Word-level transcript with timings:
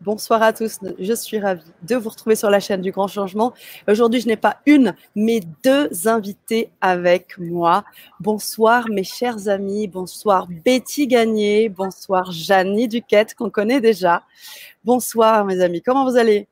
Bonsoir 0.00 0.42
à 0.42 0.54
tous, 0.54 0.78
je 0.98 1.12
suis 1.12 1.38
ravie 1.38 1.62
de 1.82 1.94
vous 1.94 2.08
retrouver 2.08 2.34
sur 2.34 2.48
la 2.48 2.58
chaîne 2.58 2.80
du 2.80 2.90
Grand 2.90 3.06
Changement. 3.06 3.52
Aujourd'hui, 3.86 4.22
je 4.22 4.28
n'ai 4.28 4.36
pas 4.36 4.56
une, 4.64 4.94
mais 5.14 5.40
deux 5.62 6.08
invités 6.08 6.70
avec 6.80 7.36
moi. 7.36 7.84
Bonsoir 8.18 8.88
mes 8.88 9.04
chers 9.04 9.48
amis, 9.48 9.88
bonsoir 9.88 10.46
Betty 10.64 11.06
Gagné, 11.06 11.68
bonsoir 11.68 12.32
Janie 12.32 12.88
Duquette 12.88 13.34
qu'on 13.34 13.50
connaît 13.50 13.82
déjà. 13.82 14.22
Bonsoir 14.84 15.44
mes 15.44 15.60
amis, 15.60 15.82
comment 15.82 16.08
vous 16.08 16.16
allez? 16.16 16.48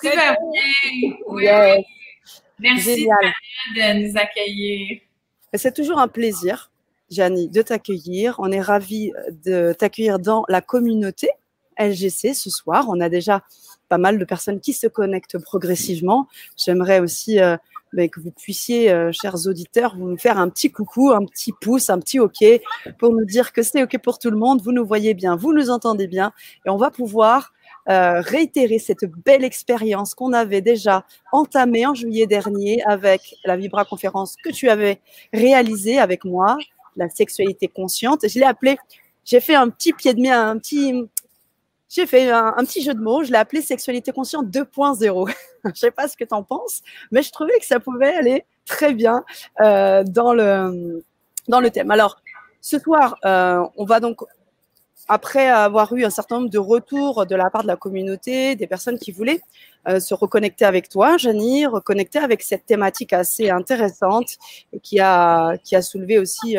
Super 0.00 0.34
bien, 0.50 1.16
oui. 1.28 1.46
Merci 2.58 3.06
de 3.76 4.06
nous 4.06 4.18
accueillir. 4.18 5.00
C'est 5.52 5.74
toujours 5.74 5.98
un 5.98 6.08
plaisir, 6.08 6.70
Janie, 7.10 7.48
de 7.48 7.60
t'accueillir. 7.60 8.36
On 8.38 8.50
est 8.50 8.62
ravis 8.62 9.12
de 9.44 9.74
t'accueillir 9.74 10.18
dans 10.18 10.44
la 10.48 10.62
communauté 10.62 11.28
LGC 11.80 12.34
ce 12.34 12.50
soir. 12.50 12.86
On 12.88 13.00
a 13.00 13.08
déjà 13.08 13.42
pas 13.88 13.98
mal 13.98 14.18
de 14.18 14.24
personnes 14.24 14.60
qui 14.60 14.72
se 14.72 14.86
connectent 14.86 15.38
progressivement. 15.38 16.28
J'aimerais 16.56 17.00
aussi 17.00 17.40
euh, 17.40 17.56
ben, 17.92 18.08
que 18.08 18.20
vous 18.20 18.30
puissiez, 18.30 18.90
euh, 18.90 19.10
chers 19.12 19.46
auditeurs, 19.46 19.96
vous 19.96 20.08
nous 20.08 20.18
faire 20.18 20.38
un 20.38 20.48
petit 20.48 20.70
coucou, 20.70 21.10
un 21.10 21.24
petit 21.24 21.52
pouce, 21.60 21.90
un 21.90 21.98
petit 21.98 22.20
OK 22.20 22.44
pour 22.98 23.12
nous 23.12 23.24
dire 23.24 23.52
que 23.52 23.62
c'est 23.62 23.82
OK 23.82 23.98
pour 23.98 24.18
tout 24.18 24.30
le 24.30 24.36
monde. 24.36 24.62
Vous 24.62 24.72
nous 24.72 24.86
voyez 24.86 25.14
bien, 25.14 25.34
vous 25.34 25.52
nous 25.52 25.70
entendez 25.70 26.06
bien 26.06 26.32
et 26.64 26.70
on 26.70 26.76
va 26.76 26.90
pouvoir 26.90 27.52
euh, 27.88 28.20
réitérer 28.20 28.78
cette 28.78 29.04
belle 29.24 29.42
expérience 29.42 30.14
qu'on 30.14 30.32
avait 30.32 30.60
déjà 30.60 31.04
entamée 31.32 31.86
en 31.86 31.94
juillet 31.94 32.26
dernier 32.26 32.82
avec 32.84 33.34
la 33.44 33.56
Vibra 33.56 33.84
conférence 33.84 34.36
que 34.44 34.50
tu 34.50 34.68
avais 34.68 35.00
réalisée 35.32 35.98
avec 35.98 36.24
moi, 36.24 36.58
la 36.94 37.08
sexualité 37.08 37.66
consciente. 37.66 38.28
Je 38.28 38.38
l'ai 38.38 38.44
appelée, 38.44 38.76
j'ai 39.24 39.40
fait 39.40 39.54
un 39.54 39.68
petit 39.68 39.92
pied 39.92 40.14
de 40.14 40.20
main, 40.20 40.50
un 40.50 40.58
petit, 40.58 40.94
j'ai 41.90 42.06
fait 42.06 42.30
un, 42.30 42.52
petit 42.64 42.82
jeu 42.82 42.94
de 42.94 43.00
mots, 43.00 43.24
je 43.24 43.32
l'ai 43.32 43.38
appelé 43.38 43.60
Sexualité 43.60 44.12
consciente 44.12 44.46
2.0. 44.46 45.34
je 45.64 45.70
sais 45.74 45.90
pas 45.90 46.06
ce 46.06 46.16
que 46.16 46.24
tu 46.24 46.32
en 46.32 46.44
penses, 46.44 46.82
mais 47.10 47.22
je 47.22 47.32
trouvais 47.32 47.58
que 47.58 47.66
ça 47.66 47.80
pouvait 47.80 48.14
aller 48.14 48.44
très 48.64 48.94
bien 48.94 49.24
euh, 49.60 50.04
dans, 50.04 50.32
le, 50.32 51.04
dans 51.48 51.60
le 51.60 51.70
thème. 51.70 51.90
Alors, 51.90 52.22
ce 52.60 52.78
soir, 52.78 53.16
euh, 53.24 53.66
on 53.76 53.84
va 53.84 53.98
donc, 53.98 54.20
après 55.08 55.48
avoir 55.48 55.92
eu 55.92 56.04
un 56.04 56.10
certain 56.10 56.36
nombre 56.36 56.50
de 56.50 56.58
retours 56.58 57.26
de 57.26 57.34
la 57.34 57.50
part 57.50 57.62
de 57.62 57.66
la 57.66 57.76
communauté, 57.76 58.54
des 58.54 58.68
personnes 58.68 58.98
qui 58.98 59.10
voulaient 59.10 59.40
euh, 59.88 59.98
se 59.98 60.14
reconnecter 60.14 60.64
avec 60.64 60.88
toi, 60.88 61.16
Janie, 61.16 61.66
reconnecter 61.66 62.20
avec 62.20 62.42
cette 62.42 62.66
thématique 62.66 63.12
assez 63.12 63.50
intéressante 63.50 64.36
et 64.72 64.78
qui 64.78 65.00
a, 65.00 65.56
qui 65.58 65.74
a 65.74 65.82
soulevé 65.82 66.20
aussi 66.20 66.56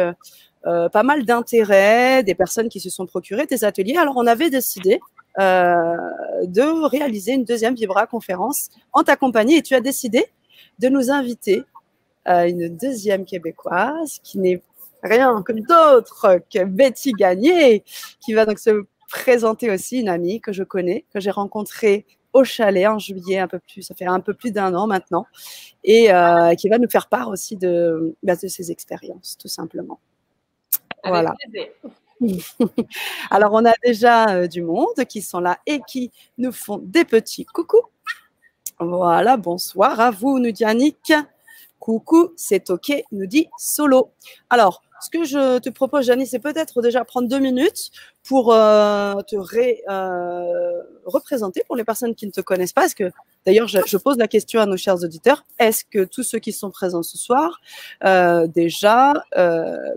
pas 0.63 1.03
mal 1.03 1.25
d'intérêt, 1.25 2.21
des 2.21 2.35
personnes 2.35 2.69
qui 2.69 2.79
se 2.79 2.91
sont 2.91 3.07
procurées 3.07 3.47
des 3.47 3.63
ateliers. 3.63 3.97
Alors, 3.97 4.15
on 4.17 4.27
avait 4.27 4.51
décidé 4.51 4.99
de 5.37 6.87
réaliser 6.87 7.33
une 7.33 7.45
deuxième 7.45 7.75
Vibra 7.75 8.07
conférence 8.07 8.69
en 8.93 9.03
ta 9.03 9.15
compagnie 9.15 9.55
et 9.55 9.61
tu 9.61 9.75
as 9.75 9.81
décidé 9.81 10.25
de 10.79 10.89
nous 10.89 11.11
inviter 11.11 11.63
à 12.25 12.47
une 12.47 12.69
deuxième 12.69 13.25
québécoise 13.25 14.19
qui 14.23 14.39
n'est 14.39 14.61
rien 15.03 15.41
que 15.41 15.53
d'autre 15.53 16.39
que 16.53 16.63
Betty 16.63 17.13
Gagné, 17.13 17.83
qui 18.19 18.33
va 18.33 18.45
donc 18.45 18.59
se 18.59 18.85
présenter 19.09 19.71
aussi, 19.71 19.99
une 19.99 20.09
amie 20.09 20.39
que 20.39 20.53
je 20.53 20.63
connais, 20.63 21.05
que 21.13 21.19
j'ai 21.19 21.31
rencontrée 21.31 22.05
au 22.33 22.43
chalet 22.43 22.87
en 22.87 22.97
juillet, 22.97 23.39
un 23.39 23.47
peu 23.47 23.59
plus, 23.59 23.81
ça 23.81 23.93
fait 23.93 24.05
un 24.05 24.21
peu 24.21 24.33
plus 24.33 24.51
d'un 24.51 24.73
an 24.73 24.87
maintenant, 24.87 25.25
et 25.83 26.13
euh, 26.13 26.55
qui 26.55 26.69
va 26.69 26.77
nous 26.77 26.89
faire 26.89 27.07
part 27.07 27.27
aussi 27.27 27.57
de, 27.57 28.15
bah, 28.23 28.35
de 28.35 28.47
ses 28.47 28.71
expériences, 28.71 29.37
tout 29.37 29.49
simplement. 29.49 29.99
voilà. 31.03 31.33
Alors, 33.31 33.53
on 33.53 33.65
a 33.65 33.73
déjà 33.83 34.29
euh, 34.29 34.47
du 34.47 34.61
monde 34.61 35.05
qui 35.09 35.21
sont 35.21 35.39
là 35.39 35.59
et 35.65 35.81
qui 35.87 36.11
nous 36.37 36.51
font 36.51 36.79
des 36.83 37.05
petits 37.05 37.45
coucou. 37.45 37.81
Voilà, 38.79 39.37
bonsoir 39.37 39.99
à 39.99 40.11
vous, 40.11 40.39
nous 40.39 40.51
dit 40.51 40.65
Annick. 40.65 41.13
Coucou, 41.79 42.31
c'est 42.35 42.69
OK, 42.69 42.91
nous 43.11 43.25
dit 43.25 43.47
Solo. 43.57 44.11
Alors, 44.49 44.83
ce 45.01 45.09
que 45.09 45.23
je 45.23 45.59
te 45.59 45.69
propose, 45.69 46.05
Janie, 46.05 46.27
c'est 46.27 46.39
peut-être 46.39 46.81
déjà 46.81 47.03
prendre 47.03 47.27
deux 47.27 47.39
minutes 47.39 47.91
pour 48.23 48.53
euh, 48.53 49.15
te 49.27 49.35
euh, 49.35 50.81
représenter 51.05 51.63
pour 51.65 51.75
les 51.75 51.83
personnes 51.83 52.15
qui 52.15 52.25
ne 52.27 52.31
te 52.31 52.41
connaissent 52.41 52.73
pas. 52.73 52.85
Est-ce 52.85 52.95
que, 52.95 53.11
d'ailleurs, 53.45 53.67
je, 53.67 53.97
pose 53.97 54.17
la 54.17 54.27
question 54.27 54.61
à 54.61 54.65
nos 54.65 54.77
chers 54.77 55.03
auditeurs, 55.03 55.45
est-ce 55.59 55.83
que 55.85 56.03
tous 56.03 56.23
ceux 56.23 56.39
qui 56.39 56.51
sont 56.51 56.71
présents 56.71 57.03
ce 57.03 57.17
soir 57.17 57.61
euh, 58.03 58.47
déjà 58.47 59.13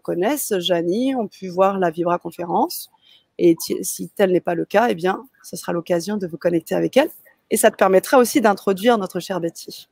connaissent 0.03 0.55
Janie, 0.59 1.15
ont 1.15 1.29
pu 1.29 1.49
voir 1.49 1.79
la 1.79 1.91
Vibra 1.91 2.19
conférence? 2.19 2.91
Et 3.39 3.57
si 3.83 4.09
tel 4.11 4.33
n'est 4.33 4.41
pas 4.41 4.55
le 4.55 4.65
cas, 4.65 4.87
eh 4.89 4.95
bien, 4.95 5.27
ce 5.43 5.57
sera 5.57 5.73
l'occasion 5.73 6.17
de 6.17 6.27
vous 6.27 6.39
connecter 6.39 6.75
avec 6.75 6.97
elle. 6.97 7.11
Et 7.51 7.57
ça 7.57 7.71
te 7.71 7.77
permettra 7.77 8.19
aussi 8.19 8.41
d'introduire 8.41 8.97
notre 8.97 9.21
chère 9.21 9.41
Betty. 9.41 9.89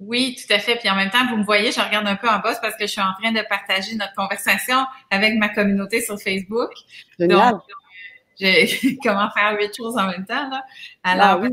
Oui, 0.00 0.36
tout 0.36 0.52
à 0.52 0.58
fait. 0.58 0.76
Puis 0.76 0.88
en 0.88 0.94
même 0.94 1.10
temps, 1.10 1.26
vous 1.28 1.36
me 1.36 1.44
voyez, 1.44 1.72
je 1.72 1.80
regarde 1.80 2.06
un 2.06 2.16
peu 2.16 2.28
en 2.28 2.38
bas 2.38 2.54
parce 2.60 2.76
que 2.76 2.86
je 2.86 2.92
suis 2.92 3.00
en 3.00 3.12
train 3.20 3.32
de 3.32 3.40
partager 3.48 3.96
notre 3.96 4.14
conversation 4.14 4.84
avec 5.10 5.34
ma 5.34 5.48
communauté 5.48 6.00
sur 6.00 6.20
Facebook. 6.20 6.70
Génial. 7.18 7.52
Donc, 7.52 7.62
comment 9.02 9.28
faire 9.30 9.56
huit 9.58 9.76
choses 9.76 9.96
en 9.98 10.06
même 10.06 10.24
temps. 10.24 10.48
Là. 10.48 10.64
Alors, 11.02 11.42
ah 11.42 11.48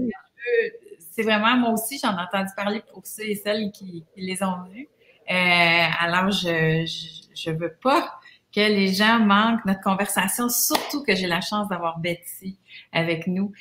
c'est 1.11 1.23
vraiment, 1.23 1.55
moi 1.57 1.71
aussi, 1.71 1.99
j'en 2.01 2.15
ai 2.17 2.21
entendu 2.21 2.51
parler 2.55 2.83
pour 2.93 3.05
ceux 3.07 3.23
et 3.23 3.35
celles 3.35 3.71
qui, 3.71 4.03
les 4.17 4.43
ont 4.43 4.63
vus. 4.69 4.87
Euh, 5.31 5.87
alors, 5.99 6.29
je, 6.29 6.85
je, 7.33 7.51
veux 7.51 7.73
pas 7.81 8.19
que 8.53 8.59
les 8.59 8.93
gens 8.93 9.19
manquent 9.19 9.65
notre 9.65 9.81
conversation, 9.81 10.49
surtout 10.49 11.03
que 11.03 11.15
j'ai 11.15 11.27
la 11.27 11.41
chance 11.41 11.69
d'avoir 11.69 11.99
Betty 11.99 12.59
avec 12.91 13.27
nous. 13.27 13.53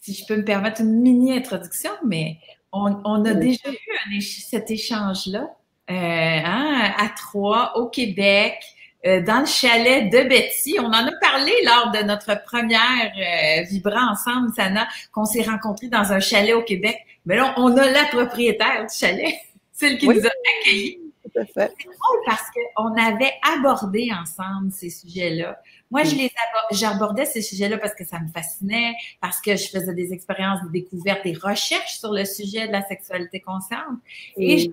Si 0.00 0.14
je 0.14 0.26
peux 0.26 0.36
me 0.36 0.44
permettre 0.44 0.80
une 0.80 1.00
mini 1.00 1.36
introduction, 1.36 1.92
mais 2.04 2.38
on, 2.74 3.24
a 3.24 3.34
déjà 3.34 3.70
eu 4.10 4.20
cet 4.20 4.70
échange-là 4.70 5.50
euh, 5.90 5.94
hein, 5.94 6.92
à 6.98 7.08
Troyes, 7.10 7.76
au 7.76 7.88
Québec, 7.88 8.58
euh, 9.06 9.20
dans 9.20 9.40
le 9.40 9.46
chalet 9.46 10.10
de 10.10 10.28
Betty. 10.28 10.76
On 10.78 10.86
en 10.86 11.06
a 11.06 11.12
parlé 11.20 11.52
lors 11.64 11.90
de 11.92 12.02
notre 12.04 12.42
première 12.44 13.12
euh, 13.18 13.62
Vibra 13.64 14.00
ensemble, 14.10 14.50
Sana, 14.54 14.88
qu'on 15.12 15.26
s'est 15.26 15.42
rencontrés 15.42 15.88
dans 15.88 16.12
un 16.12 16.20
chalet 16.20 16.54
au 16.54 16.62
Québec. 16.62 16.96
Mais 17.26 17.36
là, 17.36 17.54
on 17.58 17.76
a 17.76 17.90
la 17.90 18.04
propriétaire 18.06 18.86
du 18.86 18.94
chalet, 18.94 19.34
celle 19.72 19.98
qui 19.98 20.08
nous 20.08 20.26
a 20.26 20.30
accueillis. 20.60 21.03
C'est 21.34 21.54
drôle 21.54 22.20
parce 22.26 22.44
qu'on 22.52 22.94
avait 22.96 23.32
abordé 23.56 24.10
ensemble 24.12 24.70
ces 24.70 24.90
sujets-là. 24.90 25.60
Moi, 25.90 26.04
je 26.04 26.14
les 26.14 26.30
j'abordais 26.70 27.24
ces 27.24 27.42
sujets-là 27.42 27.78
parce 27.78 27.94
que 27.94 28.04
ça 28.04 28.20
me 28.20 28.28
fascinait, 28.28 28.94
parce 29.20 29.40
que 29.40 29.56
je 29.56 29.68
faisais 29.68 29.94
des 29.94 30.12
expériences 30.12 30.62
de 30.64 30.70
découverte, 30.70 31.24
des 31.24 31.34
recherches 31.34 31.98
sur 31.98 32.12
le 32.12 32.24
sujet 32.24 32.68
de 32.68 32.72
la 32.72 32.82
sexualité 32.82 33.40
consciente. 33.40 33.98
Et 34.36 34.72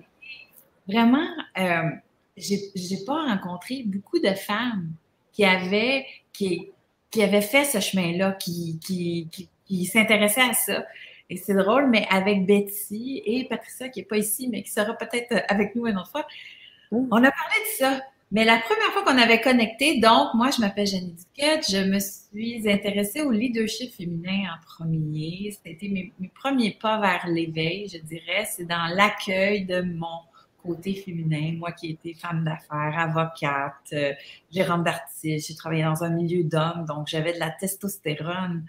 vraiment, 0.86 1.26
euh, 1.58 1.90
j'ai 2.36 3.04
pas 3.06 3.24
rencontré 3.26 3.82
beaucoup 3.84 4.20
de 4.20 4.32
femmes 4.34 4.90
qui 5.32 5.44
avaient 5.44 6.06
qui, 6.32 6.70
qui 7.10 7.22
avaient 7.22 7.42
fait 7.42 7.64
ce 7.64 7.80
chemin-là, 7.80 8.32
qui, 8.32 8.78
qui, 8.78 9.28
qui, 9.30 9.48
qui 9.66 9.84
s'intéressaient 9.84 10.48
à 10.50 10.54
ça. 10.54 10.84
Et 11.32 11.38
c'est 11.38 11.54
drôle, 11.54 11.88
mais 11.88 12.06
avec 12.10 12.44
Betty 12.44 13.22
et 13.24 13.46
Patricia, 13.48 13.88
qui 13.88 14.00
n'est 14.00 14.04
pas 14.04 14.18
ici, 14.18 14.48
mais 14.48 14.62
qui 14.62 14.70
sera 14.70 14.92
peut-être 14.92 15.32
avec 15.48 15.74
nous 15.74 15.86
une 15.86 15.96
autre 15.96 16.10
fois, 16.10 16.26
on 16.90 17.06
a 17.10 17.30
parlé 17.30 17.30
de 17.30 17.76
ça. 17.78 18.02
Mais 18.32 18.44
la 18.44 18.58
première 18.58 18.92
fois 18.92 19.02
qu'on 19.02 19.16
avait 19.16 19.40
connecté, 19.40 19.98
donc, 19.98 20.34
moi, 20.34 20.50
je 20.50 20.60
m'appelle 20.60 20.86
Jenny 20.86 21.14
Duquette, 21.14 21.64
je 21.70 21.78
me 21.78 21.98
suis 22.00 22.70
intéressée 22.70 23.22
au 23.22 23.30
leadership 23.30 23.94
féminin 23.94 24.50
en 24.52 24.84
premier. 24.84 25.56
C'était 25.64 25.88
mes, 25.88 26.12
mes 26.20 26.28
premiers 26.28 26.76
pas 26.78 27.00
vers 27.00 27.26
l'éveil, 27.28 27.88
je 27.90 27.96
dirais. 27.96 28.46
C'est 28.50 28.66
dans 28.66 28.94
l'accueil 28.94 29.64
de 29.64 29.80
mon 29.80 30.18
côté 30.62 30.94
féminin, 30.94 31.54
moi 31.58 31.72
qui 31.72 31.90
étais 31.90 32.14
femme 32.14 32.44
d'affaires, 32.44 32.98
avocate, 32.98 33.92
euh, 33.92 34.12
gérante 34.50 34.84
d'artiste, 34.84 35.48
j'ai 35.48 35.54
travaillé 35.54 35.82
dans 35.82 36.04
un 36.04 36.10
milieu 36.10 36.44
d'hommes, 36.44 36.84
donc 36.86 37.08
j'avais 37.08 37.32
de 37.32 37.38
la 37.38 37.50
testostérone 37.50 38.64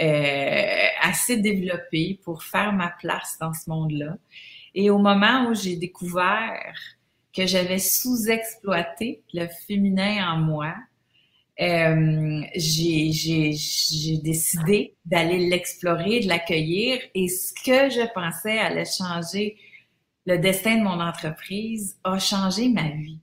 euh, 0.00 0.86
assez 1.02 1.36
développée 1.36 2.18
pour 2.24 2.42
faire 2.42 2.72
ma 2.72 2.90
place 3.00 3.36
dans 3.40 3.52
ce 3.52 3.68
monde-là. 3.70 4.16
Et 4.74 4.90
au 4.90 4.98
moment 4.98 5.48
où 5.48 5.54
j'ai 5.54 5.76
découvert 5.76 6.74
que 7.36 7.46
j'avais 7.46 7.78
sous-exploité 7.78 9.22
le 9.32 9.46
féminin 9.66 10.32
en 10.32 10.38
moi, 10.38 10.74
euh, 11.60 12.40
j'ai 12.56 14.18
décidé 14.22 14.94
d'aller 15.04 15.48
l'explorer, 15.48 16.20
de 16.20 16.28
l'accueillir, 16.28 16.98
et 17.14 17.28
ce 17.28 17.52
que 17.52 17.90
je 17.90 18.12
pensais 18.12 18.58
allait 18.58 18.84
changer 18.84 19.56
le 20.26 20.38
destin 20.38 20.78
de 20.78 20.82
mon 20.82 21.00
entreprise 21.00 21.98
a 22.04 22.18
changé 22.18 22.68
ma 22.68 22.88
vie. 22.90 23.20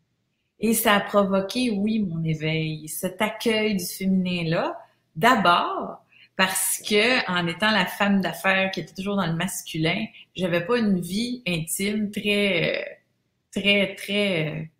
Et 0.59 0.73
ça 0.73 0.95
a 0.95 0.99
provoqué, 0.99 1.71
oui, 1.71 1.99
mon 1.99 2.23
éveil, 2.23 2.87
cet 2.87 3.21
accueil 3.21 3.75
du 3.75 3.85
féminin-là. 3.85 4.77
D'abord, 5.15 6.05
parce 6.37 6.81
que 6.87 7.29
en 7.29 7.47
étant 7.47 7.71
la 7.71 7.85
femme 7.85 8.21
d'affaires 8.21 8.71
qui 8.71 8.81
était 8.81 8.93
toujours 8.93 9.15
dans 9.15 9.25
le 9.25 9.35
masculin, 9.35 10.05
j'avais 10.35 10.65
pas 10.65 10.77
une 10.77 10.99
vie 10.99 11.41
intime 11.47 12.11
très, 12.11 13.01
très, 13.51 13.95
très 13.95 14.71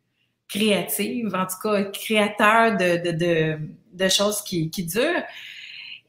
créative, 0.48 1.34
en 1.34 1.46
tout 1.46 1.60
cas 1.64 1.84
créateur 1.86 2.78
de, 2.78 3.10
de, 3.10 3.18
de, 3.18 3.60
de 3.94 4.10
choses 4.10 4.42
qui, 4.44 4.70
qui 4.70 4.86
durent. 4.86 5.24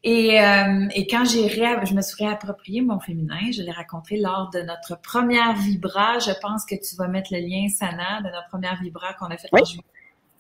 Et, 0.05 0.41
euh, 0.41 0.89
et 0.95 1.07
quand 1.07 1.25
j'ai 1.25 1.49
je 1.49 1.95
me 1.95 2.03
suis 2.03 2.25
réapproprié 2.25 2.81
mon 2.81 2.99
féminin, 2.99 3.53
je 3.53 3.63
l'ai 3.63 3.71
raconté 3.71 4.17
lors 4.17 4.51
de 4.51 4.61
notre 4.61 5.01
première 5.01 5.55
vibra. 5.55 6.19
Je 6.19 6.33
pense 6.41 6.65
que 6.67 6.75
tu 6.75 6.97
vas 6.97 7.07
mettre 7.07 7.33
le 7.33 7.39
lien, 7.39 7.69
Sana, 7.69 8.21
de 8.21 8.27
notre 8.27 8.49
première 8.49 8.81
vibra 8.83 9.15
qu'on 9.15 9.27
a 9.27 9.37
fait 9.37 9.49
oui, 9.53 9.63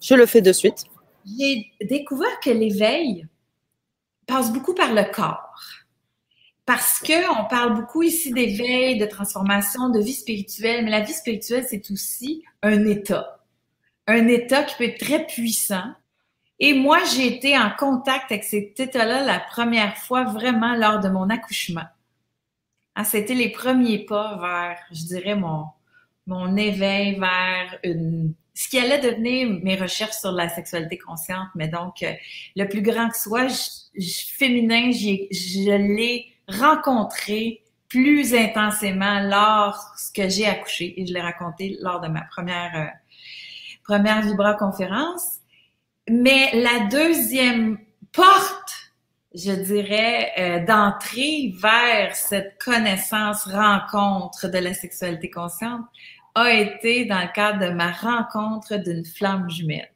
Je 0.01 0.15
le 0.15 0.27
fais 0.27 0.43
de 0.43 0.53
suite. 0.53 0.85
J'ai 1.25 1.73
découvert 1.81 2.41
que 2.41 2.51
l'éveil 2.51 3.27
passe 4.27 4.53
beaucoup 4.53 4.75
par 4.75 4.93
le 4.93 5.05
corps. 5.13 5.55
Parce 6.67 7.01
que 7.01 7.41
on 7.41 7.49
parle 7.49 7.75
beaucoup 7.75 8.03
ici 8.03 8.33
d'éveil, 8.33 8.99
de 8.99 9.07
transformation, 9.07 9.91
de 9.91 10.01
vie 10.01 10.13
spirituelle, 10.13 10.85
mais 10.85 10.91
la 10.91 11.01
vie 11.01 11.13
spirituelle, 11.13 11.67
c'est 11.69 11.91
aussi 11.91 12.45
un 12.63 12.85
état. 12.87 13.45
Un 14.07 14.27
état 14.29 14.63
qui 14.65 14.77
peut 14.77 14.85
être 14.85 14.99
très 14.99 15.27
puissant, 15.27 15.93
et 16.65 16.75
moi, 16.75 17.01
j'ai 17.13 17.27
été 17.27 17.59
en 17.59 17.71
contact 17.77 18.31
avec 18.31 18.45
cet 18.45 18.79
état-là 18.79 19.25
la 19.25 19.41
première 19.41 19.97
fois 19.97 20.23
vraiment 20.23 20.77
lors 20.77 21.01
de 21.01 21.09
mon 21.09 21.29
accouchement. 21.29 21.89
Ah, 22.95 23.03
c'était 23.03 23.35
les 23.35 23.51
premiers 23.51 24.05
pas 24.05 24.39
vers, 24.41 24.79
je 24.93 25.05
dirais, 25.07 25.35
mon, 25.35 25.65
mon 26.29 26.57
éveil 26.57 27.19
vers 27.19 27.81
une, 27.83 28.35
ce 28.55 28.69
qui 28.69 28.79
allait 28.79 29.01
devenir 29.01 29.49
mes 29.65 29.75
recherches 29.75 30.19
sur 30.19 30.31
la 30.31 30.49
sexualité 30.49 30.99
consciente. 30.99 31.49
Mais 31.57 31.67
donc, 31.67 32.05
euh, 32.05 32.13
le 32.55 32.69
plus 32.69 32.83
grand 32.83 33.09
que 33.09 33.19
soit, 33.19 33.49
féminin, 34.39 34.93
je 34.93 35.77
l'ai 35.77 36.33
rencontré 36.47 37.65
plus 37.89 38.35
intensément 38.35 39.19
lorsque 39.19 40.29
j'ai 40.29 40.47
accouché 40.47 40.95
et 40.97 41.07
je 41.09 41.13
l'ai 41.13 41.21
raconté 41.21 41.77
lors 41.81 42.01
de 42.01 42.07
ma 42.07 42.23
première 42.23 42.77
euh, 42.77 42.87
première 43.83 44.23
Vibra 44.23 44.55
conférence. 44.55 45.42
Mais 46.09 46.51
la 46.55 46.87
deuxième 46.87 47.79
porte, 48.13 48.93
je 49.35 49.53
dirais, 49.53 50.33
euh, 50.39 50.65
d'entrée 50.65 51.55
vers 51.57 52.15
cette 52.15 52.59
connaissance, 52.63 53.45
rencontre 53.45 54.49
de 54.49 54.59
la 54.59 54.75
sexualité 54.75 55.31
consciente 55.31 55.83
a 56.35 56.51
été 56.51 57.05
dans 57.05 57.21
le 57.21 57.33
cadre 57.33 57.67
de 57.67 57.73
ma 57.73 57.93
rencontre 57.93 58.77
d'une 58.77 59.05
flamme 59.05 59.49
jumelle. 59.51 59.93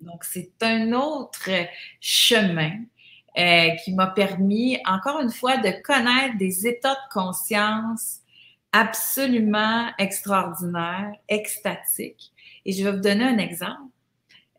Donc, 0.00 0.24
c'est 0.24 0.52
un 0.60 0.92
autre 0.92 1.48
chemin 2.00 2.72
euh, 3.38 3.70
qui 3.84 3.92
m'a 3.94 4.08
permis, 4.08 4.78
encore 4.84 5.20
une 5.20 5.30
fois, 5.30 5.56
de 5.56 5.70
connaître 5.82 6.36
des 6.38 6.66
états 6.66 6.94
de 6.94 7.12
conscience 7.12 8.18
absolument 8.72 9.88
extraordinaires, 9.98 11.12
extatiques. 11.28 12.32
Et 12.64 12.72
je 12.72 12.84
vais 12.84 12.92
vous 12.92 13.00
donner 13.00 13.24
un 13.24 13.38
exemple. 13.38 13.90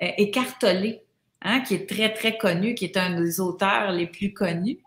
Euh, 0.04 0.12
Écartolé, 0.18 1.02
hein, 1.42 1.62
qui 1.62 1.74
est 1.74 1.90
très, 1.90 2.14
très 2.14 2.38
connu, 2.38 2.76
qui 2.76 2.86
est 2.86 2.98
un 2.98 3.20
des 3.20 3.40
auteurs 3.40 3.92
les 3.92 4.06
plus 4.06 4.32
connus, 4.32 4.78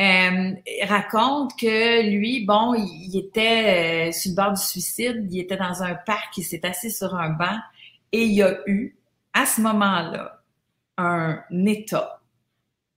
euh, 0.00 0.52
raconte 0.82 1.52
que 1.58 2.08
lui, 2.08 2.44
bon, 2.44 2.74
il, 2.74 3.16
était 3.16 4.08
euh, 4.08 4.12
sur 4.12 4.30
le 4.30 4.36
bord 4.36 4.52
du 4.52 4.60
suicide, 4.60 5.28
il 5.30 5.40
était 5.40 5.56
dans 5.56 5.82
un 5.82 5.94
parc, 5.94 6.36
il 6.38 6.44
s'est 6.44 6.64
assis 6.66 6.90
sur 6.90 7.14
un 7.14 7.30
banc 7.30 7.58
et 8.10 8.24
il 8.24 8.42
a 8.42 8.58
eu, 8.66 8.96
à 9.32 9.46
ce 9.46 9.60
moment-là, 9.60 10.42
un 10.96 11.40
état 11.66 12.20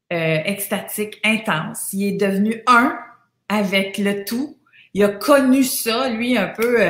extatique 0.10 1.22
intense. 1.24 1.94
Il 1.94 2.04
est 2.04 2.18
devenu 2.18 2.62
un 2.68 3.00
avec 3.48 3.98
le 3.98 4.26
tout. 4.26 4.58
Il 4.94 5.04
a 5.06 5.10
connu 5.10 5.64
ça, 5.64 6.10
lui, 6.10 6.38
un 6.38 6.50
peu 6.50 6.82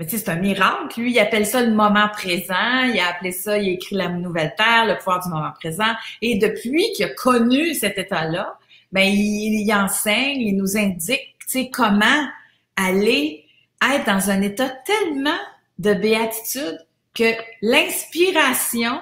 mais 0.00 0.06
tu 0.06 0.16
sais, 0.16 0.24
c'est 0.24 0.30
un 0.30 0.36
miracle. 0.36 0.98
Lui, 0.98 1.12
il 1.12 1.18
appelle 1.18 1.44
ça 1.44 1.62
le 1.62 1.74
moment 1.74 2.08
présent. 2.08 2.84
Il 2.84 2.98
a 2.98 3.10
appelé 3.10 3.32
ça, 3.32 3.58
il 3.58 3.68
a 3.68 3.72
écrit 3.72 3.96
la 3.96 4.08
nouvelle 4.08 4.54
terre, 4.56 4.86
le 4.86 4.96
pouvoir 4.96 5.22
du 5.22 5.28
moment 5.28 5.52
présent. 5.60 5.92
Et 6.22 6.38
depuis 6.38 6.90
qu'il 6.92 7.04
a 7.04 7.10
connu 7.10 7.74
cet 7.74 7.98
état-là, 7.98 8.58
ben 8.92 9.02
il, 9.02 9.60
il, 9.60 9.74
enseigne, 9.74 10.40
il 10.40 10.56
nous 10.56 10.78
indique, 10.78 11.36
tu 11.40 11.46
sais, 11.48 11.70
comment 11.70 12.26
aller 12.76 13.44
être 13.92 14.06
dans 14.06 14.30
un 14.30 14.40
état 14.40 14.70
tellement 14.70 15.38
de 15.78 15.92
béatitude 15.92 16.78
que 17.14 17.34
l'inspiration 17.60 19.00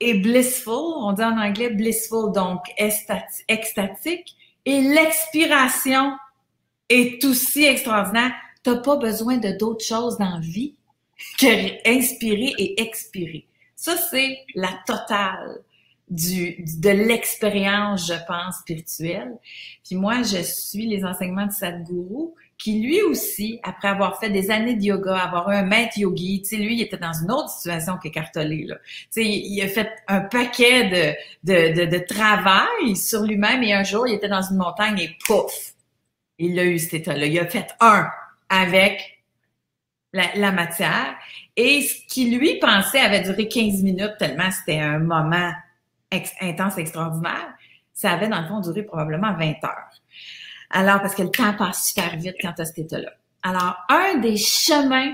est 0.00 0.14
blissful, 0.14 0.72
on 0.72 1.12
dit 1.12 1.22
en 1.22 1.38
anglais 1.38 1.70
blissful, 1.70 2.32
donc 2.32 2.62
extatique, 2.78 4.34
et 4.64 4.80
l'expiration 4.80 6.16
est 6.88 7.24
aussi 7.24 7.64
extraordinaire 7.64 8.32
n'as 8.70 8.76
pas 8.76 8.96
besoin 8.96 9.36
de 9.38 9.50
d'autres 9.56 9.84
choses 9.84 10.18
dans 10.18 10.30
la 10.30 10.40
vie 10.40 10.74
que 11.38 11.88
inspirer 11.88 12.54
et 12.58 12.82
expirer. 12.82 13.46
Ça, 13.74 13.96
c'est 13.96 14.38
la 14.54 14.78
totale 14.86 15.62
du, 16.08 16.64
de 16.78 16.90
l'expérience, 16.90 18.06
je 18.06 18.14
pense, 18.26 18.58
spirituelle. 18.58 19.36
Puis 19.84 19.96
moi, 19.96 20.22
je 20.22 20.42
suis 20.42 20.86
les 20.86 21.04
enseignements 21.04 21.46
de 21.46 21.52
Sadhguru, 21.52 22.30
qui 22.58 22.80
lui 22.80 23.02
aussi, 23.02 23.60
après 23.62 23.88
avoir 23.88 24.18
fait 24.18 24.30
des 24.30 24.50
années 24.50 24.76
de 24.76 24.82
yoga, 24.82 25.16
avoir 25.16 25.50
eu 25.50 25.54
un 25.54 25.64
maître 25.64 25.98
yogi, 25.98 26.42
tu 26.42 26.48
sais, 26.48 26.56
lui, 26.56 26.76
il 26.76 26.82
était 26.82 26.96
dans 26.96 27.12
une 27.12 27.30
autre 27.30 27.50
situation 27.50 27.98
qu'écartelé, 27.98 28.64
là. 28.64 28.76
Tu 28.76 29.06
sais, 29.10 29.24
il, 29.24 29.60
a 29.62 29.68
fait 29.68 29.90
un 30.08 30.20
paquet 30.20 31.16
de, 31.44 31.74
de, 31.74 31.84
de 31.84 31.98
travail 31.98 32.96
sur 32.96 33.22
lui-même 33.22 33.62
et 33.62 33.74
un 33.74 33.82
jour, 33.82 34.06
il 34.06 34.14
était 34.14 34.28
dans 34.28 34.42
une 34.42 34.56
montagne 34.56 34.98
et 35.00 35.16
pouf! 35.26 35.74
Il 36.38 36.58
a 36.58 36.64
eu 36.64 36.78
cet 36.78 36.94
état-là. 36.94 37.26
Il 37.26 37.38
a 37.38 37.46
fait 37.46 37.68
un, 37.80 38.08
avec 38.48 39.22
la, 40.12 40.52
matière. 40.52 41.16
Et 41.56 41.82
ce 41.82 41.94
qui 42.08 42.30
lui 42.36 42.58
pensait 42.58 43.00
avait 43.00 43.22
duré 43.22 43.48
15 43.48 43.82
minutes 43.82 44.14
tellement 44.18 44.50
c'était 44.50 44.80
un 44.80 44.98
moment 44.98 45.52
intense, 46.40 46.78
extraordinaire, 46.78 47.48
ça 47.92 48.12
avait 48.12 48.28
dans 48.28 48.40
le 48.40 48.46
fond 48.46 48.60
duré 48.60 48.82
probablement 48.82 49.34
20 49.34 49.64
heures. 49.64 50.00
Alors, 50.70 51.00
parce 51.00 51.14
que 51.14 51.22
le 51.22 51.30
temps 51.30 51.54
passe 51.54 51.88
super 51.88 52.16
vite 52.16 52.36
quand 52.40 52.52
tu 52.52 52.62
as 52.62 52.66
cet 52.66 52.78
état-là. 52.78 53.10
Alors, 53.42 53.76
un 53.88 54.18
des 54.18 54.36
chemins 54.36 55.12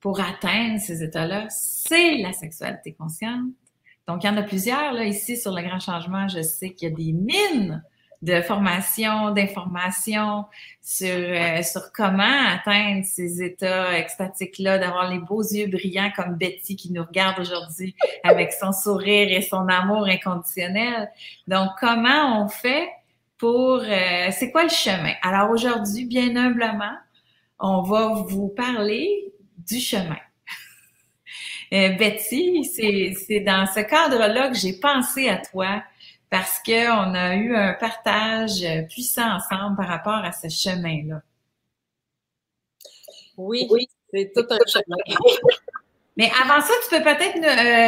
pour 0.00 0.20
atteindre 0.20 0.80
ces 0.80 1.02
états-là, 1.02 1.46
c'est 1.50 2.18
la 2.18 2.32
sexualité 2.32 2.92
consciente. 2.92 3.50
Donc, 4.06 4.24
il 4.24 4.26
y 4.26 4.30
en 4.30 4.36
a 4.36 4.42
plusieurs, 4.42 4.92
là, 4.92 5.04
ici, 5.04 5.36
sur 5.36 5.52
le 5.52 5.62
grand 5.62 5.80
changement. 5.80 6.28
Je 6.28 6.42
sais 6.42 6.70
qu'il 6.70 6.88
y 6.88 6.92
a 6.92 6.94
des 6.94 7.12
mines 7.12 7.82
de 8.22 8.40
formation, 8.40 9.30
d'information 9.30 10.46
sur, 10.82 11.06
euh, 11.08 11.62
sur 11.62 11.92
comment 11.92 12.46
atteindre 12.48 13.04
ces 13.04 13.42
états 13.42 13.96
extatiques-là, 13.96 14.78
d'avoir 14.78 15.10
les 15.10 15.20
beaux 15.20 15.42
yeux 15.42 15.68
brillants 15.68 16.10
comme 16.16 16.34
Betty 16.36 16.74
qui 16.74 16.92
nous 16.92 17.04
regarde 17.04 17.38
aujourd'hui 17.38 17.94
avec 18.24 18.52
son 18.52 18.72
sourire 18.72 19.28
et 19.30 19.42
son 19.42 19.68
amour 19.68 20.06
inconditionnel. 20.06 21.10
Donc, 21.46 21.70
comment 21.78 22.42
on 22.42 22.48
fait 22.48 22.88
pour... 23.38 23.82
Euh, 23.84 24.28
c'est 24.32 24.50
quoi 24.50 24.64
le 24.64 24.70
chemin? 24.70 25.12
Alors 25.22 25.50
aujourd'hui, 25.50 26.04
bien 26.04 26.34
humblement, 26.34 26.96
on 27.60 27.82
va 27.82 28.24
vous 28.26 28.48
parler 28.48 29.32
du 29.56 29.80
chemin. 29.80 30.16
Euh, 31.74 31.90
Betty, 31.98 32.64
c'est 32.64 33.40
dans 33.40 33.66
ce 33.66 33.80
cadre-là 33.80 34.48
que 34.48 34.56
j'ai 34.56 34.72
pensé 34.80 35.28
à 35.28 35.36
toi 35.36 35.82
parce 36.30 36.58
qu'on 36.64 37.14
a 37.14 37.34
eu 37.36 37.56
un 37.56 37.74
partage 37.74 38.64
puissant 38.88 39.36
ensemble 39.36 39.76
par 39.76 39.88
rapport 39.88 40.24
à 40.24 40.32
ce 40.32 40.48
chemin-là. 40.48 41.22
Oui, 43.36 43.66
oui 43.70 43.88
c'est 44.12 44.32
tout 44.34 44.46
un 44.50 44.58
chemin. 44.66 44.96
Mais 46.18 46.32
avant 46.42 46.60
ça, 46.60 46.72
tu 46.82 46.96
peux 46.96 47.02
peut-être 47.04 47.36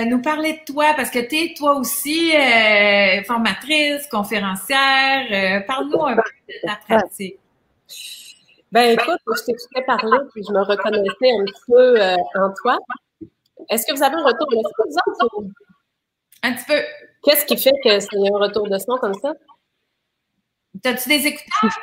nous, 0.09 0.19
euh, 0.19 0.23
parler 0.23 0.53
de 0.53 0.73
toi 0.73 0.93
parce 0.95 1.11
que 1.11 1.19
tu 1.19 1.37
es 1.37 1.55
toi 1.55 1.75
aussi 1.75 2.31
euh, 2.33 3.25
formatrice, 3.25 4.07
conférencière. 4.07 5.27
Euh, 5.33 5.67
parle-nous 5.67 6.01
un 6.01 6.15
peu 6.15 6.23
de 6.49 6.55
ta 6.65 6.77
pratique. 6.77 7.41
Ben 8.71 8.97
écoute, 8.97 9.19
je 9.27 9.45
t'écoutais 9.47 9.83
parler 9.85 10.19
puis 10.33 10.45
je 10.47 10.53
me 10.53 10.63
reconnaissais 10.63 11.33
un 11.41 11.45
petit 11.45 11.63
peu 11.67 12.01
en 12.41 12.55
toi. 12.63 12.79
Est-ce 13.69 13.85
que 13.85 13.97
vous 13.97 14.03
avez 14.03 14.15
un 14.15 14.25
retour? 14.25 14.47
De 14.49 14.93
ça, 14.93 15.03
Un 16.43 16.55
petit 16.55 16.65
peu. 16.67 16.81
Qu'est-ce 17.23 17.45
qui 17.45 17.57
fait 17.57 17.75
que 17.85 18.01
c'est 18.01 18.17
un 18.17 18.39
retour 18.39 18.69
de 18.69 18.79
son 18.79 18.97
comme 18.97 19.15
ça? 19.15 19.35
T'as-tu 20.83 21.09
des 21.09 21.27
écouteurs? 21.27 21.79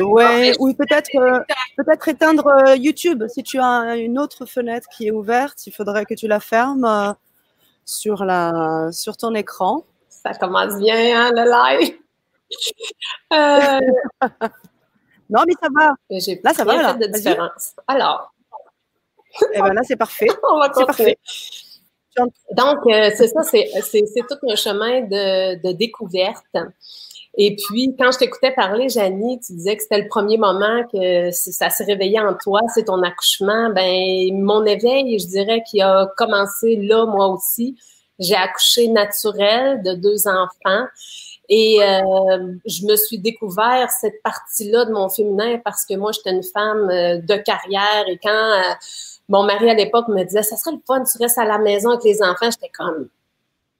Ouais, 0.00 0.52
ou 0.58 0.72
peut-être 0.74 1.10
euh, 1.16 1.40
peut-être 1.76 2.08
éteindre 2.08 2.46
euh, 2.46 2.76
YouTube. 2.76 3.24
Si 3.28 3.42
tu 3.42 3.58
as 3.60 3.96
une 3.96 4.18
autre 4.18 4.46
fenêtre 4.46 4.88
qui 4.88 5.08
est 5.08 5.10
ouverte, 5.10 5.66
il 5.66 5.72
faudrait 5.72 6.04
que 6.06 6.14
tu 6.14 6.26
la 6.26 6.40
fermes 6.40 6.84
euh, 6.84 7.12
sur, 7.84 8.24
la, 8.24 8.90
sur 8.92 9.16
ton 9.16 9.34
écran. 9.34 9.84
Ça 10.08 10.34
commence 10.34 10.76
bien, 10.78 10.96
hein, 10.96 11.30
le 11.34 11.44
live. 11.80 11.96
non, 15.30 15.42
mais 15.46 15.54
ça 15.60 15.68
va. 15.74 15.94
Là, 16.10 16.54
ça 16.54 16.64
va. 16.64 16.82
Là. 16.82 16.94
de 16.94 17.06
différence. 17.06 17.74
Alors. 17.86 18.32
Eh 19.54 19.60
ben 19.60 19.72
là, 19.72 19.82
c'est 19.84 19.96
parfait. 19.96 20.26
On 20.50 20.58
va 20.58 20.68
continuer. 20.68 21.16
Donc, 22.16 22.78
euh, 22.86 23.10
c'est 23.16 23.28
ça, 23.28 23.42
c'est 23.42 23.66
tout 24.28 24.48
un 24.48 24.56
chemin 24.56 25.02
de, 25.02 25.62
de, 25.62 25.72
découverte. 25.72 26.56
Et 27.38 27.56
puis, 27.56 27.94
quand 27.98 28.10
je 28.12 28.18
t'écoutais 28.18 28.52
parler, 28.52 28.88
Janie, 28.88 29.38
tu 29.40 29.52
disais 29.52 29.76
que 29.76 29.82
c'était 29.82 30.02
le 30.02 30.08
premier 30.08 30.36
moment 30.36 30.82
que 30.92 31.30
ça 31.30 31.70
s'est 31.70 31.84
réveillé 31.84 32.18
en 32.20 32.34
toi, 32.34 32.60
c'est 32.74 32.84
ton 32.84 33.02
accouchement. 33.02 33.70
Ben, 33.70 34.42
mon 34.42 34.64
éveil, 34.66 35.18
je 35.18 35.26
dirais, 35.26 35.62
qui 35.70 35.80
a 35.80 36.10
commencé 36.16 36.76
là, 36.76 37.06
moi 37.06 37.28
aussi. 37.28 37.76
J'ai 38.18 38.34
accouché 38.34 38.88
naturel 38.88 39.82
de 39.82 39.94
deux 39.94 40.26
enfants. 40.28 40.86
Et 41.52 41.82
euh, 41.82 42.52
je 42.64 42.86
me 42.86 42.94
suis 42.94 43.18
découvert 43.18 43.90
cette 43.90 44.22
partie-là 44.22 44.84
de 44.84 44.92
mon 44.92 45.08
féminin 45.08 45.58
parce 45.64 45.84
que 45.84 45.94
moi, 45.94 46.12
j'étais 46.12 46.30
une 46.30 46.44
femme 46.44 46.88
euh, 46.90 47.18
de 47.18 47.34
carrière. 47.36 48.04
Et 48.06 48.18
quand 48.22 48.30
euh, 48.30 48.74
mon 49.30 49.44
mari 49.44 49.70
à 49.70 49.74
l'époque 49.74 50.08
me 50.08 50.24
disait, 50.24 50.42
ça 50.42 50.56
serait 50.56 50.74
le 50.74 50.82
fun, 50.86 51.02
tu 51.04 51.16
restes 51.22 51.38
à 51.38 51.44
la 51.44 51.58
maison 51.58 51.90
avec 51.90 52.04
les 52.04 52.20
enfants, 52.20 52.50
j'étais 52.50 52.68
comme, 52.68 53.08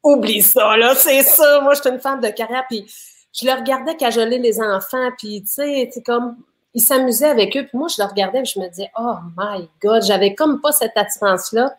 oublie 0.03 0.43
ça, 0.43 0.77
là, 0.77 0.95
c'est 0.95 1.23
ça. 1.23 1.61
Moi, 1.61 1.75
j'étais 1.75 1.91
une 1.91 2.01
femme 2.01 2.21
de 2.21 2.29
carrière. 2.29 2.65
Puis 2.69 2.87
je 3.33 3.47
le 3.47 3.53
regardais 3.53 3.97
cajoler 3.97 4.39
les 4.39 4.61
enfants. 4.61 5.11
Puis, 5.19 5.43
tu 5.43 5.51
sais, 5.51 5.91
comme, 6.07 6.37
ils 6.73 6.81
s'amusaient 6.81 7.29
avec 7.29 7.57
eux. 7.57 7.67
Puis 7.67 7.77
moi, 7.77 7.89
je 7.89 8.01
le 8.01 8.09
regardais 8.09 8.45
je 8.45 8.61
me 8.61 8.69
disais, 8.69 8.91
oh 8.99 9.17
my 9.37 9.69
God, 9.83 10.03
j'avais 10.05 10.35
comme 10.35 10.61
pas 10.61 10.73
cette 10.73 10.97
attirance-là. 10.97 11.75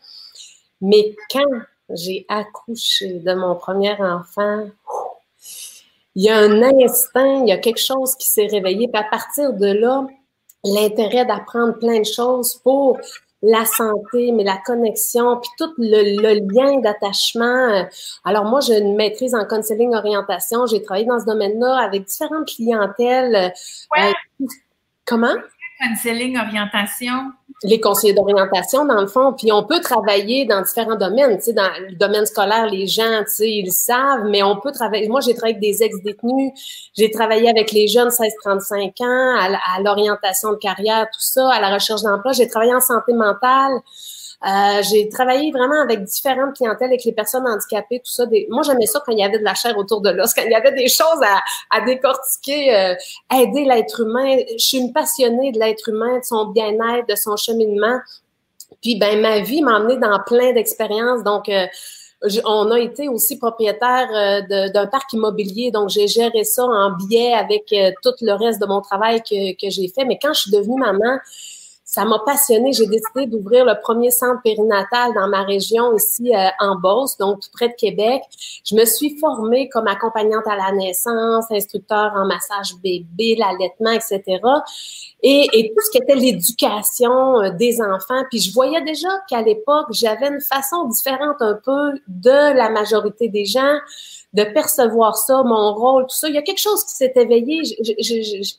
Mais 0.82 1.16
quand 1.32 1.50
j'ai 1.90 2.25
accouché 2.28 3.13
de 3.20 3.34
mon 3.34 3.56
premier 3.56 3.94
enfant, 3.94 4.68
il 6.16 6.24
y 6.24 6.30
a 6.30 6.38
un 6.38 6.62
instinct, 6.62 7.44
il 7.44 7.48
y 7.48 7.54
a 7.54 7.58
quelque 7.58 7.80
chose 7.80 8.16
qui 8.16 8.28
s'est 8.28 8.48
réveillé. 8.48 8.90
Puis 8.90 9.01
à 9.01 9.06
partir 9.06 9.54
de 9.54 9.68
là, 9.68 10.06
l'intérêt 10.66 11.25
d'apprendre 11.25 11.80
plein 11.80 12.00
de 12.00 12.06
choses 12.06 12.56
pour 12.63 13.00
la 13.41 13.65
santé, 13.65 14.31
mais 14.31 14.43
la 14.43 14.57
connexion, 14.57 15.39
puis 15.39 15.50
tout 15.57 15.74
le, 15.77 16.39
lien 16.53 16.79
d'attachement. 16.79 17.88
Alors 18.24 18.45
moi, 18.45 18.60
j'ai 18.62 18.77
une 18.79 18.95
maîtrise 18.95 19.33
en 19.33 19.45
counseling 19.45 19.95
orientation. 19.95 20.67
J'ai 20.67 20.81
travaillé 20.81 21.05
dans 21.05 21.19
ce 21.19 21.25
domaine-là 21.25 21.77
avec 21.77 22.05
différentes 22.05 22.48
clientèles. 22.48 23.53
Ouais. 23.95 24.13
Euh, 24.41 24.45
comment? 25.05 25.36
Counseling 25.79 26.38
orientation 26.38 27.31
les 27.63 27.80
conseillers 27.80 28.13
d'orientation, 28.13 28.86
dans 28.86 29.01
le 29.01 29.08
fond. 29.08 29.34
Puis 29.34 29.51
on 29.51 29.63
peut 29.63 29.80
travailler 29.82 30.46
dans 30.46 30.62
différents 30.62 30.96
domaines. 30.96 31.38
Tu 31.38 31.46
sais, 31.46 31.53
dans 31.53 31.70
le 31.88 31.96
domaine 31.96 32.25
scolaire, 32.25 32.65
les 32.65 32.88
gens, 32.88 33.24
tu 33.25 33.32
sais, 33.32 33.50
ils 33.50 33.72
savent, 33.72 34.25
mais 34.25 34.41
on 34.41 34.60
peut 34.60 34.72
travailler. 34.72 35.08
Moi, 35.08 35.22
j'ai 35.22 35.36
travaillé 35.36 35.56
avec 35.56 35.62
des 35.62 35.84
ex-détenus. 35.84 36.51
J'ai 36.98 37.12
travaillé 37.12 37.50
avec 37.50 37.72
les 37.72 37.88
jeunes 37.88 38.10
16-35 38.10 39.03
ans, 39.03 39.39
à, 39.39 39.82
l'orientation 39.82 40.51
de 40.51 40.58
carrière, 40.58 41.06
tout 41.06 41.22
ça, 41.22 41.50
à 41.51 41.62
la 41.62 41.74
recherche 41.74 42.01
d'emploi. 42.01 42.32
J'ai 42.32 42.48
travaillé 42.48 42.74
en 42.74 42.82
santé 42.82 43.13
mentale. 43.13 43.74
Euh, 44.43 44.81
j'ai 44.81 45.07
travaillé 45.07 45.51
vraiment 45.51 45.81
avec 45.81 46.03
différentes 46.03 46.55
clientèles, 46.55 46.88
avec 46.88 47.03
les 47.05 47.12
personnes 47.12 47.48
handicapées, 47.48 48.00
tout 48.00 48.12
ça. 48.12 48.25
Moi, 48.50 48.63
j'aimais 48.63 48.88
ça 48.88 49.01
quand 49.05 49.12
il 49.12 49.19
y 49.19 49.24
avait 49.24 49.38
de 49.38 49.43
la 49.43 49.53
chair 49.53 49.77
autour 49.77 50.01
de 50.01 50.10
l'os, 50.10 50.33
quand 50.33 50.41
il 50.43 50.51
y 50.51 50.55
avait 50.55 50.71
des 50.71 50.88
choses 50.88 51.21
à, 51.69 51.81
décortiquer, 51.81 52.75
euh, 52.75 52.95
aider 53.31 53.65
l'être 53.65 54.01
humain. 54.01 54.38
Je 54.57 54.63
suis 54.63 54.77
une 54.79 54.93
passionnée 54.93 55.51
de 55.51 55.60
l'être 55.60 55.89
humain, 55.89 56.17
de 56.17 56.24
son 56.24 56.48
bien-être, 56.48 57.07
de 57.07 57.15
son 57.15 57.36
cheminement. 57.36 58.00
Puis, 58.81 58.98
ben, 58.98 59.21
ma 59.21 59.41
vie 59.41 59.62
m'a 59.62 59.77
emmenée 59.77 59.98
dans 59.98 60.19
plein 60.25 60.53
d'expériences. 60.53 61.24
Donc, 61.24 61.48
euh, 61.48 61.67
on 62.45 62.71
a 62.71 62.79
été 62.79 63.10
aussi 63.10 63.38
propriétaire 63.38 64.07
d'un 64.48 64.88
parc 64.88 65.12
immobilier, 65.13 65.71
donc 65.71 65.89
j'ai 65.89 66.07
géré 66.07 66.43
ça 66.43 66.63
en 66.63 66.91
biais 66.91 67.33
avec 67.33 67.74
tout 68.03 68.13
le 68.21 68.33
reste 68.33 68.62
de 68.62 68.67
mon 68.67 68.79
travail 68.79 69.24
que, 69.24 69.53
que 69.53 69.71
j'ai 69.71 69.88
fait. 69.88 70.05
Mais 70.05 70.19
quand 70.21 70.31
je 70.33 70.41
suis 70.41 70.51
devenue 70.51 70.79
maman, 70.79 71.17
ça 71.91 72.05
m'a 72.05 72.19
passionnée. 72.19 72.71
J'ai 72.71 72.88
décidé 72.88 73.25
d'ouvrir 73.25 73.65
le 73.65 73.74
premier 73.81 74.12
centre 74.12 74.41
périnatal 74.41 75.13
dans 75.13 75.27
ma 75.27 75.43
région 75.43 75.93
ici 75.93 76.33
euh, 76.33 76.48
en 76.62 76.77
Beauce, 76.77 77.17
donc 77.17 77.41
tout 77.41 77.50
près 77.51 77.67
de 77.67 77.74
Québec. 77.74 78.21
Je 78.63 78.75
me 78.75 78.86
suis 78.86 79.17
formée 79.17 79.67
comme 79.67 79.88
accompagnante 79.88 80.48
à 80.48 80.55
la 80.55 80.71
naissance, 80.71 81.51
instructeur 81.51 82.13
en 82.15 82.25
massage 82.25 82.75
bébé, 82.81 83.36
l'allaitement, 83.38 83.91
etc. 83.91 84.24
Et, 85.21 85.50
et, 85.51 85.74
tout 85.74 85.81
ce 85.81 85.91
qui 85.91 85.98
était 85.98 86.15
l'éducation 86.15 87.41
euh, 87.41 87.50
des 87.50 87.81
enfants. 87.81 88.24
Puis 88.29 88.39
je 88.39 88.53
voyais 88.53 88.81
déjà 88.83 89.10
qu'à 89.29 89.41
l'époque, 89.41 89.88
j'avais 89.89 90.29
une 90.29 90.39
façon 90.39 90.88
différente 90.88 91.41
un 91.41 91.60
peu 91.62 92.00
de 92.07 92.55
la 92.55 92.69
majorité 92.69 93.27
des 93.27 93.43
gens 93.43 93.79
de 94.33 94.45
percevoir 94.45 95.17
ça, 95.17 95.43
mon 95.43 95.74
rôle, 95.74 96.03
tout 96.03 96.15
ça. 96.15 96.29
Il 96.29 96.36
y 96.36 96.38
a 96.38 96.41
quelque 96.41 96.62
chose 96.62 96.86
qui 96.86 96.95
s'est 96.95 97.12
éveillé. 97.17 97.63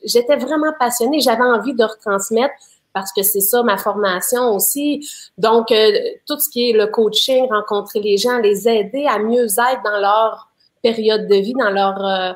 J'étais 0.05 0.35
vraiment 0.35 0.71
passionnée. 0.77 1.19
J'avais 1.19 1.41
envie 1.41 1.73
de 1.73 1.83
retransmettre 1.83 2.53
parce 2.93 3.11
que 3.11 3.23
c'est 3.23 3.41
ça 3.41 3.63
ma 3.63 3.77
formation 3.77 4.55
aussi. 4.55 5.07
Donc, 5.37 5.71
euh, 5.71 5.91
tout 6.27 6.39
ce 6.39 6.49
qui 6.49 6.69
est 6.69 6.73
le 6.73 6.87
coaching, 6.87 7.47
rencontrer 7.49 7.99
les 7.99 8.17
gens, 8.17 8.37
les 8.37 8.67
aider 8.69 9.05
à 9.07 9.19
mieux 9.19 9.45
être 9.45 9.83
dans 9.83 9.99
leur 9.99 10.49
période 10.81 11.27
de 11.27 11.35
vie, 11.35 11.53
dans 11.53 11.69
leur 11.69 12.05
euh, 12.05 12.33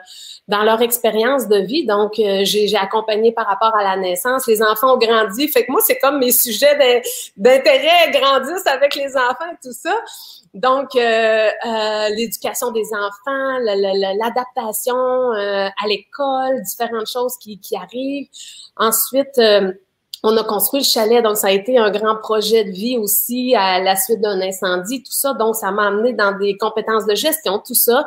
dans 0.48 0.64
leur 0.64 0.82
expérience 0.82 1.48
de 1.50 1.58
vie. 1.58 1.86
Donc, 1.86 2.18
euh, 2.18 2.42
j'ai 2.44 2.76
accompagné 2.78 3.34
par 3.34 3.46
rapport 3.46 3.76
à 3.76 3.84
la 3.84 3.98
naissance. 3.98 4.48
Les 4.48 4.64
enfants 4.64 4.96
ont 4.96 4.98
grandi. 4.98 5.48
Fait 5.50 5.66
que 5.66 5.72
moi, 5.72 5.82
c'est 5.86 6.00
comme 6.00 6.20
mes 6.20 6.32
sujets 6.32 7.04
d'intérêt 7.36 8.12
grandissent 8.12 8.68
avec 8.68 8.96
les 8.96 9.16
enfants 9.16 9.52
et 9.52 9.58
tout 9.62 9.74
ça. 9.74 9.94
Donc, 10.54 10.94
l'éducation 12.16 12.72
des 12.72 12.88
enfants, 12.94 13.60
l'adaptation 13.60 14.96
à 14.96 15.88
l'école, 15.88 16.62
différentes 16.64 17.08
choses 17.08 17.38
qui, 17.38 17.60
qui 17.60 17.76
arrivent. 17.76 18.30
Ensuite, 18.78 19.40
on 20.24 20.36
a 20.36 20.44
construit 20.44 20.82
le 20.82 20.86
chalet, 20.86 21.24
donc 21.24 21.38
ça 21.38 21.48
a 21.48 21.52
été 21.52 21.78
un 21.78 21.92
grand 21.92 22.16
projet 22.16 22.64
de 22.64 22.72
vie 22.72 22.98
aussi 22.98 23.56
à 23.56 23.80
la 23.80 23.96
suite 23.96 24.22
d'un 24.22 24.42
incendie, 24.42 25.04
tout 25.04 25.12
ça. 25.12 25.34
Donc, 25.34 25.56
ça 25.56 25.72
m'a 25.72 25.88
amené 25.88 26.14
dans 26.14 26.38
des 26.38 26.58
compétences 26.58 27.06
de 27.06 27.16
gestion, 27.16 27.62
tout 27.66 27.76
ça. 27.76 28.06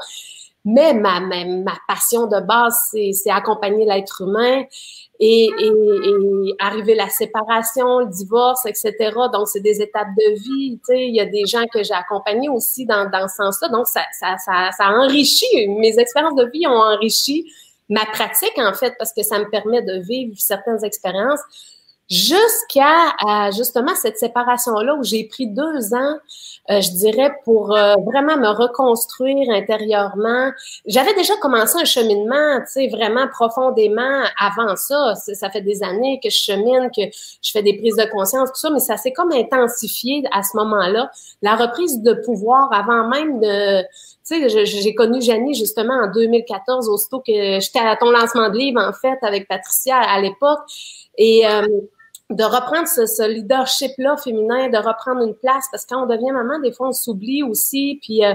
Mais 0.64 0.92
ma, 0.92 1.20
ma, 1.20 1.44
ma 1.44 1.72
passion 1.88 2.26
de 2.26 2.40
base, 2.40 2.76
c'est 2.92 3.30
accompagner 3.30 3.86
l'être 3.86 4.22
humain 4.22 4.64
et, 5.18 5.50
et, 5.58 6.54
arriver 6.58 6.94
la 6.94 7.08
séparation, 7.08 8.00
le 8.00 8.06
divorce, 8.06 8.66
etc. 8.66 9.12
Donc, 9.32 9.48
c'est 9.48 9.60
des 9.60 9.80
étapes 9.80 10.08
de 10.18 10.34
vie. 10.34 10.78
Tu 10.78 10.94
sais, 10.94 11.06
il 11.06 11.14
y 11.14 11.20
a 11.20 11.26
des 11.26 11.46
gens 11.46 11.64
que 11.72 11.82
j'ai 11.82 11.94
accompagnés 11.94 12.48
aussi 12.48 12.84
dans, 12.84 13.08
dans 13.08 13.28
ce 13.28 13.36
sens-là. 13.36 13.68
Donc, 13.68 13.86
ça, 13.86 14.02
ça, 14.18 14.36
ça, 14.44 14.70
ça 14.76 14.90
enrichit. 14.90 15.68
Mes 15.68 15.98
expériences 15.98 16.36
de 16.36 16.50
vie 16.52 16.66
ont 16.66 16.72
enrichi 16.72 17.50
ma 17.88 18.04
pratique, 18.06 18.58
en 18.58 18.74
fait, 18.74 18.94
parce 18.98 19.12
que 19.12 19.22
ça 19.22 19.38
me 19.38 19.48
permet 19.48 19.82
de 19.82 20.00
vivre 20.00 20.34
certaines 20.38 20.84
expériences 20.84 21.40
jusqu'à 22.10 23.14
justement 23.56 23.94
cette 23.94 24.18
séparation-là 24.18 24.94
où 24.96 25.04
j'ai 25.04 25.24
pris 25.24 25.46
deux 25.46 25.94
ans, 25.94 26.18
euh, 26.70 26.80
je 26.80 26.90
dirais, 26.90 27.32
pour 27.44 27.74
euh, 27.74 27.94
vraiment 28.04 28.36
me 28.36 28.48
reconstruire 28.48 29.50
intérieurement. 29.50 30.50
J'avais 30.86 31.14
déjà 31.14 31.34
commencé 31.36 31.78
un 31.80 31.84
cheminement, 31.84 32.60
tu 32.60 32.72
sais, 32.72 32.88
vraiment 32.88 33.26
profondément 33.28 34.24
avant 34.38 34.76
ça. 34.76 35.14
Ça 35.16 35.50
fait 35.50 35.62
des 35.62 35.82
années 35.82 36.20
que 36.22 36.30
je 36.30 36.36
chemine, 36.36 36.90
que 36.94 37.02
je 37.42 37.50
fais 37.50 37.62
des 37.62 37.76
prises 37.76 37.96
de 37.96 38.04
conscience, 38.10 38.50
tout 38.50 38.60
ça, 38.60 38.70
mais 38.70 38.78
ça 38.78 38.96
s'est 38.96 39.12
comme 39.12 39.32
intensifié 39.32 40.22
à 40.32 40.42
ce 40.42 40.56
moment-là. 40.58 41.10
La 41.42 41.56
reprise 41.56 42.02
de 42.02 42.12
pouvoir 42.24 42.72
avant 42.72 43.08
même 43.08 43.40
de... 43.40 43.82
Tu 44.28 44.48
sais, 44.48 44.64
j'ai 44.64 44.94
connu 44.94 45.20
Janie 45.20 45.54
justement 45.54 45.94
en 45.94 46.12
2014, 46.12 46.88
aussitôt 46.88 47.18
que 47.18 47.58
j'étais 47.60 47.80
à 47.80 47.96
ton 47.96 48.10
lancement 48.10 48.48
de 48.48 48.56
livre, 48.56 48.80
en 48.80 48.92
fait, 48.92 49.18
avec 49.22 49.48
Patricia 49.48 49.96
à 49.96 50.20
l'époque. 50.20 50.60
Et... 51.16 51.48
Euh, 51.48 51.66
de 52.30 52.44
reprendre 52.44 52.86
ce, 52.86 53.28
leadership-là 53.28 54.16
féminin, 54.16 54.68
de 54.68 54.78
reprendre 54.78 55.22
une 55.22 55.34
place, 55.34 55.66
parce 55.70 55.84
que 55.84 55.94
quand 55.94 56.04
on 56.04 56.06
devient 56.06 56.30
maman, 56.32 56.60
des 56.60 56.72
fois, 56.72 56.88
on 56.88 56.92
s'oublie 56.92 57.42
aussi, 57.42 57.98
puis 58.02 58.24
euh, 58.24 58.32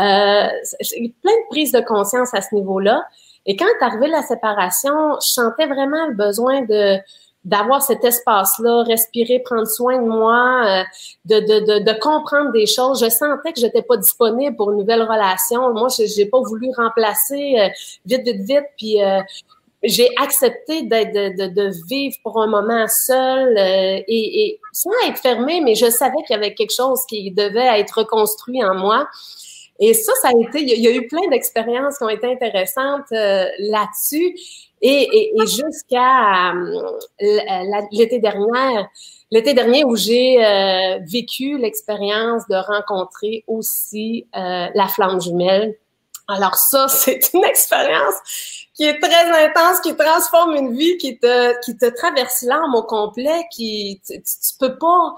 euh, 0.00 0.48
j'ai 0.80 1.12
plein 1.22 1.32
de 1.32 1.48
prises 1.50 1.72
de 1.72 1.80
conscience 1.80 2.32
à 2.34 2.40
ce 2.40 2.54
niveau-là. 2.54 3.04
Et 3.44 3.56
quand 3.56 3.66
est 3.66 3.84
arrivée 3.84 4.06
la 4.06 4.22
séparation, 4.22 5.16
je 5.20 5.32
sentais 5.32 5.66
vraiment 5.66 6.06
le 6.06 6.14
besoin 6.14 6.62
de 6.62 6.98
d'avoir 7.44 7.82
cet 7.82 8.04
espace-là, 8.04 8.84
respirer, 8.84 9.40
prendre 9.40 9.66
soin 9.66 10.00
de 10.00 10.06
moi, 10.06 10.64
euh, 10.64 10.82
de, 11.24 11.40
de, 11.40 11.84
de, 11.84 11.98
comprendre 11.98 12.52
des 12.52 12.66
choses. 12.66 13.04
Je 13.04 13.10
sentais 13.10 13.52
que 13.52 13.58
j'étais 13.58 13.82
pas 13.82 13.96
disponible 13.96 14.54
pour 14.54 14.70
une 14.70 14.78
nouvelle 14.78 15.02
relation. 15.02 15.72
Moi, 15.74 15.88
je 15.88 16.20
n'ai 16.20 16.26
pas 16.26 16.40
voulu 16.40 16.68
remplacer 16.76 17.56
euh, 17.58 17.68
vite, 18.06 18.22
vite, 18.24 18.42
vite. 18.42 18.66
Puis 18.78 18.98
j'ai 19.82 20.10
accepté 20.16 20.82
de, 20.82 21.36
de, 21.36 21.48
de, 21.48 21.70
vivre 21.88 22.16
pour 22.22 22.40
un 22.40 22.46
moment 22.46 22.86
seul 22.88 23.56
euh, 23.58 24.02
et, 24.06 24.44
et, 24.44 24.60
sans 24.72 24.90
être 25.08 25.18
fermée, 25.18 25.60
mais 25.60 25.74
je 25.74 25.90
savais 25.90 26.16
qu'il 26.26 26.34
y 26.34 26.38
avait 26.38 26.54
quelque 26.54 26.74
chose 26.74 27.00
qui 27.08 27.32
devait 27.32 27.80
être 27.80 27.98
reconstruit 27.98 28.62
en 28.62 28.74
moi. 28.74 29.08
Et 29.80 29.94
ça, 29.94 30.12
ça 30.22 30.28
a 30.28 30.32
été, 30.40 30.60
il 30.60 30.80
y 30.80 30.86
a 30.86 30.92
eu 30.92 31.08
plein 31.08 31.28
d'expériences 31.30 31.98
qui 31.98 32.04
ont 32.04 32.08
été 32.08 32.30
intéressantes 32.30 33.10
euh, 33.10 33.46
là-dessus. 33.58 34.36
Et, 34.84 35.08
et, 35.12 35.32
et 35.40 35.46
jusqu'à 35.46 36.52
euh, 36.52 37.84
l'été 37.90 38.18
dernier, 38.20 38.84
l'été 39.30 39.54
dernier 39.54 39.84
où 39.84 39.96
j'ai 39.96 40.36
vécu 41.08 41.56
l'expérience 41.58 42.46
de 42.48 42.56
rencontrer 42.56 43.44
aussi 43.46 44.26
la 44.32 44.88
flamme 44.88 45.20
jumelle. 45.20 45.76
Alors 46.28 46.56
ça, 46.56 46.86
c'est 46.88 47.32
une 47.32 47.44
expérience 47.44 48.14
qui 48.74 48.84
est 48.84 48.98
très 48.98 49.46
intense, 49.46 49.80
qui 49.80 49.94
transforme 49.96 50.54
une 50.54 50.76
vie, 50.76 50.96
qui 50.98 51.18
te, 51.18 51.60
qui 51.60 51.76
te 51.76 51.86
traverse 51.86 52.42
l'âme 52.42 52.74
au 52.74 52.82
complet, 52.82 53.44
qui, 53.50 54.00
tu, 54.06 54.22
tu 54.22 54.56
peux 54.58 54.78
pas, 54.78 55.14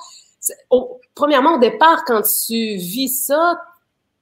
premièrement, 1.14 1.54
au 1.54 1.58
départ, 1.58 2.04
quand 2.04 2.22
tu 2.22 2.76
vis 2.76 3.26
ça, 3.26 3.60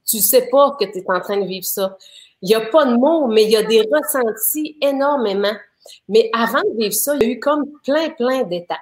tu 0.09 0.19
sais 0.19 0.49
pas 0.49 0.77
que 0.79 0.85
tu 0.85 0.99
es 0.99 1.05
en 1.09 1.21
train 1.21 1.39
de 1.39 1.47
vivre 1.47 1.65
ça. 1.65 1.97
Il 2.43 2.51
y 2.51 2.55
a 2.55 2.61
pas 2.61 2.85
de 2.85 2.97
mots, 2.97 3.29
mais 3.29 3.45
il 3.45 3.51
y 3.51 3.57
a 3.57 3.63
des 3.63 3.89
ressentis 3.91 4.77
énormément. 4.81 5.55
Mais 6.09 6.31
avant 6.35 6.61
de 6.61 6.77
vivre 6.77 6.95
ça, 6.95 7.15
il 7.17 7.23
y 7.23 7.31
a 7.31 7.33
eu 7.35 7.41
comme 7.41 7.65
plein, 7.85 8.11
plein 8.11 8.43
d'étapes. 8.43 8.79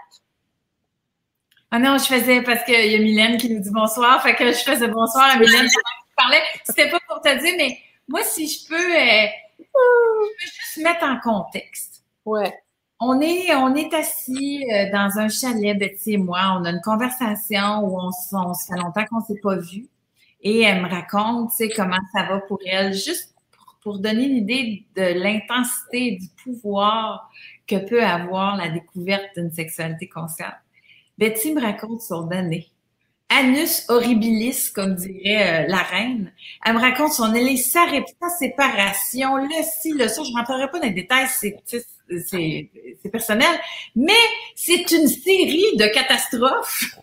Ah 1.71 1.78
non, 1.78 1.99
je 1.99 2.04
faisais 2.04 2.42
parce 2.42 2.64
qu'il 2.64 2.75
y 2.75 2.95
a 2.97 2.99
Mylène 2.99 3.37
qui 3.37 3.49
nous 3.49 3.61
dit 3.61 3.71
bonsoir, 3.71 4.21
fait 4.23 4.35
que 4.35 4.47
je 4.47 4.59
faisais 4.59 4.88
bonsoir 4.88 5.30
à 5.30 5.38
Mylène 5.38 5.69
parlais, 6.16 6.42
c'était 6.64 6.90
pas 6.90 6.99
pour 7.09 7.21
te 7.21 7.28
dire, 7.28 7.54
mais 7.57 7.78
moi, 8.09 8.23
si 8.25 8.49
je 8.49 8.66
peux, 8.69 8.75
euh, 8.75 9.26
je 9.62 9.67
peux 9.67 10.45
juste 10.45 10.85
mettre 10.85 11.05
en 11.05 11.19
contexte. 11.21 12.05
Ouais. 12.25 12.55
On 13.00 13.21
est, 13.21 13.55
on 13.55 13.75
est 13.75 13.95
assis 13.95 14.67
euh, 14.71 14.90
dans 14.93 15.19
un 15.19 15.29
chalet, 15.29 15.79
Betty 15.79 16.12
et 16.14 16.17
moi. 16.19 16.59
On 16.61 16.64
a 16.64 16.71
une 16.71 16.83
conversation 16.83 17.81
où 17.85 17.99
on, 17.99 18.11
on 18.33 18.55
se 18.55 18.67
fait 18.67 18.79
longtemps 18.79 19.05
qu'on 19.11 19.21
s'est 19.21 19.40
pas 19.43 19.57
vu. 19.57 19.88
Et 20.43 20.61
elle 20.61 20.83
me 20.83 20.88
raconte, 20.88 21.50
tu 21.50 21.57
sais, 21.57 21.69
comment 21.71 21.99
ça 22.12 22.25
va 22.25 22.40
pour 22.40 22.59
elle, 22.67 22.93
juste 22.93 23.35
pour, 23.52 23.76
pour 23.83 23.99
donner 23.99 24.26
une 24.26 24.37
idée 24.37 24.87
de 24.97 25.19
l'intensité, 25.19 26.19
du 26.21 26.29
pouvoir 26.45 27.31
que 27.67 27.76
peut 27.76 28.02
avoir 28.02 28.57
la 28.57 28.69
découverte 28.69 29.29
d'une 29.37 29.50
sexualité 29.50 30.09
consciente. 30.09 30.55
Betty 31.19 31.55
me 31.55 31.61
raconte 31.61 32.00
son 32.02 32.31
année. 32.31 32.71
Anus 33.30 33.84
horribilis, 33.88 34.72
comme 34.75 34.96
dirait 34.96 35.64
euh, 35.64 35.66
la 35.68 35.78
reine. 35.78 36.32
Elle 36.64 36.75
me 36.75 36.80
raconte 36.80 37.12
son 37.12 37.25
année, 37.25 37.56
sa, 37.56 37.87
sa 38.20 38.28
séparation, 38.28 39.37
le 39.37 39.49
ci, 39.80 39.92
le 39.92 40.08
ça. 40.08 40.22
Je 40.22 40.32
rentrerai 40.37 40.68
pas 40.70 40.80
dans 40.80 40.87
les 40.87 40.92
détails, 40.92 41.28
c'est 41.28 41.56
personnel. 43.10 43.60
Mais 43.94 44.12
c'est 44.56 44.90
une 44.90 45.06
série 45.06 45.76
de 45.76 45.87
catastrophes. 45.94 46.96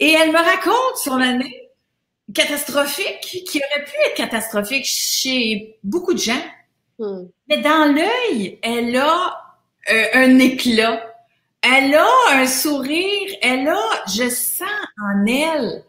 Et 0.00 0.10
elle 0.10 0.32
me 0.32 0.38
raconte 0.38 0.96
son 0.96 1.20
année 1.20 1.70
catastrophique, 2.34 3.44
qui 3.46 3.58
aurait 3.58 3.84
pu 3.84 3.92
être 4.06 4.16
catastrophique 4.16 4.84
chez 4.84 5.76
beaucoup 5.84 6.12
de 6.12 6.18
gens. 6.18 6.42
Hmm. 6.98 7.26
Mais 7.48 7.58
dans 7.58 7.94
l'œil, 7.94 8.58
elle 8.62 8.96
a 8.96 9.56
euh, 9.92 10.04
un 10.14 10.38
éclat 10.38 11.12
elle 11.62 11.94
a 11.94 12.08
un 12.32 12.46
sourire, 12.46 13.36
elle 13.40 13.68
a, 13.68 14.04
je 14.08 14.28
sens 14.28 14.68
en 15.00 15.26
elle 15.26 15.84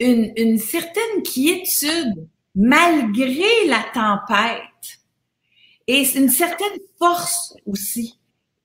une, 0.00 0.32
une 0.36 0.58
certaine 0.58 1.22
quiétude 1.24 2.28
malgré 2.54 3.66
la 3.66 3.84
tempête. 3.92 4.62
Et 5.86 6.04
une 6.16 6.28
certaine 6.28 6.78
force 6.98 7.54
aussi 7.64 8.18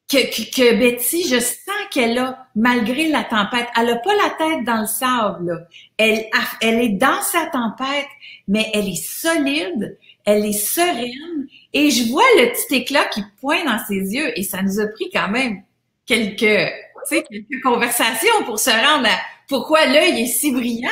que, 0.09 0.17
que, 0.17 0.75
Betty, 0.75 1.27
je 1.27 1.39
sens 1.39 1.75
qu'elle 1.91 2.17
a 2.17 2.47
malgré 2.55 3.07
la 3.07 3.23
tempête. 3.23 3.67
Elle 3.79 3.89
a 3.89 3.95
pas 3.97 4.15
la 4.15 4.29
tête 4.31 4.65
dans 4.65 4.81
le 4.81 4.87
sable. 4.87 5.67
Elle, 5.97 6.25
elle 6.61 6.81
est 6.81 6.97
dans 6.97 7.21
sa 7.21 7.45
tempête, 7.45 8.07
mais 8.47 8.69
elle 8.73 8.89
est 8.89 9.03
solide, 9.03 9.97
elle 10.25 10.45
est 10.45 10.51
sereine. 10.51 11.47
Et 11.73 11.91
je 11.91 12.09
vois 12.09 12.23
le 12.37 12.51
petit 12.51 12.75
éclat 12.75 13.05
qui 13.05 13.21
pointe 13.39 13.65
dans 13.65 13.79
ses 13.87 14.13
yeux. 14.13 14.37
Et 14.37 14.43
ça 14.43 14.61
nous 14.61 14.79
a 14.79 14.87
pris 14.87 15.09
quand 15.13 15.29
même 15.29 15.61
quelques, 16.05 16.71
quelques 17.09 17.63
conversations 17.63 18.43
pour 18.45 18.59
se 18.59 18.71
rendre 18.71 19.07
à 19.07 19.17
pourquoi 19.51 19.85
l'œil 19.85 20.21
est 20.21 20.27
si 20.27 20.53
brillant? 20.53 20.87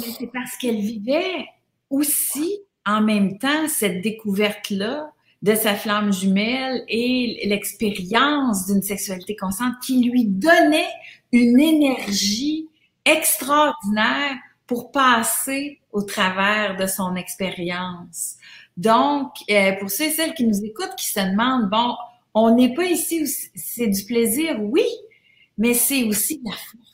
Mais 0.00 0.12
c'est 0.18 0.26
parce 0.26 0.56
qu'elle 0.56 0.80
vivait 0.80 1.46
aussi 1.88 2.58
en 2.84 3.00
même 3.02 3.38
temps 3.38 3.68
cette 3.68 4.02
découverte-là 4.02 5.12
de 5.40 5.54
sa 5.54 5.76
flamme 5.76 6.12
jumelle 6.12 6.82
et 6.88 7.46
l'expérience 7.46 8.66
d'une 8.66 8.82
sexualité 8.82 9.36
consciente 9.36 9.74
qui 9.86 10.02
lui 10.02 10.24
donnait 10.24 10.90
une 11.30 11.60
énergie 11.60 12.66
extraordinaire 13.04 14.36
pour 14.66 14.90
passer 14.90 15.78
au 15.92 16.02
travers 16.02 16.76
de 16.76 16.88
son 16.88 17.14
expérience. 17.14 18.34
Donc, 18.76 19.30
euh, 19.48 19.76
pour 19.78 19.88
ceux 19.88 20.06
et 20.06 20.10
celles 20.10 20.34
qui 20.34 20.48
nous 20.48 20.64
écoutent, 20.64 20.96
qui 20.98 21.08
se 21.08 21.20
demandent, 21.20 21.70
bon, 21.70 21.94
on 22.34 22.56
n'est 22.56 22.74
pas 22.74 22.86
ici, 22.86 23.24
c'est 23.54 23.86
du 23.86 24.04
plaisir, 24.04 24.56
oui, 24.60 24.86
mais 25.58 25.74
c'est 25.74 26.02
aussi 26.02 26.42
la 26.44 26.50
force 26.50 26.89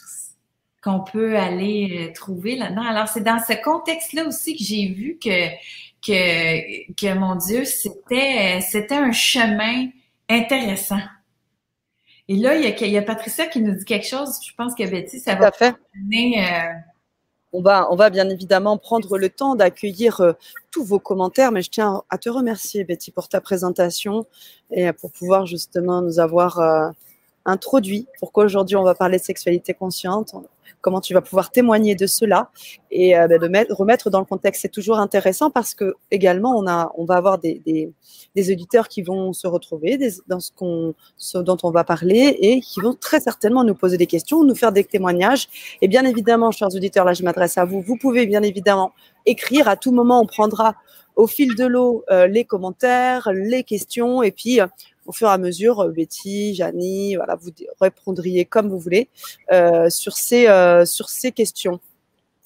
qu'on 0.87 1.01
peut 1.01 1.37
aller 1.37 2.09
euh, 2.09 2.13
trouver 2.13 2.55
là-dedans. 2.55 2.87
Alors, 2.87 3.09
c'est 3.09 3.23
dans 3.23 3.41
ce 3.41 3.61
contexte-là 3.61 4.25
aussi 4.25 4.57
que 4.57 4.63
j'ai 4.63 4.87
vu 4.87 5.19
que, 5.21 5.49
que, 6.01 6.93
que 6.95 7.15
mon 7.15 7.35
Dieu, 7.35 7.65
c'était, 7.65 8.61
c'était 8.61 8.95
un 8.95 9.11
chemin 9.11 9.89
intéressant. 10.29 11.01
Et 12.29 12.37
là, 12.37 12.55
il 12.55 12.63
y, 12.63 12.67
a, 12.67 12.87
il 12.87 12.93
y, 12.93 12.99
a, 12.99 13.03
Patricia 13.03 13.47
qui 13.47 13.61
nous 13.61 13.75
dit 13.75 13.85
quelque 13.85 14.07
chose. 14.07 14.39
Je 14.45 14.53
pense 14.57 14.75
que 14.77 14.89
Betty, 14.89 15.19
ça 15.19 15.35
va 15.35 15.51
fait. 15.51 15.75
Euh, 15.97 16.41
on 17.53 17.63
va, 17.63 17.89
on 17.91 17.97
va 17.97 18.11
bien 18.11 18.29
évidemment 18.29 18.79
prendre 18.79 19.19
le 19.19 19.29
temps 19.29 19.57
d'accueillir 19.57 20.21
euh, 20.21 20.33
tous 20.71 20.85
vos 20.85 20.99
commentaires, 21.01 21.51
mais 21.51 21.63
je 21.63 21.71
tiens 21.71 22.03
à 22.11 22.19
te 22.19 22.29
remercier, 22.29 22.85
Betty, 22.85 23.11
pour 23.11 23.29
ta 23.29 23.41
présentation 23.41 24.27
et 24.71 24.93
pour 24.93 25.11
pouvoir 25.11 25.47
justement 25.47 26.03
nous 26.03 26.21
avoir 26.21 26.59
euh, 26.59 26.91
introduit 27.47 28.07
pourquoi 28.19 28.45
aujourd'hui 28.45 28.77
on 28.77 28.85
va 28.85 28.95
parler 28.95 29.19
de 29.19 29.23
sexualité 29.23 29.73
consciente 29.73 30.35
comment 30.81 31.01
tu 31.01 31.15
vas 31.15 31.21
pouvoir 31.21 31.51
témoigner 31.51 31.95
de 31.95 32.07
cela 32.07 32.51
et 32.91 33.17
euh, 33.19 33.27
ben, 33.27 33.41
de 33.41 33.49
mettre, 33.49 33.75
remettre 33.75 34.11
dans 34.11 34.21
le 34.21 34.25
contexte. 34.25 34.63
C'est 34.63 34.69
toujours 34.69 34.99
intéressant 34.99 35.51
parce 35.51 35.75
que 35.75 35.95
également 36.11 36.57
on 36.57 36.67
a, 36.69 36.93
on 36.97 37.05
va 37.05 37.17
avoir 37.17 37.39
des, 37.39 37.61
des, 38.35 38.53
auditeurs 38.53 38.87
qui 38.87 39.03
vont 39.03 39.33
se 39.33 39.47
retrouver 39.47 39.99
dans 40.29 40.39
ce, 40.41 40.53
qu'on, 40.53 40.95
dont 41.35 41.57
on 41.63 41.71
va 41.71 41.83
parler 41.83 42.37
et 42.41 42.61
qui 42.61 42.81
vont 42.81 42.95
très 42.95 43.19
certainement 43.19 43.65
nous 43.65 43.75
poser 43.75 43.97
des 43.97 44.07
questions, 44.07 44.45
nous 44.45 44.55
faire 44.55 44.73
des 44.73 44.85
témoignages. 44.85 45.49
Et 45.83 45.89
bien 45.89 46.05
évidemment, 46.05 46.53
chers 46.53 46.73
auditeurs, 46.75 47.05
là 47.05 47.15
je 47.15 47.25
m'adresse 47.25 47.59
à 47.59 47.65
vous. 47.65 47.81
Vous 47.81 47.97
pouvez 47.97 48.27
bien 48.27 48.43
évidemment 48.43 48.93
écrire 49.25 49.69
à 49.69 49.77
tout 49.77 49.91
moment. 49.91 50.21
On 50.21 50.27
prendra 50.27 50.77
au 51.17 51.27
fil 51.27 51.57
de 51.57 51.65
l'eau 51.65 52.05
euh, 52.11 52.27
les 52.27 52.45
commentaires, 52.45 53.31
les 53.33 53.65
questions, 53.65 54.23
et 54.23 54.31
puis 54.31 54.61
euh, 54.61 54.67
au 55.07 55.13
fur 55.13 55.29
et 55.29 55.33
à 55.33 55.39
mesure, 55.39 55.81
euh, 55.81 55.91
Betty, 55.91 56.55
Janie, 56.55 57.17
voilà, 57.17 57.37
vous 57.37 57.51
répondriez 57.81 58.45
comme 58.45 58.69
vous 58.69 58.79
voulez 58.79 59.09
euh, 59.53 59.89
sur, 59.91 60.17
ces, 60.17 60.49
euh, 60.49 60.85
sur 60.85 61.09
ces 61.09 61.33
questions. 61.33 61.81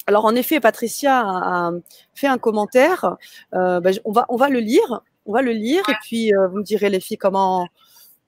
Alors 0.07 0.25
en 0.25 0.35
effet, 0.35 0.61
Patricia 0.61 1.21
a, 1.21 1.73
fait 2.15 2.27
un 2.27 2.39
commentaire. 2.39 3.17
Euh, 3.55 3.81
ben, 3.81 3.95
on, 4.05 4.13
va, 4.13 4.27
on 4.29 4.37
va 4.37 4.49
le 4.49 4.61
lire. 4.61 5.03
On 5.27 5.33
va 5.33 5.43
le 5.43 5.53
lire 5.53 5.83
et 5.89 5.95
puis 6.03 6.35
euh, 6.35 6.49
vous 6.49 6.59
me 6.59 6.63
direz 6.63 6.91
les 6.91 6.99
filles 6.99 7.19
comment 7.19 7.69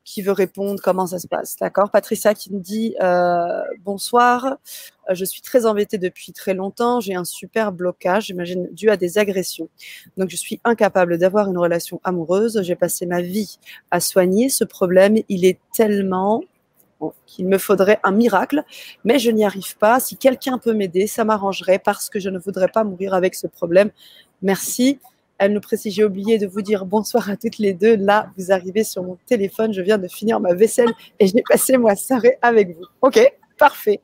qui 0.05 0.23
veut 0.23 0.33
répondre, 0.33 0.81
comment 0.83 1.07
ça 1.07 1.19
se 1.19 1.27
passe. 1.27 1.57
D'accord? 1.57 1.91
Patricia 1.91 2.35
qui 2.35 2.53
me 2.53 2.61
dit 2.61 2.95
euh, 3.01 3.63
bonsoir, 3.81 4.57
euh, 5.11 5.15
je 5.15 5.25
suis 5.25 5.41
très 5.41 5.67
embêtée 5.67 5.99
depuis 5.99 6.33
très 6.33 6.55
longtemps, 6.55 7.01
j'ai 7.01 7.15
un 7.15 7.25
super 7.25 7.73
blocage, 7.73 8.27
j'imagine, 8.27 8.69
dû 8.73 8.91
à 8.91 8.97
des 8.97 9.19
agressions. 9.19 9.69
Donc 10.17 10.31
je 10.31 10.37
suis 10.37 10.61
incapable 10.65 11.19
d'avoir 11.19 11.49
une 11.49 11.59
relation 11.59 12.01
amoureuse, 12.05 12.61
j'ai 12.63 12.77
passé 12.77 13.07
ma 13.07 13.23
vie 13.23 13.59
à 13.91 14.01
soigner 14.01 14.49
ce 14.49 14.65
problème, 14.65 15.17
il 15.29 15.45
est 15.45 15.59
tellement 15.75 16.43
qu'il 17.27 17.49
me 17.49 17.59
faudrait 17.59 17.99
un 18.05 18.13
miracle, 18.13 18.63
mais 19.05 19.19
je 19.19 19.31
n'y 19.31 19.45
arrive 19.45 19.77
pas. 19.77 19.99
Si 19.99 20.17
quelqu'un 20.17 20.59
peut 20.59 20.73
m'aider, 20.73 21.09
ça 21.09 21.25
m'arrangerait 21.25 21.81
parce 21.81 22.09
que 22.09 22.21
je 22.21 22.31
ne 22.31 22.39
voudrais 22.39 22.69
pas 22.69 22.85
mourir 22.85 23.15
avec 23.15 23.35
ce 23.35 23.49
problème. 23.49 23.91
Merci. 24.41 25.01
Elle 25.45 25.55
nous 25.55 25.61
précise, 25.61 25.93
j'ai 25.93 26.05
oublié 26.05 26.39
de 26.39 26.47
vous 26.47 26.63
dire 26.63 26.87
bonsoir 26.87 27.29
à 27.29 27.37
toutes 27.37 27.59
les 27.59 27.75
deux. 27.75 27.97
Là, 27.97 28.31
vous 28.39 28.53
arrivez 28.53 28.85
sur 28.85 29.03
mon 29.03 29.19
téléphone, 29.27 29.73
je 29.73 29.83
viens 29.83 29.99
de 29.99 30.07
finir 30.07 30.39
ma 30.39 30.55
vaisselle 30.55 30.93
et 31.19 31.27
j'ai 31.27 31.43
passé 31.43 31.77
ma 31.79 31.97
soirée 31.97 32.39
avec 32.43 32.77
vous. 32.77 32.85
Ok, 33.01 33.19
parfait. 33.59 34.01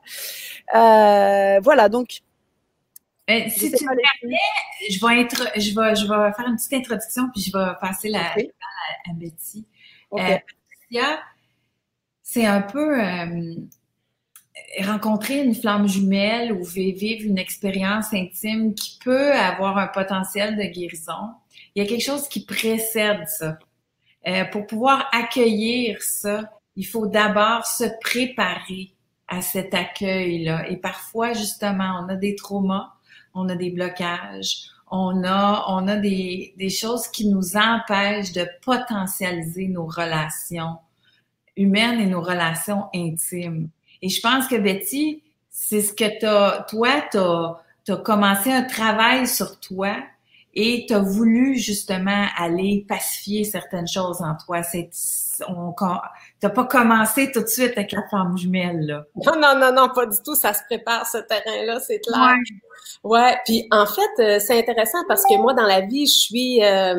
Euh, 0.74 1.60
voilà, 1.62 1.88
donc. 1.88 2.22
Ben, 3.28 3.48
si 3.48 3.70
tu 3.70 3.84
me 3.84 3.90
permets, 3.90 4.36
je 4.90 5.06
vais, 5.06 5.20
être, 5.20 5.48
je, 5.54 5.80
vais, 5.80 5.94
je 5.94 6.08
vais 6.08 6.32
faire 6.32 6.48
une 6.48 6.56
petite 6.56 6.72
introduction 6.72 7.28
puis 7.32 7.42
je 7.42 7.56
vais 7.56 7.72
passer 7.80 8.08
la, 8.08 8.32
okay. 8.32 8.50
à, 9.06 9.10
à, 9.10 9.14
Betty. 9.14 9.64
Okay. 10.10 10.42
Euh, 10.96 11.00
c'est 12.20 12.46
un 12.46 12.62
peu 12.62 13.00
euh, 13.00 13.54
rencontrer 14.80 15.42
une 15.42 15.54
flamme 15.54 15.88
jumelle 15.88 16.52
ou 16.52 16.64
vivre 16.64 17.26
une 17.26 17.38
expérience 17.38 18.12
intime 18.12 18.74
qui 18.74 18.98
peut 19.02 19.32
avoir 19.32 19.78
un 19.78 19.86
potentiel 19.86 20.56
de 20.56 20.64
guérison, 20.64 21.32
il 21.74 21.82
y 21.82 21.86
a 21.86 21.88
quelque 21.88 22.04
chose 22.04 22.28
qui 22.28 22.44
précède 22.44 23.26
ça. 23.26 23.58
Euh, 24.26 24.44
pour 24.46 24.66
pouvoir 24.66 25.08
accueillir 25.12 26.02
ça, 26.02 26.50
il 26.76 26.86
faut 26.86 27.06
d'abord 27.06 27.66
se 27.66 27.84
préparer 28.00 28.92
à 29.26 29.42
cet 29.42 29.74
accueil-là. 29.74 30.68
Et 30.70 30.76
parfois, 30.76 31.32
justement, 31.32 32.00
on 32.02 32.08
a 32.08 32.16
des 32.16 32.34
traumas, 32.34 32.92
on 33.34 33.48
a 33.48 33.54
des 33.54 33.70
blocages, 33.70 34.70
on 34.90 35.22
a, 35.24 35.64
on 35.68 35.86
a 35.86 35.96
des, 35.96 36.54
des 36.56 36.70
choses 36.70 37.08
qui 37.08 37.28
nous 37.28 37.56
empêchent 37.56 38.32
de 38.32 38.48
potentialiser 38.62 39.68
nos 39.68 39.86
relations 39.86 40.78
humaines 41.56 42.00
et 42.00 42.06
nos 42.06 42.22
relations 42.22 42.86
intimes. 42.94 43.68
Et 44.02 44.08
je 44.08 44.20
pense 44.20 44.46
que 44.48 44.56
Betty, 44.56 45.22
c'est 45.50 45.80
ce 45.80 45.92
que 45.92 46.18
t'as, 46.20 46.62
toi, 46.64 46.88
tu 47.10 47.92
as 47.92 47.96
commencé 47.96 48.52
un 48.52 48.62
travail 48.62 49.26
sur 49.26 49.58
toi 49.60 49.96
et 50.60 50.86
tu 50.88 50.94
as 50.94 50.98
voulu 50.98 51.56
justement 51.56 52.26
aller 52.36 52.84
pacifier 52.88 53.44
certaines 53.44 53.86
choses 53.86 54.20
en 54.22 54.34
toi. 54.44 54.62
C'est, 54.62 54.90
on, 55.46 55.72
t'as 56.40 56.48
pas 56.50 56.64
commencé 56.64 57.30
tout 57.30 57.42
de 57.42 57.46
suite 57.46 57.72
avec 57.76 57.92
la 57.92 58.02
femme 58.10 58.36
jumelle, 58.36 58.86
là. 58.86 59.04
Non, 59.24 59.40
non, 59.40 59.58
non, 59.58 59.72
non, 59.72 59.88
pas 59.94 60.06
du 60.06 60.16
tout. 60.24 60.34
Ça 60.34 60.52
se 60.54 60.64
prépare, 60.64 61.06
ce 61.06 61.18
terrain-là, 61.18 61.80
c'est 61.80 62.00
clair. 62.00 62.34
Ouais. 63.04 63.20
ouais. 63.20 63.36
Puis 63.44 63.68
en 63.70 63.86
fait, 63.86 64.22
euh, 64.22 64.38
c'est 64.40 64.58
intéressant 64.58 64.98
parce 65.06 65.22
que 65.24 65.36
moi, 65.36 65.54
dans 65.54 65.66
la 65.66 65.82
vie, 65.82 66.06
je 66.06 66.12
suis, 66.12 66.64
euh, 66.64 66.94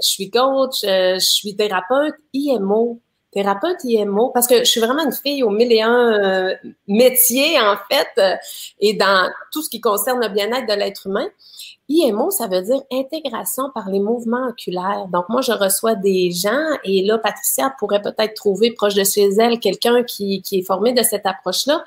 je 0.00 0.08
suis 0.08 0.30
coach, 0.30 0.84
euh, 0.84 1.14
je 1.14 1.26
suis 1.26 1.56
thérapeute, 1.56 2.14
IMO. 2.32 3.00
Thérapeute 3.32 3.82
IMO, 3.84 4.30
parce 4.30 4.46
que 4.46 4.58
je 4.58 4.64
suis 4.64 4.80
vraiment 4.80 5.04
une 5.04 5.12
fille 5.12 5.42
au 5.42 5.50
mille 5.50 5.72
et 5.72 5.82
un 5.82 6.12
euh, 6.12 6.54
métiers, 6.86 7.58
en 7.58 7.76
fait, 7.90 8.08
euh, 8.18 8.36
et 8.78 8.94
dans 8.94 9.30
tout 9.50 9.62
ce 9.62 9.70
qui 9.70 9.80
concerne 9.80 10.20
le 10.20 10.28
bien-être 10.28 10.68
de 10.68 10.74
l'être 10.74 11.06
humain. 11.06 11.26
IMO, 11.88 12.30
ça 12.30 12.46
veut 12.46 12.62
dire 12.62 12.80
intégration 12.92 13.70
par 13.74 13.88
les 13.88 14.00
mouvements 14.00 14.48
oculaires. 14.48 15.06
Donc, 15.12 15.28
moi, 15.28 15.40
je 15.40 15.52
reçois 15.52 15.94
des 15.94 16.30
gens 16.30 16.64
et 16.84 17.02
là, 17.04 17.18
Patricia 17.18 17.74
pourrait 17.78 18.02
peut-être 18.02 18.34
trouver 18.34 18.72
proche 18.72 18.94
de 18.94 19.04
chez 19.04 19.28
elle 19.38 19.58
quelqu'un 19.58 20.02
qui, 20.02 20.42
qui 20.42 20.60
est 20.60 20.62
formé 20.62 20.92
de 20.92 21.02
cette 21.02 21.26
approche-là. 21.26 21.84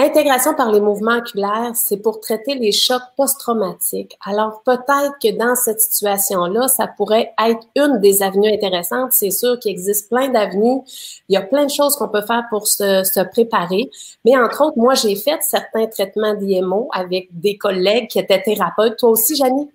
Intégration 0.00 0.54
par 0.54 0.70
les 0.70 0.80
mouvements 0.80 1.16
oculaires, 1.16 1.72
c'est 1.74 1.96
pour 1.96 2.20
traiter 2.20 2.54
les 2.54 2.70
chocs 2.70 3.02
post-traumatiques. 3.16 4.16
Alors 4.24 4.62
peut-être 4.64 5.18
que 5.20 5.36
dans 5.36 5.56
cette 5.56 5.80
situation-là, 5.80 6.68
ça 6.68 6.86
pourrait 6.86 7.34
être 7.44 7.66
une 7.74 7.98
des 7.98 8.22
avenues 8.22 8.52
intéressantes. 8.52 9.10
C'est 9.10 9.32
sûr 9.32 9.58
qu'il 9.58 9.72
existe 9.72 10.08
plein 10.08 10.28
d'avenues. 10.28 10.82
Il 11.28 11.34
y 11.34 11.36
a 11.36 11.42
plein 11.42 11.64
de 11.64 11.70
choses 11.70 11.96
qu'on 11.96 12.08
peut 12.08 12.22
faire 12.22 12.44
pour 12.48 12.68
se, 12.68 13.02
se 13.02 13.28
préparer. 13.28 13.90
Mais 14.24 14.38
entre 14.38 14.66
autres, 14.66 14.78
moi, 14.78 14.94
j'ai 14.94 15.16
fait 15.16 15.42
certains 15.42 15.86
traitements 15.88 16.34
d'IMO 16.34 16.88
avec 16.92 17.26
des 17.32 17.58
collègues 17.58 18.06
qui 18.06 18.20
étaient 18.20 18.40
thérapeutes. 18.40 19.00
Toi 19.00 19.10
aussi, 19.10 19.34
Janie? 19.34 19.68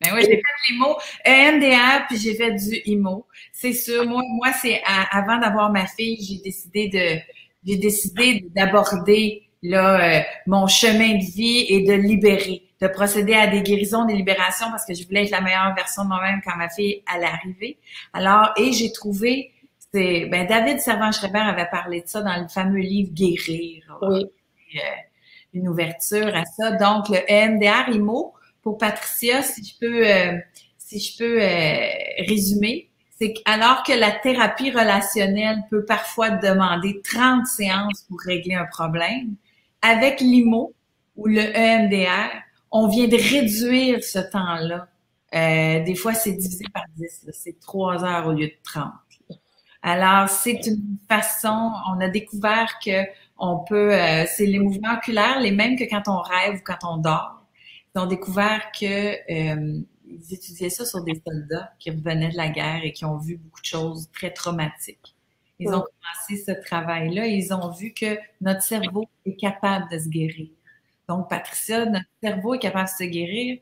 Ben 0.00 0.14
oui, 0.16 0.22
j'ai 0.22 0.34
fait 0.34 0.42
l'IMO, 0.68 0.96
EMDR, 1.24 2.06
puis 2.08 2.18
j'ai 2.18 2.34
fait 2.34 2.50
du 2.50 2.82
IMO. 2.86 3.24
C'est 3.52 3.72
sûr. 3.72 4.04
Moi, 4.04 4.22
moi 4.30 4.48
c'est 4.60 4.82
avant 5.12 5.38
d'avoir 5.38 5.70
ma 5.70 5.86
fille, 5.86 6.18
j'ai 6.20 6.42
décidé 6.42 6.88
de 6.88 7.20
j'ai 7.66 7.76
décidé 7.76 8.46
d'aborder 8.54 9.48
là 9.62 10.18
euh, 10.18 10.22
mon 10.46 10.66
chemin 10.66 11.14
de 11.14 11.24
vie 11.24 11.66
et 11.68 11.84
de 11.84 11.92
libérer, 11.92 12.62
de 12.80 12.88
procéder 12.88 13.34
à 13.34 13.46
des 13.46 13.62
guérisons, 13.62 14.04
des 14.04 14.14
libérations 14.14 14.66
parce 14.70 14.84
que 14.84 14.94
je 14.94 15.06
voulais 15.06 15.24
être 15.24 15.30
la 15.30 15.40
meilleure 15.40 15.74
version 15.74 16.02
de 16.02 16.08
moi-même 16.08 16.40
quand 16.44 16.56
ma 16.56 16.68
fille 16.68 17.02
allait 17.06 17.26
arriver. 17.26 17.78
Alors 18.12 18.50
et 18.56 18.72
j'ai 18.72 18.92
trouvé 18.92 19.52
c'est 19.94 20.26
ben 20.26 20.46
David 20.46 20.80
Servan-Schreiber 20.80 21.38
avait 21.38 21.68
parlé 21.70 22.00
de 22.00 22.08
ça 22.08 22.22
dans 22.22 22.40
le 22.40 22.48
fameux 22.48 22.80
livre 22.80 23.12
Guérir. 23.12 23.98
Oui. 24.02 24.24
Euh, 24.74 24.78
une 25.54 25.68
ouverture 25.68 26.34
à 26.34 26.46
ça. 26.46 26.72
Donc 26.72 27.10
le 27.10 27.18
EMDR 27.30 27.94
IMO 27.94 28.32
pour 28.62 28.78
Patricia, 28.78 29.42
si 29.42 29.62
je 29.62 29.78
peux 29.78 30.08
euh, 30.08 30.38
si 30.78 30.98
je 30.98 31.18
peux 31.18 31.38
résumer, 32.26 32.90
c'est 33.22 33.34
alors 33.44 33.84
que 33.84 33.92
la 33.92 34.10
thérapie 34.10 34.72
relationnelle 34.72 35.62
peut 35.70 35.84
parfois 35.84 36.30
demander 36.30 37.00
30 37.02 37.46
séances 37.46 38.02
pour 38.08 38.18
régler 38.20 38.56
un 38.56 38.64
problème, 38.64 39.36
avec 39.80 40.20
l'IMO 40.20 40.74
ou 41.14 41.28
le 41.28 41.40
EMDR, 41.40 42.30
on 42.72 42.88
vient 42.88 43.06
de 43.06 43.16
réduire 43.16 44.02
ce 44.02 44.18
temps-là. 44.18 44.88
Euh, 45.34 45.84
des 45.84 45.94
fois, 45.94 46.14
c'est 46.14 46.32
divisé 46.32 46.64
par 46.74 46.82
10, 46.96 47.30
c'est 47.32 47.60
3 47.60 48.04
heures 48.04 48.26
au 48.26 48.32
lieu 48.32 48.48
de 48.48 48.56
30. 48.64 48.90
Alors, 49.82 50.28
c'est 50.28 50.60
une 50.66 50.98
façon, 51.08 51.72
on 51.92 52.00
a 52.00 52.08
découvert 52.08 52.78
que 52.84 53.04
on 53.38 53.58
peut, 53.58 53.94
euh, 53.94 54.24
c'est 54.26 54.46
les 54.46 54.58
mouvements 54.58 54.94
oculaires, 54.94 55.40
les 55.40 55.50
mêmes 55.52 55.76
que 55.76 55.84
quand 55.84 56.02
on 56.06 56.20
rêve 56.20 56.60
ou 56.60 56.62
quand 56.64 56.78
on 56.88 56.96
dort. 56.96 57.44
Ils 57.94 58.00
ont 58.00 58.06
découvert 58.06 58.70
que 58.78 59.14
euh, 59.30 59.80
ils 60.12 60.34
étudiaient 60.34 60.70
ça 60.70 60.84
sur 60.84 61.02
des 61.02 61.20
soldats 61.26 61.72
qui 61.78 61.90
revenaient 61.90 62.30
de 62.30 62.36
la 62.36 62.48
guerre 62.48 62.84
et 62.84 62.92
qui 62.92 63.04
ont 63.04 63.18
vu 63.18 63.36
beaucoup 63.36 63.60
de 63.60 63.66
choses 63.66 64.08
très 64.12 64.30
traumatiques. 64.32 65.14
Ils 65.58 65.68
ont 65.68 65.82
commencé 65.82 66.44
ce 66.44 66.52
travail-là 66.64 67.26
et 67.26 67.32
ils 67.32 67.52
ont 67.54 67.70
vu 67.70 67.92
que 67.92 68.18
notre 68.40 68.62
cerveau 68.62 69.08
est 69.24 69.36
capable 69.36 69.90
de 69.90 69.98
se 69.98 70.08
guérir. 70.08 70.48
Donc, 71.08 71.28
Patricia, 71.28 71.84
notre 71.86 72.06
cerveau 72.22 72.54
est 72.54 72.58
capable 72.58 72.88
de 72.88 73.04
se 73.04 73.08
guérir, 73.08 73.58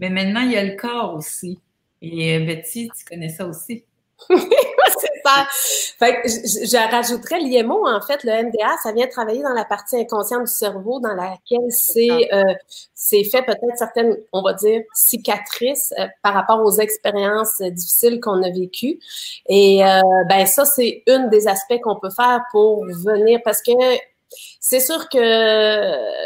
mais 0.00 0.10
maintenant, 0.10 0.40
il 0.40 0.52
y 0.52 0.56
a 0.56 0.64
le 0.64 0.76
corps 0.76 1.14
aussi. 1.14 1.60
Et 2.02 2.36
euh, 2.36 2.44
Betty, 2.44 2.90
tu 2.96 3.04
connais 3.04 3.28
ça 3.28 3.46
aussi. 3.46 3.84
Fait 5.98 6.20
que 6.20 6.28
je, 6.28 6.90
rajouterais 6.90 7.40
l'IMO, 7.40 7.86
en 7.86 8.00
fait, 8.00 8.22
le 8.24 8.32
MDA, 8.44 8.76
ça 8.82 8.92
vient 8.92 9.06
travailler 9.06 9.42
dans 9.42 9.52
la 9.52 9.64
partie 9.64 9.96
inconsciente 9.96 10.44
du 10.44 10.52
cerveau 10.52 11.00
dans 11.00 11.14
laquelle 11.14 11.70
c'est 11.70 12.32
euh, 12.32 12.54
c'est 12.94 13.24
fait 13.24 13.42
peut-être 13.42 13.76
certaines, 13.76 14.16
on 14.32 14.42
va 14.42 14.52
dire, 14.54 14.82
cicatrices 14.94 15.92
euh, 15.98 16.06
par 16.22 16.34
rapport 16.34 16.60
aux 16.64 16.72
expériences 16.72 17.60
difficiles 17.60 18.20
qu'on 18.20 18.42
a 18.42 18.50
vécues. 18.50 18.98
Et 19.48 19.84
euh, 19.84 20.00
ben 20.28 20.46
ça, 20.46 20.64
c'est 20.64 21.02
une 21.06 21.28
des 21.30 21.48
aspects 21.48 21.80
qu'on 21.82 21.98
peut 21.98 22.10
faire 22.10 22.40
pour 22.50 22.84
venir, 22.84 23.40
parce 23.44 23.62
que 23.62 23.72
c'est 24.60 24.80
sûr 24.80 25.08
que 25.08 25.18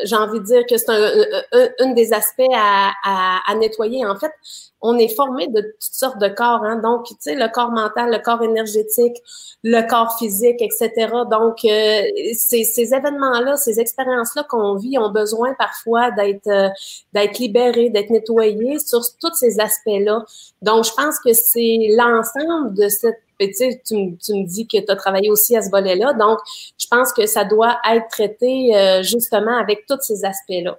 j'ai 0.04 0.16
envie 0.16 0.40
de 0.40 0.44
dire 0.44 0.66
que 0.66 0.76
c'est 0.76 0.90
un, 0.90 1.72
un, 1.80 1.92
des 1.92 2.12
aspects 2.12 2.42
à, 2.54 3.54
nettoyer. 3.56 4.06
En 4.06 4.16
fait, 4.16 4.32
on 4.80 4.96
est 4.96 5.14
formé 5.14 5.48
de 5.48 5.60
toutes 5.60 5.74
sortes 5.80 6.18
de 6.18 6.28
corps. 6.28 6.62
Hein? 6.62 6.76
Donc, 6.76 7.06
tu 7.06 7.14
sais, 7.18 7.34
le 7.34 7.48
corps 7.48 7.70
mental, 7.70 8.12
le 8.12 8.18
corps 8.18 8.42
énergétique, 8.42 9.16
le 9.64 9.88
corps 9.88 10.16
physique, 10.18 10.60
etc. 10.60 11.08
Donc, 11.30 11.64
euh, 11.64 12.02
ces, 12.34 12.64
ces 12.64 12.94
événements-là, 12.94 13.56
ces 13.56 13.80
expériences-là 13.80 14.44
qu'on 14.48 14.76
vit 14.76 14.98
ont 14.98 15.10
besoin 15.10 15.54
parfois 15.54 16.10
d'être 16.12 16.46
euh, 16.46 16.68
d'être 17.12 17.38
libérés, 17.38 17.90
d'être 17.90 18.10
nettoyés 18.10 18.78
sur 18.78 19.00
tous 19.20 19.34
ces 19.34 19.58
aspects-là. 19.58 20.24
Donc, 20.62 20.84
je 20.84 20.92
pense 20.92 21.18
que 21.18 21.32
c'est 21.32 21.88
l'ensemble 21.96 22.74
de 22.74 22.88
cette 22.88 23.20
tu, 23.38 24.18
tu 24.18 24.34
me 24.34 24.46
dis 24.46 24.66
que 24.66 24.78
tu 24.78 24.90
as 24.90 24.96
travaillé 24.96 25.30
aussi 25.30 25.56
à 25.56 25.62
ce 25.62 25.70
volet-là. 25.70 26.12
Donc, 26.14 26.38
je 26.78 26.86
pense 26.88 27.12
que 27.12 27.26
ça 27.26 27.44
doit 27.44 27.78
être 27.90 28.08
traité 28.08 28.76
euh, 28.76 29.02
justement 29.02 29.56
avec 29.56 29.86
tous 29.86 30.00
ces 30.00 30.24
aspects-là. 30.24 30.78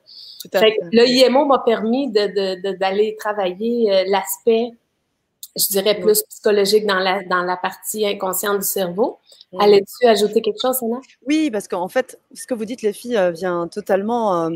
Le 0.91 1.07
IMO 1.07 1.45
m'a 1.45 1.59
permis 1.59 2.11
d'aller 2.11 3.15
travailler 3.19 3.93
euh, 3.93 4.03
l'aspect, 4.07 4.71
je 5.55 5.67
dirais, 5.69 5.99
plus 5.99 6.23
psychologique 6.29 6.85
dans 6.85 6.99
la, 6.99 7.23
dans 7.23 7.43
la 7.43 7.57
partie 7.57 8.05
inconsciente 8.05 8.59
du 8.59 8.65
cerveau. 8.65 9.19
Allais-tu 9.57 10.05
ajouter 10.05 10.41
quelque 10.41 10.59
chose, 10.61 10.77
Anna? 10.83 10.99
Oui, 11.27 11.49
parce 11.49 11.67
qu'en 11.67 11.87
fait, 11.87 12.19
ce 12.35 12.45
que 12.45 12.53
vous 12.53 12.65
dites, 12.65 12.83
les 12.83 12.93
filles, 12.93 13.17
euh, 13.17 13.31
vient 13.31 13.67
totalement 13.67 14.45
euh, 14.45 14.51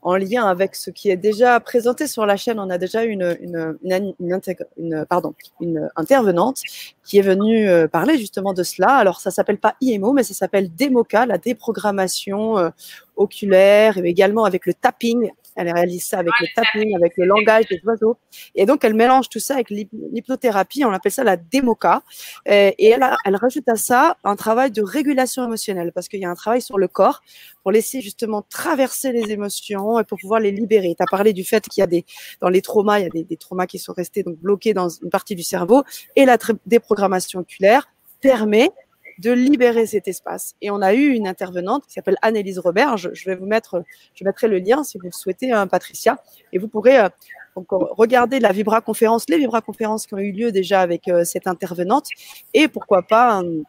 en 0.00 0.16
lien 0.16 0.46
avec 0.46 0.74
ce 0.74 0.90
qui 0.90 1.10
est 1.10 1.18
déjà 1.18 1.60
présenté 1.60 2.06
sur 2.06 2.24
la 2.24 2.36
chaîne. 2.38 2.58
On 2.58 2.70
a 2.70 2.78
déjà 2.78 3.04
une, 3.04 3.36
une, 3.42 3.76
une, 3.84 4.40
une, 4.78 5.04
pardon, 5.04 5.34
une 5.60 5.90
intervenante 5.96 6.62
qui 7.04 7.18
est 7.18 7.22
venue 7.22 7.68
euh, 7.68 7.88
parler 7.88 8.16
justement 8.16 8.54
de 8.54 8.62
cela. 8.62 8.88
Alors, 8.94 9.20
ça 9.20 9.30
s'appelle 9.30 9.58
pas 9.58 9.74
IMO, 9.82 10.14
mais 10.14 10.22
ça 10.22 10.32
s'appelle 10.32 10.74
DEMOCA, 10.74 11.26
la 11.26 11.36
déprogrammation 11.36 12.72
oculaire, 13.16 13.98
et 13.98 14.08
également 14.08 14.44
avec 14.44 14.64
le 14.64 14.72
tapping. 14.72 15.30
Elle 15.58 15.72
réalise 15.72 16.06
ça 16.06 16.20
avec 16.20 16.32
le 16.40 16.46
tapping, 16.54 16.94
avec 16.94 17.14
le 17.16 17.26
langage 17.26 17.66
des 17.66 17.80
oiseaux. 17.84 18.16
Et 18.54 18.64
donc, 18.64 18.84
elle 18.84 18.94
mélange 18.94 19.28
tout 19.28 19.40
ça 19.40 19.54
avec 19.54 19.70
l'hypnothérapie. 19.70 20.84
On 20.84 20.92
appelle 20.92 21.12
ça 21.12 21.24
la 21.24 21.36
démoca. 21.36 22.02
Et 22.46 22.86
elle, 22.86 23.04
elle 23.24 23.36
rajoute 23.36 23.68
à 23.68 23.76
ça 23.76 24.16
un 24.22 24.36
travail 24.36 24.70
de 24.70 24.82
régulation 24.82 25.44
émotionnelle 25.44 25.92
parce 25.92 26.08
qu'il 26.08 26.20
y 26.20 26.24
a 26.24 26.30
un 26.30 26.34
travail 26.34 26.62
sur 26.62 26.78
le 26.78 26.86
corps 26.86 27.22
pour 27.62 27.72
laisser 27.72 28.00
justement 28.00 28.42
traverser 28.42 29.12
les 29.12 29.32
émotions 29.32 29.98
et 29.98 30.04
pour 30.04 30.18
pouvoir 30.18 30.40
les 30.40 30.52
libérer. 30.52 30.94
Tu 30.96 31.02
as 31.02 31.10
parlé 31.10 31.32
du 31.32 31.44
fait 31.44 31.66
qu'il 31.68 31.80
y 31.80 31.84
a 31.84 31.86
des, 31.86 32.04
dans 32.40 32.48
les 32.48 32.62
traumas, 32.62 33.00
il 33.00 33.02
y 33.02 33.06
a 33.06 33.10
des, 33.10 33.24
des 33.24 33.36
traumas 33.36 33.66
qui 33.66 33.78
sont 33.78 33.92
restés 33.92 34.22
donc 34.22 34.38
bloqués 34.38 34.74
dans 34.74 34.88
une 34.88 35.10
partie 35.10 35.34
du 35.34 35.42
cerveau 35.42 35.82
et 36.16 36.24
la 36.24 36.38
déprogrammation 36.66 37.40
oculaire 37.40 37.88
permet 38.20 38.70
de 39.18 39.32
libérer 39.32 39.86
cet 39.86 40.08
espace. 40.08 40.54
Et 40.62 40.70
on 40.70 40.80
a 40.80 40.94
eu 40.94 41.08
une 41.08 41.26
intervenante 41.26 41.86
qui 41.86 41.94
s'appelle 41.94 42.16
Annelise 42.22 42.58
Robert. 42.58 42.96
Je, 42.96 43.10
vais 43.26 43.34
vous 43.34 43.46
mettre, 43.46 43.82
je 44.14 44.24
mettrai 44.24 44.48
le 44.48 44.58
lien 44.58 44.84
si 44.84 44.98
vous 44.98 45.06
le 45.06 45.12
souhaitez, 45.12 45.52
hein, 45.52 45.66
Patricia, 45.66 46.22
et 46.52 46.58
vous 46.58 46.68
pourrez 46.68 46.98
euh, 46.98 47.08
regarder 47.56 48.40
la 48.40 48.52
Vibra 48.52 48.80
conférence, 48.80 49.24
les 49.28 49.38
Vibra 49.38 49.60
conférences 49.60 50.06
qui 50.06 50.14
ont 50.14 50.18
eu 50.18 50.32
lieu 50.32 50.52
déjà 50.52 50.80
avec 50.80 51.08
euh, 51.08 51.24
cette 51.24 51.46
intervenante, 51.46 52.06
et 52.54 52.68
pourquoi 52.68 53.02
pas, 53.02 53.42
euh, 53.42 53.62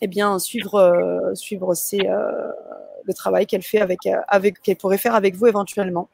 eh 0.00 0.06
bien, 0.06 0.38
suivre, 0.38 1.32
suivre 1.34 1.74
le 3.04 3.14
travail 3.14 3.46
qu'elle 3.46 3.62
fait 3.62 3.80
avec, 3.80 4.00
avec, 4.28 4.60
qu'elle 4.62 4.76
pourrait 4.76 4.98
faire 4.98 5.14
avec 5.14 5.34
vous 5.34 5.46
éventuellement. 5.46 6.08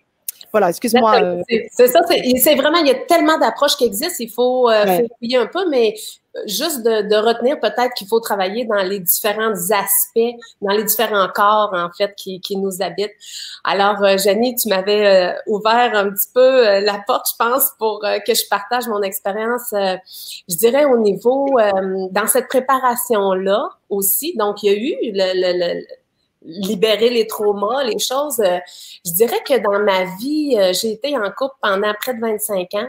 Voilà, 0.53 0.69
excuse-moi. 0.69 1.43
C'est 1.73 1.89
ça, 1.89 2.01
c'est 2.07 2.55
vraiment, 2.55 2.79
il 2.79 2.87
y 2.87 2.91
a 2.91 3.07
tellement 3.07 3.39
d'approches 3.39 3.77
qui 3.77 3.85
existent, 3.85 4.23
il 4.23 4.31
faut 4.31 4.71
euh, 4.71 5.01
fouiller 5.19 5.37
un 5.37 5.47
peu, 5.47 5.69
mais 5.69 5.95
euh, 6.37 6.41
juste 6.47 6.83
de, 6.83 7.17
retenir 7.17 7.59
peut-être 7.61 7.95
qu'il 7.95 8.07
faut 8.09 8.21
travailler 8.21 8.65
dans 8.65 8.83
les 8.83 9.01
différents 9.01 9.53
aspects, 9.71 10.35
dans 10.61 10.73
les 10.73 10.85
différents 10.85 11.29
corps, 11.35 11.73
en 11.73 11.91
fait, 11.97 12.15
qui, 12.17 12.41
qui 12.41 12.57
nous 12.57 12.83
habitent. 12.83 13.13
Alors, 13.65 14.03
euh, 14.03 14.19
Jenny, 14.19 14.55
tu 14.55 14.69
m'avais 14.69 15.35
ouvert 15.47 15.95
un 15.95 16.11
petit 16.11 16.29
peu 16.35 16.81
la 16.81 17.03
porte, 17.07 17.27
je 17.31 17.37
pense, 17.45 17.71
pour 17.79 18.01
que 18.01 18.35
je 18.35 18.49
partage 18.49 18.87
mon 18.89 19.03
expérience, 19.03 19.69
je 19.73 20.57
dirais, 20.57 20.85
au 20.85 20.99
niveau, 20.99 21.47
dans 22.11 22.27
cette 22.27 22.49
préparation-là 22.49 23.69
aussi. 23.89 24.37
Donc, 24.37 24.63
il 24.63 24.67
y 24.67 24.75
a 24.75 24.79
eu 24.79 25.13
le, 25.13 25.79
le 25.79 25.85
libérer 26.45 27.11
les 27.11 27.27
traumas, 27.27 27.83
les 27.85 27.99
choses. 27.99 28.41
Euh, 28.41 28.59
je 29.05 29.13
dirais 29.13 29.43
que 29.47 29.59
dans 29.59 29.81
ma 29.81 30.05
vie, 30.17 30.57
euh, 30.59 30.73
j'ai 30.73 30.93
été 30.93 31.17
en 31.17 31.31
couple 31.31 31.57
pendant 31.61 31.93
près 31.95 32.15
de 32.15 32.21
25 32.21 32.75
ans. 32.75 32.89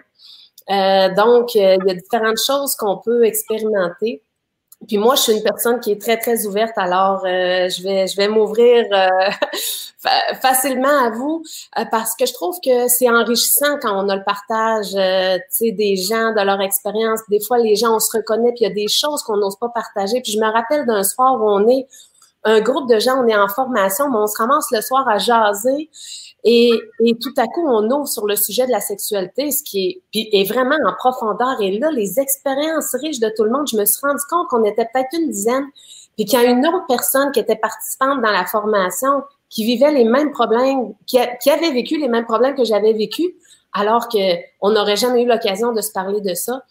Euh, 0.69 1.13
donc, 1.13 1.55
il 1.55 1.61
y 1.61 1.91
a 1.91 1.93
différentes 1.93 2.39
choses 2.45 2.75
qu'on 2.75 2.97
peut 2.97 3.25
expérimenter. 3.25 4.21
Puis 4.87 4.97
moi, 4.97 5.15
je 5.15 5.21
suis 5.21 5.33
une 5.33 5.43
personne 5.43 5.79
qui 5.79 5.91
est 5.91 6.01
très, 6.01 6.17
très 6.17 6.45
ouverte, 6.45 6.73
alors 6.75 7.25
euh, 7.25 7.69
je 7.69 7.81
vais, 7.81 8.07
je 8.07 8.15
vais 8.17 8.27
m'ouvrir 8.27 8.85
euh, 8.91 9.07
facilement 10.41 11.05
à 11.05 11.09
vous 11.09 11.43
euh, 11.79 11.85
parce 11.89 12.15
que 12.15 12.25
je 12.25 12.33
trouve 12.33 12.59
que 12.63 12.87
c'est 12.87 13.09
enrichissant 13.09 13.79
quand 13.81 14.03
on 14.03 14.09
a 14.09 14.15
le 14.15 14.23
partage 14.23 14.91
des 14.91 15.95
gens, 15.95 16.33
de 16.33 16.45
leur 16.45 16.61
expérience. 16.61 17.21
Des 17.29 17.39
fois, 17.39 17.57
les 17.57 17.75
gens, 17.75 17.95
on 17.95 17.99
se 17.99 18.15
reconnaît, 18.15 18.51
puis 18.51 18.65
il 18.65 18.67
y 18.67 18.71
a 18.71 18.73
des 18.73 18.87
choses 18.87 19.23
qu'on 19.23 19.37
n'ose 19.37 19.57
pas 19.57 19.69
partager. 19.69 20.21
Puis 20.21 20.33
je 20.33 20.39
me 20.39 20.51
rappelle 20.51 20.85
d'un 20.85 21.03
soir 21.03 21.41
où 21.41 21.49
on 21.49 21.67
est 21.67 21.87
un 22.45 22.61
groupe 22.61 22.87
de 22.87 22.99
gens, 22.99 23.23
on 23.23 23.27
est 23.27 23.35
en 23.35 23.47
formation, 23.47 24.09
mais 24.09 24.17
on 24.17 24.27
se 24.27 24.37
ramasse 24.37 24.67
le 24.71 24.81
soir 24.81 25.07
à 25.07 25.17
jaser. 25.17 25.89
Et, 26.43 26.71
et, 26.99 27.17
tout 27.17 27.33
à 27.37 27.47
coup, 27.47 27.67
on 27.67 27.89
ouvre 27.89 28.07
sur 28.07 28.27
le 28.27 28.35
sujet 28.35 28.67
de 28.67 28.71
la 28.71 28.79
sexualité, 28.79 29.49
ce 29.49 29.63
qui 29.63 30.03
est, 30.13 30.47
vraiment 30.47 30.75
en 30.85 30.93
profondeur. 30.93 31.59
Et 31.59 31.79
là, 31.79 31.89
les 31.89 32.19
expériences 32.19 32.95
riches 33.01 33.19
de 33.19 33.31
tout 33.35 33.43
le 33.43 33.49
monde, 33.49 33.67
je 33.67 33.75
me 33.75 33.83
suis 33.83 33.99
rendu 34.05 34.21
compte 34.29 34.47
qu'on 34.49 34.63
était 34.63 34.87
peut-être 34.93 35.09
une 35.19 35.31
dizaine, 35.31 35.65
puis 36.15 36.25
qu'il 36.25 36.39
y 36.39 36.45
a 36.45 36.45
une 36.45 36.65
autre 36.67 36.85
personne 36.87 37.31
qui 37.31 37.39
était 37.39 37.55
participante 37.55 38.21
dans 38.21 38.31
la 38.31 38.45
formation, 38.45 39.23
qui 39.49 39.65
vivait 39.65 39.91
les 39.91 40.03
mêmes 40.03 40.31
problèmes, 40.31 40.93
qui, 41.07 41.17
qui 41.41 41.49
avait 41.49 41.71
vécu 41.71 41.97
les 41.97 42.09
mêmes 42.09 42.25
problèmes 42.25 42.55
que 42.55 42.63
j'avais 42.63 42.93
vécu, 42.93 43.35
alors 43.73 44.07
qu'on 44.07 44.69
n'aurait 44.69 44.95
jamais 44.95 45.23
eu 45.23 45.27
l'occasion 45.27 45.73
de 45.73 45.81
se 45.81 45.91
parler 45.91 46.21
de 46.21 46.35
ça. 46.35 46.61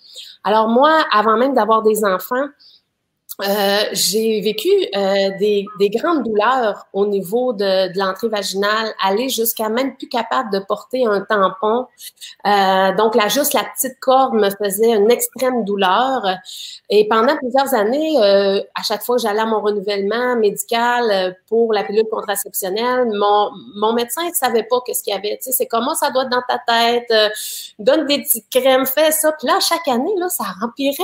Alors 0.44 0.68
moi, 0.68 1.04
avant 1.12 1.36
même 1.36 1.54
d'avoir 1.54 1.82
des 1.82 2.04
enfants, 2.04 2.46
euh, 3.42 3.82
j'ai 3.92 4.40
vécu 4.42 4.68
euh, 4.68 5.30
des, 5.40 5.66
des, 5.80 5.90
grandes 5.90 6.22
douleurs 6.22 6.86
au 6.92 7.04
niveau 7.04 7.52
de, 7.52 7.92
de 7.92 7.98
l'entrée 7.98 8.28
vaginale, 8.28 8.94
aller 9.02 9.28
jusqu'à 9.28 9.68
même 9.68 9.96
plus 9.96 10.08
capable 10.08 10.52
de 10.52 10.60
porter 10.60 11.04
un 11.04 11.20
tampon. 11.20 11.86
Euh, 12.46 12.94
donc, 12.94 13.16
là, 13.16 13.26
juste 13.26 13.52
la 13.52 13.64
petite 13.64 13.98
corde 13.98 14.34
me 14.34 14.50
faisait 14.50 14.92
une 14.92 15.10
extrême 15.10 15.64
douleur. 15.64 16.24
Et 16.90 17.08
pendant 17.08 17.36
plusieurs 17.36 17.74
années, 17.74 18.16
euh, 18.22 18.60
à 18.76 18.84
chaque 18.84 19.02
fois 19.02 19.16
que 19.16 19.22
j'allais 19.22 19.40
à 19.40 19.46
mon 19.46 19.60
renouvellement 19.60 20.36
médical 20.36 21.10
euh, 21.10 21.32
pour 21.48 21.72
la 21.72 21.82
pilule 21.82 22.06
contraceptionnelle, 22.08 23.08
mon, 23.12 23.50
mon 23.74 23.94
médecin 23.94 24.28
ne 24.28 24.34
savait 24.34 24.62
pas 24.62 24.76
qu'est-ce 24.86 25.02
qu'il 25.02 25.12
y 25.12 25.16
avait. 25.16 25.36
Tu 25.38 25.46
sais, 25.46 25.52
c'est 25.52 25.66
comment 25.66 25.96
ça 25.96 26.10
doit 26.10 26.22
être 26.22 26.30
dans 26.30 26.42
ta 26.46 26.60
tête, 26.66 27.12
donne 27.80 28.06
des 28.06 28.22
petites 28.22 28.48
crèmes, 28.48 28.86
fais 28.86 29.10
ça. 29.10 29.32
Puis 29.32 29.48
là, 29.48 29.58
chaque 29.60 29.88
année, 29.88 30.14
là, 30.18 30.28
ça 30.28 30.44
rempirait. 30.60 30.94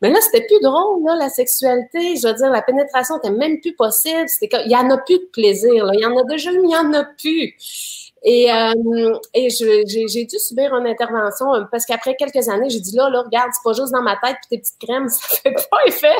Mais 0.00 0.10
là, 0.10 0.18
c'était 0.20 0.44
plus 0.44 0.60
drôle, 0.60 1.04
là, 1.04 1.14
la 1.14 1.28
sexualité, 1.28 1.51
je 1.60 2.26
veux 2.26 2.34
dire, 2.34 2.50
la 2.50 2.62
pénétration 2.62 3.16
n'était 3.16 3.30
même 3.30 3.60
plus 3.60 3.74
possible. 3.74 4.26
Il 4.40 4.70
y 4.70 4.76
en 4.76 4.90
a 4.90 4.98
plus 4.98 5.18
de 5.18 5.28
plaisir. 5.32 5.84
Là. 5.84 5.92
Il 5.94 6.00
y 6.00 6.06
en 6.06 6.16
a 6.16 6.24
déjà, 6.24 6.50
mais 6.52 6.58
il 6.58 6.66
n'y 6.66 6.76
en 6.76 6.92
a 6.94 7.04
plus. 7.04 7.56
Et, 8.24 8.52
euh, 8.52 9.18
et 9.34 9.50
j'ai 9.50 10.24
dû 10.24 10.38
subir 10.38 10.74
une 10.76 10.86
intervention 10.86 11.54
euh, 11.54 11.64
parce 11.72 11.84
qu'après 11.84 12.14
quelques 12.14 12.48
années, 12.48 12.70
j'ai 12.70 12.78
dit 12.78 12.94
là, 12.94 13.10
là, 13.10 13.22
regarde, 13.22 13.50
c'est 13.52 13.64
pas 13.64 13.72
juste 13.72 13.92
dans 13.92 14.02
ma 14.02 14.16
tête 14.16 14.36
puis 14.42 14.48
tes 14.50 14.58
petites 14.58 14.78
crèmes, 14.78 15.08
ça 15.08 15.26
fait 15.42 15.54
pas 15.70 15.78
effet. 15.86 16.16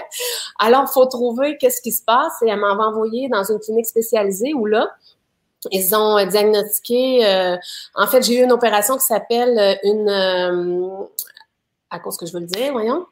Alors, 0.59 0.93
faut 0.93 1.07
trouver 1.07 1.57
qu'est-ce 1.59 1.81
qui 1.81 1.93
se 1.93 2.03
passe. 2.05 2.33
Et 2.45 2.49
elle 2.49 2.59
m'avait 2.59 2.83
envoyé 2.83 3.29
dans 3.29 3.45
une 3.45 3.61
clinique 3.61 3.87
spécialisée 3.87 4.53
où 4.53 4.67
là, 4.67 4.91
ils 5.71 5.95
ont 5.95 6.19
euh, 6.19 6.27
diagnostiqué. 6.27 7.25
Euh, 7.25 7.57
en 7.95 8.09
fait, 8.09 8.23
j'ai 8.23 8.41
eu 8.41 8.43
une 8.43 8.53
opération 8.53 8.97
qui 8.97 9.05
s'appelle 9.05 9.79
une. 9.85 10.09
à 11.89 11.99
cause 12.01 12.17
que 12.17 12.27
je 12.27 12.33
veux 12.33 12.41
le 12.41 12.47
dire, 12.47 12.73
voyons 12.73 13.07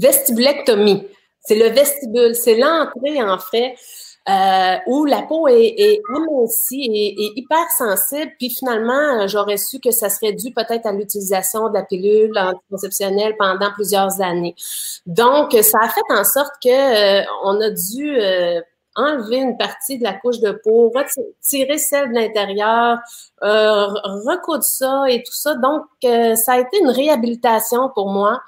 vestibulectomie. 0.00 1.06
C'est 1.40 1.56
le 1.56 1.68
vestibule, 1.68 2.34
c'est 2.34 2.56
l'entrée 2.56 3.22
en 3.22 3.38
fait 3.38 3.74
euh, 4.28 4.76
où 4.86 5.06
la 5.06 5.22
peau 5.22 5.48
est, 5.48 5.74
est 5.78 6.00
amincie 6.14 6.84
et, 6.92 7.24
et, 7.24 7.32
hyper 7.36 7.64
sensible. 7.76 8.30
Puis 8.38 8.50
finalement, 8.50 9.26
j'aurais 9.26 9.56
su 9.56 9.80
que 9.80 9.90
ça 9.90 10.10
serait 10.10 10.34
dû 10.34 10.52
peut-être 10.52 10.86
à 10.86 10.92
l'utilisation 10.92 11.68
de 11.68 11.74
la 11.74 11.82
pilule 11.82 12.38
anticonceptionnelle 12.38 13.34
pendant 13.38 13.72
plusieurs 13.72 14.20
années. 14.20 14.54
Donc, 15.06 15.52
ça 15.62 15.78
a 15.82 15.88
fait 15.88 16.00
en 16.10 16.24
sorte 16.24 16.52
que 16.62 16.68
euh, 16.68 17.24
on 17.44 17.60
a 17.60 17.70
dû 17.70 18.14
euh, 18.18 18.60
enlever 18.96 19.38
une 19.38 19.56
partie 19.56 19.98
de 19.98 20.04
la 20.04 20.14
couche 20.14 20.40
de 20.40 20.52
peau, 20.52 20.92
retirer 20.94 21.78
celle 21.78 22.10
de 22.10 22.14
l'intérieur, 22.14 22.98
euh, 23.42 23.86
recoudre 23.86 24.64
ça 24.64 25.04
et 25.08 25.22
tout 25.22 25.32
ça. 25.32 25.54
Donc, 25.54 25.84
ça 26.02 26.52
a 26.52 26.58
été 26.58 26.78
une 26.80 26.90
réhabilitation 26.90 27.90
pour 27.94 28.10
moi. 28.10 28.40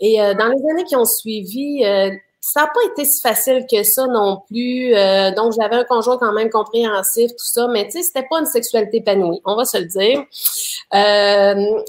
Et 0.00 0.20
euh, 0.20 0.34
dans 0.34 0.48
les 0.48 0.70
années 0.70 0.84
qui 0.84 0.96
ont 0.96 1.04
suivi, 1.04 1.84
euh, 1.84 2.10
ça 2.44 2.62
n'a 2.62 2.66
pas 2.66 2.80
été 2.90 3.04
si 3.04 3.22
facile 3.22 3.64
que 3.70 3.84
ça 3.84 4.08
non 4.08 4.42
plus. 4.48 4.92
Euh, 4.94 5.30
donc, 5.30 5.52
j'avais 5.56 5.76
un 5.76 5.84
conjoint 5.84 6.18
quand 6.18 6.32
même 6.32 6.50
compréhensif, 6.50 7.30
tout 7.30 7.44
ça, 7.44 7.68
mais 7.68 7.84
tu 7.84 7.92
sais, 7.92 8.02
c'était 8.02 8.26
pas 8.28 8.40
une 8.40 8.46
sexualité 8.46 8.96
épanouie, 8.96 9.40
on 9.44 9.54
va 9.54 9.64
se 9.64 9.78
le 9.78 9.84
dire. 9.84 10.24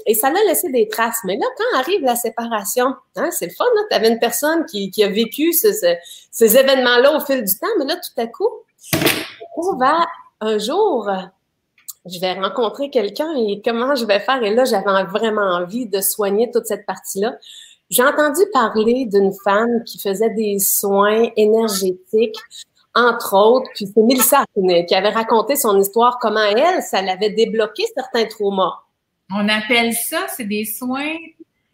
et 0.06 0.14
ça 0.14 0.30
l'a 0.30 0.44
laissé 0.46 0.70
des 0.70 0.86
traces. 0.88 1.18
Mais 1.24 1.36
là, 1.36 1.46
quand 1.58 1.78
arrive 1.80 2.02
la 2.02 2.14
séparation, 2.14 2.94
hein, 3.16 3.30
c'est 3.32 3.46
le 3.46 3.52
fun, 3.52 3.64
hein? 3.64 3.84
tu 3.90 3.96
avais 3.96 4.08
une 4.08 4.20
personne 4.20 4.64
qui, 4.66 4.92
qui 4.92 5.02
a 5.02 5.08
vécu 5.08 5.52
ces 5.52 6.56
événements-là 6.56 7.16
au 7.16 7.20
fil 7.20 7.42
du 7.42 7.58
temps, 7.58 7.66
mais 7.80 7.86
là, 7.86 7.96
tout 7.96 8.20
à 8.20 8.28
coup, 8.28 8.48
on 9.56 9.76
va 9.76 10.06
un 10.40 10.58
jour 10.58 11.10
je 12.06 12.20
vais 12.20 12.34
rencontrer 12.34 12.90
quelqu'un 12.90 13.32
et 13.34 13.62
comment 13.64 13.94
je 13.94 14.04
vais 14.04 14.20
faire? 14.20 14.42
Et 14.42 14.54
là, 14.54 14.64
j'avais 14.64 15.04
vraiment 15.04 15.54
envie 15.54 15.86
de 15.86 16.00
soigner 16.00 16.50
toute 16.50 16.66
cette 16.66 16.84
partie-là. 16.84 17.38
J'ai 17.90 18.02
entendu 18.02 18.40
parler 18.52 19.06
d'une 19.06 19.32
femme 19.44 19.84
qui 19.84 19.98
faisait 19.98 20.30
des 20.30 20.58
soins 20.58 21.28
énergétiques, 21.36 22.38
entre 22.94 23.36
autres, 23.36 23.68
puis 23.74 23.86
c'est 23.86 24.00
Milsa 24.00 24.44
qui 24.88 24.94
avait 24.94 25.10
raconté 25.10 25.56
son 25.56 25.78
histoire, 25.80 26.18
comment 26.20 26.40
elle, 26.42 26.82
ça 26.82 27.02
l'avait 27.02 27.30
débloqué 27.30 27.84
certains 27.94 28.24
traumas. 28.24 28.80
On 29.32 29.48
appelle 29.48 29.92
ça, 29.92 30.26
c'est 30.28 30.44
des 30.44 30.64
soins 30.64 31.16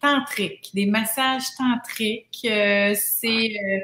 tantriques, 0.01 0.71
des 0.73 0.85
massages 0.85 1.45
tantriques. 1.57 2.45
Euh, 2.45 2.93
c'est, 2.95 3.27
euh, 3.27 3.79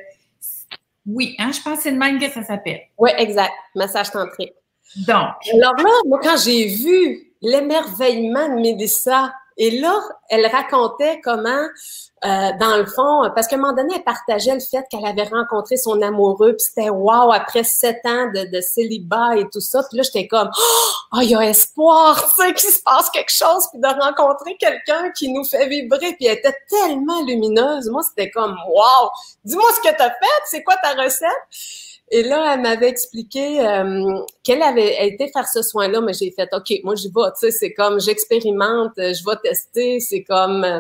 oui, 1.06 1.36
hein, 1.40 1.52
je 1.52 1.62
pense 1.62 1.78
que 1.78 1.84
c'est 1.84 1.92
le 1.92 1.98
même 1.98 2.20
que 2.20 2.30
ça 2.30 2.44
s'appelle. 2.44 2.82
Oui, 2.98 3.12
exact, 3.18 3.54
massage 3.76 4.12
tantrique. 4.12 4.54
Donc. 4.96 5.36
Alors 5.54 5.76
là, 5.78 5.90
moi, 6.06 6.20
quand 6.22 6.38
j'ai 6.44 6.68
vu 6.68 7.34
l'émerveillement 7.42 8.50
de 8.50 8.62
Mélissa, 8.62 9.34
et 9.58 9.80
là, 9.80 10.00
elle 10.30 10.46
racontait 10.46 11.20
comment 11.24 11.66
euh, 12.26 12.52
dans 12.60 12.78
le 12.78 12.86
fond, 12.86 13.30
parce 13.36 13.48
qu'à 13.48 13.58
un 13.58 13.60
moment 13.60 13.74
donné, 13.74 13.94
elle 13.96 14.04
partageait 14.04 14.54
le 14.54 14.60
fait 14.60 14.84
qu'elle 14.90 15.06
avait 15.06 15.28
rencontré 15.28 15.78
son 15.78 16.02
amoureux, 16.02 16.54
puis 16.54 16.66
c'était 16.68 16.90
wow, 16.90 17.32
après 17.32 17.64
sept 17.64 18.04
ans 18.06 18.32
de, 18.34 18.52
de, 18.52 18.60
célibat 18.60 19.38
et 19.38 19.48
tout 19.52 19.60
ça. 19.60 19.84
Puis 19.88 19.98
là, 19.98 20.04
j'étais 20.04 20.28
comme, 20.28 20.50
oh, 21.14 21.20
il 21.22 21.30
y 21.30 21.36
a 21.36 21.42
espoir, 21.42 22.24
tu 22.36 22.44
sais, 22.44 22.54
qu'il 22.54 22.72
se 22.72 22.82
passe 22.82 23.12
quelque 23.12 23.32
chose, 23.32 23.68
puis 23.72 23.80
de 23.80 23.88
rencontrer 23.88 24.58
quelqu'un 24.58 25.12
qui 25.12 25.32
nous 25.32 25.44
fait 25.44 25.68
vibrer. 25.68 26.14
Puis 26.14 26.26
elle 26.26 26.38
était 26.38 26.56
tellement 26.70 27.24
lumineuse. 27.24 27.88
Moi, 27.90 28.02
c'était 28.02 28.32
comme, 28.32 28.58
wow, 28.68 29.10
dis-moi 29.44 29.70
ce 29.76 29.88
que 29.88 29.96
tu 29.96 30.02
as 30.02 30.10
fait, 30.10 30.42
c'est 30.46 30.64
quoi 30.64 30.76
ta 30.82 30.94
recette? 30.94 31.30
Et 32.10 32.24
là, 32.24 32.54
elle 32.54 32.62
m'avait 32.62 32.88
expliqué 32.88 33.60
euh, 33.60 34.22
qu'elle 34.42 34.62
avait 34.62 35.08
été 35.08 35.28
faire 35.28 35.48
ce 35.48 35.62
soin-là, 35.62 36.00
mais 36.00 36.14
j'ai 36.14 36.32
fait, 36.32 36.48
OK, 36.54 36.74
moi, 36.86 36.96
j'y 36.96 37.10
vais, 37.10 37.32
tu 37.32 37.40
sais, 37.40 37.52
c'est 37.52 37.74
comme, 37.74 38.00
j'expérimente, 38.00 38.94
je 38.96 39.30
vais 39.30 39.36
tester, 39.44 40.00
c'est 40.00 40.24
comme... 40.24 40.64
Euh, 40.64 40.80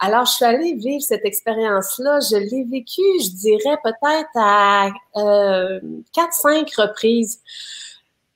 alors, 0.00 0.24
je 0.24 0.32
suis 0.32 0.44
allée 0.44 0.74
vivre 0.74 1.02
cette 1.02 1.24
expérience-là. 1.24 2.18
Je 2.20 2.36
l'ai 2.36 2.64
vécue, 2.64 3.22
je 3.22 3.30
dirais, 3.36 3.78
peut-être 3.84 4.28
à 4.34 4.88
euh, 5.16 5.80
quatre, 6.12 6.34
cinq 6.34 6.68
reprises. 6.74 7.40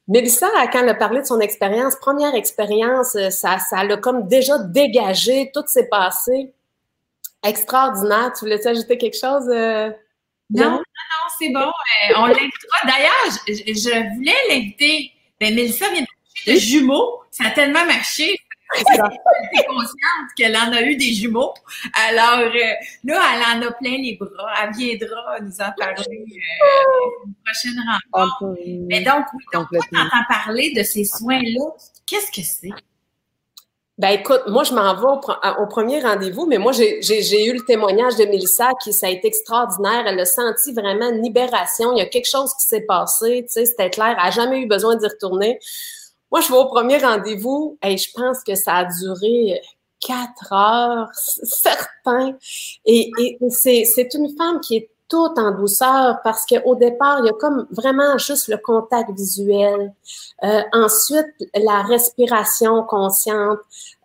Mélissa, 0.07 0.49
quand 0.73 0.83
elle 0.83 0.89
a 0.89 0.95
parlé 0.95 1.23
de 1.23 1.27
son 1.27 1.41
expérience, 1.41 1.97
première 1.97 2.35
expérience, 2.37 3.17
ça, 3.31 3.59
ça 3.59 3.85
l'a 3.85 3.97
comme 3.97 4.29
déjà 4.29 4.59
dégagé, 4.59 5.51
tout 5.53 5.65
s'est 5.67 5.89
passé. 5.89 6.53
Extraordinaire. 7.43 8.33
Tu 8.39 8.45
voulais 8.45 8.67
ajouter 8.67 8.99
quelque 8.99 9.19
chose? 9.19 9.47
Non, 9.47 10.71
non, 10.71 10.81
c'est 11.41 11.51
bon. 11.51 11.61
Euh, 11.61 12.15
on 12.17 12.27
l'invitera. 12.27 12.79
D'ailleurs, 12.85 13.41
je, 13.49 14.15
voulais 14.15 14.35
l'inviter. 14.49 15.13
Ben, 15.41 15.55
Mélissa 15.55 15.91
vient 15.91 16.05
de 16.47 16.59
jumeaux. 16.59 17.23
Ça 17.31 17.47
a 17.47 17.51
tellement 17.51 17.85
marché. 17.87 18.37
Elle 18.73 19.67
consciente 19.67 20.31
qu'elle 20.37 20.57
en 20.57 20.73
a 20.73 20.83
eu 20.83 20.97
des 20.97 21.13
jumeaux. 21.13 21.53
Alors, 22.09 22.53
euh, 22.55 22.73
là, 23.05 23.21
elle 23.35 23.59
en 23.59 23.67
a 23.67 23.73
plein 23.73 23.97
les 23.97 24.17
bras. 24.21 24.53
Elle 24.63 24.73
viendra 24.77 25.41
nous 25.41 25.61
en 25.61 25.73
parler 25.77 26.25
euh, 26.25 27.27
une 27.27 27.35
prochaine 27.45 27.83
rencontre. 28.15 28.57
Mais 28.89 29.03
donc, 29.03 29.25
oui, 29.35 29.45
donc, 29.53 29.67
quand 29.73 29.81
t'entends 29.91 30.25
parler 30.29 30.73
de 30.73 30.85
ces 30.85 31.05
soins-là, 31.05 31.65
qu'est-ce 32.07 32.31
que 32.31 32.47
c'est? 32.47 32.71
Ben 34.01 34.19
écoute, 34.19 34.41
moi 34.47 34.65
je 34.65 34.73
m'en 34.73 34.95
vais 34.95 35.29
au, 35.59 35.67
premier 35.67 36.01
rendez-vous, 36.01 36.47
mais 36.47 36.57
moi 36.57 36.73
j'ai 36.73 37.45
eu 37.45 37.53
le 37.53 37.63
témoignage 37.67 38.17
de 38.17 38.25
Mélissa 38.25 38.71
qui 38.83 38.95
ça 38.95 39.09
a 39.09 39.11
été 39.11 39.29
extraordinaire. 39.29 40.05
Elle 40.07 40.19
a 40.19 40.25
senti 40.25 40.73
vraiment 40.73 41.11
une 41.11 41.23
libération. 41.23 41.93
Il 41.93 41.99
y 41.99 42.01
a 42.01 42.07
quelque 42.07 42.27
chose 42.27 42.51
qui 42.55 42.65
s'est 42.65 42.87
passé, 42.87 43.45
tu 43.47 43.53
sais, 43.53 43.67
c'était 43.67 43.91
clair. 43.91 44.17
Elle 44.17 44.25
n'a 44.25 44.31
jamais 44.31 44.61
eu 44.63 44.67
besoin 44.67 44.97
d'y 44.97 45.07
retourner. 45.07 45.59
Moi 46.33 46.41
je 46.41 46.49
vais 46.49 46.57
au 46.57 46.65
premier 46.65 46.97
rendez-vous 46.97 47.77
et 47.85 47.99
je 47.99 48.11
pense 48.15 48.43
que 48.43 48.55
ça 48.55 48.77
a 48.77 48.85
duré 48.87 49.61
quatre 50.01 50.51
heures, 50.51 51.11
certain. 51.13 52.39
Et, 52.87 53.11
et 53.19 53.39
c'est 53.51 54.15
une 54.15 54.35
femme 54.35 54.61
qui 54.61 54.77
est 54.77 54.90
tout 55.11 55.35
en 55.37 55.51
douceur 55.51 56.21
parce 56.23 56.47
qu'au 56.47 56.77
départ, 56.77 57.19
il 57.19 57.27
y 57.27 57.29
a 57.29 57.33
comme 57.33 57.67
vraiment 57.71 58.17
juste 58.17 58.49
le 58.49 58.57
contact 58.57 59.11
visuel. 59.11 59.93
Euh, 60.45 60.63
ensuite, 60.73 61.27
la 61.55 61.83
respiration 61.83 62.85
consciente. 62.85 63.59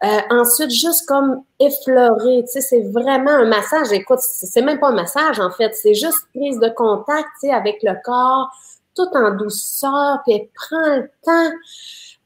Euh, 0.04 0.20
ensuite, 0.32 0.72
juste 0.72 1.08
comme 1.08 1.44
effleurer. 1.60 2.44
Tu 2.46 2.54
sais, 2.54 2.62
c'est 2.62 2.82
vraiment 2.92 3.32
un 3.32 3.46
massage. 3.46 3.92
Écoute, 3.94 4.20
c'est 4.20 4.62
même 4.64 4.80
pas 4.80 4.90
un 4.90 4.96
massage 4.96 5.40
en 5.40 5.52
fait. 5.52 5.74
C'est 5.76 5.94
juste 5.94 6.28
prise 6.34 6.60
de 6.60 6.70
contact, 6.70 7.28
tu 7.40 7.48
sais, 7.48 7.54
avec 7.54 7.84
le 7.84 7.94
corps, 8.04 8.50
tout 8.96 9.08
en 9.14 9.32
douceur. 9.36 10.22
Puis 10.26 10.34
elle 10.34 10.50
prend 10.56 10.96
le 10.96 11.10
temps. 11.24 11.56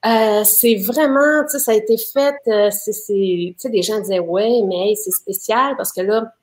Euh, 0.05 0.43
c'est 0.45 0.75
vraiment, 0.75 1.43
tu 1.43 1.49
sais, 1.49 1.59
ça 1.59 1.71
a 1.71 1.75
été 1.75 1.97
fait, 1.97 2.35
c'est, 2.71 2.93
tu 2.93 3.55
sais, 3.57 3.69
des 3.69 3.81
gens 3.81 3.99
disaient, 3.99 4.19
ouais, 4.19 4.61
mais 4.65 4.95
c'est 4.95 5.11
spécial 5.11 5.75
parce 5.75 5.91
que 5.91 5.99
là, 5.99 6.33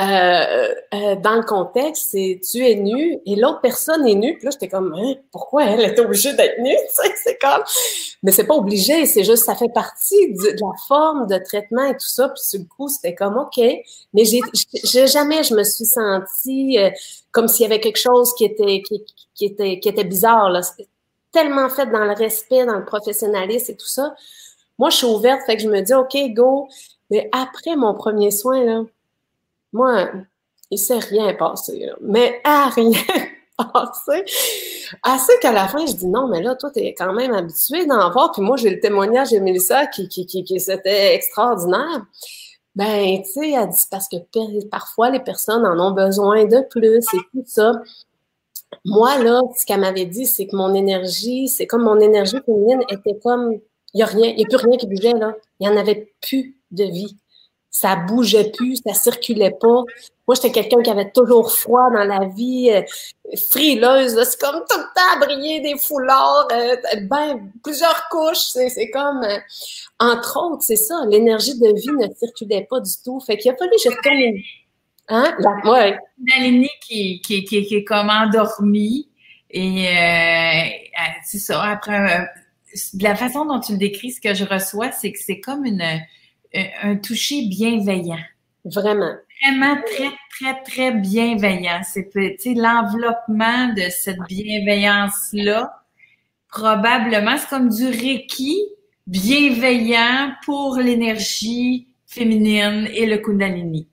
euh, 0.00 0.74
euh, 0.94 1.16
dans 1.16 1.36
le 1.36 1.42
contexte, 1.42 2.10
c'est 2.12 2.40
tu 2.50 2.66
es 2.66 2.76
nu 2.76 3.18
et 3.26 3.36
l'autre 3.36 3.60
personne 3.60 4.06
est 4.06 4.14
nue. 4.14 4.36
Puis 4.36 4.44
là, 4.44 4.50
j'étais 4.50 4.68
comme, 4.68 4.94
hein, 4.94 5.14
pourquoi 5.30 5.64
elle 5.64 5.80
est 5.80 5.98
obligée 6.00 6.32
d'être 6.32 6.58
nue? 6.60 6.76
c'est 7.24 7.38
comme, 7.38 7.62
mais 8.22 8.32
c'est 8.32 8.44
pas 8.44 8.54
obligé, 8.54 9.04
c'est 9.06 9.24
juste, 9.24 9.44
ça 9.44 9.54
fait 9.54 9.72
partie 9.72 10.32
de, 10.32 10.56
la 10.60 10.72
forme 10.88 11.26
de 11.26 11.38
traitement 11.38 11.84
et 11.84 11.92
tout 11.92 12.08
ça. 12.08 12.28
Puis 12.30 12.42
sur 12.42 12.60
le 12.60 12.66
coup, 12.66 12.88
c'était 12.88 13.14
comme, 13.14 13.36
OK. 13.36 13.58
Mais 14.14 14.24
j'ai, 14.24 15.06
jamais, 15.06 15.42
je 15.42 15.54
me 15.54 15.64
suis 15.64 15.84
sentie 15.84 16.78
euh, 16.78 16.90
comme 17.30 17.48
s'il 17.48 17.62
y 17.62 17.66
avait 17.66 17.80
quelque 17.80 18.00
chose 18.00 18.34
qui 18.34 18.44
était, 18.44 18.82
qui, 18.82 19.04
qui 19.34 19.44
était, 19.46 19.80
qui 19.80 19.88
était 19.88 20.04
bizarre. 20.04 20.50
Là. 20.50 20.62
tellement 21.32 21.68
fait 21.68 21.86
dans 21.86 22.04
le 22.04 22.14
respect, 22.14 22.64
dans 22.64 22.78
le 22.78 22.84
professionnalisme 22.84 23.72
et 23.72 23.76
tout 23.76 23.86
ça. 23.86 24.14
Moi, 24.78 24.88
je 24.88 24.96
suis 24.96 25.06
ouverte, 25.06 25.42
fait 25.44 25.56
que 25.56 25.62
je 25.62 25.68
me 25.68 25.82
dis, 25.82 25.92
OK, 25.92 26.16
go. 26.32 26.68
Mais 27.10 27.28
après 27.32 27.76
mon 27.76 27.94
premier 27.94 28.30
soin, 28.30 28.64
là, 28.64 28.82
moi, 29.72 30.10
il 30.70 30.78
s'est 30.78 30.98
rien 30.98 31.34
passé, 31.34 31.88
mais 32.00 32.40
à 32.44 32.68
rien 32.68 32.90
passé. 33.72 34.24
Assez 35.02 35.32
qu'à 35.40 35.52
la 35.52 35.68
fin, 35.68 35.84
je 35.86 35.92
dis 35.92 36.06
non, 36.06 36.28
mais 36.28 36.42
là, 36.42 36.54
toi, 36.54 36.70
tu 36.70 36.80
es 36.80 36.94
quand 36.94 37.12
même 37.12 37.32
habitué 37.32 37.86
d'en 37.86 38.10
voir. 38.10 38.32
Puis 38.32 38.42
moi, 38.42 38.56
j'ai 38.56 38.70
le 38.70 38.80
témoignage 38.80 39.30
de 39.30 39.38
Mélissa 39.38 39.86
qui, 39.86 40.08
qui, 40.08 40.26
qui, 40.26 40.44
qui 40.44 40.60
c'était 40.60 41.14
extraordinaire. 41.14 42.06
Ben, 42.76 43.20
tu 43.22 43.30
sais, 43.30 43.50
elle 43.50 43.68
dit 43.68 43.84
parce 43.90 44.08
que 44.08 44.16
parfois, 44.68 45.10
les 45.10 45.20
personnes 45.20 45.66
en 45.66 45.78
ont 45.78 45.92
besoin 45.92 46.44
de 46.44 46.60
plus 46.70 47.04
et 47.14 47.18
tout 47.32 47.44
ça. 47.46 47.72
Moi, 48.84 49.18
là, 49.18 49.42
ce 49.58 49.66
qu'elle 49.66 49.80
m'avait 49.80 50.06
dit, 50.06 50.26
c'est 50.26 50.46
que 50.46 50.54
mon 50.54 50.74
énergie, 50.74 51.48
c'est 51.48 51.66
comme 51.66 51.82
mon 51.82 51.98
énergie 51.98 52.36
féminine 52.46 52.82
était 52.88 53.18
comme, 53.22 53.52
il 53.92 53.96
n'y 53.96 54.02
a 54.02 54.06
rien, 54.06 54.28
il 54.28 54.36
n'y 54.36 54.44
a 54.44 54.46
plus 54.46 54.68
rien 54.68 54.76
qui 54.78 54.86
bougeait, 54.86 55.12
là. 55.12 55.34
Il 55.58 55.68
n'y 55.68 55.74
en 55.74 55.76
avait 55.76 56.14
plus 56.20 56.56
de 56.70 56.84
vie 56.84 57.16
ça 57.70 57.96
bougeait 57.96 58.50
plus, 58.50 58.80
ça 58.84 58.94
circulait 58.94 59.56
pas. 59.60 59.84
Moi, 60.26 60.34
j'étais 60.34 60.50
quelqu'un 60.50 60.82
qui 60.82 60.90
avait 60.90 61.10
toujours 61.10 61.52
froid 61.52 61.88
dans 61.90 62.04
la 62.04 62.26
vie, 62.26 62.70
euh, 62.70 62.82
frileuse. 63.50 64.20
C'est 64.24 64.40
comme 64.40 64.62
tout 64.68 64.78
le 64.78 64.84
temps 64.94 65.16
à 65.16 65.24
briller 65.24 65.60
des 65.60 65.78
foulards, 65.78 66.48
euh, 66.52 66.76
ben, 67.02 67.50
plusieurs 67.62 68.08
couches. 68.10 68.38
C'est 68.52 68.90
comme, 68.90 69.22
euh, 69.22 69.38
entre 69.98 70.38
autres, 70.38 70.62
c'est 70.62 70.76
ça, 70.76 70.94
l'énergie 71.08 71.58
de 71.58 71.74
vie 71.74 71.92
ne 71.92 72.12
circulait 72.14 72.66
pas 72.68 72.80
du 72.80 72.92
tout. 73.04 73.20
Fait 73.20 73.36
qu'il 73.38 73.50
a 73.50 73.56
fallu 73.56 73.70
que 73.70 73.82
je 73.82 73.88
retourne. 73.88 74.42
Hein? 75.08 75.36
La, 75.38 75.70
ouais. 75.70 75.98
qui, 76.86 77.20
qui, 77.20 77.44
qui, 77.44 77.64
qui 77.64 77.74
est 77.74 77.84
comme 77.84 78.08
endormie. 78.08 79.08
Et 79.52 79.88
c'est 81.24 81.40
ça, 81.40 81.60
après, 81.62 82.28
de 82.94 83.02
la 83.04 83.16
façon 83.16 83.44
dont 83.44 83.60
tu 83.60 83.72
le 83.72 83.78
décris, 83.78 84.12
ce 84.12 84.20
que 84.20 84.34
je 84.34 84.44
reçois, 84.44 84.92
c'est 84.92 85.12
que 85.12 85.18
c'est 85.18 85.40
comme 85.40 85.64
une 85.64 85.80
euh, 85.80 85.98
un 86.54 86.96
toucher 86.96 87.46
bienveillant. 87.48 88.22
Vraiment. 88.64 89.14
Vraiment 89.42 89.76
très, 89.86 90.10
très, 90.38 90.62
très 90.62 90.92
bienveillant. 90.92 91.80
C'est 91.84 92.10
l'enveloppement 92.54 93.72
de 93.74 93.88
cette 93.90 94.20
bienveillance-là. 94.28 95.82
Probablement, 96.48 97.36
c'est 97.38 97.48
comme 97.48 97.68
du 97.68 97.86
Reiki 97.86 98.56
bienveillant 99.06 100.32
pour 100.44 100.76
l'énergie 100.76 101.88
féminine 102.06 102.88
et 102.92 103.06
le 103.06 103.18
Kundalini. 103.18 103.88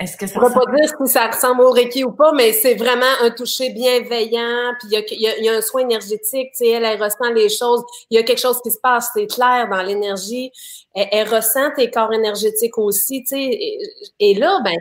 Est-ce 0.00 0.16
que 0.16 0.26
ça 0.26 0.40
Je 0.40 0.46
ne 0.46 0.54
pas 0.54 0.64
dire 0.74 0.88
si 0.88 1.12
ça 1.12 1.26
ressemble 1.26 1.60
au 1.60 1.72
Reiki 1.72 2.04
ou 2.04 2.12
pas, 2.12 2.32
mais 2.32 2.54
c'est 2.54 2.74
vraiment 2.74 3.12
un 3.20 3.30
toucher 3.30 3.68
bienveillant. 3.68 4.72
Puis 4.80 4.88
il 5.12 5.20
y 5.20 5.48
a, 5.48 5.52
un 5.52 5.60
soin 5.60 5.82
énergétique. 5.82 6.52
Tu 6.52 6.64
sais, 6.64 6.68
elle, 6.68 6.84
elle 6.84 7.02
ressent 7.02 7.30
les 7.34 7.50
choses. 7.50 7.84
Il 8.08 8.16
y 8.16 8.18
a 8.18 8.22
quelque 8.22 8.40
chose 8.40 8.62
qui 8.62 8.70
se 8.70 8.78
passe. 8.78 9.10
C'est 9.14 9.26
clair 9.26 9.68
dans 9.70 9.82
l'énergie. 9.82 10.52
Elle, 10.94 11.28
ressent 11.28 11.70
tes 11.76 11.90
corps 11.90 12.14
énergétiques 12.14 12.78
aussi. 12.78 13.22
Tu 13.24 13.36
sais. 13.36 13.42
Et, 13.42 13.78
et 14.20 14.34
là, 14.34 14.60
ben, 14.64 14.76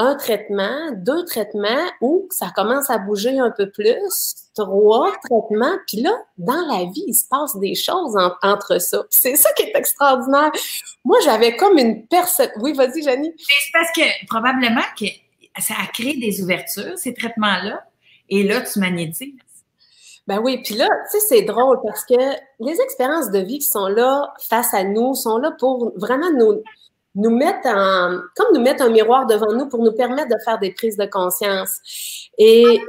un 0.00 0.14
traitement, 0.14 0.92
deux 0.96 1.26
traitements, 1.26 1.90
ou 2.00 2.26
ça 2.30 2.50
commence 2.56 2.88
à 2.88 2.96
bouger 2.96 3.38
un 3.38 3.50
peu 3.50 3.70
plus, 3.70 4.48
trois 4.54 5.12
traitements, 5.24 5.76
puis 5.86 6.00
là, 6.00 6.10
dans 6.38 6.66
la 6.68 6.90
vie, 6.90 7.04
il 7.06 7.14
se 7.14 7.28
passe 7.28 7.54
des 7.58 7.74
choses 7.74 8.16
entre 8.42 8.80
ça. 8.80 9.04
C'est 9.10 9.36
ça 9.36 9.52
qui 9.52 9.64
est 9.64 9.72
extraordinaire. 9.74 10.50
Moi, 11.04 11.18
j'avais 11.22 11.54
comme 11.54 11.76
une 11.76 12.06
personne. 12.06 12.48
Oui, 12.62 12.72
vas-y, 12.72 13.02
Janie. 13.02 13.34
C'est 13.36 13.72
parce 13.74 13.92
que 13.94 14.26
probablement 14.26 14.80
que 14.98 15.04
ça 15.60 15.74
a 15.82 15.86
créé 15.92 16.16
des 16.18 16.42
ouvertures, 16.42 16.96
ces 16.96 17.12
traitements-là, 17.12 17.84
et 18.30 18.42
là, 18.42 18.62
tu 18.62 18.78
magnétises. 18.78 19.34
Ben 20.26 20.38
oui, 20.38 20.62
puis 20.64 20.76
là, 20.76 20.88
tu 21.10 21.18
sais, 21.18 21.26
c'est 21.28 21.42
drôle 21.42 21.78
parce 21.84 22.06
que 22.06 22.14
les 22.60 22.80
expériences 22.80 23.30
de 23.30 23.40
vie 23.40 23.58
qui 23.58 23.66
sont 23.66 23.88
là 23.88 24.32
face 24.48 24.72
à 24.72 24.84
nous 24.84 25.14
sont 25.14 25.36
là 25.36 25.50
pour 25.58 25.92
vraiment 25.98 26.30
nous, 26.32 26.62
nous 27.14 27.30
mettre 27.30 27.66
en, 27.66 28.18
comme 28.36 28.54
nous 28.54 28.60
mettre 28.60 28.84
un 28.84 28.88
miroir 28.88 29.26
devant 29.26 29.52
nous 29.52 29.68
pour 29.68 29.82
nous 29.82 29.92
permettre 29.92 30.28
de 30.28 30.40
faire 30.44 30.58
des 30.58 30.72
prises 30.72 30.96
de 30.96 31.06
conscience. 31.06 31.80
Et, 32.38 32.80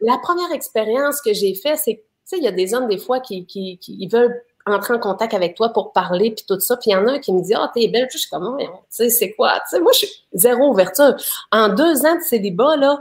la 0.00 0.18
première 0.18 0.52
expérience 0.52 1.20
que 1.20 1.32
j'ai 1.32 1.54
faite, 1.54 1.78
c'est, 1.78 1.94
tu 1.94 2.02
sais, 2.24 2.38
il 2.38 2.44
y 2.44 2.48
a 2.48 2.52
des 2.52 2.74
hommes 2.74 2.88
des 2.88 2.98
fois 2.98 3.20
qui, 3.20 3.46
qui, 3.46 3.78
qui 3.78 4.06
veulent 4.08 4.42
entrer 4.66 4.94
en 4.94 4.98
contact 4.98 5.34
avec 5.34 5.56
toi 5.56 5.70
pour 5.70 5.92
parler 5.92 6.32
puis 6.32 6.44
tout 6.46 6.58
ça. 6.60 6.76
Puis 6.76 6.90
il 6.90 6.92
y 6.92 6.96
en 6.96 7.06
a 7.06 7.12
un 7.12 7.18
qui 7.18 7.32
me 7.32 7.42
dit 7.42 7.54
ah 7.54 7.64
oh, 7.64 7.70
t'es 7.74 7.88
belle. 7.88 8.08
Je 8.10 8.18
suis 8.18 8.30
comme 8.30 8.56
tu 8.58 8.66
sais 8.88 9.10
c'est 9.10 9.32
quoi? 9.32 9.54
Tu 9.60 9.76
sais 9.76 9.80
moi 9.80 9.92
je 9.92 9.98
suis 9.98 10.24
zéro 10.32 10.70
ouverture. 10.70 11.14
En 11.50 11.68
deux 11.68 12.04
ans 12.04 12.16
de 12.16 12.22
célibat 12.22 12.76
là, 12.76 13.00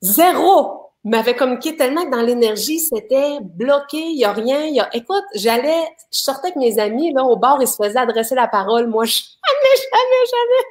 zéro 0.00 0.89
m'avait 1.04 1.34
communiqué 1.34 1.76
tellement 1.76 2.04
que 2.04 2.10
dans 2.10 2.22
l'énergie, 2.22 2.78
c'était 2.78 3.38
bloqué, 3.40 3.98
il 3.98 4.16
n'y 4.16 4.24
a 4.24 4.32
rien. 4.32 4.66
Y 4.66 4.80
a... 4.80 4.94
Écoute, 4.94 5.24
j'allais, 5.34 5.82
je 6.12 6.18
sortais 6.18 6.48
avec 6.48 6.56
mes 6.56 6.78
amis, 6.78 7.12
là, 7.12 7.24
au 7.24 7.36
bar, 7.36 7.58
ils 7.62 7.68
se 7.68 7.76
faisaient 7.76 7.98
adresser 7.98 8.34
la 8.34 8.48
parole. 8.48 8.86
Moi, 8.86 9.04
jamais, 9.06 9.76
jamais, 9.76 10.26
jamais. 10.30 10.64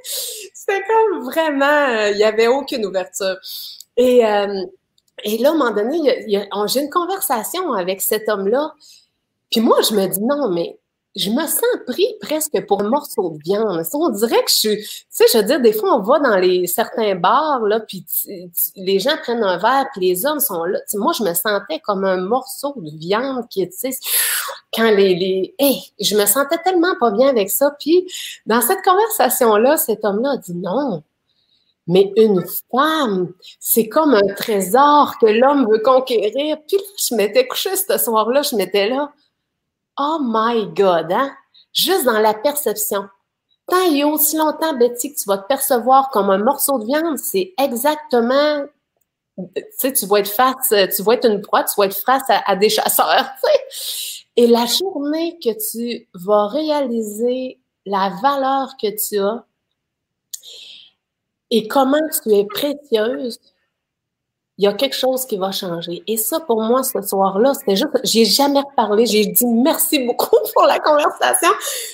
C'était 0.54 0.84
comme 0.84 1.24
vraiment, 1.26 1.66
euh, 1.66 2.12
il 2.12 2.24
avait 2.24 2.48
aucune 2.48 2.86
ouverture. 2.86 3.38
Et, 3.98 4.26
euh, 4.26 4.66
et 5.24 5.38
là, 5.40 5.50
à 5.50 5.52
un 5.54 5.56
moment 5.58 5.72
donné, 5.72 6.26
j'ai 6.28 6.80
une 6.80 6.90
conversation 6.90 7.74
avec 7.74 8.02
cet 8.02 8.30
homme-là. 8.30 8.74
Puis 9.52 9.62
moi, 9.62 9.82
je 9.82 9.96
me 9.96 10.06
dis, 10.06 10.22
non, 10.22 10.50
mais 10.50 10.78
je 11.16 11.32
me 11.32 11.42
sens 11.42 11.64
pris 11.88 12.08
presque 12.22 12.66
pour 12.68 12.82
un 12.82 12.90
morceau 12.90 13.32
de 13.32 13.40
viande. 13.44 13.84
On 13.94 14.10
dirait 14.10 14.44
que 14.44 14.52
je 14.52 14.56
suis, 14.56 14.78
tu 14.78 15.06
sais, 15.10 15.26
je 15.34 15.40
veux 15.40 15.44
dire, 15.44 15.60
des 15.60 15.74
fois, 15.74 15.96
on 15.96 16.02
va 16.02 16.20
dans 16.20 16.38
les 16.38 16.68
certains 16.68 17.16
bars, 17.16 17.62
là, 17.62 17.80
puis 17.80 18.06
les 18.76 19.00
gens 19.00 19.18
prennent 19.22 19.44
un 19.44 19.58
verre, 19.58 19.88
puis 19.92 20.08
les 20.08 20.26
hommes 20.26 20.40
sont 20.40 20.64
là. 20.64 20.80
moi, 20.96 21.14
je 21.18 21.24
me 21.24 21.34
sentais 21.34 21.80
comme 21.80 22.06
un 22.06 22.18
morceau 22.18 22.76
de 22.78 22.96
viande 22.98 23.48
qui, 23.50 23.68
tu 23.68 23.76
sais, 23.76 23.98
quand 24.74 24.92
les, 24.92 25.16
les, 25.16 25.56
je 26.00 26.16
me 26.16 26.26
sentais 26.26 26.58
tellement 26.64 26.96
pas 27.00 27.12
bien 27.12 27.30
avec 27.30 27.50
ça. 27.50 27.72
Puis, 27.80 28.08
dans 28.46 28.62
cette 28.62 28.84
conversation-là, 28.84 29.78
cet 29.78 30.06
homme-là 30.06 30.32
a 30.34 30.38
dit 30.38 30.56
non. 30.56 31.04
Mais 31.88 32.14
une 32.18 32.44
femme, 32.72 33.34
c'est 33.60 33.90
comme 33.90 34.14
un 34.14 34.34
trésor 34.36 35.16
que 35.20 35.26
l'homme 35.26 35.68
veut 35.72 35.80
conquérir. 35.80 36.58
Puis 36.68 36.78
là, 36.78 36.84
je 36.98 37.16
m'étais 37.16 37.48
couchée 37.48 37.76
ce 37.76 37.98
soir-là, 37.98 38.44
je 38.44 38.56
m'étais 38.56 38.90
là. 38.90 39.12
Oh 40.00 40.20
my 40.22 40.66
God, 40.74 41.12
hein? 41.12 41.36
Juste 41.74 42.06
dans 42.06 42.20
la 42.20 42.34
perception. 42.34 43.08
Tant 43.68 43.92
et 43.92 44.04
aussi 44.04 44.38
longtemps, 44.38 44.74
Betty, 44.74 45.14
que 45.14 45.20
tu 45.20 45.26
vas 45.28 45.38
te 45.38 45.48
percevoir 45.48 46.10
comme 46.10 46.30
un 46.30 46.40
morceau 46.40 46.80
de 46.80 46.86
viande, 46.86 47.18
c'est 47.18 47.54
exactement 47.60 48.66
tu 49.56 49.64
sais, 49.78 49.94
tu 49.94 50.06
vas 50.06 50.20
être 50.20 50.30
face, 50.30 50.74
tu 50.96 51.04
vas 51.04 51.14
être 51.14 51.30
une 51.30 51.42
proie, 51.42 51.64
tu 51.64 51.74
vas 51.78 51.86
être 51.86 51.98
face 51.98 52.24
à, 52.28 52.56
des 52.56 52.70
chasseurs, 52.70 53.30
tu 53.42 53.50
sais. 53.50 54.20
Et 54.36 54.48
la 54.48 54.66
journée 54.66 55.38
que 55.44 55.50
tu 55.72 56.08
vas 56.14 56.48
réaliser 56.48 57.60
la 57.86 58.10
valeur 58.22 58.76
que 58.82 58.88
tu 58.88 59.20
as 59.20 59.46
et 61.52 61.68
comment 61.68 62.02
tu 62.24 62.32
es 62.34 62.46
précieuse, 62.46 63.40
il 64.60 64.66
y 64.66 64.68
a 64.68 64.74
quelque 64.74 64.96
chose 64.96 65.26
qui 65.26 65.38
va 65.38 65.54
changer. 65.54 66.04
Et 66.06 66.18
ça, 66.18 66.42
pour 66.42 66.62
moi, 66.62 66.84
ce 66.84 67.02
soir-là, 67.02 67.54
c'était 67.54 67.78
juste, 67.78 67.98
j'ai 68.04 68.26
jamais 68.26 68.60
reparlé. 68.60 69.06
J'ai 69.06 69.26
dit 69.26 69.46
merci 69.46 70.00
beaucoup 70.00 70.36
pour 70.54 70.64
la 70.64 70.80
conversation. 70.80 71.50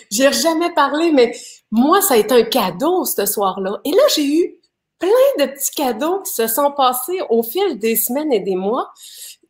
J'ai 0.10 0.34
jamais 0.34 0.72
parlé, 0.74 1.12
mais 1.12 1.32
moi, 1.70 2.02
ça 2.02 2.16
a 2.16 2.18
été 2.18 2.34
un 2.34 2.44
cadeau 2.44 3.06
ce 3.06 3.28
soir-là. 3.28 3.80
Et 3.86 3.92
là, 3.92 4.02
j'ai 4.16 4.26
eu 4.26 4.56
plein 4.98 5.46
de 5.46 5.52
petits 5.52 5.76
cadeaux 5.76 6.22
qui 6.22 6.34
se 6.34 6.48
sont 6.48 6.72
passés 6.72 7.20
au 7.30 7.44
fil 7.44 7.78
des 7.78 7.96
semaines 7.96 8.34
et 8.34 8.40
des 8.40 8.56
mois. 8.56 8.90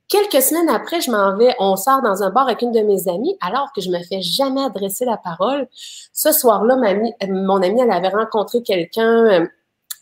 Quelques 0.09 0.41
semaines 0.41 0.67
après, 0.67 0.99
je 0.99 1.09
m'en 1.09 1.37
vais, 1.37 1.55
on 1.57 1.77
sort 1.77 2.01
dans 2.01 2.21
un 2.21 2.31
bar 2.31 2.47
avec 2.47 2.61
une 2.63 2.73
de 2.73 2.81
mes 2.81 3.07
amies, 3.07 3.37
alors 3.39 3.71
que 3.73 3.79
je 3.79 3.91
me 3.91 4.03
fais 4.03 4.21
jamais 4.21 4.61
adresser 4.61 5.05
la 5.05 5.15
parole. 5.15 5.69
Ce 5.71 6.33
soir-là, 6.33 6.75
mon 7.29 7.61
amie, 7.61 7.81
elle 7.81 7.91
avait 7.91 8.09
rencontré 8.09 8.61
quelqu'un 8.61 9.25
euh, 9.25 9.47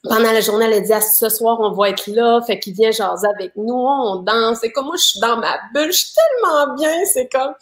pendant 0.04 0.32
la 0.32 0.42
journée, 0.42 0.66
elle 0.66 0.84
dit, 0.84 0.94
ah, 0.94 1.02
ce 1.02 1.30
soir, 1.30 1.60
on 1.62 1.72
va 1.72 1.90
être 1.90 2.08
là, 2.08 2.42
fait 2.42 2.60
qu'il 2.60 2.74
vient 2.74 2.92
jaser 2.92 3.28
avec 3.28 3.56
nous, 3.56 3.74
on 3.74 4.18
danse. 4.18 4.60
C'est 4.62 4.72
comme 4.72 4.88
moi, 4.88 4.96
je 4.98 5.04
suis 5.04 5.20
dans 5.20 5.38
ma 5.38 5.58
bulle, 5.74 5.92
je 5.92 5.98
suis 5.98 6.14
tellement 6.14 6.76
bien, 6.76 7.06
c'est 7.06 7.32
comme... 7.32 7.54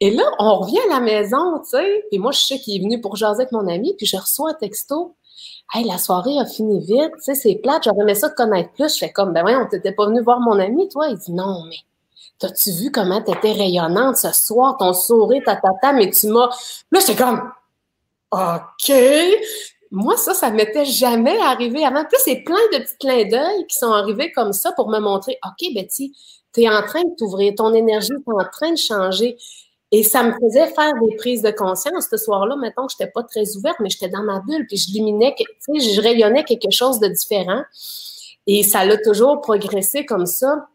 Et 0.00 0.12
là, 0.12 0.22
on 0.38 0.60
revient 0.60 0.78
à 0.88 0.94
la 0.94 1.00
maison, 1.00 1.58
tu 1.58 1.70
sais, 1.70 2.04
et 2.12 2.18
moi, 2.18 2.30
je 2.30 2.38
sais 2.38 2.58
qu'il 2.60 2.76
est 2.76 2.84
venu 2.84 3.00
pour 3.00 3.16
jaser 3.16 3.42
avec 3.42 3.52
mon 3.52 3.66
ami, 3.66 3.94
puis 3.96 4.06
je 4.06 4.16
reçois 4.16 4.50
un 4.50 4.54
texto. 4.54 5.16
Hey, 5.74 5.84
la 5.84 5.98
soirée 5.98 6.38
a 6.38 6.46
fini 6.46 6.78
vite, 6.78 7.10
tu 7.16 7.22
sais, 7.22 7.34
c'est 7.34 7.56
plate, 7.56 7.82
j'aurais 7.84 8.02
aimé 8.02 8.14
ça 8.14 8.28
de 8.28 8.34
connaître 8.34 8.70
plus. 8.74 8.94
Je 8.94 8.98
fais 8.98 9.10
comme, 9.10 9.32
ben 9.32 9.44
on 9.44 9.66
t'étais 9.68 9.92
pas 9.92 10.06
venu 10.06 10.22
voir 10.22 10.38
mon 10.38 10.58
ami, 10.60 10.88
toi? 10.88 11.08
Il 11.08 11.18
dit, 11.18 11.32
non, 11.32 11.64
mais 11.68 11.78
t'as-tu 12.38 12.70
vu 12.70 12.92
comment 12.92 13.20
t'étais 13.20 13.52
rayonnante 13.52 14.16
ce 14.16 14.30
soir, 14.32 14.76
ton 14.78 14.94
sourire, 14.94 15.42
ta 15.44 15.56
tata, 15.56 15.92
mais 15.92 16.10
tu 16.10 16.28
m'as... 16.28 16.48
Là, 16.92 17.00
j'étais 17.00 17.16
comme, 17.16 17.50
OK. 18.30 18.92
Moi, 19.90 20.16
ça, 20.16 20.34
ça 20.34 20.50
m'était 20.50 20.84
jamais 20.84 21.38
arrivé 21.40 21.84
avant. 21.84 22.04
Plus, 22.04 22.18
c'est 22.24 22.42
plein 22.44 22.56
de 22.72 22.78
petits 22.78 22.96
clins 22.98 23.24
d'œil 23.24 23.66
qui 23.66 23.76
sont 23.76 23.92
arrivés 23.92 24.32
comme 24.32 24.52
ça 24.52 24.72
pour 24.72 24.88
me 24.88 24.98
montrer, 24.98 25.38
OK, 25.44 25.74
Betty, 25.74 26.12
tu 26.54 26.62
es 26.62 26.68
en 26.68 26.82
train 26.82 27.02
de 27.02 27.14
t'ouvrir, 27.16 27.54
ton 27.56 27.72
énergie 27.72 28.12
est 28.12 28.30
en 28.30 28.48
train 28.50 28.72
de 28.72 28.76
changer. 28.76 29.36
Et 29.90 30.02
ça 30.02 30.22
me 30.22 30.32
faisait 30.32 30.66
faire 30.66 30.92
des 31.02 31.16
prises 31.16 31.40
de 31.40 31.50
conscience. 31.50 32.08
Ce 32.10 32.16
soir-là, 32.18 32.56
mettons 32.56 32.86
que 32.86 32.92
je 32.92 33.02
n'étais 33.02 33.12
pas 33.12 33.22
très 33.22 33.56
ouverte, 33.56 33.78
mais 33.80 33.88
j'étais 33.88 34.10
dans 34.10 34.22
ma 34.22 34.40
bulle, 34.40 34.66
puis 34.66 34.76
je 34.76 34.92
luminais, 34.92 35.34
je 35.66 36.00
rayonnais 36.00 36.44
quelque 36.44 36.70
chose 36.70 37.00
de 37.00 37.08
différent. 37.08 37.62
Et 38.46 38.62
ça 38.62 38.84
l'a 38.84 38.98
toujours 38.98 39.40
progressé 39.40 40.04
comme 40.04 40.26
ça. 40.26 40.66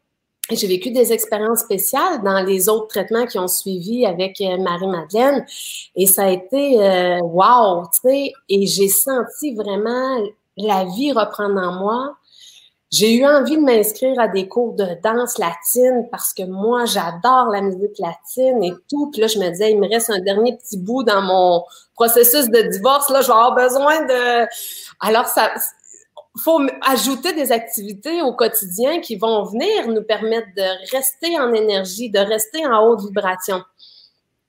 J'ai 0.52 0.68
vécu 0.68 0.92
des 0.92 1.14
expériences 1.14 1.62
spéciales 1.62 2.22
dans 2.22 2.42
les 2.42 2.68
autres 2.68 2.88
traitements 2.88 3.26
qui 3.26 3.40
ont 3.40 3.48
suivi 3.48 4.06
avec 4.06 4.42
euh, 4.42 4.58
Marie-Madeleine. 4.58 5.46
Et 5.96 6.06
ça 6.06 6.26
a 6.26 6.30
été 6.30 6.84
euh, 6.84 7.20
wow, 7.22 7.84
tu 7.94 8.10
sais, 8.10 8.34
et 8.50 8.68
j'ai 8.68 8.90
senti 8.90 9.56
vraiment 9.56 10.22
la 10.58 10.84
vie 10.84 11.14
reprendre 11.14 11.62
en 11.62 11.72
moi. 11.80 12.18
J'ai 12.92 13.16
eu 13.16 13.26
envie 13.26 13.56
de 13.56 13.62
m'inscrire 13.62 14.20
à 14.20 14.28
des 14.28 14.48
cours 14.48 14.74
de 14.74 14.86
danse 15.02 15.40
latine 15.40 16.08
parce 16.12 16.34
que 16.34 16.44
moi, 16.44 16.86
j'adore 16.86 17.48
la 17.48 17.62
musique 17.62 17.98
latine 17.98 18.64
et 18.64 18.74
tout. 18.88 19.10
Puis 19.12 19.22
là, 19.22 19.28
je 19.28 19.40
me 19.40 19.50
disais, 19.50 19.72
il 19.72 19.80
me 19.80 19.90
reste 19.90 20.12
un 20.12 20.20
dernier 20.20 20.58
petit 20.58 20.78
bout 20.78 21.04
dans 21.04 21.22
mon 21.22 21.64
processus 21.96 22.50
de 22.50 22.62
divorce. 22.70 23.10
Là, 23.10 23.22
je 23.22 23.28
vais 23.28 23.34
avoir 23.34 23.56
besoin 23.56 24.06
de... 24.06 24.48
Alors, 25.00 25.26
ça, 25.26 25.54
faut 26.42 26.60
ajouter 26.82 27.34
des 27.34 27.52
activités 27.52 28.22
au 28.22 28.34
quotidien 28.34 29.00
qui 29.00 29.16
vont 29.16 29.44
venir 29.44 29.88
nous 29.88 30.04
permettre 30.04 30.48
de 30.56 30.92
rester 30.92 31.40
en 31.40 31.54
énergie, 31.54 32.10
de 32.10 32.20
rester 32.20 32.66
en 32.66 32.88
haute 32.88 33.02
vibration. 33.06 33.64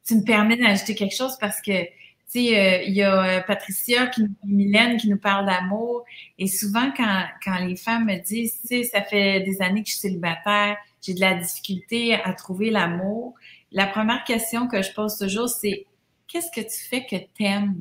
Tu 0.07 0.17
me 0.17 0.25
permets 0.25 0.57
d'ajouter 0.57 0.95
quelque 0.95 1.15
chose 1.15 1.37
parce 1.41 1.61
que, 1.61 1.85
tu 1.85 1.91
sais, 2.27 2.59
euh, 2.59 2.83
il 2.87 2.95
y 2.95 3.03
a 3.03 3.39
euh, 3.39 3.41
Patricia, 3.43 4.07
qui, 4.07 4.25
Mylène 4.45 4.97
qui 4.97 5.09
nous 5.09 5.19
parle 5.19 5.47
d'amour. 5.47 6.05
Et 6.39 6.47
souvent, 6.47 6.91
quand, 6.97 7.25
quand 7.45 7.59
les 7.59 7.77
femmes 7.77 8.07
me 8.07 8.17
disent, 8.19 8.61
tu 8.63 8.69
sais, 8.69 8.83
ça 8.85 9.03
fait 9.03 9.41
des 9.41 9.61
années 9.61 9.83
que 9.83 9.89
je 9.89 9.95
suis 9.95 10.09
célibataire, 10.09 10.77
j'ai 11.03 11.15
de 11.15 11.21
la 11.21 11.35
difficulté 11.35 12.15
à 12.15 12.33
trouver 12.33 12.71
l'amour, 12.71 13.35
la 13.73 13.89
première 13.89 14.25
question 14.25 14.69
que 14.69 14.83
je 14.83 14.93
pose 14.93 15.19
toujours, 15.19 15.49
c'est 15.49 15.85
qu'est-ce 16.29 16.51
que 16.51 16.61
tu 16.61 16.79
fais 16.89 17.05
que 17.05 17.17
t'aimes 17.37 17.77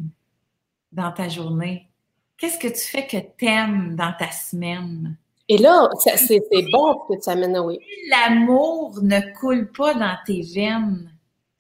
dans 0.92 1.12
ta 1.12 1.30
journée? 1.30 1.88
Qu'est-ce 2.38 2.58
que 2.58 2.68
tu 2.68 2.80
fais 2.80 3.08
que 3.08 3.18
t'aimes 3.38 3.96
dans 3.96 4.14
ta 4.18 4.32
semaine? 4.32 5.18
Et 5.50 5.58
là, 5.58 5.90
c'est 6.04 6.42
bon 6.72 6.96
que 7.08 7.22
tu 7.22 7.30
amènes, 7.30 7.60
oui. 7.60 7.80
L'amour 8.10 9.00
ne 9.02 9.20
coule 9.40 9.72
pas 9.72 9.94
dans 9.94 10.18
tes 10.26 10.42
veines. 10.42 11.12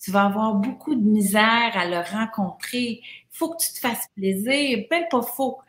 Tu 0.03 0.11
vas 0.11 0.23
avoir 0.23 0.55
beaucoup 0.55 0.95
de 0.95 1.03
misère 1.03 1.71
à 1.75 1.85
le 1.85 1.99
rencontrer. 1.99 3.01
Il 3.01 3.37
faut 3.37 3.49
que 3.49 3.63
tu 3.63 3.73
te 3.73 3.79
fasses 3.79 4.07
plaisir. 4.15 4.85
Même 4.89 5.05
pas 5.09 5.21
faux. 5.21 5.59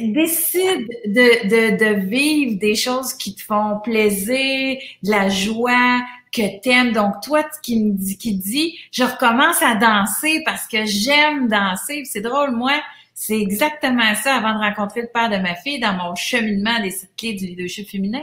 Décide 0.00 0.86
de, 1.06 1.48
de, 1.48 1.76
de 1.78 2.00
vivre 2.06 2.58
des 2.58 2.74
choses 2.74 3.14
qui 3.14 3.34
te 3.34 3.42
font 3.42 3.80
plaisir, 3.82 4.76
de 5.02 5.10
la 5.10 5.30
joie, 5.30 6.00
que 6.30 6.60
t'aimes. 6.60 6.92
Donc, 6.92 7.22
toi, 7.22 7.42
qui 7.62 7.82
me 7.82 7.92
dit, 7.92 8.18
qui 8.18 8.34
dit, 8.36 8.78
je 8.92 9.04
recommence 9.04 9.62
à 9.62 9.74
danser 9.76 10.42
parce 10.44 10.66
que 10.66 10.84
j'aime 10.84 11.48
danser. 11.48 12.04
C'est 12.04 12.20
drôle, 12.20 12.50
moi, 12.50 12.78
c'est 13.20 13.40
exactement 13.40 14.14
ça 14.14 14.36
avant 14.36 14.54
de 14.54 14.60
rencontrer 14.60 15.02
le 15.02 15.08
père 15.08 15.28
de 15.28 15.38
ma 15.38 15.56
fille 15.56 15.80
dans 15.80 15.92
mon 15.92 16.14
cheminement 16.14 16.80
des 16.80 16.92
sept 16.92 17.10
clés 17.16 17.34
du 17.34 17.46
leadership 17.46 17.90
féminin, 17.90 18.22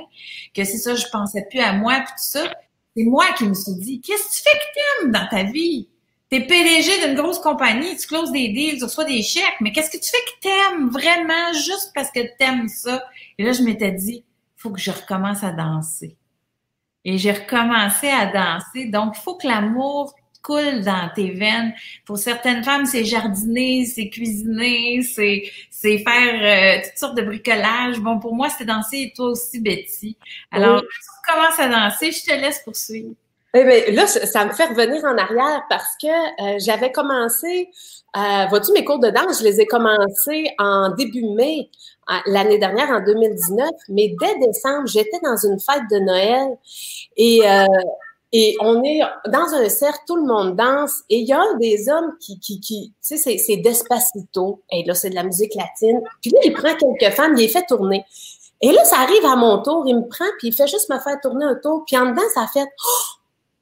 que 0.53 0.63
c'est 0.63 0.77
ça, 0.77 0.95
je 0.95 1.05
pensais 1.11 1.45
plus 1.49 1.59
à 1.59 1.73
moi 1.73 1.95
puis 1.95 2.13
tout 2.13 2.23
ça. 2.23 2.49
C'est 2.95 3.03
moi 3.03 3.25
qui 3.37 3.43
me 3.43 3.53
suis 3.53 3.75
dit, 3.75 3.99
qu'est-ce 3.99 4.23
que 4.23 4.31
tu 4.31 4.41
fais 4.41 4.57
que 4.57 5.03
t'aimes 5.03 5.11
dans 5.11 5.27
ta 5.27 5.43
vie? 5.51 5.89
T'es 6.29 6.39
PDG 6.39 7.05
d'une 7.05 7.15
grosse 7.15 7.39
compagnie, 7.39 7.97
tu 7.97 8.07
closes 8.07 8.31
des 8.31 8.47
deals, 8.47 8.77
tu 8.77 8.85
reçois 8.85 9.03
des 9.03 9.21
chèques, 9.21 9.59
mais 9.59 9.73
qu'est-ce 9.73 9.89
que 9.89 10.01
tu 10.01 10.09
fais 10.09 10.17
que 10.17 10.39
t'aimes 10.39 10.87
vraiment 10.87 11.51
juste 11.51 11.91
parce 11.93 12.09
que 12.09 12.21
t'aimes 12.37 12.69
ça? 12.69 13.03
Et 13.37 13.43
là, 13.43 13.51
je 13.51 13.63
m'étais 13.63 13.91
dit, 13.91 14.23
faut 14.55 14.69
que 14.69 14.79
je 14.79 14.91
recommence 14.91 15.43
à 15.43 15.51
danser. 15.51 16.15
Et 17.03 17.17
j'ai 17.17 17.33
recommencé 17.33 18.07
à 18.07 18.27
danser. 18.27 18.85
Donc, 18.85 19.15
il 19.17 19.21
faut 19.21 19.35
que 19.35 19.45
l'amour 19.45 20.15
coule 20.45 20.81
dans 20.81 21.09
tes 21.15 21.31
veines. 21.31 21.73
Pour 22.05 22.17
certaines 22.17 22.63
femmes, 22.63 22.85
c'est 22.85 23.03
jardiner, 23.03 23.85
c'est 23.85 24.09
cuisiner, 24.09 25.01
c'est 25.01 25.43
c'est 25.69 25.99
faire 25.99 26.79
euh, 26.79 26.81
toutes 26.83 26.97
sortes 26.97 27.17
de 27.17 27.23
bricolage. 27.23 27.99
Bon, 27.99 28.19
pour 28.19 28.35
moi, 28.35 28.47
c'est 28.49 28.65
danser 28.65 28.97
et 28.97 29.13
toi 29.15 29.27
aussi, 29.31 29.59
Betty. 29.59 30.17
Alors, 30.51 30.81
tu 30.81 31.33
commences 31.33 31.59
à 31.59 31.67
danser, 31.67 32.11
je 32.11 32.23
te 32.23 32.33
laisse 32.33 32.59
poursuivre. 32.63 33.11
Eh 33.57 33.63
bien, 33.63 33.93
là, 33.93 34.05
ça 34.05 34.45
me 34.45 34.51
fait 34.51 34.65
revenir 34.65 35.03
en 35.05 35.17
arrière 35.17 35.63
parce 35.69 35.95
que 36.01 36.07
euh, 36.07 36.59
j'avais 36.59 36.91
commencé, 36.91 37.69
euh, 38.17 38.45
vois-tu, 38.49 38.73
mes 38.73 38.83
cours 38.83 38.99
de 38.99 39.09
danse, 39.09 39.39
je 39.39 39.45
les 39.45 39.61
ai 39.61 39.65
commencés 39.65 40.49
en 40.59 40.89
début 40.89 41.23
mai 41.23 41.69
l'année 42.25 42.57
dernière, 42.57 42.89
en 42.89 43.01
2019, 43.03 43.69
mais 43.89 44.13
dès 44.19 44.37
décembre, 44.45 44.87
j'étais 44.87 45.19
dans 45.23 45.37
une 45.37 45.59
fête 45.59 45.83
de 45.89 45.99
Noël 45.99 46.57
et 47.17 47.41
euh, 47.47 47.65
et 48.37 48.53
on 48.59 48.83
est 48.83 48.99
dans 49.29 49.53
un 49.53 49.69
cercle, 49.69 49.99
tout 50.05 50.17
le 50.17 50.25
monde 50.25 50.57
danse. 50.57 51.03
Et 51.09 51.19
il 51.19 51.25
y 51.25 51.31
a 51.31 51.41
des 51.57 51.87
hommes 51.87 52.17
qui, 52.19 52.37
tu 52.37 52.91
sais, 52.99 53.37
c'est 53.37 53.57
Despacito. 53.57 54.61
Et 54.69 54.83
là, 54.83 54.93
c'est 54.93 55.09
de 55.09 55.15
la 55.15 55.23
musique 55.23 55.55
latine. 55.55 56.01
Puis 56.21 56.31
là, 56.31 56.39
il 56.43 56.51
prend 56.51 56.75
quelques 56.75 57.15
femmes, 57.15 57.35
il 57.37 57.43
les 57.43 57.47
fait 57.47 57.65
tourner. 57.65 58.03
Et 58.59 58.73
là, 58.73 58.83
ça 58.83 58.97
arrive 58.97 59.25
à 59.25 59.37
mon 59.37 59.61
tour, 59.61 59.85
il 59.87 59.95
me 59.95 60.05
prend, 60.05 60.25
puis 60.37 60.49
il 60.49 60.53
fait 60.53 60.67
juste 60.67 60.89
me 60.89 60.99
faire 60.99 61.17
tourner 61.21 61.45
un 61.45 61.55
tour. 61.55 61.85
Puis 61.87 61.97
en 61.97 62.07
dedans, 62.07 62.27
ça 62.33 62.45
fait 62.53 62.67
oh, 62.85 63.03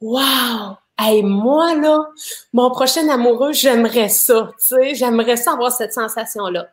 Wow! 0.01 0.77
Hey, 0.97 1.21
moi, 1.21 1.75
là, 1.75 2.09
mon 2.51 2.71
prochain 2.71 3.07
amoureux, 3.09 3.53
j'aimerais 3.53 4.09
ça, 4.09 4.49
tu 4.57 4.75
sais, 4.75 4.95
j'aimerais 4.95 5.37
ça 5.37 5.53
avoir 5.53 5.71
cette 5.71 5.93
sensation-là 5.93 6.67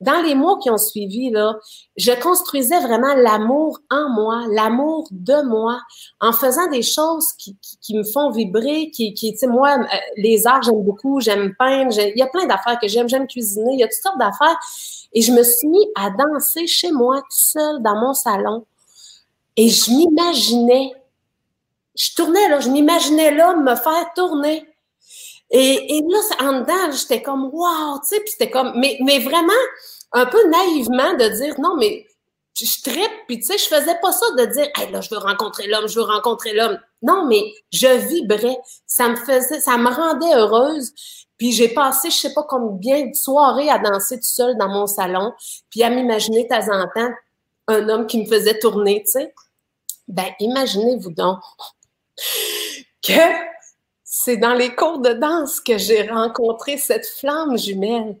dans 0.00 0.20
les 0.22 0.34
mois 0.34 0.58
qui 0.62 0.68
ont 0.68 0.76
suivi, 0.76 1.30
là, 1.30 1.56
je 1.96 2.12
construisais 2.20 2.78
vraiment 2.80 3.14
l'amour 3.14 3.78
en 3.90 4.10
moi, 4.10 4.44
l'amour 4.50 5.08
de 5.10 5.42
moi, 5.48 5.80
en 6.20 6.32
faisant 6.32 6.68
des 6.68 6.82
choses 6.82 7.32
qui, 7.32 7.56
me 7.94 8.04
font 8.04 8.30
vibrer, 8.30 8.90
qui, 8.90 9.14
qui 9.14 9.32
tu 9.32 9.38
sais, 9.38 9.46
moi, 9.46 9.78
euh, 9.78 9.96
les 10.18 10.46
arts, 10.46 10.62
j'aime 10.62 10.82
beaucoup, 10.82 11.20
j'aime 11.20 11.54
peindre, 11.58 11.98
il 11.98 12.18
y 12.18 12.22
a 12.22 12.26
plein 12.26 12.46
d'affaires 12.46 12.78
que 12.78 12.88
j'aime, 12.88 13.08
j'aime 13.08 13.26
cuisiner, 13.26 13.72
il 13.72 13.80
y 13.80 13.84
a 13.84 13.88
toutes 13.88 14.02
sortes 14.02 14.18
d'affaires. 14.18 14.58
Et 15.14 15.22
je 15.22 15.32
me 15.32 15.42
suis 15.42 15.68
mis 15.68 15.86
à 15.94 16.10
danser 16.10 16.66
chez 16.66 16.92
moi, 16.92 17.20
tout 17.20 17.26
seul, 17.30 17.82
dans 17.82 17.96
mon 17.96 18.12
salon. 18.12 18.66
Et 19.56 19.70
je 19.70 19.90
m'imaginais, 19.90 20.92
je 21.96 22.14
tournais 22.14 22.48
là, 22.50 22.60
je 22.60 22.68
m'imaginais 22.68 23.34
là 23.34 23.56
me 23.56 23.74
faire 23.74 24.12
tourner. 24.14 24.68
Et, 25.50 25.96
et 25.96 26.02
là, 26.02 26.18
en 26.48 26.60
dedans, 26.60 26.92
j'étais 26.92 27.22
comme, 27.22 27.50
wow, 27.52 27.98
tu 28.00 28.08
sais, 28.08 28.20
puis 28.20 28.30
c'était 28.30 28.50
comme, 28.50 28.72
mais, 28.76 28.98
mais 29.00 29.20
vraiment, 29.20 29.52
un 30.12 30.26
peu 30.26 30.48
naïvement 30.48 31.14
de 31.14 31.28
dire, 31.36 31.54
non, 31.60 31.76
mais 31.76 32.06
je 32.58 32.82
trippe, 32.82 33.12
puis 33.26 33.38
tu 33.38 33.46
sais, 33.46 33.58
je 33.58 33.64
faisais 33.64 33.98
pas 34.00 34.12
ça 34.12 34.26
de 34.38 34.44
dire, 34.46 34.68
hey, 34.76 34.90
là, 34.90 35.00
je 35.00 35.10
veux 35.10 35.18
rencontrer 35.18 35.66
l'homme, 35.66 35.88
je 35.88 35.98
veux 35.98 36.06
rencontrer 36.06 36.54
l'homme. 36.54 36.78
Non, 37.02 37.26
mais 37.26 37.42
je 37.70 37.86
vibrais. 38.08 38.58
Ça 38.86 39.08
me 39.08 39.16
faisait, 39.16 39.60
ça 39.60 39.76
me 39.76 39.90
rendait 39.90 40.34
heureuse. 40.34 40.92
Puis 41.36 41.52
j'ai 41.52 41.68
passé, 41.68 42.10
je 42.10 42.16
sais 42.16 42.32
pas 42.32 42.44
combien 42.48 43.06
de 43.06 43.14
soirées 43.14 43.68
à 43.68 43.78
danser 43.78 44.16
tout 44.16 44.22
seul 44.24 44.56
dans 44.56 44.68
mon 44.68 44.86
salon, 44.86 45.32
puis 45.70 45.82
à 45.82 45.90
m'imaginer 45.90 46.44
de 46.44 46.48
temps 46.48 46.72
en 46.72 46.88
temps 46.94 47.12
un 47.68 47.88
homme 47.88 48.06
qui 48.06 48.22
me 48.22 48.26
faisait 48.26 48.58
tourner, 48.58 49.02
tu 49.04 49.12
sais. 49.12 49.34
Ben, 50.08 50.28
imaginez-vous 50.38 51.10
donc 51.10 51.40
que 53.02 53.55
c'est 54.26 54.38
dans 54.38 54.54
les 54.54 54.74
cours 54.74 54.98
de 54.98 55.10
danse 55.10 55.60
que 55.60 55.78
j'ai 55.78 56.02
rencontré 56.02 56.78
cette 56.78 57.06
flamme 57.06 57.56
jumelle. 57.56 58.16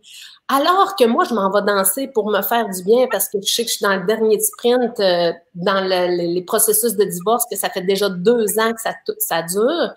Alors 0.46 0.94
que 0.94 1.04
moi, 1.04 1.24
je 1.24 1.34
m'en 1.34 1.50
vais 1.50 1.62
danser 1.66 2.06
pour 2.06 2.30
me 2.30 2.42
faire 2.42 2.68
du 2.68 2.84
bien 2.84 3.08
parce 3.10 3.28
que 3.28 3.38
je 3.44 3.52
sais 3.52 3.64
que 3.64 3.70
je 3.70 3.74
suis 3.74 3.82
dans 3.82 3.96
le 3.96 4.06
dernier 4.06 4.38
sprint 4.38 5.00
euh, 5.00 5.32
dans 5.56 5.80
les 5.84 6.42
processus 6.42 6.94
de 6.94 7.02
divorce, 7.02 7.44
que 7.50 7.56
ça 7.56 7.70
fait 7.70 7.82
déjà 7.82 8.08
deux 8.08 8.56
ans 8.60 8.72
que 8.72 8.80
ça, 8.80 8.94
ça 9.18 9.42
dure. 9.42 9.94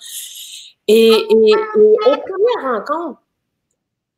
Et, 0.87 1.11
et, 1.11 1.55
aux 1.77 2.17
premières 2.17 2.79
rencontres, 2.79 3.21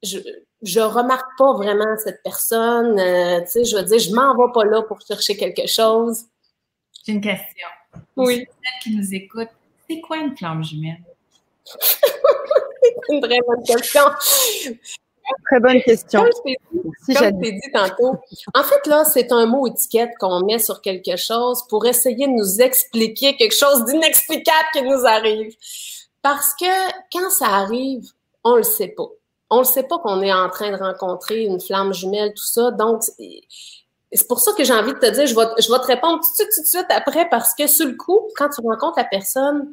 je, 0.02 0.20
je 0.62 0.80
remarque 0.80 1.38
pas 1.38 1.52
vraiment 1.56 1.98
cette 2.02 2.24
personne. 2.24 2.98
Euh, 2.98 3.42
tu 3.42 3.48
sais, 3.48 3.66
je 3.66 3.76
veux 3.76 3.84
dire, 3.84 4.00
je 4.00 4.16
m'en 4.16 4.34
vais 4.34 4.54
pas 4.54 4.64
là 4.64 4.82
pour 4.84 5.02
chercher 5.02 5.36
quelque 5.36 5.68
chose. 5.68 6.24
J'ai 7.06 7.12
une 7.12 7.22
question. 7.22 7.68
Oui. 8.16 8.46
Qui 8.82 8.96
nous 8.96 9.14
écoute, 9.14 9.50
c'est 9.89 10.00
quoi 10.00 10.20
une 10.20 10.38
flamme 10.38 10.64
jumelle? 10.64 11.04
C'est 11.80 13.14
une 13.14 13.22
très 13.22 13.40
bonne 13.48 13.64
question. 13.64 14.04
Très 15.46 15.60
bonne 15.60 15.82
question. 15.82 16.22
Comme 16.22 16.32
je 17.08 17.42
t'ai 17.42 17.52
dit, 17.52 17.72
tantôt, 17.74 18.18
en 18.54 18.64
fait, 18.64 18.88
là, 18.88 19.06
c'est 19.06 19.32
un 19.32 19.46
mot 19.46 19.68
étiquette 19.68 20.12
qu'on 20.20 20.42
met 20.46 20.60
sur 20.60 20.82
quelque 20.82 21.16
chose 21.16 21.64
pour 21.70 21.86
essayer 21.86 22.28
de 22.28 22.32
nous 22.32 22.62
expliquer 22.62 23.36
quelque 23.38 23.56
chose 23.56 23.86
d'inexplicable 23.86 24.68
qui 24.74 24.82
nous 24.84 25.06
arrive. 25.06 25.54
Parce 26.22 26.54
que 26.60 26.66
quand 27.12 27.30
ça 27.30 27.48
arrive, 27.48 28.04
on 28.44 28.56
le 28.56 28.64
sait 28.64 28.90
pas. 28.90 29.08
On 29.50 29.60
le 29.60 29.66
sait 29.66 29.84
pas 29.84 30.00
qu'on 30.00 30.22
est 30.22 30.34
en 30.34 30.50
train 30.50 30.72
de 30.72 30.78
rencontrer 30.78 31.44
une 31.44 31.60
flamme 31.60 31.94
jumelle, 31.94 32.34
tout 32.34 32.46
ça. 32.46 32.72
Donc, 32.72 33.04
c'est 33.04 34.28
pour 34.28 34.40
ça 34.40 34.54
que 34.54 34.64
j'ai 34.64 34.74
envie 34.74 34.94
de 34.94 35.00
te 35.00 35.10
dire, 35.10 35.26
je 35.26 35.36
vais, 35.36 35.46
je 35.60 35.72
vais 35.72 35.80
te 35.80 35.88
répondre 35.88 36.22
tout 36.22 36.30
de 36.30 36.36
suite, 36.36 36.50
tout 36.56 36.62
de 36.62 36.68
suite 36.68 36.86
après, 36.90 37.28
parce 37.30 37.54
que 37.54 37.68
sur 37.68 37.88
le 37.88 37.96
coup, 37.96 38.30
quand 38.36 38.50
tu 38.50 38.62
rencontres 38.66 38.98
la 38.98 39.06
personne, 39.06 39.72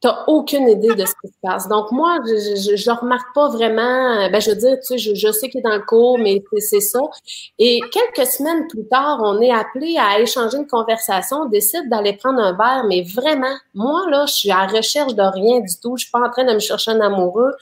tu 0.00 0.06
n'as 0.06 0.24
aucune 0.28 0.68
idée 0.68 0.94
de 0.94 1.04
ce 1.04 1.12
qui 1.20 1.28
se 1.28 1.38
passe. 1.42 1.66
Donc, 1.68 1.90
moi, 1.90 2.18
je 2.24 2.90
ne 2.90 2.96
remarque 2.96 3.34
pas 3.34 3.48
vraiment, 3.48 4.30
ben, 4.30 4.40
je 4.40 4.50
veux 4.50 4.56
dire, 4.56 4.76
tu 4.76 4.82
sais, 4.82 4.98
je, 4.98 5.14
je 5.14 5.32
sais 5.32 5.48
qu'il 5.48 5.58
est 5.58 5.62
dans 5.62 5.74
le 5.74 5.82
cours, 5.82 6.18
mais 6.18 6.42
c'est 6.58 6.80
ça. 6.80 7.00
Et 7.58 7.80
quelques 7.90 8.30
semaines 8.30 8.68
plus 8.68 8.86
tard, 8.86 9.20
on 9.24 9.40
est 9.40 9.50
appelé 9.50 9.96
à 9.98 10.20
échanger 10.20 10.56
une 10.56 10.68
conversation, 10.68 11.38
on 11.38 11.46
décide 11.46 11.88
d'aller 11.88 12.12
prendre 12.12 12.38
un 12.38 12.52
verre, 12.52 12.84
mais 12.88 13.02
vraiment, 13.02 13.56
moi, 13.74 14.08
là, 14.08 14.24
je 14.26 14.34
suis 14.34 14.50
à 14.52 14.66
recherche 14.66 15.14
de 15.14 15.22
rien 15.22 15.60
du 15.60 15.74
tout. 15.82 15.96
Je 15.96 16.04
suis 16.04 16.12
pas 16.12 16.20
en 16.20 16.30
train 16.30 16.44
de 16.44 16.54
me 16.54 16.60
chercher 16.60 16.92
un 16.92 17.00
amoureux. 17.00 17.52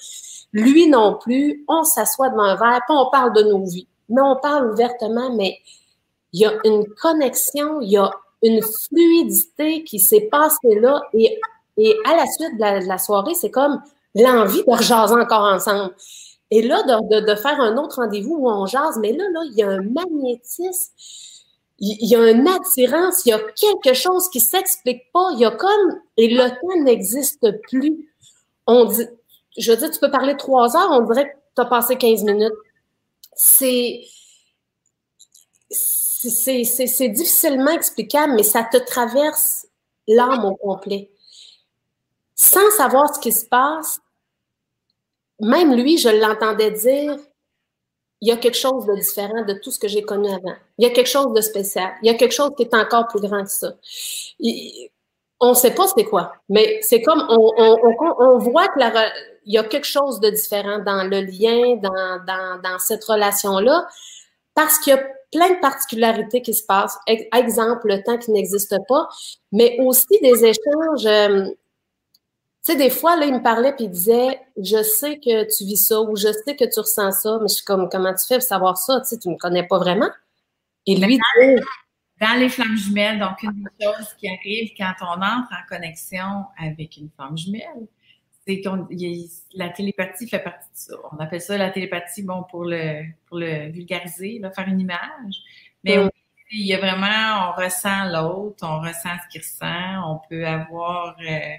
Lui 0.53 0.89
non 0.89 1.19
plus. 1.19 1.65
On 1.69 1.85
s'assoit 1.85 2.29
devant 2.29 2.43
un 2.43 2.57
verre, 2.57 2.81
puis 2.87 2.97
on 2.97 3.11
parle 3.11 3.33
de 3.33 3.43
nos 3.43 3.65
vies. 3.65 3.89
Mais 4.09 4.21
on 4.23 4.37
parle 4.37 4.71
ouvertement, 4.71 5.35
mais 5.35 5.59
il 6.33 6.41
y 6.41 6.45
a 6.45 6.53
une 6.65 6.87
connexion, 7.01 7.81
il 7.81 7.93
y 7.93 7.97
a 7.97 8.11
une 8.43 8.61
fluidité 8.63 9.85
qui 9.85 9.99
s'est 9.99 10.29
passée 10.31 10.79
là 10.81 11.03
et 11.15 11.41
et 11.77 11.97
à 12.05 12.17
la 12.17 12.27
suite 12.27 12.57
de 12.57 12.87
la, 12.89 12.99
soirée, 12.99 13.35
c'est 13.35 13.51
comme 13.51 13.81
l'envie 14.15 14.65
de 14.65 14.71
rejaser 14.71 15.15
encore 15.15 15.45
ensemble. 15.45 15.95
Et 16.51 16.63
là, 16.63 16.83
de, 16.83 17.35
faire 17.35 17.61
un 17.61 17.77
autre 17.77 17.97
rendez-vous 17.97 18.37
où 18.37 18.49
on 18.49 18.67
jase, 18.67 18.99
mais 18.99 19.13
là, 19.13 19.25
là, 19.33 19.41
il 19.45 19.55
y 19.55 19.63
a 19.63 19.69
un 19.69 19.83
magnétisme, 19.83 20.93
il 21.79 22.09
y 22.09 22.15
a 22.15 22.31
une 22.31 22.49
attirance, 22.49 23.27
il 23.27 23.31
y 23.31 23.33
a 23.33 23.39
quelque 23.39 23.95
chose 23.95 24.31
qui 24.31 24.41
s'explique 24.41 25.13
pas. 25.13 25.29
Il 25.33 25.41
y 25.41 25.45
a 25.45 25.51
comme, 25.51 26.01
et 26.17 26.29
le 26.29 26.49
temps 26.49 26.83
n'existe 26.83 27.47
plus. 27.69 28.11
On 28.67 28.87
dit, 28.87 29.07
je 29.59 29.73
veux 29.73 29.77
dire, 29.77 29.91
tu 29.91 30.01
peux 30.01 30.11
parler 30.11 30.37
trois 30.37 30.75
heures, 30.77 30.91
on 30.93 31.03
dirait 31.03 31.31
que 31.31 31.37
tu 31.55 31.63
as 31.63 31.67
passé 31.67 31.97
15 31.97 32.23
minutes. 32.23 32.55
C'est, 33.35 34.05
c'est 35.69 37.09
difficilement 37.09 37.73
explicable, 37.73 38.35
mais 38.35 38.43
ça 38.43 38.65
te 38.65 38.79
traverse 38.79 39.67
l'âme 40.09 40.47
au 40.47 40.55
complet 40.55 41.11
sans 42.37 42.71
savoir 42.71 43.13
ce 43.13 43.19
qui 43.19 43.33
se 43.33 43.47
passe, 43.47 43.99
même 45.41 45.75
lui, 45.75 45.99
je 45.99 46.09
l'entendais 46.09 46.71
dire, 46.71 47.17
il 48.21 48.29
y 48.29 48.33
a 48.33 48.37
quelque 48.37 48.57
chose 48.57 48.87
de 48.87 48.95
différent 48.95 49.45
de 49.45 49.55
tout 49.55 49.71
ce 49.71 49.79
que 49.79 49.89
j'ai 49.89 50.03
connu 50.03 50.29
avant. 50.29 50.55
Il 50.79 50.87
y 50.87 50.89
a 50.89 50.91
quelque 50.91 51.09
chose 51.09 51.33
de 51.35 51.41
spécial. 51.41 51.93
Il 52.03 52.07
y 52.07 52.11
a 52.11 52.15
quelque 52.15 52.33
chose 52.33 52.51
qui 52.57 52.63
est 52.63 52.75
encore 52.75 53.09
plus 53.09 53.21
grand 53.21 53.43
que 53.43 53.51
ça. 53.51 53.73
on 55.41 55.51
ne 55.51 55.55
sait 55.55 55.75
pas 55.75 55.87
c'est 55.95 56.05
quoi, 56.05 56.33
mais 56.49 56.79
c'est 56.83 57.03
comme 57.03 57.27
on, 57.29 58.39
voit 58.39 58.69
que 58.69 58.81
il 59.45 59.53
y 59.53 59.59
a 59.59 59.65
quelque 59.65 59.87
chose 59.87 60.21
de 60.21 60.31
différent 60.31 60.79
dans 60.79 61.05
le 61.09 61.21
lien, 61.21 61.77
dans, 61.77 62.61
dans 62.63 62.79
cette 62.79 63.05
relation-là, 63.05 63.87
parce 64.55 64.79
qu'il 64.79 64.95
y 64.95 64.97
a 64.97 65.05
plein 65.31 65.51
de 65.51 65.61
particularités 65.61 66.43
qui 66.43 66.55
se 66.55 66.65
passent. 66.65 66.99
Exemple, 67.07 67.89
le 67.89 68.03
temps 68.03 68.19
qui 68.19 68.31
n'existe 68.31 68.77
pas, 68.89 69.09
mais 69.53 69.77
aussi 69.81 70.19
des 70.23 70.45
échanges 70.45 71.07
euh, 71.07 71.47
tu 72.67 72.73
sais, 72.73 72.79
des 72.79 72.91
fois, 72.91 73.17
là, 73.17 73.27
il 73.27 73.33
me 73.33 73.41
parlait 73.41 73.73
puis 73.73 73.85
il 73.85 73.91
disait 73.91 74.41
Je 74.57 74.83
sais 74.83 75.21
que 75.21 75.45
tu 75.57 75.65
vis 75.65 75.77
ça 75.77 76.01
ou 76.01 76.17
je 76.17 76.33
sais 76.45 76.57
que 76.57 76.65
tu 76.65 76.81
ressens 76.81 77.13
ça, 77.13 77.39
mais 77.41 77.47
je 77.47 77.55
suis 77.55 77.65
comme 77.65 77.89
Comment 77.89 78.13
tu 78.13 78.27
fais 78.27 78.39
pour 78.39 78.43
savoir 78.43 78.77
ça? 78.77 79.01
Tu 79.03 79.07
sais, 79.07 79.19
tu 79.21 79.29
me 79.29 79.37
connais 79.37 79.65
pas 79.65 79.79
vraiment. 79.79 80.11
Et 80.85 80.97
lui, 80.97 81.17
dans, 81.17 82.27
dans 82.27 82.41
les 82.41 82.49
flammes 82.49 82.77
jumelles, 82.77 83.21
donc 83.21 83.41
une 83.45 83.53
des 83.53 83.85
choses 83.85 84.15
qui 84.19 84.29
arrive 84.29 84.71
quand 84.77 84.95
on 85.01 85.23
entre 85.23 85.53
en 85.53 85.69
connexion 85.69 86.45
avec 86.59 86.97
une 86.97 87.09
femme 87.17 87.39
jumelle, 87.39 87.87
c'est 88.47 88.61
que 88.61 88.69
la 89.55 89.69
télépathie 89.69 90.29
fait 90.29 90.41
partie 90.41 90.69
de 90.69 90.77
ça. 90.77 90.95
On 91.13 91.19
appelle 91.19 91.41
ça 91.41 91.57
la 91.57 91.71
télépathie, 91.71 92.25
bon, 92.25 92.43
pour 92.51 92.65
le, 92.65 93.05
pour 93.27 93.39
le 93.39 93.71
vulgariser, 93.71 94.41
là, 94.41 94.51
faire 94.51 94.67
une 94.67 94.81
image. 94.81 95.37
Mais 95.85 95.99
il 96.51 96.67
y 96.67 96.75
a 96.75 96.79
vraiment, 96.79 97.51
on 97.51 97.63
ressent 97.63 98.07
l'autre, 98.07 98.67
on 98.67 98.81
ressent 98.81 99.17
ce 99.25 99.29
qu'il 99.31 99.41
ressent, 99.41 100.13
on 100.13 100.21
peut 100.29 100.45
avoir. 100.45 101.17
Euh, 101.21 101.57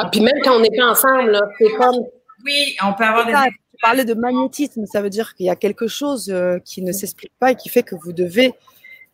ah, 0.00 0.08
puis 0.08 0.20
même 0.20 0.40
quand 0.44 0.56
on 0.56 0.60
n'est 0.60 0.76
pas 0.76 0.90
ensemble, 0.90 1.40
c'est 1.58 1.74
comme. 1.74 1.96
Oui, 2.44 2.76
on 2.84 2.94
peut 2.94 3.04
avoir 3.04 3.26
des. 3.26 3.32
Tu 3.32 3.82
parlais 3.82 4.04
de 4.04 4.14
magnétisme, 4.14 4.86
ça 4.86 5.02
veut 5.02 5.10
dire 5.10 5.34
qu'il 5.34 5.46
y 5.46 5.50
a 5.50 5.56
quelque 5.56 5.86
chose 5.86 6.30
euh, 6.30 6.58
qui 6.64 6.82
ne 6.82 6.92
s'explique 6.92 7.32
pas 7.38 7.52
et 7.52 7.56
qui 7.56 7.68
fait 7.68 7.82
que 7.82 7.94
vous 7.94 8.12
devez, 8.12 8.52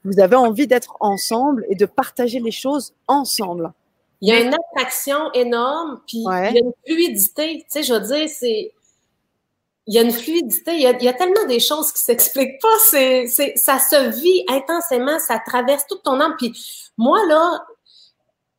vous 0.04 0.20
avez 0.20 0.36
envie 0.36 0.66
d'être 0.66 0.96
ensemble 1.00 1.66
et 1.68 1.74
de 1.74 1.84
partager 1.84 2.38
les 2.38 2.50
choses 2.50 2.94
ensemble. 3.06 3.72
Il 4.20 4.28
y 4.28 4.32
a 4.32 4.40
une 4.40 4.54
attraction 4.54 5.32
énorme, 5.32 6.00
puis 6.06 6.18
il 6.18 6.30
y 6.30 6.58
a 6.58 6.58
une 6.58 6.72
fluidité. 6.86 7.58
Tu 7.58 7.64
sais, 7.68 7.82
je 7.82 7.94
veux 7.94 8.00
dire, 8.00 8.28
c'est. 8.28 8.72
Il 9.86 9.94
y 9.94 9.98
a 9.98 10.02
une 10.02 10.12
fluidité, 10.12 10.72
il 10.76 10.80
y 10.80 11.08
a, 11.08 11.12
tellement 11.12 11.44
des 11.46 11.60
choses 11.60 11.92
qui 11.92 12.00
s'expliquent 12.00 12.58
pas. 12.60 12.78
C'est, 12.84 13.26
ça 13.56 13.78
se 13.78 14.18
vit 14.18 14.44
intensément, 14.48 15.18
ça 15.18 15.38
traverse 15.46 15.86
toute 15.86 16.02
ton 16.02 16.18
âme. 16.20 16.34
Puis 16.38 16.54
moi, 16.96 17.18
là, 17.26 17.66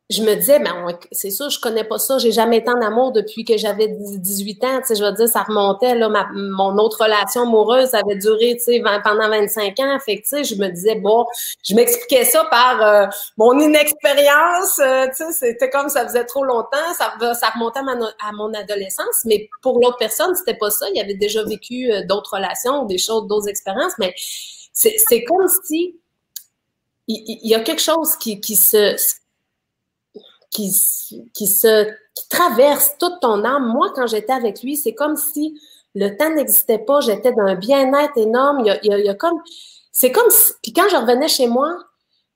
je 0.08 0.22
me 0.22 0.36
disais, 0.36 0.60
ben, 0.60 0.86
c'est 1.10 1.30
sûr, 1.30 1.50
je 1.50 1.58
connais 1.58 1.82
pas 1.82 1.98
ça. 1.98 2.18
J'ai 2.18 2.30
jamais 2.30 2.58
été 2.58 2.70
en 2.70 2.80
amour 2.80 3.10
depuis 3.10 3.44
que 3.44 3.56
j'avais 3.56 3.88
18 3.88 4.64
ans. 4.64 4.78
Tu 4.80 4.86
sais, 4.86 4.94
je 4.94 5.04
veux 5.04 5.10
dire, 5.12 5.28
ça 5.28 5.42
remontait, 5.42 5.96
là, 5.96 6.08
ma, 6.08 6.28
mon 6.32 6.78
autre 6.78 7.02
relation 7.02 7.42
amoureuse 7.42 7.92
avait 7.92 8.14
duré, 8.14 8.56
tu 8.56 8.72
sais, 8.72 8.82
pendant 9.02 9.28
25 9.28 9.80
ans. 9.80 9.98
Fait 9.98 10.18
que, 10.18 10.22
tu 10.22 10.28
sais, 10.28 10.44
je 10.44 10.54
me 10.54 10.68
disais, 10.68 10.94
bon, 10.94 11.26
je 11.64 11.74
m'expliquais 11.74 12.24
ça 12.24 12.44
par 12.50 12.82
euh, 12.82 13.06
mon 13.36 13.58
inexpérience. 13.58 14.78
Euh, 14.78 15.06
tu 15.08 15.24
sais, 15.24 15.32
c'était 15.32 15.70
comme 15.70 15.88
ça 15.88 16.06
faisait 16.06 16.24
trop 16.24 16.44
longtemps. 16.44 16.94
Ça, 16.96 17.12
ça 17.34 17.48
remontait 17.50 17.80
à, 17.80 18.32
mon 18.32 18.54
adolescence. 18.54 19.24
Mais 19.24 19.48
pour 19.60 19.80
l'autre 19.80 19.98
personne, 19.98 20.36
c'était 20.36 20.56
pas 20.56 20.70
ça. 20.70 20.86
Il 20.94 21.00
avait 21.00 21.14
déjà 21.14 21.42
vécu 21.42 21.90
euh, 21.90 22.02
d'autres 22.06 22.34
relations, 22.34 22.84
des 22.84 22.98
choses, 22.98 23.26
d'autres 23.26 23.48
expériences. 23.48 23.94
Mais 23.98 24.14
c'est 24.72 25.24
comme 25.24 25.48
si 25.64 25.96
il, 27.08 27.48
y 27.48 27.54
a 27.56 27.60
quelque 27.60 27.82
chose 27.82 28.14
qui, 28.16 28.40
qui 28.40 28.54
se 28.54 28.94
qui, 30.56 31.28
qui 31.34 31.46
se 31.46 31.86
traverse 32.30 32.94
toute 32.98 33.20
ton 33.20 33.44
âme. 33.44 33.68
Moi, 33.68 33.92
quand 33.94 34.06
j'étais 34.06 34.32
avec 34.32 34.62
lui, 34.62 34.76
c'est 34.76 34.94
comme 34.94 35.16
si 35.16 35.60
le 35.94 36.16
temps 36.16 36.30
n'existait 36.30 36.78
pas. 36.78 37.00
J'étais 37.00 37.32
d'un 37.32 37.54
bien-être 37.54 38.16
énorme. 38.16 38.64
Comme, 39.18 39.40
c'est 39.92 40.12
comme 40.12 40.30
si, 40.30 40.52
puis 40.62 40.72
quand 40.72 40.88
je 40.90 40.96
revenais 40.96 41.28
chez 41.28 41.46
moi, 41.46 41.76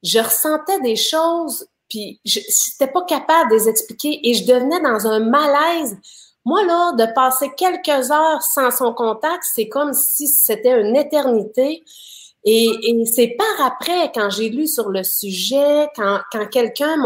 je 0.03 0.19
ressentais 0.19 0.81
des 0.81 0.97
choses, 0.97 1.67
puis 1.89 2.21
je 2.25 2.41
n'étais 2.41 2.93
pas 2.93 3.03
capable 3.03 3.51
de 3.51 3.57
les 3.57 3.69
expliquer 3.69 4.21
et 4.29 4.35
je 4.35 4.47
devenais 4.47 4.81
dans 4.81 5.07
un 5.07 5.21
malaise. 5.21 5.97
Moi, 6.45 6.65
là, 6.65 6.93
de 6.93 7.13
passer 7.13 7.51
quelques 7.57 8.11
heures 8.11 8.43
sans 8.43 8.71
son 8.71 8.95
contact, 8.95 9.45
c'est 9.55 9.69
comme 9.69 9.93
si 9.93 10.27
c'était 10.27 10.81
une 10.81 10.97
éternité. 10.97 11.85
Et, 12.45 13.05
c'est 13.05 13.37
par 13.37 13.67
après, 13.67 14.11
quand 14.15 14.31
j'ai 14.31 14.49
lu 14.49 14.67
sur 14.67 14.89
le 14.89 15.03
sujet, 15.03 15.89
quand, 15.95 16.21
quand 16.33 16.47
quelqu'un 16.47 16.97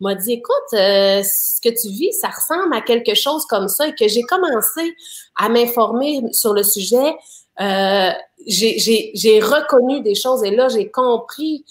m'a 0.00 0.14
dit, 0.14 0.34
écoute, 0.34 0.54
euh, 0.74 1.22
ce 1.24 1.60
que 1.60 1.68
tu 1.70 1.88
vis, 1.88 2.12
ça 2.12 2.28
ressemble 2.28 2.72
à 2.74 2.80
quelque 2.80 3.14
chose 3.14 3.44
comme 3.46 3.68
ça, 3.68 3.88
et 3.88 3.94
que 3.94 4.06
j'ai 4.06 4.22
commencé 4.22 4.94
à 5.36 5.48
m'informer 5.48 6.22
sur 6.32 6.54
le 6.54 6.62
sujet, 6.62 7.16
euh, 7.60 8.10
j'ai 8.46 9.40
reconnu 9.40 10.02
des 10.02 10.14
choses, 10.14 10.44
et 10.44 10.50
là, 10.50 10.68
j'ai 10.68 10.88
compris 10.88 11.64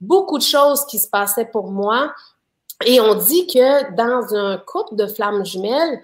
beaucoup 0.00 0.38
de 0.38 0.42
choses 0.42 0.84
qui 0.86 0.98
se 0.98 1.08
passaient 1.08 1.46
pour 1.46 1.70
moi. 1.70 2.12
Et 2.84 3.00
on 3.00 3.14
dit 3.14 3.46
que 3.46 3.94
dans 3.94 4.34
un 4.34 4.58
couple 4.58 4.96
de 4.96 5.06
flammes 5.06 5.44
jumelles, 5.44 6.02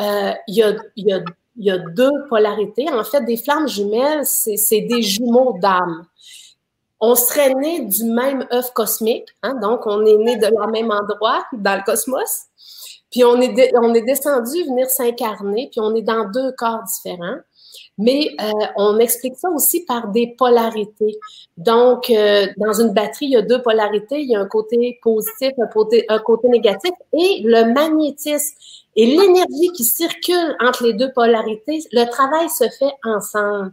euh, 0.00 0.32
il 0.46 0.54
y, 0.54 0.62
a, 0.62 0.74
y 0.96 1.12
a 1.12 1.20
il 1.56 1.66
y 1.66 1.70
a 1.70 1.78
deux 1.78 2.12
polarités. 2.28 2.86
En 2.90 3.04
fait, 3.04 3.22
des 3.22 3.36
flammes 3.36 3.68
jumelles, 3.68 4.24
c'est 4.24 4.80
des 4.80 5.02
jumeaux 5.02 5.56
d'âme. 5.60 6.06
On 7.00 7.14
serait 7.14 7.54
né 7.54 7.80
du 7.80 8.04
même 8.04 8.46
œuf 8.52 8.72
cosmique, 8.72 9.28
hein, 9.42 9.54
donc 9.60 9.86
on 9.86 10.04
est 10.06 10.16
né 10.16 10.36
de 10.36 10.46
la 10.46 10.66
même 10.66 10.90
endroit 10.90 11.44
dans 11.52 11.76
le 11.76 11.84
cosmos. 11.84 12.44
Puis 13.10 13.22
on 13.22 13.40
est, 13.40 13.72
on 13.76 13.94
est 13.94 14.02
descendu 14.02 14.64
venir 14.64 14.88
s'incarner, 14.88 15.68
puis 15.70 15.80
on 15.80 15.94
est 15.94 16.02
dans 16.02 16.28
deux 16.30 16.52
corps 16.52 16.82
différents. 16.84 17.38
Mais 17.98 18.30
euh, 18.40 18.66
on 18.76 18.98
explique 18.98 19.36
ça 19.36 19.48
aussi 19.50 19.84
par 19.84 20.08
des 20.08 20.34
polarités. 20.38 21.18
Donc, 21.56 22.10
euh, 22.10 22.46
dans 22.58 22.74
une 22.74 22.92
batterie, 22.92 23.26
il 23.26 23.32
y 23.32 23.36
a 23.36 23.42
deux 23.42 23.62
polarités. 23.62 24.20
Il 24.20 24.28
y 24.28 24.36
a 24.36 24.40
un 24.40 24.46
côté 24.46 24.98
positif, 25.02 25.52
un 25.58 25.66
côté, 25.66 26.04
un 26.08 26.18
côté 26.18 26.48
négatif. 26.48 26.90
Et 27.14 27.42
le 27.44 27.72
magnétisme 27.72 28.54
et 28.96 29.06
l'énergie 29.06 29.70
qui 29.74 29.84
circule 29.84 30.56
entre 30.60 30.84
les 30.84 30.94
deux 30.94 31.12
polarités, 31.12 31.80
le 31.92 32.04
travail 32.10 32.48
se 32.48 32.64
fait 32.78 32.92
ensemble. 33.04 33.72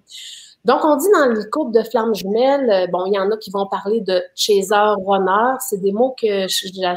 Donc, 0.65 0.85
on 0.85 0.95
dit 0.95 1.07
dans 1.13 1.25
le 1.25 1.43
couple 1.49 1.77
de 1.77 1.83
flammes 1.83 2.15
jumelles, 2.15 2.69
euh, 2.69 2.87
bon, 2.87 3.05
il 3.05 3.13
y 3.13 3.19
en 3.19 3.29
a 3.31 3.37
qui 3.37 3.51
vont 3.51 3.67
parler 3.67 3.99
de 3.99 4.23
chaser, 4.33 4.95
runner. 5.05 5.55
C'est 5.59 5.81
des 5.81 5.91
mots 5.91 6.15
que 6.21 6.47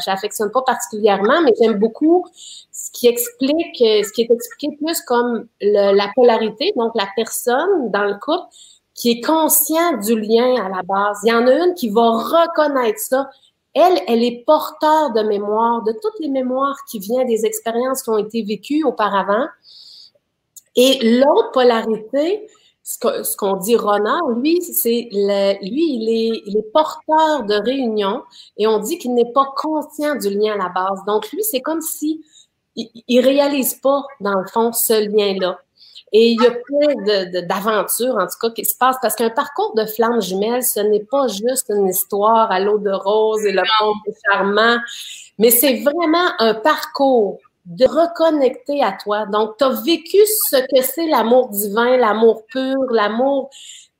j'affectionne 0.05 0.53
pas 0.53 0.62
particulièrement, 0.62 1.41
mais 1.43 1.53
j'aime 1.61 1.79
beaucoup 1.79 2.24
ce 2.70 2.93
qui 2.93 3.09
explique, 3.09 3.81
euh, 3.81 4.05
ce 4.05 4.12
qui 4.12 4.22
est 4.22 4.31
expliqué 4.31 4.77
plus 4.77 5.01
comme 5.03 5.49
la 5.61 6.09
polarité, 6.14 6.72
donc 6.77 6.93
la 6.95 7.09
personne 7.16 7.91
dans 7.91 8.05
le 8.05 8.14
couple 8.14 8.47
qui 8.95 9.11
est 9.11 9.20
conscient 9.20 9.99
du 9.99 10.18
lien 10.18 10.64
à 10.64 10.68
la 10.68 10.83
base. 10.83 11.18
Il 11.24 11.29
y 11.29 11.33
en 11.33 11.47
a 11.47 11.53
une 11.53 11.74
qui 11.74 11.91
va 11.91 12.11
reconnaître 12.11 12.99
ça. 12.99 13.29
Elle, 13.79 14.01
elle 14.09 14.24
est 14.24 14.43
porteur 14.47 15.12
de 15.12 15.20
mémoire, 15.20 15.83
de 15.83 15.93
toutes 15.93 16.18
les 16.20 16.31
mémoires 16.31 16.79
qui 16.91 16.99
viennent 16.99 17.27
des 17.27 17.45
expériences 17.45 18.03
qui 18.03 18.09
ont 18.09 18.16
été 18.16 18.43
vécues 18.43 18.85
auparavant. 18.85 19.47
Et 20.77 21.18
l'autre 21.20 21.53
polarité, 21.53 22.47
ce 22.83 23.37
qu'on 23.37 23.57
dit 23.57 23.77
runner, 23.77 24.41
lui, 24.41 24.62
c'est 24.62 25.09
lui, 25.12 25.95
il 25.95 26.57
est, 26.57 26.72
porteur 26.72 27.45
de 27.45 27.55
réunion 27.62 28.22
et 28.57 28.66
on 28.66 28.79
dit 28.79 28.97
qu'il 28.97 29.12
n'est 29.12 29.33
pas 29.33 29.53
conscient 29.57 30.14
du 30.14 30.31
lien 30.31 30.55
à 30.55 30.57
la 30.57 30.68
base. 30.70 31.05
Donc, 31.07 31.31
lui, 31.33 31.45
c'est 31.45 31.61
comme 31.61 31.83
si 31.83 32.24
il, 32.77 32.89
il 33.09 33.20
réalise 33.20 33.74
pas, 33.74 34.05
dans 34.20 34.39
le 34.39 34.47
fond, 34.47 34.72
ce 34.72 35.07
lien-là. 35.07 35.59
Et 36.19 36.31
il 36.31 36.43
y 36.43 36.47
a 36.47 36.51
plein 36.51 37.43
d'aventures, 37.43 38.17
en 38.17 38.27
tout 38.27 38.39
cas, 38.41 38.49
qui 38.49 38.64
se 38.64 38.75
passent 38.75 38.97
parce 39.03 39.14
qu'un 39.17 39.29
parcours 39.29 39.75
de 39.75 39.85
flammes 39.85 40.23
jumelles, 40.23 40.64
ce 40.64 40.81
n'est 40.81 41.05
pas 41.05 41.29
juste 41.29 41.69
une 41.69 41.89
histoire 41.89 42.51
à 42.51 42.59
l'eau 42.59 42.79
de 42.79 42.91
rose 42.91 43.45
et 43.45 43.53
le 43.53 43.61
pont 43.79 43.93
charmant, 44.25 44.79
mais 45.37 45.51
c'est 45.51 45.83
vraiment 45.83 46.31
un 46.39 46.55
parcours 46.55 47.39
de 47.67 47.85
reconnecter 47.85 48.83
à 48.83 48.93
toi. 48.93 49.27
Donc, 49.27 49.59
tu 49.59 49.64
as 49.64 49.83
vécu 49.83 50.17
ce 50.49 50.57
que 50.57 50.83
c'est 50.83 51.07
l'amour 51.07 51.51
divin, 51.51 51.99
l'amour 51.99 52.47
pur, 52.47 52.79
l'amour 52.93 53.51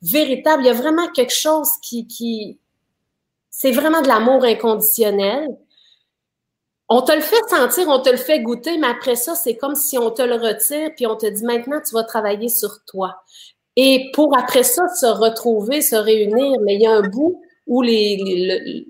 véritable. 0.01 0.63
Il 0.63 0.69
y 0.69 0.71
a 0.71 0.73
vraiment 0.73 1.09
quelque 1.09 1.35
chose 1.35 1.69
qui, 1.83 2.07
qui 2.07 2.59
c'est 3.51 3.73
vraiment 3.73 4.01
de 4.01 4.09
l'amour 4.09 4.43
inconditionnel. 4.45 5.55
On 6.89 7.03
te 7.03 7.13
le 7.13 7.21
fait 7.21 7.43
sentir, 7.49 7.89
on 7.89 8.01
te 8.01 8.11
le 8.11 8.17
fait 8.17 8.41
goûter, 8.41 8.79
mais 8.79 8.87
après 8.87 9.17
ça, 9.17 9.35
c'est 9.35 9.57
comme 9.57 9.75
si 9.75 9.99
on 9.99 10.11
te 10.11 10.23
le 10.23 10.37
retire, 10.37 10.91
puis 10.95 11.07
on 11.07 11.17
te 11.17 11.27
dit 11.27 11.45
maintenant, 11.45 11.81
tu 11.81 11.95
vas 11.95 12.05
travailler 12.05 12.49
sur 12.49 12.85
toi. 12.87 13.23
Et 13.75 14.11
pour 14.15 14.37
après 14.39 14.63
ça, 14.63 14.89
se 14.89 15.07
retrouver, 15.07 15.83
se 15.83 15.97
réunir, 15.97 16.61
mais 16.63 16.77
il 16.77 16.83
y 16.83 16.87
a 16.87 16.93
un 16.93 17.03
bout 17.03 17.43
où 17.67 17.83
les, 17.83 18.87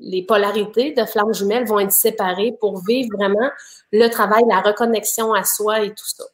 les 0.00 0.22
polarités 0.22 0.92
de 0.92 1.04
flammes 1.04 1.34
jumelles 1.34 1.66
vont 1.66 1.80
être 1.80 1.92
séparées 1.92 2.54
pour 2.60 2.84
vivre 2.84 3.10
vraiment 3.16 3.50
le 3.92 4.08
travail, 4.08 4.42
la 4.48 4.60
reconnexion 4.60 5.32
à 5.34 5.44
soi 5.44 5.82
et 5.82 5.90
tout 5.90 6.06
ça. 6.06 6.24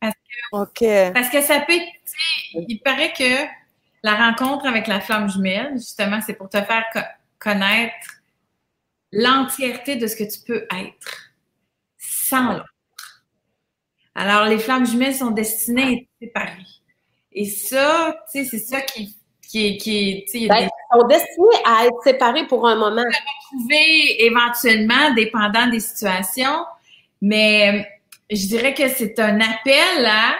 Parce 0.00 0.70
que, 0.74 1.12
parce 1.12 1.28
que 1.28 1.42
ça 1.42 1.60
peut, 1.60 1.78
il 2.54 2.80
paraît 2.80 3.12
que 3.12 3.46
la 4.02 4.14
rencontre 4.14 4.66
avec 4.66 4.86
la 4.86 5.00
flamme 5.00 5.28
jumelle, 5.28 5.72
justement, 5.74 6.20
c'est 6.24 6.34
pour 6.34 6.48
te 6.48 6.60
faire 6.62 6.84
connaître 7.38 8.17
l'entièreté 9.12 9.96
de 9.96 10.06
ce 10.06 10.16
que 10.16 10.24
tu 10.24 10.40
peux 10.46 10.66
être 10.70 11.32
sans 11.96 12.52
l'autre. 12.52 13.24
Alors, 14.14 14.46
les 14.46 14.58
flammes 14.58 14.86
jumelles 14.86 15.14
sont 15.14 15.30
destinées 15.30 15.82
à 15.82 15.90
être 15.92 16.08
séparées. 16.20 16.66
Et 17.32 17.46
ça, 17.46 18.16
tu 18.32 18.44
sais, 18.44 18.50
c'est 18.50 18.58
ça 18.58 18.80
qui 18.80 19.16
qui 19.48 19.78
qui 19.78 20.48
ben, 20.48 20.68
sont 20.92 21.06
destinés 21.06 21.62
à 21.64 21.86
être 21.86 22.02
séparés 22.02 22.46
pour 22.46 22.66
un 22.66 22.76
moment. 22.76 23.04
Retrouver 23.52 24.24
éventuellement, 24.24 25.14
dépendant 25.14 25.68
des 25.68 25.80
situations, 25.80 26.64
mais 27.22 27.86
je 28.30 28.46
dirais 28.46 28.74
que 28.74 28.88
c'est 28.88 29.18
un 29.20 29.40
appel 29.40 30.06
à, 30.06 30.34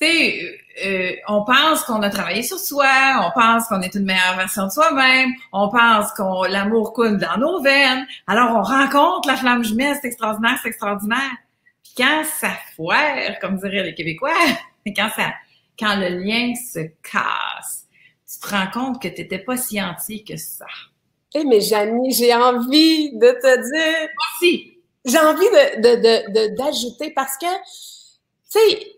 tu 0.00 0.06
sais, 0.06 0.58
euh, 0.84 1.12
on 1.26 1.44
pense 1.44 1.82
qu'on 1.84 2.02
a 2.02 2.10
travaillé 2.10 2.42
sur 2.42 2.58
soi, 2.58 2.86
on 3.24 3.38
pense 3.38 3.66
qu'on 3.66 3.80
est 3.80 3.94
une 3.94 4.04
meilleure 4.04 4.36
version 4.36 4.66
de 4.66 4.70
soi-même, 4.70 5.30
on 5.52 5.70
pense 5.70 6.12
qu'on 6.12 6.42
l'amour 6.42 6.92
coule 6.92 7.16
dans 7.16 7.38
nos 7.38 7.62
veines, 7.62 8.06
alors 8.26 8.56
on 8.56 8.62
rencontre 8.62 9.26
la 9.26 9.36
flamme 9.36 9.64
jumelle, 9.64 9.96
c'est 10.00 10.08
extraordinaire, 10.08 10.58
c'est 10.62 10.68
extraordinaire. 10.68 11.36
Puis 11.82 11.94
quand 11.96 12.24
ça 12.24 12.50
foire, 12.74 13.38
comme 13.40 13.56
diraient 13.56 13.84
les 13.84 13.94
Québécois, 13.94 14.32
quand 14.86 15.08
ça, 15.16 15.32
quand 15.78 15.96
le 15.96 16.08
lien 16.22 16.52
se 16.54 16.80
casse, 17.02 17.86
tu 18.30 18.38
te 18.38 18.54
rends 18.54 18.70
compte 18.70 19.02
que 19.02 19.08
tu 19.08 19.22
n'étais 19.22 19.38
pas 19.38 19.56
si 19.56 19.80
entier 19.80 20.24
que 20.24 20.36
ça. 20.36 20.66
Eh, 21.34 21.44
mais 21.44 21.60
Janie, 21.60 22.12
j'ai 22.12 22.34
envie 22.34 23.16
de 23.16 23.30
te 23.30 23.72
dire. 23.72 24.08
Moi 24.14 24.72
J'ai 25.04 25.18
envie 25.18 25.48
de, 25.80 26.56
d'ajouter 26.56 27.10
parce 27.10 27.36
que, 27.36 27.46
tu 27.46 28.58
sais, 28.58 28.95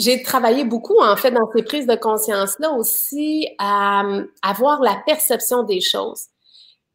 j'ai 0.00 0.22
travaillé 0.22 0.64
beaucoup, 0.64 1.00
en 1.00 1.16
fait, 1.16 1.30
dans 1.30 1.48
ces 1.54 1.62
prises 1.62 1.86
de 1.86 1.94
conscience-là 1.94 2.72
aussi, 2.72 3.48
à, 3.58 4.02
avoir 4.42 4.80
la 4.80 4.96
perception 5.06 5.62
des 5.62 5.80
choses. 5.80 6.26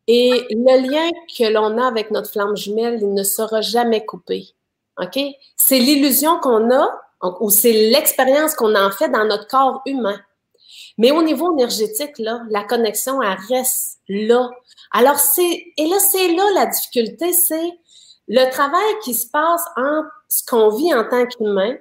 Et 0.07 0.45
le 0.51 0.87
lien 0.87 1.09
que 1.37 1.51
l'on 1.51 1.77
a 1.77 1.87
avec 1.87 2.11
notre 2.11 2.29
flamme 2.31 2.55
jumelle, 2.55 2.99
il 3.01 3.13
ne 3.13 3.23
sera 3.23 3.61
jamais 3.61 4.05
coupé. 4.05 4.49
OK? 5.01 5.19
C'est 5.55 5.79
l'illusion 5.79 6.39
qu'on 6.39 6.71
a, 6.71 6.89
ou 7.39 7.49
c'est 7.49 7.89
l'expérience 7.89 8.55
qu'on 8.55 8.75
en 8.75 8.91
fait 8.91 9.09
dans 9.09 9.25
notre 9.25 9.47
corps 9.47 9.81
humain. 9.85 10.19
Mais 10.97 11.11
au 11.11 11.23
niveau 11.23 11.51
énergétique, 11.53 12.17
là, 12.19 12.41
la 12.49 12.63
connexion, 12.63 13.21
elle 13.21 13.37
reste 13.49 13.99
là. 14.07 14.49
Alors, 14.91 15.17
c'est, 15.17 15.65
et 15.77 15.87
là, 15.87 15.99
c'est 15.99 16.33
là 16.33 16.43
la 16.53 16.65
difficulté, 16.67 17.33
c'est 17.33 17.71
le 18.27 18.49
travail 18.51 18.93
qui 19.03 19.13
se 19.13 19.29
passe 19.29 19.63
entre 19.75 20.09
ce 20.29 20.45
qu'on 20.45 20.69
vit 20.69 20.93
en 20.93 21.03
tant 21.03 21.25
qu'humain 21.25 21.75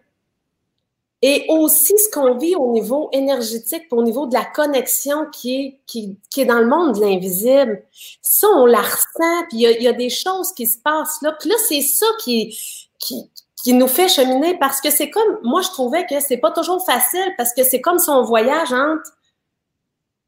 et 1.27 1.47
aussi 1.49 1.97
ce 1.97 2.11
qu'on 2.11 2.37
vit 2.37 2.55
au 2.55 2.71
niveau 2.71 3.09
énergétique, 3.11 3.85
au 3.91 4.03
niveau 4.03 4.27
de 4.27 4.35
la 4.35 4.45
connexion 4.45 5.25
qui 5.33 5.55
est, 5.55 5.81
qui, 5.87 6.19
est 6.37 6.45
dans 6.45 6.59
le 6.59 6.67
monde 6.67 6.97
de 6.97 7.01
l'invisible. 7.01 7.83
Ça, 8.21 8.47
on 8.49 8.67
la 8.67 8.83
ressent, 8.83 9.47
puis 9.49 9.57
il 9.57 9.61
y 9.61 9.67
a, 9.67 9.81
y 9.81 9.89
a, 9.89 9.95
des 9.95 10.11
choses 10.11 10.53
qui 10.53 10.67
se 10.67 10.79
passent 10.79 11.23
là. 11.23 11.35
Puis 11.41 11.49
là, 11.49 11.55
c'est 11.67 11.81
ça 11.81 12.05
qui, 12.23 12.55
qui, 12.99 13.31
qui 13.57 13.73
nous 13.73 13.89
fait 13.89 14.11
cheminer 14.11 14.59
parce 14.59 14.83
que 14.83 14.91
c'est 14.91 15.09
comme, 15.09 15.39
moi 15.43 15.63
je 15.63 15.71
trouvais 15.71 16.05
que 16.05 16.21
c'est 16.21 16.37
pas 16.37 16.51
toujours 16.51 16.85
facile 16.85 17.33
parce 17.39 17.55
que 17.55 17.65
c'est 17.65 17.81
comme 17.81 17.99
si 17.99 18.11
on 18.11 18.23
voyage 18.23 18.75
entre, 18.75 19.11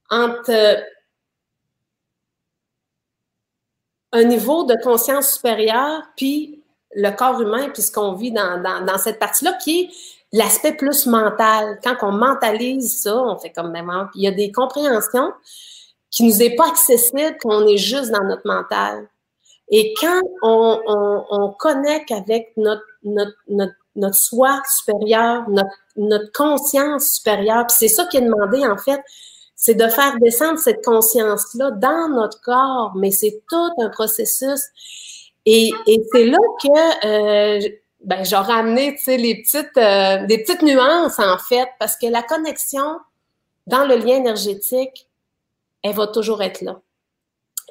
entre 0.08 0.50
euh, 0.50 0.80
un 4.12 4.24
niveau 4.24 4.64
de 4.64 4.82
conscience 4.82 5.34
supérieure 5.34 6.04
puis 6.16 6.64
le 6.94 7.10
corps 7.10 7.42
humain 7.42 7.68
puis 7.68 7.82
ce 7.82 7.92
qu'on 7.92 8.14
vit 8.14 8.32
dans, 8.32 8.62
dans, 8.62 8.82
dans 8.82 8.96
cette 8.96 9.18
partie-là 9.18 9.52
qui 9.62 9.80
est 9.82 9.90
l'aspect 10.32 10.74
plus 10.74 11.06
mental. 11.06 11.78
Quand 11.82 11.96
on 12.02 12.12
mentalise 12.12 13.02
ça, 13.02 13.16
on 13.16 13.38
fait 13.38 13.50
comme 13.50 13.70
même, 13.70 13.90
il 14.14 14.22
y 14.22 14.26
a 14.26 14.32
des 14.32 14.52
compréhensions 14.52 15.32
qui 16.10 16.24
nous 16.24 16.42
est 16.42 16.54
pas 16.54 16.68
accessibles 16.68 17.36
quand 17.42 17.62
on 17.62 17.66
est 17.66 17.76
juste 17.76 18.10
dans 18.10 18.24
notre 18.24 18.46
mental. 18.46 19.08
Et 19.68 19.94
quand 20.00 20.20
on, 20.42 20.80
on, 20.86 21.24
on 21.30 21.50
connecte 21.50 22.12
avec 22.12 22.52
notre, 22.56 22.84
notre, 23.02 23.36
notre, 23.48 23.74
notre 23.96 24.14
soi 24.14 24.62
supérieur, 24.78 25.48
notre, 25.48 25.68
notre 25.96 26.30
conscience 26.32 27.14
supérieure, 27.16 27.64
c'est 27.70 27.88
ça 27.88 28.06
qui 28.06 28.18
est 28.18 28.22
demandé 28.22 28.64
en 28.66 28.76
fait, 28.76 29.00
c'est 29.56 29.74
de 29.74 29.88
faire 29.88 30.14
descendre 30.20 30.58
cette 30.58 30.84
conscience-là 30.84 31.72
dans 31.72 32.08
notre 32.10 32.40
corps, 32.42 32.92
mais 32.94 33.10
c'est 33.10 33.42
tout 33.50 33.70
un 33.80 33.88
processus. 33.88 34.60
Et, 35.46 35.70
et 35.86 36.02
c'est 36.12 36.26
là 36.26 36.38
que 36.62 37.06
euh, 37.06 37.68
ben, 38.06 38.24
j'aurais 38.24 38.54
amené 38.54 38.96
les 39.06 39.42
petites, 39.42 39.76
euh, 39.76 40.24
des 40.26 40.38
petites 40.38 40.62
nuances 40.62 41.18
en 41.18 41.38
fait, 41.38 41.68
parce 41.80 41.96
que 41.96 42.06
la 42.06 42.22
connexion 42.22 43.00
dans 43.66 43.84
le 43.84 43.96
lien 43.96 44.14
énergétique, 44.16 45.08
elle 45.82 45.94
va 45.94 46.06
toujours 46.06 46.40
être 46.42 46.62
là. 46.62 46.80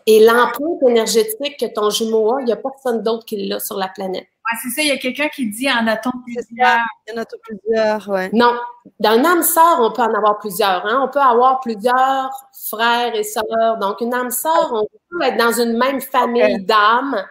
Et 0.07 0.23
l'empreinte 0.23 0.83
énergétique 0.87 1.57
que 1.57 1.73
ton 1.73 1.89
jumeau 1.89 2.35
a, 2.35 2.41
il 2.41 2.45
n'y 2.45 2.51
a 2.51 2.57
personne 2.57 3.01
d'autre 3.01 3.25
qui 3.25 3.47
l'a 3.47 3.59
sur 3.59 3.77
la 3.77 3.87
planète. 3.87 4.27
Ouais, 4.27 4.57
c'est 4.61 4.69
ça, 4.69 4.81
il 4.83 4.89
y 4.89 4.91
a 4.91 4.97
quelqu'un 4.97 5.29
qui 5.29 5.49
dit 5.49 5.71
en 5.71 5.87
a-t-on 5.87 6.11
plusieurs? 6.23 6.81
Il 7.07 7.15
y 7.15 7.17
en 7.17 7.21
a 7.21 7.25
plusieurs, 7.25 8.09
ouais. 8.09 8.29
Non. 8.33 8.59
Dans 8.99 9.17
une 9.17 9.25
âme 9.25 9.41
sœur, 9.41 9.77
on 9.79 9.91
peut 9.91 10.03
en 10.03 10.13
avoir 10.13 10.37
plusieurs. 10.37 10.85
Hein? 10.85 11.01
On 11.01 11.07
peut 11.07 11.19
avoir 11.19 11.61
plusieurs 11.61 12.29
frères 12.69 13.15
et 13.15 13.23
sœurs. 13.23 13.77
Donc, 13.79 14.01
une 14.01 14.13
âme 14.13 14.29
sœur, 14.29 14.69
on 14.73 14.85
peut 15.09 15.23
être 15.23 15.37
dans 15.37 15.53
une 15.53 15.77
même 15.77 16.01
famille 16.01 16.63
d'âmes 16.63 17.25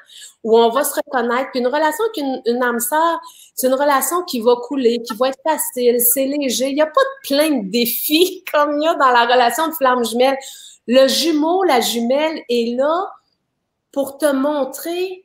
où 0.45 0.59
on 0.59 0.69
va 0.69 0.85
se 0.85 0.95
reconnaître. 0.95 1.51
Puis 1.51 1.61
une 1.61 1.67
relation 1.67 2.05
avec 2.05 2.43
une, 2.47 2.63
âme 2.63 2.79
sœur, 2.79 3.21
c'est 3.55 3.67
une 3.67 3.75
relation 3.75 4.23
qui 4.25 4.41
va 4.41 4.55
couler, 4.57 5.03
qui 5.03 5.15
va 5.17 5.31
être 5.31 5.41
facile, 5.43 6.01
c'est 6.01 6.27
léger. 6.27 6.69
Il 6.69 6.75
n'y 6.75 6.83
a 6.83 6.87
pas 6.87 7.01
de 7.01 7.29
plein 7.29 7.51
de 7.51 7.71
défis 7.71 8.45
comme 8.53 8.79
il 8.81 8.85
y 8.85 8.89
a 8.89 8.95
dans 8.95 9.11
la 9.11 9.25
relation 9.25 9.67
de 9.69 9.73
flamme 9.73 10.05
jumelle. 10.05 10.37
Le 10.87 11.09
jumeau, 11.09 11.65
la 11.65 11.81
jumelle 11.81 12.43
est 12.49 12.77
là 12.77 13.11
pour 13.91 14.19
te 14.19 14.31
montrer, 14.31 15.25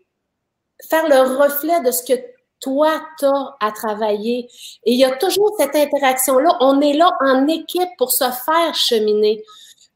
faire 0.89 1.07
le 1.09 1.38
reflet 1.38 1.82
de 1.82 1.91
ce 1.91 2.03
que 2.03 2.13
toi, 2.61 3.01
tu 3.17 3.26
as 3.26 3.55
à 3.59 3.72
travailler. 3.72 4.47
Et 4.86 4.93
il 4.93 4.99
y 4.99 5.05
a 5.05 5.11
toujours 5.11 5.53
cette 5.57 5.76
interaction-là. 5.76 6.57
On 6.61 6.80
est 6.82 6.93
là 6.93 7.11
en 7.22 7.47
équipe 7.47 7.89
pour 7.97 8.11
se 8.11 8.26
faire 8.26 8.74
cheminer, 8.74 9.43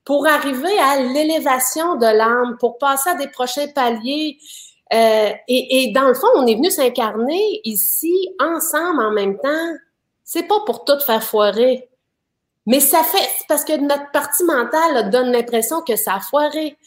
pour 0.03 0.27
arriver 0.27 0.77
à 0.79 0.99
l'élévation 1.01 1.95
de 1.95 2.05
l'âme, 2.05 2.57
pour 2.59 2.77
passer 2.77 3.11
à 3.11 3.15
des 3.15 3.27
prochains 3.27 3.67
paliers. 3.67 4.37
Euh, 4.91 5.31
et, 5.47 5.83
et, 5.83 5.91
dans 5.91 6.07
le 6.07 6.13
fond, 6.13 6.27
on 6.35 6.45
est 6.45 6.55
venu 6.55 6.69
s'incarner 6.69 7.61
ici, 7.63 8.29
ensemble, 8.39 9.03
en 9.03 9.11
même 9.11 9.37
temps. 9.37 9.73
C'est 10.23 10.43
pas 10.43 10.59
pour 10.65 10.83
tout 10.85 10.99
faire 10.99 11.23
foirer. 11.23 11.89
Mais 12.65 12.79
ça 12.79 13.03
fait, 13.03 13.27
parce 13.47 13.63
que 13.63 13.77
notre 13.77 14.09
partie 14.11 14.43
mentale 14.43 15.09
donne 15.09 15.31
l'impression 15.31 15.81
que 15.81 15.95
ça 15.95 16.15
a 16.15 16.19
foiré. 16.19 16.77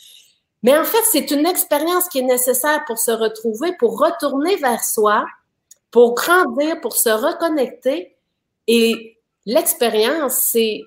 Mais 0.62 0.76
en 0.76 0.84
fait, 0.84 1.02
c'est 1.10 1.30
une 1.30 1.46
expérience 1.46 2.08
qui 2.08 2.20
est 2.20 2.22
nécessaire 2.22 2.84
pour 2.86 2.98
se 2.98 3.10
retrouver, 3.10 3.74
pour 3.78 3.98
retourner 3.98 4.56
vers 4.56 4.82
soi, 4.82 5.26
pour 5.90 6.14
grandir, 6.14 6.80
pour 6.80 6.96
se 6.96 7.10
reconnecter. 7.10 8.16
Et 8.66 9.18
l'expérience, 9.44 10.48
c'est, 10.50 10.80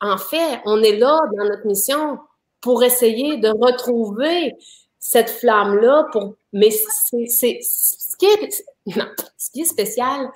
en 0.00 0.18
fait, 0.18 0.60
on 0.64 0.82
est 0.82 0.96
là 0.96 1.20
dans 1.36 1.44
notre 1.44 1.66
mission 1.66 2.18
pour 2.60 2.82
essayer 2.82 3.38
de 3.38 3.48
retrouver 3.48 4.54
cette 4.98 5.30
flamme-là. 5.30 6.08
Pour, 6.12 6.34
mais 6.52 6.70
c'est, 6.70 7.58
ce 7.62 8.16
qui 8.16 8.26
est, 8.26 8.64
non, 8.96 9.06
ce 9.38 9.50
qui 9.50 9.62
est 9.62 9.66
spécial, 9.66 10.30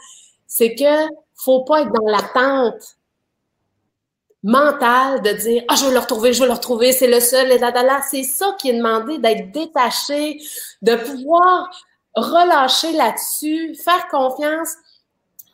c'est 0.47 0.75
que 0.75 1.12
faut 1.35 1.64
pas 1.64 1.83
être 1.83 1.93
dans 1.93 2.07
l'attente 2.07 2.97
mentale 4.43 5.23
de 5.23 5.33
dire 5.33 5.64
ah 5.69 5.75
je 5.75 5.87
veux 5.87 5.93
le 5.93 5.99
retrouver, 5.99 6.33
je 6.33 6.41
veux 6.41 6.47
le 6.47 6.55
retrouver, 6.55 6.93
c'est 6.93 7.09
le 7.09 7.21
seul 7.21 7.51
et 7.51 7.59
là, 7.59 8.01
c'est 8.09 8.23
ça 8.23 8.57
qui 8.59 8.71
est 8.71 8.77
demandé 8.77 9.19
d'être 9.19 9.51
détaché, 9.53 10.41
de 10.83 10.95
pouvoir 10.95 11.69
relâcher 12.14 12.93
là-dessus, 12.93 13.75
faire 13.75 14.09
confiance. 14.09 14.71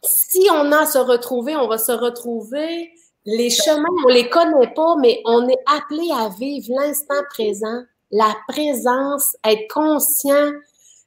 Si 0.05 0.47
on 0.53 0.71
a 0.73 0.83
à 0.83 0.87
se 0.87 0.99
retrouver, 0.99 1.57
on 1.57 1.69
va 1.69 1.79
se 1.79 1.93
retrouver. 1.93 2.93
Les 3.25 3.51
chemins, 3.51 3.85
on 4.05 4.09
les 4.09 4.29
connaît 4.29 4.73
pas, 4.75 4.97
mais 4.97 5.23
on 5.25 5.49
est 5.49 5.63
appelé 5.67 6.11
à 6.13 6.29
vivre 6.29 6.75
l'instant 6.81 7.23
présent, 7.31 7.83
la 8.13 8.35
présence, 8.47 9.37
être 9.45 9.73
conscient 9.73 10.53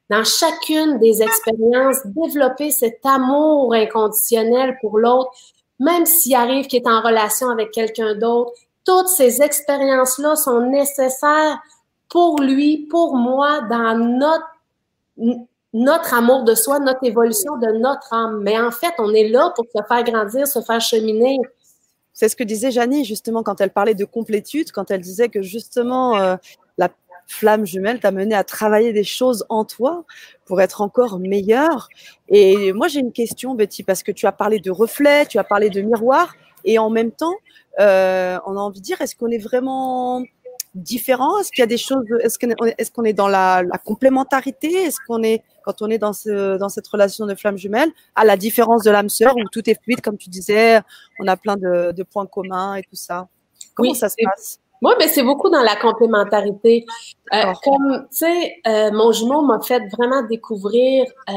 dans 0.10 0.24
chacune 0.24 0.99
des 0.99 1.22
expériences, 1.22 2.06
développer 2.06 2.72
cet 2.72 2.99
amour 3.06 3.74
inconditionnel 3.74 4.78
pour 4.82 4.99
l'autre, 4.99 5.32
même 5.80 6.06
s'il 6.06 6.36
arrive 6.36 6.68
qu'il 6.68 6.82
est 6.82 6.88
en 6.88 7.01
relation 7.01 7.49
avec 7.49 7.72
quelqu'un 7.72 8.16
d'autre, 8.16 8.51
toutes 8.84 9.08
ces 9.08 9.41
expériences-là 9.41 10.36
sont 10.36 10.62
nécessaires 10.62 11.60
pour 12.10 12.39
lui, 12.39 12.88
pour 12.89 13.16
moi, 13.16 13.62
dans 13.62 13.97
notre, 15.74 16.14
amour 16.14 16.43
de 16.43 16.53
soi, 16.53 16.80
notre 16.80 17.03
évolution 17.03 17.58
de 17.58 17.80
notre 17.80 18.14
âme. 18.14 18.41
Mais 18.43 18.60
en 18.60 18.72
fait, 18.72 18.93
on 18.99 19.12
est 19.14 19.28
là 19.30 19.51
pour 19.56 19.66
se 19.66 19.82
faire 19.88 20.03
grandir, 20.03 20.47
se 20.47 20.62
faire 20.62 20.80
cheminer. 20.80 21.39
C'est 22.14 22.30
ce 22.30 22.36
que 22.36 22.43
disait 22.43 22.72
Janie, 22.72 23.03
justement, 23.03 23.43
quand 23.43 23.60
elle 23.60 23.72
parlait 23.72 23.95
de 23.95 24.06
complétude, 24.06 24.72
quand 24.72 24.91
elle 24.91 25.01
disait 25.01 25.30
que 25.30 25.41
justement, 25.41 26.16
euh, 26.18 26.36
flamme 27.28 27.65
jumelle 27.65 27.99
t'a 27.99 28.11
mené 28.11 28.36
à 28.36 28.43
travailler 28.43 28.93
des 28.93 29.03
choses 29.03 29.45
en 29.49 29.65
toi 29.65 30.05
pour 30.45 30.61
être 30.61 30.82
encore 30.82 31.19
meilleur. 31.19 31.89
Et 32.30 32.71
moi, 32.73 32.88
j'ai 32.88 32.99
une 32.99 33.11
question, 33.11 33.55
Betty, 33.55 33.84
parce 33.84 34.03
que 34.03 34.11
tu 34.11 34.26
as 34.28 34.32
parlé 34.32 34.59
de 34.59 34.71
reflets, 34.71 35.26
tu 35.26 35.39
as 35.39 35.43
parlé 35.43 35.69
de 35.69 35.82
miroir, 35.82 36.34
et 36.63 36.80
en 36.80 36.89
même 36.89 37.11
temps, 37.11 37.36
euh, 37.80 38.38
on 38.45 38.57
a 38.57 38.59
envie 38.59 38.80
de 38.80 38.86
dire, 38.86 39.01
est-ce 39.01 39.15
qu'on 39.15 39.30
est 39.30 39.38
vraiment 39.38 40.23
différent? 40.73 41.39
Est-ce 41.39 41.51
qu'il 41.51 41.61
y 41.61 41.63
a 41.63 41.67
des 41.67 41.78
choses 41.78 42.03
Est-ce 42.21 42.38
qu'on 42.38 42.49
est, 42.49 42.76
est, 42.78 42.91
qu'on 42.91 43.03
est 43.03 43.13
dans 43.13 43.28
la, 43.28 43.63
la 43.63 43.78
complémentarité? 43.78 44.67
Est-ce 44.67 44.97
qu'on 45.07 45.23
est 45.23 45.43
quand 45.63 45.82
on 45.82 45.89
est 45.89 45.97
dans, 45.97 46.13
ce, 46.13 46.57
dans 46.57 46.69
cette 46.69 46.88
relation 46.88 47.26
de 47.26 47.34
flamme 47.34 47.57
jumelle, 47.57 47.89
à 48.13 48.23
la 48.23 48.38
différence 48.38 48.84
de 48.84 48.91
l'âme 48.91 49.09
sœur 49.09 49.36
où 49.36 49.43
tout 49.51 49.67
est 49.67 49.82
fluide, 49.82 50.01
comme 50.01 50.17
tu 50.17 50.30
disais, 50.30 50.80
on 51.19 51.28
a 51.28 51.36
plein 51.38 51.55
de, 51.55 51.91
de 51.91 52.03
points 52.03 52.28
communs 52.28 52.76
et 52.76 52.84
tout 52.84 52.95
ça? 52.95 53.28
Comment 53.73 53.95
ça 53.95 54.09
se 54.09 54.15
passe? 54.23 54.59
Moi, 54.82 54.95
ben, 54.99 55.07
c'est 55.07 55.23
beaucoup 55.23 55.49
dans 55.49 55.61
la 55.61 55.76
complémentarité. 55.76 56.86
Euh, 57.34 57.53
comme, 57.63 58.07
tu 58.11 58.17
sais, 58.17 58.55
euh, 58.67 58.91
mon 58.91 59.11
jumeau 59.11 59.41
m'a 59.41 59.59
fait 59.61 59.82
vraiment 59.97 60.23
découvrir 60.23 61.05
euh, 61.30 61.34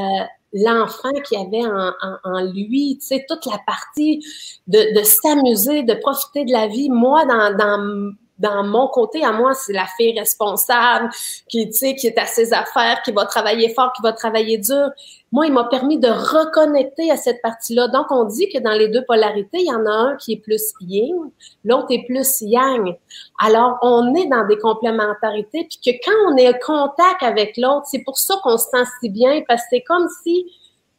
l'enfant 0.53 1.11
qui 1.23 1.35
avait 1.35 1.65
en, 1.65 1.93
en, 2.23 2.41
lui, 2.43 2.97
tu 2.99 3.07
sais, 3.07 3.25
toute 3.27 3.45
la 3.45 3.59
partie 3.65 4.23
de, 4.67 4.97
de 4.97 5.03
s'amuser, 5.03 5.83
de 5.83 5.93
profiter 5.95 6.45
de 6.45 6.51
la 6.51 6.67
vie. 6.67 6.89
Moi, 6.89 7.25
dans, 7.25 7.55
dans 7.57 8.13
dans 8.39 8.63
mon 8.63 8.87
côté, 8.87 9.23
à 9.23 9.31
moi, 9.31 9.53
c'est 9.53 9.73
la 9.73 9.85
fille 9.97 10.17
responsable, 10.17 11.09
qui, 11.49 11.67
tu 11.67 11.73
sais, 11.73 11.95
qui 11.95 12.07
est 12.07 12.17
à 12.17 12.25
ses 12.25 12.53
affaires, 12.53 13.01
qui 13.03 13.11
va 13.11 13.25
travailler 13.25 13.73
fort, 13.73 13.91
qui 13.93 14.01
va 14.01 14.13
travailler 14.13 14.57
dur. 14.57 14.89
Moi, 15.31 15.45
il 15.45 15.53
m'a 15.53 15.65
permis 15.65 15.99
de 15.99 16.07
reconnecter 16.07 17.11
à 17.11 17.17
cette 17.17 17.41
partie-là. 17.41 17.89
Donc, 17.89 18.07
on 18.09 18.23
dit 18.23 18.49
que 18.49 18.57
dans 18.59 18.71
les 18.71 18.87
deux 18.87 19.03
polarités, 19.05 19.59
il 19.59 19.67
y 19.67 19.73
en 19.73 19.85
a 19.85 19.91
un 19.91 20.15
qui 20.15 20.33
est 20.33 20.37
plus 20.37 20.73
yin, 20.81 21.29
l'autre 21.65 21.87
est 21.91 22.05
plus 22.07 22.41
yang. 22.41 22.97
Alors, 23.39 23.77
on 23.81 24.15
est 24.15 24.27
dans 24.27 24.47
des 24.47 24.57
complémentarités, 24.57 25.67
puis 25.69 25.79
que 25.85 26.05
quand 26.05 26.31
on 26.33 26.37
est 26.37 26.47
en 26.47 26.57
contact 26.65 27.21
avec 27.21 27.57
l'autre, 27.57 27.85
c'est 27.91 28.03
pour 28.03 28.17
ça 28.17 28.35
qu'on 28.41 28.57
se 28.57 28.69
sent 28.69 28.89
si 29.01 29.09
bien, 29.09 29.41
parce 29.47 29.61
que 29.63 29.67
c'est 29.71 29.81
comme 29.81 30.07
si 30.23 30.45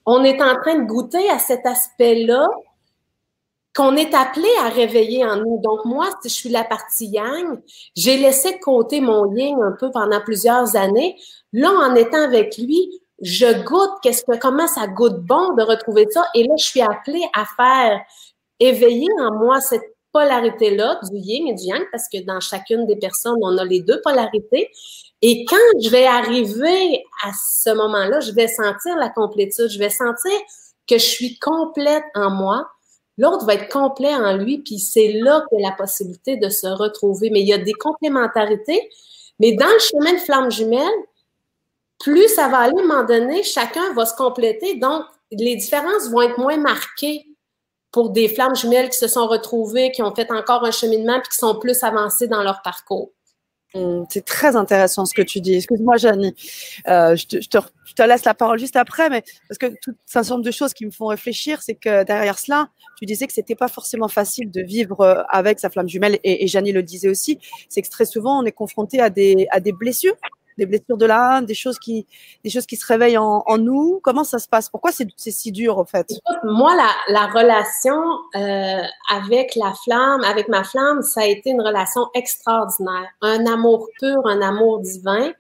on 0.07 0.25
est 0.25 0.41
en 0.43 0.57
train 0.61 0.77
de 0.77 0.87
goûter 0.87 1.29
à 1.31 1.39
cet 1.39 1.67
aspect-là, 1.67 2.49
qu'on 3.75 3.97
est 3.97 4.15
appelé 4.15 4.49
à 4.63 4.69
réveiller 4.69 5.25
en 5.25 5.37
nous. 5.37 5.61
Donc, 5.63 5.85
moi, 5.85 6.09
si 6.23 6.29
je 6.29 6.35
suis 6.35 6.49
la 6.49 6.65
partie 6.65 7.07
yang, 7.07 7.61
j'ai 7.97 8.17
laissé 8.17 8.53
de 8.53 8.59
côté 8.59 9.01
mon 9.01 9.35
yin 9.35 9.57
un 9.63 9.77
peu 9.79 9.91
pendant 9.93 10.21
plusieurs 10.21 10.77
années. 10.77 11.17
Là, 11.53 11.71
en 11.71 11.95
étant 11.95 12.23
avec 12.23 12.57
lui, 12.59 13.01
je 13.23 13.63
goûte 13.65 13.91
qu'est-ce 14.03 14.25
que, 14.25 14.39
comment 14.39 14.67
ça 14.67 14.87
goûte 14.87 15.21
bon 15.21 15.55
de 15.55 15.63
retrouver 15.63 16.09
ça. 16.11 16.25
Et 16.35 16.45
là, 16.45 16.55
je 16.59 16.65
suis 16.65 16.81
appelée 16.81 17.25
à 17.35 17.45
faire 17.57 18.01
éveiller 18.59 19.09
en 19.21 19.39
moi 19.39 19.61
cette 19.61 19.95
polarité-là 20.13 20.99
du 21.11 21.19
yin 21.19 21.49
et 21.49 21.55
du 21.55 21.65
yang, 21.65 21.85
parce 21.93 22.09
que 22.09 22.25
dans 22.25 22.41
chacune 22.41 22.87
des 22.87 22.97
personnes, 22.97 23.39
on 23.43 23.57
a 23.59 23.65
les 23.65 23.81
deux 23.81 24.01
polarités. 24.03 24.71
Et 25.23 25.45
quand 25.45 25.57
je 25.81 25.91
vais 25.91 26.07
arriver 26.07 27.05
à 27.25 27.31
ce 27.33 27.71
moment-là, 27.71 28.21
je 28.21 28.33
vais 28.33 28.49
sentir 28.49 28.97
la 28.97 29.11
complétude, 29.11 29.69
je 29.69 29.79
vais 29.79 29.91
sentir 29.91 30.33
que 30.89 30.99
je 30.99 31.05
suis 31.05 31.39
complète 31.39 32.05
en 32.15 32.31
moi, 32.31 32.67
L'autre 33.21 33.45
va 33.45 33.53
être 33.53 33.71
complet 33.71 34.15
en 34.15 34.35
lui, 34.35 34.61
puis 34.61 34.79
c'est 34.79 35.13
là 35.13 35.45
que 35.51 35.57
la 35.61 35.73
possibilité 35.73 36.39
de 36.39 36.49
se 36.49 36.67
retrouver. 36.67 37.29
Mais 37.29 37.43
il 37.43 37.49
y 37.49 37.53
a 37.53 37.59
des 37.59 37.75
complémentarités. 37.75 38.89
Mais 39.39 39.53
dans 39.53 39.69
le 39.69 39.79
chemin 39.79 40.15
de 40.15 40.19
flamme 40.19 40.51
jumelle, 40.51 40.89
plus 41.99 42.29
ça 42.29 42.49
va 42.49 42.61
aller, 42.61 42.79
à 42.79 42.83
un 42.83 42.87
moment 42.87 43.05
donné, 43.05 43.43
chacun 43.43 43.93
va 43.93 44.07
se 44.07 44.15
compléter. 44.15 44.77
Donc, 44.77 45.05
les 45.31 45.55
différences 45.55 46.09
vont 46.09 46.23
être 46.23 46.39
moins 46.39 46.57
marquées 46.57 47.27
pour 47.93 48.09
des 48.09 48.27
flammes 48.29 48.57
jumelles 48.57 48.89
qui 48.89 48.99
se 48.99 49.09
sont 49.09 49.27
retrouvées, 49.27 49.93
qui 49.93 50.03
ont 50.03 50.15
fait 50.15 50.31
encore 50.31 50.65
un 50.65 50.71
cheminement, 50.71 51.21
puis 51.21 51.29
qui 51.29 51.39
sont 51.39 51.59
plus 51.59 51.83
avancées 51.83 52.27
dans 52.27 52.43
leur 52.43 52.63
parcours. 52.63 53.11
Mmh, 53.75 54.03
c'est 54.09 54.25
très 54.25 54.57
intéressant 54.57 55.07
ce 55.07 55.15
que 55.15 55.23
tu 55.23 55.41
dis. 55.41 55.55
Excuse-moi, 55.55 55.97
Janie. 55.97 56.35
Euh, 56.89 57.15
je, 57.15 57.27
te, 57.27 58.03
laisse 58.03 58.25
la 58.25 58.35
parole 58.35 58.59
juste 58.59 58.77
après, 58.77 59.09
mais 59.09 59.23
parce 59.49 59.59
que 59.59 59.67
tout 59.81 59.95
un 60.15 60.23
nombre 60.23 60.43
de 60.43 60.51
choses 60.51 60.75
qui 60.75 60.87
me 60.87 60.91
font 60.91 61.07
réfléchir, 61.07 61.63
c'est 61.63 61.75
que 61.75 62.03
derrière 62.05 62.39
cela, 62.39 62.69
tu 62.99 63.07
disais 63.07 63.27
que 63.27 63.33
c'était 63.33 63.55
pas 63.55 63.69
forcément 63.69 64.09
facile 64.09 64.51
de 64.51 64.63
vivre 64.63 65.01
euh, 65.03 65.23
avec 65.29 65.61
sa 65.61 65.71
flamme 65.71 65.89
jumelle, 65.89 66.19
et, 66.25 66.45
et 66.45 66.47
Janie 66.49 66.73
le 66.73 66.83
disait 66.83 67.09
aussi, 67.09 67.39
c'est 67.69 67.83
que 67.83 67.89
très 67.89 68.07
souvent 68.07 68.43
on 68.43 68.45
est 68.45 68.53
confronté 68.53 69.01
à 69.01 69.11
des 69.11 69.73
blessures 69.73 70.17
des 70.59 70.67
blessures 70.67 70.97
de 70.97 71.07
l'âme, 71.07 71.47
des 71.47 71.55
choses 71.55 71.79
qui, 71.79 72.07
des 72.45 72.51
choses 72.51 72.67
qui 72.67 72.77
se 72.77 72.87
réveillent 72.87 73.19
en, 73.19 73.59
nous. 73.59 74.01
Comment 74.03 74.25
ça 74.25 74.39
se 74.39 74.49
passe? 74.49 74.69
Pourquoi 74.69 74.91
c'est 74.93 75.09
si 75.17 75.53
dur 75.53 75.79
en 75.79 75.85
fait? 75.85 76.13
Moi, 76.45 76.75
la, 76.77 76.91
la 77.09 77.27
relation 77.27 78.01
euh, 78.37 78.83
avec 79.11 79.55
la 79.57 79.73
flamme, 79.85 80.23
avec 80.25 80.49
ma 80.49 80.65
flamme, 80.65 81.03
ça 81.03 81.23
a 81.23 81.27
été 81.27 81.51
une 81.51 81.63
relation 81.63 82.03
extraordinaire, 82.15 83.09
un 83.23 83.47
amour 83.47 83.89
pur, 83.99 84.21
un 84.27 84.41
amour 84.41 84.81
divin. 84.81 85.33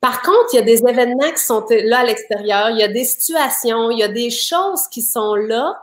Par 0.00 0.22
contre, 0.22 0.48
il 0.52 0.56
y 0.56 0.58
a 0.58 0.62
des 0.62 0.86
événements 0.86 1.30
qui 1.30 1.42
sont 1.42 1.64
là 1.70 2.00
à 2.00 2.04
l'extérieur, 2.04 2.70
il 2.70 2.78
y 2.78 2.82
a 2.82 2.88
des 2.88 3.04
situations, 3.04 3.90
il 3.90 3.98
y 3.98 4.02
a 4.02 4.08
des 4.08 4.30
choses 4.30 4.86
qui 4.90 5.02
sont 5.02 5.34
là 5.34 5.74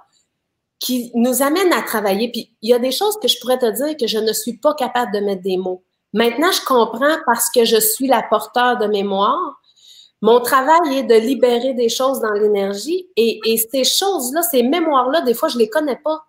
qui 0.81 1.11
nous 1.13 1.41
amènent 1.41 1.71
à 1.71 1.83
travailler. 1.83 2.29
Puis 2.31 2.51
il 2.61 2.69
y 2.69 2.73
a 2.73 2.79
des 2.79 2.91
choses 2.91 3.17
que 3.21 3.27
je 3.27 3.39
pourrais 3.39 3.59
te 3.59 3.69
dire 3.71 3.95
que 3.97 4.07
je 4.07 4.17
ne 4.17 4.33
suis 4.33 4.57
pas 4.57 4.73
capable 4.73 5.13
de 5.13 5.19
mettre 5.19 5.43
des 5.43 5.57
mots. 5.57 5.83
Maintenant, 6.13 6.51
je 6.51 6.63
comprends 6.65 7.17
parce 7.25 7.49
que 7.49 7.65
je 7.65 7.77
suis 7.77 8.07
la 8.07 8.23
porteur 8.23 8.77
de 8.77 8.87
mémoire. 8.87 9.61
Mon 10.21 10.39
travail 10.39 10.97
est 10.97 11.03
de 11.03 11.15
libérer 11.15 11.73
des 11.73 11.89
choses 11.89 12.19
dans 12.19 12.33
l'énergie 12.33 13.07
et, 13.15 13.39
et, 13.45 13.57
ces 13.57 13.83
choses-là, 13.83 14.43
ces 14.43 14.61
mémoires-là, 14.61 15.21
des 15.21 15.33
fois, 15.33 15.49
je 15.49 15.57
les 15.57 15.69
connais 15.69 15.95
pas. 15.95 16.25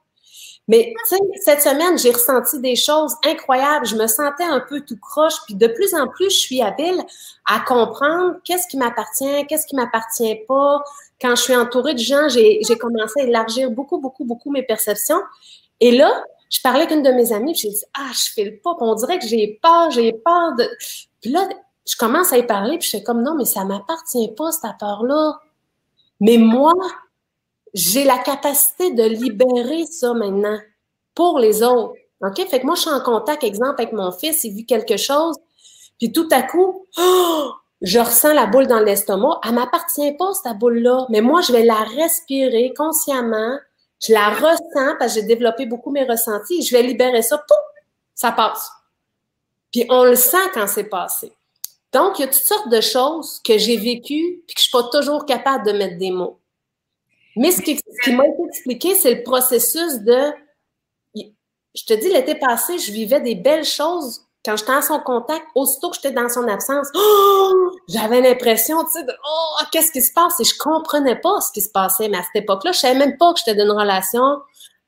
Mais 0.68 0.95
cette 1.41 1.61
semaine, 1.61 1.99
j'ai 1.99 2.12
ressenti 2.12 2.61
des 2.61 2.76
choses 2.76 3.16
incroyables. 3.26 3.85
Je 3.85 3.97
me 3.97 4.07
sentais 4.07 4.45
un 4.45 4.61
peu 4.61 4.80
tout 4.80 4.97
croche, 4.97 5.35
puis 5.45 5.57
de 5.57 5.66
plus 5.66 5.93
en 5.95 6.07
plus, 6.07 6.30
je 6.30 6.39
suis 6.39 6.62
habile 6.62 7.03
à 7.47 7.61
comprendre 7.61 8.37
qu'est-ce 8.45 8.68
qui 8.68 8.76
m'appartient, 8.76 9.47
qu'est-ce 9.49 9.66
qui 9.66 9.74
m'appartient 9.74 10.39
pas. 10.47 10.83
Quand 11.20 11.35
je 11.35 11.43
suis 11.43 11.57
entourée 11.57 11.95
de 11.95 11.99
gens, 11.99 12.28
j'ai 12.28 12.61
commencé 12.78 13.20
à 13.20 13.24
élargir 13.24 13.70
beaucoup, 13.70 13.99
beaucoup, 13.99 14.24
beaucoup 14.24 14.53
mes 14.53 14.62
perceptions. 14.62 15.20
Et 15.80 15.91
là, 15.91 16.24
je 16.53 16.61
parlais 16.61 16.82
avec 16.82 16.94
une 16.94 17.03
de 17.03 17.11
mes 17.11 17.32
amies, 17.32 17.53
puis 17.53 17.62
j'ai 17.62 17.70
dit 17.70 17.84
Ah, 17.94 18.11
je 18.12 18.30
fais 18.34 18.44
le 18.44 18.59
pas, 18.59 18.76
on 18.78 18.94
dirait 18.94 19.18
que 19.18 19.26
j'ai 19.26 19.59
peur, 19.62 19.90
j'ai 19.90 20.12
peur 20.12 20.55
de. 20.57 20.68
Puis 21.22 21.30
là, 21.30 21.48
je 21.88 21.96
commence 21.96 22.32
à 22.32 22.38
y 22.38 22.46
parler, 22.46 22.76
puis 22.78 22.86
je 22.86 22.98
fais 22.98 23.03
comme 23.03 23.22
non, 23.22 23.34
mais 23.34 23.46
ça 23.46 23.64
m'appartient 23.64 24.30
pas, 24.36 24.53
cette 24.53 24.78
peur-là. 24.78 25.38
Mais 26.20 26.36
moi, 26.36 26.74
j'ai 27.72 28.05
la 28.05 28.18
capacité 28.18 28.92
de 28.92 29.03
libérer 29.03 29.86
ça 29.86 30.12
maintenant 30.12 30.59
pour 31.14 31.38
les 31.38 31.62
autres. 31.62 31.94
OK? 32.20 32.36
Fait 32.48 32.61
que 32.61 32.66
moi, 32.66 32.74
je 32.74 32.82
suis 32.82 32.90
en 32.90 33.00
contact, 33.00 33.42
exemple, 33.42 33.80
avec 33.80 33.92
mon 33.92 34.12
fils, 34.12 34.44
il 34.44 34.53
vit 34.53 34.66
quelque 34.66 34.98
chose, 34.98 35.36
puis 35.98 36.12
tout 36.12 36.28
à 36.30 36.42
coup, 36.42 36.86
oh, 36.98 37.50
je 37.80 37.98
ressens 37.98 38.34
la 38.34 38.46
boule 38.46 38.66
dans 38.66 38.78
l'estomac. 38.78 39.40
Elle 39.44 39.55
m'appartient 39.55 40.12
pas, 40.12 40.32
cette 40.34 40.59
boule-là, 40.59 41.07
mais 41.09 41.22
moi, 41.22 41.40
je 41.40 41.50
vais 41.50 41.64
la 41.64 41.82
respirer 41.82 42.74
consciemment 42.76 43.57
Je 44.05 44.12
la 44.12 44.30
ressens 44.30 44.96
parce 44.98 45.14
que 45.14 45.20
j'ai 45.20 45.26
développé 45.26 45.66
beaucoup 45.66 45.90
mes 45.90 46.05
ressentis. 46.05 46.62
Je 46.62 46.74
vais 46.74 46.82
libérer 46.82 47.22
ça, 47.22 47.38
pouf, 47.38 47.57
ça 48.14 48.32
passe. 48.32 48.70
Puis 49.70 49.86
on 49.88 50.05
le 50.05 50.16
sent 50.16 50.50
quand 50.55 50.66
c'est 50.66 50.84
passé. 50.84 51.32
Donc, 51.92 52.18
il 52.18 52.22
y 52.22 52.24
a 52.24 52.28
toutes 52.28 52.42
sortes 52.42 52.68
de 52.68 52.80
choses 52.80 53.40
que 53.44 53.59
j'ai 53.59 53.76
vécues 53.76 54.42
puis 54.46 54.55
que 54.55 54.61
je 54.61 54.62
suis 54.62 54.72
pas 54.72 54.88
toujours 54.90 55.26
capable 55.26 55.66
de 55.66 55.72
mettre 55.72 55.98
des 55.98 56.11
mots. 56.11 56.38
Mais 57.36 57.53
ce 57.53 57.62
qui, 57.62 57.76
ce 57.76 58.05
qui 58.05 58.14
m'a 58.14 58.26
été 58.26 58.42
expliqué, 58.48 58.94
c'est 58.94 59.14
le 59.14 59.22
processus 59.22 60.00
de. 60.00 60.32
Je 61.14 61.84
te 61.86 61.94
dis, 61.94 62.11
l'été 62.11 62.34
passé, 62.34 62.78
je 62.78 62.92
vivais 62.92 63.20
des 63.20 63.34
belles 63.34 63.64
choses 63.64 64.26
quand 64.45 64.57
j'étais 64.57 64.72
en 64.72 64.82
son 64.82 64.99
contact, 64.99 65.47
aussitôt 65.55 65.90
que 65.90 65.97
j'étais 65.97 66.11
dans 66.11 66.28
son 66.28 66.49
absence, 66.49 66.88
oh, 66.95 67.70
j'avais 67.88 68.20
l'impression, 68.20 68.84
tu 68.84 68.93
sais, 68.93 69.07
oh, 69.09 69.64
qu'est-ce 69.70 69.93
qui 69.93 70.03
se 70.03 70.12
passe? 70.12 70.40
Et 70.40 70.45
je 70.45 70.57
comprenais 70.59 71.16
pas 71.16 71.40
ce 71.40 71.53
qui 71.53 71.61
se 71.61 71.70
passait. 71.70 72.09
Mais 72.09 72.18
à 72.18 72.22
cette 72.22 72.43
époque-là, 72.43 72.72
je 72.72 72.78
savais 72.78 72.99
même 72.99 73.16
pas 73.18 73.32
que 73.32 73.38
j'étais 73.38 73.55
dans 73.55 73.64
une 73.64 73.78
relation 73.78 74.40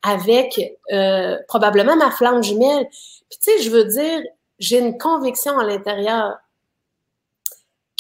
avec 0.02 0.60
euh, 0.92 1.36
probablement 1.46 1.96
ma 1.96 2.10
flamme 2.10 2.42
jumelle. 2.42 2.88
Puis 3.30 3.38
tu 3.40 3.50
sais, 3.52 3.62
je 3.62 3.70
veux 3.70 3.84
dire, 3.84 4.22
j'ai 4.58 4.78
une 4.78 4.98
conviction 4.98 5.58
à 5.58 5.64
l'intérieur 5.64 6.36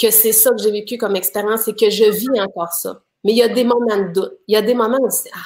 que 0.00 0.10
c'est 0.10 0.32
ça 0.32 0.50
que 0.50 0.58
j'ai 0.58 0.72
vécu 0.72 0.98
comme 0.98 1.14
expérience 1.14 1.68
et 1.68 1.74
que 1.74 1.88
je 1.88 2.04
vis 2.04 2.40
encore 2.40 2.72
ça. 2.72 3.00
Mais 3.22 3.32
il 3.32 3.38
y 3.38 3.42
a 3.42 3.48
des 3.48 3.64
moments 3.64 3.96
de 3.96 4.12
doute. 4.12 4.32
Il 4.48 4.54
y 4.54 4.56
a 4.56 4.62
des 4.62 4.74
moments 4.74 4.98
où 5.00 5.08
dis, 5.08 5.30
ah, 5.32 5.38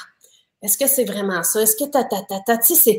est-ce 0.63 0.79
que 0.79 0.89
c'est 0.89 1.05
vraiment 1.05 1.43
ça? 1.43 1.63
Est-ce 1.63 1.77
que 1.77 1.89
ta, 1.89 2.03
ta, 2.05 2.23
ta, 2.23 2.41
ta, 2.41 2.57
tu 2.59 2.75
sais, 2.75 2.99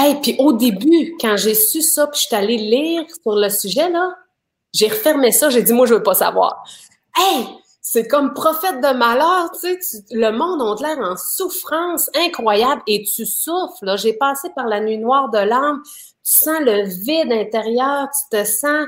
Hey, 0.00 0.20
puis 0.20 0.36
au 0.38 0.52
début, 0.52 1.16
quand 1.20 1.36
j'ai 1.36 1.54
su 1.54 1.82
ça, 1.82 2.06
puis 2.06 2.20
je 2.20 2.26
suis 2.28 2.36
allée 2.36 2.56
lire 2.56 3.04
sur 3.20 3.34
le 3.34 3.48
sujet, 3.48 3.90
là, 3.90 4.14
j'ai 4.72 4.86
refermé 4.86 5.32
ça, 5.32 5.50
j'ai 5.50 5.60
dit, 5.60 5.72
moi, 5.72 5.86
je 5.86 5.94
veux 5.94 6.04
pas 6.04 6.14
savoir. 6.14 6.62
Hey, 7.16 7.48
c'est 7.80 8.06
comme 8.06 8.32
prophète 8.32 8.80
de 8.80 8.96
malheur, 8.96 9.50
tu 9.60 9.76
sais, 9.82 10.04
le 10.12 10.30
monde 10.30 10.62
a 10.62 10.80
l'air 10.80 10.98
en 10.98 11.16
souffrance 11.16 12.10
incroyable 12.14 12.80
et 12.86 13.02
tu 13.02 13.26
souffres, 13.26 13.82
là. 13.82 13.96
J'ai 13.96 14.12
passé 14.12 14.50
par 14.54 14.68
la 14.68 14.78
nuit 14.78 14.98
noire 14.98 15.30
de 15.30 15.38
l'âme, 15.38 15.82
tu 15.84 16.38
sens 16.38 16.60
le 16.60 16.86
vide 16.86 17.32
intérieur, 17.32 18.06
tu 18.06 18.38
te 18.38 18.44
sens 18.44 18.86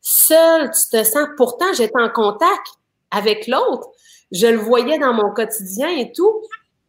seul, 0.00 0.70
tu 0.70 0.96
te 0.96 1.02
sens, 1.02 1.26
pourtant, 1.36 1.72
j'étais 1.72 2.00
en 2.00 2.10
contact 2.10 2.66
avec 3.10 3.48
l'autre, 3.48 3.88
je 4.30 4.46
le 4.46 4.58
voyais 4.58 5.00
dans 5.00 5.12
mon 5.12 5.32
quotidien 5.32 5.88
et 5.88 6.12
tout, 6.12 6.40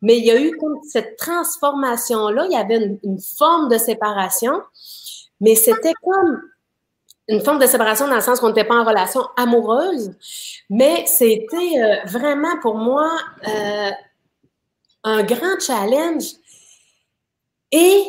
mais 0.04 0.18
il 0.18 0.26
y 0.26 0.32
a 0.32 0.40
eu 0.40 0.52
cette 0.84 1.16
transformation-là, 1.16 2.46
il 2.46 2.52
y 2.52 2.58
avait 2.58 3.00
une, 3.04 3.20
forme 3.20 3.70
de 3.70 3.78
séparation, 3.78 4.62
mais 5.40 5.56
c'était 5.56 5.94
comme 6.04 6.42
une 7.30 7.40
forme 7.40 7.58
de 7.58 7.66
séparation 7.66 8.10
dans 8.10 8.16
le 8.16 8.22
sens 8.22 8.42
qu'on 8.42 8.50
n'était 8.50 8.66
pas 8.66 8.76
en 8.76 8.84
relation 8.84 9.22
amoureuse, 9.38 10.14
mais 10.70 11.06
c'était 11.08 11.82
euh, 11.82 11.96
vraiment 12.06 12.60
pour 12.62 12.76
moi 12.76 13.18
euh, 13.48 13.92
un 15.06 15.24
grand 15.24 15.58
challenge. 15.62 16.26
Et 17.72 18.04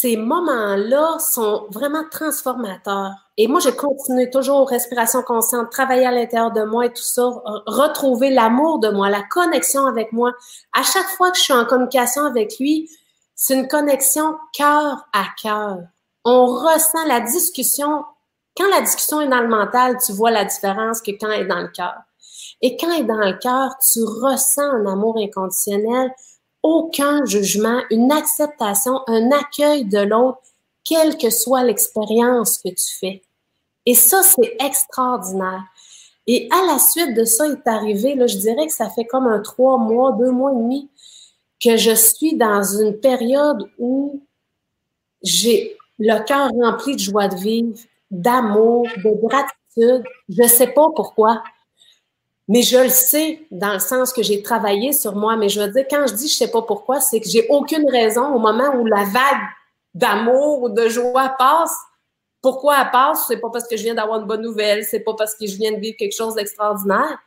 ces 0.00 0.16
moments-là 0.16 1.18
sont 1.18 1.66
vraiment 1.70 2.04
transformateurs. 2.08 3.10
Et 3.36 3.48
moi, 3.48 3.58
j'ai 3.58 3.74
continué 3.74 4.30
toujours 4.30 4.68
respiration 4.68 5.22
consciente, 5.22 5.70
travailler 5.70 6.06
à 6.06 6.12
l'intérieur 6.12 6.52
de 6.52 6.62
moi 6.62 6.86
et 6.86 6.92
tout 6.92 7.02
ça, 7.02 7.24
retrouver 7.66 8.30
l'amour 8.30 8.78
de 8.78 8.90
moi, 8.90 9.10
la 9.10 9.24
connexion 9.24 9.86
avec 9.86 10.12
moi. 10.12 10.30
À 10.72 10.84
chaque 10.84 11.08
fois 11.16 11.32
que 11.32 11.38
je 11.38 11.42
suis 11.42 11.52
en 11.52 11.64
communication 11.64 12.24
avec 12.24 12.60
lui, 12.60 12.88
c'est 13.34 13.54
une 13.54 13.66
connexion 13.66 14.36
cœur 14.52 15.08
à 15.12 15.24
cœur. 15.42 15.78
On 16.24 16.46
ressent 16.46 17.04
la 17.08 17.18
discussion. 17.18 18.04
Quand 18.56 18.70
la 18.70 18.82
discussion 18.82 19.20
est 19.20 19.28
dans 19.28 19.40
le 19.40 19.48
mental, 19.48 19.96
tu 20.06 20.12
vois 20.12 20.30
la 20.30 20.44
différence 20.44 21.02
que 21.02 21.10
quand 21.10 21.28
elle 21.28 21.42
est 21.42 21.48
dans 21.48 21.60
le 21.60 21.72
cœur. 21.74 21.96
Et 22.62 22.76
quand 22.76 22.92
elle 22.92 23.00
est 23.00 23.04
dans 23.04 23.16
le 23.16 23.36
cœur, 23.36 23.74
tu 23.92 24.04
ressens 24.04 24.62
un 24.62 24.86
amour 24.86 25.18
inconditionnel, 25.18 26.12
aucun 26.62 27.24
jugement, 27.24 27.80
une 27.90 28.12
acceptation, 28.12 29.00
un 29.06 29.30
accueil 29.30 29.84
de 29.84 29.98
l'autre, 29.98 30.40
quelle 30.84 31.16
que 31.16 31.30
soit 31.30 31.64
l'expérience 31.64 32.58
que 32.58 32.70
tu 32.70 32.98
fais. 32.98 33.22
Et 33.86 33.94
ça, 33.94 34.22
c'est 34.22 34.56
extraordinaire. 34.60 35.64
Et 36.26 36.48
à 36.50 36.66
la 36.66 36.78
suite 36.78 37.14
de 37.16 37.24
ça 37.24 37.46
est 37.48 37.66
arrivé, 37.66 38.14
là, 38.14 38.26
je 38.26 38.36
dirais 38.36 38.66
que 38.66 38.72
ça 38.72 38.90
fait 38.90 39.06
comme 39.06 39.26
un 39.26 39.40
trois 39.40 39.78
mois, 39.78 40.12
deux 40.12 40.30
mois 40.30 40.52
et 40.52 40.56
demi 40.56 40.90
que 41.62 41.76
je 41.76 41.94
suis 41.94 42.36
dans 42.36 42.62
une 42.62 42.98
période 43.00 43.68
où 43.78 44.20
j'ai 45.22 45.76
le 45.98 46.22
cœur 46.24 46.50
rempli 46.50 46.94
de 46.94 47.00
joie 47.00 47.28
de 47.28 47.36
vivre, 47.36 47.78
d'amour, 48.10 48.86
de 49.04 49.26
gratitude. 49.26 50.04
Je 50.28 50.42
ne 50.42 50.48
sais 50.48 50.68
pas 50.68 50.88
pourquoi, 50.94 51.42
mais 52.48 52.62
je 52.62 52.78
le 52.78 52.88
sais 52.88 53.46
dans 53.50 53.74
le 53.74 53.78
sens 53.78 54.12
que 54.12 54.22
j'ai 54.22 54.42
travaillé 54.42 54.94
sur 54.94 55.14
moi. 55.14 55.36
Mais 55.36 55.50
je 55.50 55.60
veux 55.60 55.68
dire, 55.68 55.84
quand 55.88 56.06
je 56.06 56.14
dis 56.14 56.28
je 56.28 56.34
sais 56.34 56.50
pas 56.50 56.62
pourquoi, 56.62 57.00
c'est 57.00 57.20
que 57.20 57.28
j'ai 57.28 57.46
aucune 57.48 57.88
raison 57.90 58.34
au 58.34 58.38
moment 58.38 58.74
où 58.74 58.86
la 58.86 59.04
vague 59.04 59.46
d'amour 59.94 60.62
ou 60.62 60.68
de 60.70 60.88
joie 60.88 61.34
passe, 61.38 61.76
pourquoi 62.40 62.80
elle 62.80 62.90
passe? 62.90 63.26
C'est 63.28 63.36
pas 63.36 63.50
parce 63.50 63.68
que 63.68 63.76
je 63.76 63.82
viens 63.82 63.94
d'avoir 63.94 64.20
une 64.20 64.26
bonne 64.26 64.42
nouvelle, 64.42 64.84
c'est 64.84 65.00
pas 65.00 65.14
parce 65.14 65.34
que 65.34 65.46
je 65.46 65.56
viens 65.56 65.72
de 65.72 65.78
vivre 65.78 65.96
quelque 65.98 66.16
chose 66.16 66.34
d'extraordinaire. 66.34 67.18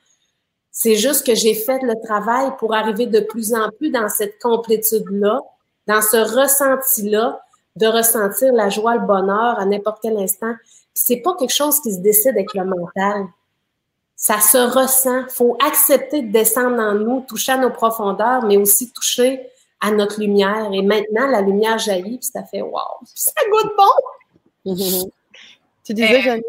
C'est 0.72 0.96
juste 0.96 1.26
que 1.26 1.36
j'ai 1.36 1.54
fait 1.54 1.80
le 1.84 1.94
travail 2.04 2.52
pour 2.58 2.74
arriver 2.74 3.06
de 3.06 3.20
plus 3.20 3.54
en 3.54 3.70
plus 3.78 3.92
dans 3.92 4.08
cette 4.08 4.42
complétude-là, 4.42 5.42
dans 5.86 6.02
ce 6.02 6.18
ressenti-là, 6.18 7.42
de 7.76 7.88
ressentir 7.88 8.54
la 8.54 8.70
joie, 8.70 8.96
le 8.96 9.06
bonheur 9.06 9.60
à 9.60 9.66
n'importe 9.66 10.00
quel 10.02 10.18
instant. 10.18 10.54
C'est 10.94 11.18
pas 11.18 11.36
quelque 11.38 11.54
chose 11.54 11.80
qui 11.82 11.94
se 11.94 12.00
décide 12.00 12.32
avec 12.32 12.54
le 12.54 12.64
mental. 12.64 13.26
Ça 14.22 14.40
se 14.40 14.58
ressent. 14.60 15.28
Faut 15.30 15.58
accepter 15.66 16.22
de 16.22 16.32
descendre 16.32 16.80
en 16.80 16.94
nous, 16.94 17.22
toucher 17.22 17.54
à 17.54 17.58
nos 17.58 17.72
profondeurs, 17.72 18.46
mais 18.46 18.56
aussi 18.56 18.94
toucher 18.94 19.42
à 19.80 19.90
notre 19.90 20.20
lumière. 20.20 20.70
Et 20.72 20.84
maintenant, 20.84 21.26
la 21.26 21.42
lumière 21.42 21.80
jaillit, 21.80 22.20
puis 22.20 22.30
ça 22.32 22.44
fait 22.44 22.62
wow, 22.62 23.00
ça 23.04 23.32
goûte 23.50 23.72
bon! 23.76 24.72
tu 25.84 25.96
disais, 25.96 26.30
euh, 26.30 26.40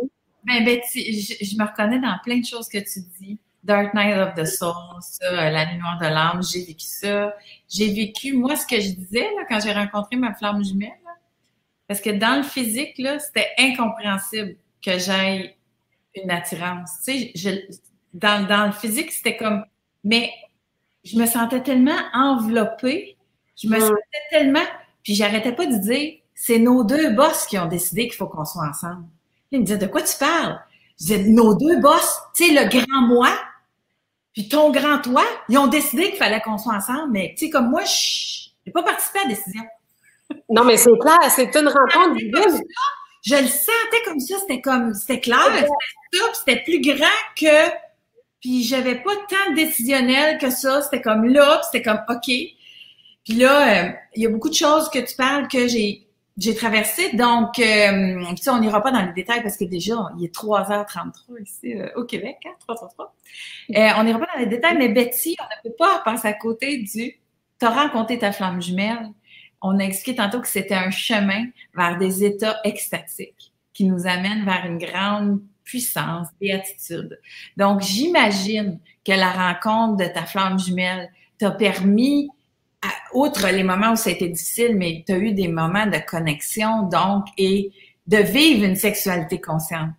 Ben, 0.45 0.63
Betty, 0.67 1.23
je, 1.41 1.57
me 1.57 1.65
reconnais 1.67 1.99
dans 1.99 2.15
plein 2.23 2.41
de 2.41 2.45
choses 2.45 2.69
que 2.69 2.77
tu 2.77 3.01
dis. 3.19 3.39
Dark 3.65 3.95
Night 3.95 4.19
of 4.19 4.35
the 4.35 4.45
Soul, 4.45 4.75
ça, 5.01 5.25
euh, 5.25 5.49
La 5.49 5.65
Nuit 5.65 5.79
Noire 5.79 5.99
de 5.99 6.09
l'âme, 6.09 6.43
j'ai 6.43 6.67
vécu 6.67 6.85
ça. 6.87 7.35
J'ai 7.71 7.91
vécu, 7.91 8.35
moi, 8.35 8.55
ce 8.55 8.67
que 8.67 8.79
je 8.83 8.91
disais 8.91 9.31
là, 9.35 9.47
quand 9.49 9.61
j'ai 9.61 9.73
rencontré 9.73 10.17
ma 10.17 10.35
flamme 10.35 10.63
jumelle, 10.63 10.91
parce 11.89 12.03
que 12.03 12.11
dans 12.11 12.37
le 12.37 12.43
physique, 12.43 12.99
là, 12.99 13.19
c'était 13.19 13.49
incompréhensible 13.59 14.57
que 14.85 14.99
j'aille 14.99 15.55
une 16.15 16.31
attirance. 16.31 16.91
Tu 17.05 17.33
sais, 17.35 17.69
dans, 18.13 18.47
dans 18.47 18.67
le 18.67 18.73
physique, 18.73 19.13
c'était 19.13 19.37
comme, 19.37 19.65
mais 20.05 20.31
je 21.05 21.19
me 21.19 21.27
sentais 21.27 21.63
tellement 21.63 21.99
enveloppée, 22.13 23.17
je 23.57 23.69
me 23.69 23.79
sentais 23.79 24.01
tellement, 24.31 24.65
puis 25.03 25.15
j'arrêtais 25.15 25.53
pas 25.53 25.67
de 25.67 25.77
dire, 25.77 26.19
c'est 26.35 26.59
nos 26.59 26.85
deux 26.85 27.11
boss 27.11 27.47
qui 27.47 27.59
ont 27.59 27.67
décidé 27.67 28.09
qu'il 28.09 28.17
faut 28.17 28.27
qu'on 28.27 28.45
soit 28.45 28.69
ensemble. 28.69 29.05
il 29.51 29.61
me 29.61 29.65
disait, 29.65 29.79
de 29.79 29.87
quoi 29.87 30.03
tu 30.03 30.17
parles? 30.19 30.61
Je 31.01 31.07
disais, 31.07 31.25
nos 31.25 31.55
deux 31.55 31.81
boss, 31.81 32.21
tu 32.35 32.47
sais, 32.47 32.53
le 32.53 32.69
grand 32.69 33.03
moi, 33.03 33.31
puis 34.33 34.49
ton 34.49 34.71
grand 34.71 34.99
toi, 34.99 35.25
ils 35.49 35.59
ont 35.59 35.67
décidé 35.67 36.11
qu'il 36.11 36.17
fallait 36.17 36.41
qu'on 36.41 36.59
soit 36.59 36.75
ensemble, 36.75 37.13
mais 37.13 37.35
tu 37.37 37.47
sais, 37.47 37.51
comme 37.51 37.71
moi, 37.71 37.83
je 37.85 38.49
n'ai 38.67 38.73
pas 38.73 38.83
participé 38.83 39.19
à 39.21 39.23
la 39.25 39.29
décision. 39.29 39.63
Non, 40.49 40.65
mais 40.65 40.77
c'est 40.77 40.97
clair, 40.99 41.19
c'est 41.31 41.55
une 41.55 41.69
rencontre. 41.69 42.17
Je 43.23 43.37
le 43.37 43.47
sentais 43.47 44.03
comme 44.05 44.21
ça, 44.21 44.37
c'était 44.41 44.61
comme, 44.61 44.95
c'était 44.95 45.21
clair, 45.21 45.39
c'était 45.55 46.23
c'était 46.35 46.63
plus 46.63 46.81
grand 46.81 47.07
que, 47.37 47.71
puis 48.41 48.65
j'avais 48.65 48.97
pas 48.97 49.15
tant 49.29 49.53
de 49.53 49.57
décisionnel 49.57 50.39
que 50.39 50.51
ça, 50.51 50.83
c'était 50.83 51.01
comme 51.01 51.25
là, 51.25 51.61
c'était 51.65 51.83
comme 51.83 52.01
OK. 52.09 52.27
Puis 52.27 53.35
là, 53.35 53.87
euh, 53.87 53.93
il 54.17 54.23
y 54.23 54.27
a 54.27 54.29
beaucoup 54.29 54.49
de 54.49 54.55
choses 54.55 54.91
que 54.91 54.99
tu 54.99 55.15
parles 55.15 55.47
que 55.47 55.69
j'ai 55.69 56.07
j'ai 56.37 56.55
traversé. 56.55 57.15
Donc, 57.15 57.59
euh, 57.59 58.25
on 58.49 58.61
n'ira 58.61 58.83
pas 58.83 58.91
dans 58.91 59.05
les 59.05 59.13
détails 59.13 59.43
parce 59.43 59.57
que 59.57 59.65
déjà, 59.65 60.11
il 60.19 60.25
est 60.25 60.35
3h33 60.35 61.43
ici 61.43 61.75
euh, 61.75 61.89
au 61.97 62.05
Québec, 62.05 62.39
hein, 62.47 62.55
333. 62.61 63.15
Euh, 63.77 63.89
on 63.99 64.05
n'ira 64.05 64.19
pas 64.19 64.29
dans 64.35 64.41
les 64.41 64.47
détails, 64.47 64.77
mais 64.79 64.89
Betty, 64.89 65.37
on 65.41 65.45
ne 65.45 65.71
peut 65.71 65.77
pas 65.77 66.01
passer 66.05 66.29
à 66.29 66.33
côté 66.33 66.79
du 66.79 67.19
«t'as 67.59 67.71
rencontré 67.71 68.19
ta 68.19 68.33
flamme 68.33 68.63
jumelle». 68.63 69.11
On 69.63 69.79
a 69.79 69.85
expliqué 69.85 70.17
tantôt 70.17 70.41
que 70.41 70.49
c'était 70.49 70.75
un 70.75 70.91
chemin 70.91 71.47
vers 71.75 71.97
des 71.99 72.25
états 72.25 72.59
extatiques 72.65 73.53
qui 73.73 73.85
nous 73.85 74.07
amènent 74.07 74.45
vers 74.45 74.67
une 74.67 74.79
grande 74.79 75.41
puissance, 75.65 76.29
béatitude. 76.41 77.19
Donc, 77.57 77.81
j'imagine 77.81 78.79
que 79.05 79.13
la 79.13 79.31
rencontre 79.31 80.05
de 80.05 80.13
ta 80.13 80.25
flamme 80.25 80.59
jumelle 80.59 81.11
t'a 81.39 81.53
permis 81.53 82.29
outre 83.15 83.49
les 83.49 83.63
moments 83.63 83.93
où 83.93 83.97
ça 83.97 84.11
a 84.11 84.13
été 84.13 84.29
difficile, 84.29 84.77
mais 84.77 85.05
tu 85.07 85.13
as 85.13 85.19
eu 85.19 85.33
des 85.33 85.49
moments 85.49 85.87
de 85.87 85.99
connexion, 85.99 86.83
donc, 86.83 87.27
et 87.39 87.71
de 88.07 88.19
vivre 88.19 88.65
une 88.65 88.77
sexualité 88.77 89.41
consciente. 89.41 89.91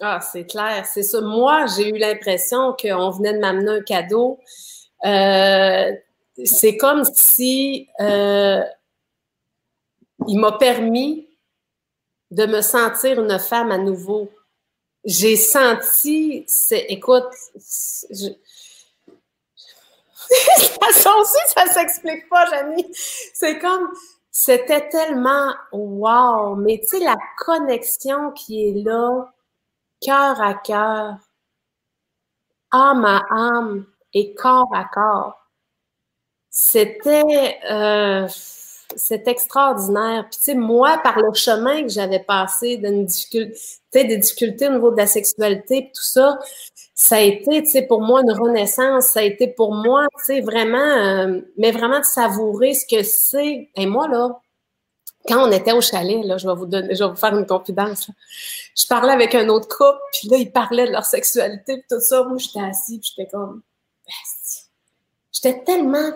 Ah, 0.00 0.20
c'est 0.20 0.46
clair, 0.46 0.86
c'est 0.86 1.02
ça. 1.02 1.20
Moi, 1.20 1.66
j'ai 1.76 1.90
eu 1.90 1.98
l'impression 1.98 2.74
qu'on 2.80 3.10
venait 3.10 3.34
de 3.34 3.38
m'amener 3.38 3.70
un 3.70 3.82
cadeau. 3.82 4.38
Euh, 5.04 5.92
c'est 6.44 6.76
comme 6.76 7.04
si 7.04 7.88
euh, 8.00 8.62
il 10.28 10.38
m'a 10.38 10.52
permis 10.52 11.28
de 12.30 12.46
me 12.46 12.60
sentir 12.60 13.22
une 13.22 13.38
femme 13.38 13.72
à 13.72 13.78
nouveau. 13.78 14.30
J'ai 15.04 15.36
senti, 15.36 16.46
écoute, 16.88 17.32
je, 18.10 18.28
ça 20.92 21.16
aussi, 21.16 21.38
ça 21.48 21.66
s'explique 21.66 22.28
pas, 22.28 22.46
Janie. 22.46 22.86
C'est 23.34 23.58
comme, 23.58 23.90
c'était 24.30 24.88
tellement 24.88 25.54
wow, 25.72 26.54
mais 26.54 26.80
tu 26.80 26.98
sais, 26.98 27.00
la 27.00 27.16
connexion 27.38 28.30
qui 28.32 28.68
est 28.68 28.84
là, 28.84 29.32
cœur 30.00 30.40
à 30.40 30.54
cœur, 30.54 31.16
âme 32.70 33.04
à 33.04 33.26
âme 33.30 33.86
et 34.12 34.34
corps 34.34 34.70
à 34.74 34.84
corps, 34.84 35.39
c'était 36.50 37.58
euh, 37.70 38.26
extraordinaire. 39.26 40.26
Puis, 40.30 40.38
tu 40.38 40.44
sais, 40.44 40.54
moi, 40.54 40.98
par 41.02 41.18
le 41.20 41.32
chemin 41.32 41.82
que 41.82 41.88
j'avais 41.88 42.18
passé 42.18 42.76
d'une 42.76 43.06
difficulté, 43.06 44.04
des 44.04 44.16
difficultés 44.16 44.68
au 44.68 44.72
niveau 44.72 44.90
de 44.90 44.96
la 44.96 45.06
sexualité, 45.06 45.90
tout 45.94 46.02
ça, 46.02 46.38
ça 46.94 47.16
a 47.16 47.20
été, 47.20 47.62
tu 47.62 47.70
sais, 47.70 47.82
pour 47.82 48.02
moi, 48.02 48.20
une 48.22 48.32
renaissance. 48.32 49.06
Ça 49.12 49.20
a 49.20 49.22
été 49.22 49.48
pour 49.48 49.74
moi, 49.74 50.06
tu 50.18 50.24
sais, 50.24 50.40
vraiment, 50.40 50.78
euh, 50.78 51.40
mais 51.56 51.70
vraiment 51.70 52.00
de 52.00 52.04
savourer 52.04 52.74
ce 52.74 52.84
que 52.84 53.02
c'est. 53.02 53.70
Et 53.76 53.86
moi, 53.86 54.08
là, 54.08 54.40
quand 55.28 55.46
on 55.46 55.52
était 55.52 55.72
au 55.72 55.80
chalet, 55.80 56.24
là, 56.24 56.36
je 56.38 56.48
vais 56.48 56.54
vous 56.54 56.66
donner, 56.66 56.94
je 56.94 57.04
vais 57.04 57.10
vous 57.10 57.16
faire 57.16 57.36
une 57.36 57.46
confidence. 57.46 58.10
Je 58.76 58.86
parlais 58.86 59.12
avec 59.12 59.34
un 59.34 59.48
autre 59.48 59.68
couple, 59.68 60.00
puis 60.12 60.28
là, 60.28 60.36
ils 60.38 60.50
parlaient 60.50 60.86
de 60.86 60.92
leur 60.92 61.04
sexualité, 61.04 61.76
puis 61.76 61.86
tout 61.88 62.00
ça. 62.00 62.24
Moi, 62.24 62.38
j'étais 62.38 62.60
assise, 62.60 63.00
puis 63.00 63.12
j'étais 63.16 63.30
comme, 63.30 63.62
j'étais 65.32 65.62
tellement 65.64 66.10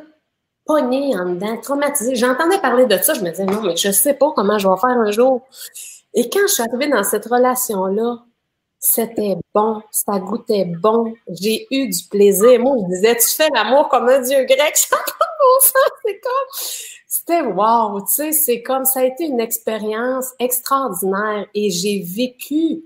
pognée 0.64 1.16
en 1.16 1.30
dedans, 1.30 1.56
traumatisée. 1.60 2.16
J'entendais 2.16 2.58
parler 2.58 2.86
de 2.86 2.96
ça, 2.98 3.14
je 3.14 3.20
me 3.20 3.30
disais, 3.30 3.44
non, 3.44 3.62
mais 3.62 3.76
je 3.76 3.90
sais 3.90 4.14
pas 4.14 4.32
comment 4.34 4.58
je 4.58 4.68
vais 4.68 4.76
faire 4.76 4.98
un 4.98 5.10
jour. 5.10 5.42
Et 6.14 6.30
quand 6.30 6.40
je 6.42 6.54
suis 6.54 6.62
arrivée 6.62 6.88
dans 6.88 7.04
cette 7.04 7.26
relation-là, 7.26 8.18
c'était 8.78 9.36
bon, 9.54 9.82
ça 9.90 10.18
goûtait 10.18 10.66
bon, 10.66 11.14
j'ai 11.28 11.66
eu 11.70 11.88
du 11.88 12.04
plaisir. 12.04 12.60
Moi, 12.60 12.76
je 12.82 12.94
disais, 12.94 13.16
tu 13.16 13.28
fais 13.28 13.48
l'amour 13.54 13.88
comme 13.88 14.08
un 14.08 14.20
dieu 14.20 14.44
grec, 14.44 14.74
c'est 14.76 14.90
comme, 16.20 16.32
c'était 17.08 17.42
wow, 17.42 18.00
tu 18.00 18.12
sais, 18.12 18.32
c'est 18.32 18.62
comme, 18.62 18.84
ça 18.84 19.00
a 19.00 19.04
été 19.04 19.24
une 19.24 19.40
expérience 19.40 20.32
extraordinaire 20.38 21.46
et 21.54 21.70
j'ai 21.70 22.00
vécu, 22.00 22.84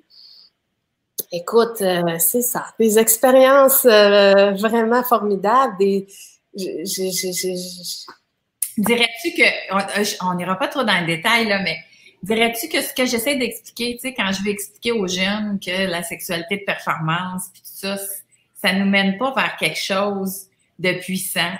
écoute, 1.32 1.82
euh, 1.82 2.16
c'est 2.18 2.42
ça, 2.42 2.66
des 2.78 2.98
expériences 2.98 3.84
euh, 3.84 4.52
vraiment 4.52 5.02
formidables, 5.02 5.76
des, 5.78 6.06
Dirais-tu 8.78 9.30
que, 9.32 10.24
on 10.24 10.34
n'ira 10.34 10.56
pas 10.56 10.68
trop 10.68 10.84
dans 10.84 11.00
le 11.00 11.06
détail, 11.06 11.46
là, 11.48 11.60
mais 11.62 11.78
dirais-tu 12.22 12.68
que 12.68 12.80
ce 12.80 12.94
que 12.94 13.06
j'essaie 13.06 13.36
d'expliquer, 13.36 13.94
tu 13.94 14.00
sais, 14.00 14.14
quand 14.14 14.30
je 14.32 14.42
vais 14.44 14.50
expliquer 14.50 14.92
aux 14.92 15.08
jeunes 15.08 15.58
que 15.58 15.86
la 15.86 16.02
sexualité 16.02 16.58
de 16.58 16.64
performance, 16.64 17.52
tout 17.52 17.60
ça, 17.64 17.96
ça 18.54 18.72
nous 18.72 18.86
mène 18.86 19.18
pas 19.18 19.32
vers 19.34 19.56
quelque 19.56 19.78
chose 19.78 20.46
de 20.78 20.92
puissant. 20.92 21.52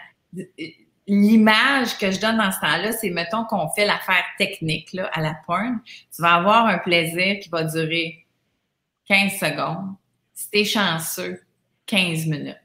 L'image 1.07 1.97
que 1.99 2.11
je 2.11 2.21
donne 2.21 2.37
dans 2.37 2.53
ce 2.53 2.61
temps-là, 2.61 2.93
c'est, 2.93 3.11
mettons 3.11 3.45
qu'on 3.45 3.69
fait 3.71 3.87
l'affaire 3.87 4.25
technique, 4.37 4.93
là, 4.93 5.11
à 5.13 5.21
la 5.21 5.35
pointe. 5.47 5.81
Tu 6.15 6.23
vas 6.23 6.35
avoir 6.35 6.67
un 6.67 6.79
plaisir 6.79 7.41
qui 7.41 7.49
va 7.49 7.65
durer 7.65 8.27
15 9.09 9.33
secondes. 9.33 9.95
Si 10.35 10.51
t'es 10.51 10.65
chanceux, 10.65 11.43
15 11.87 12.27
minutes. 12.27 12.57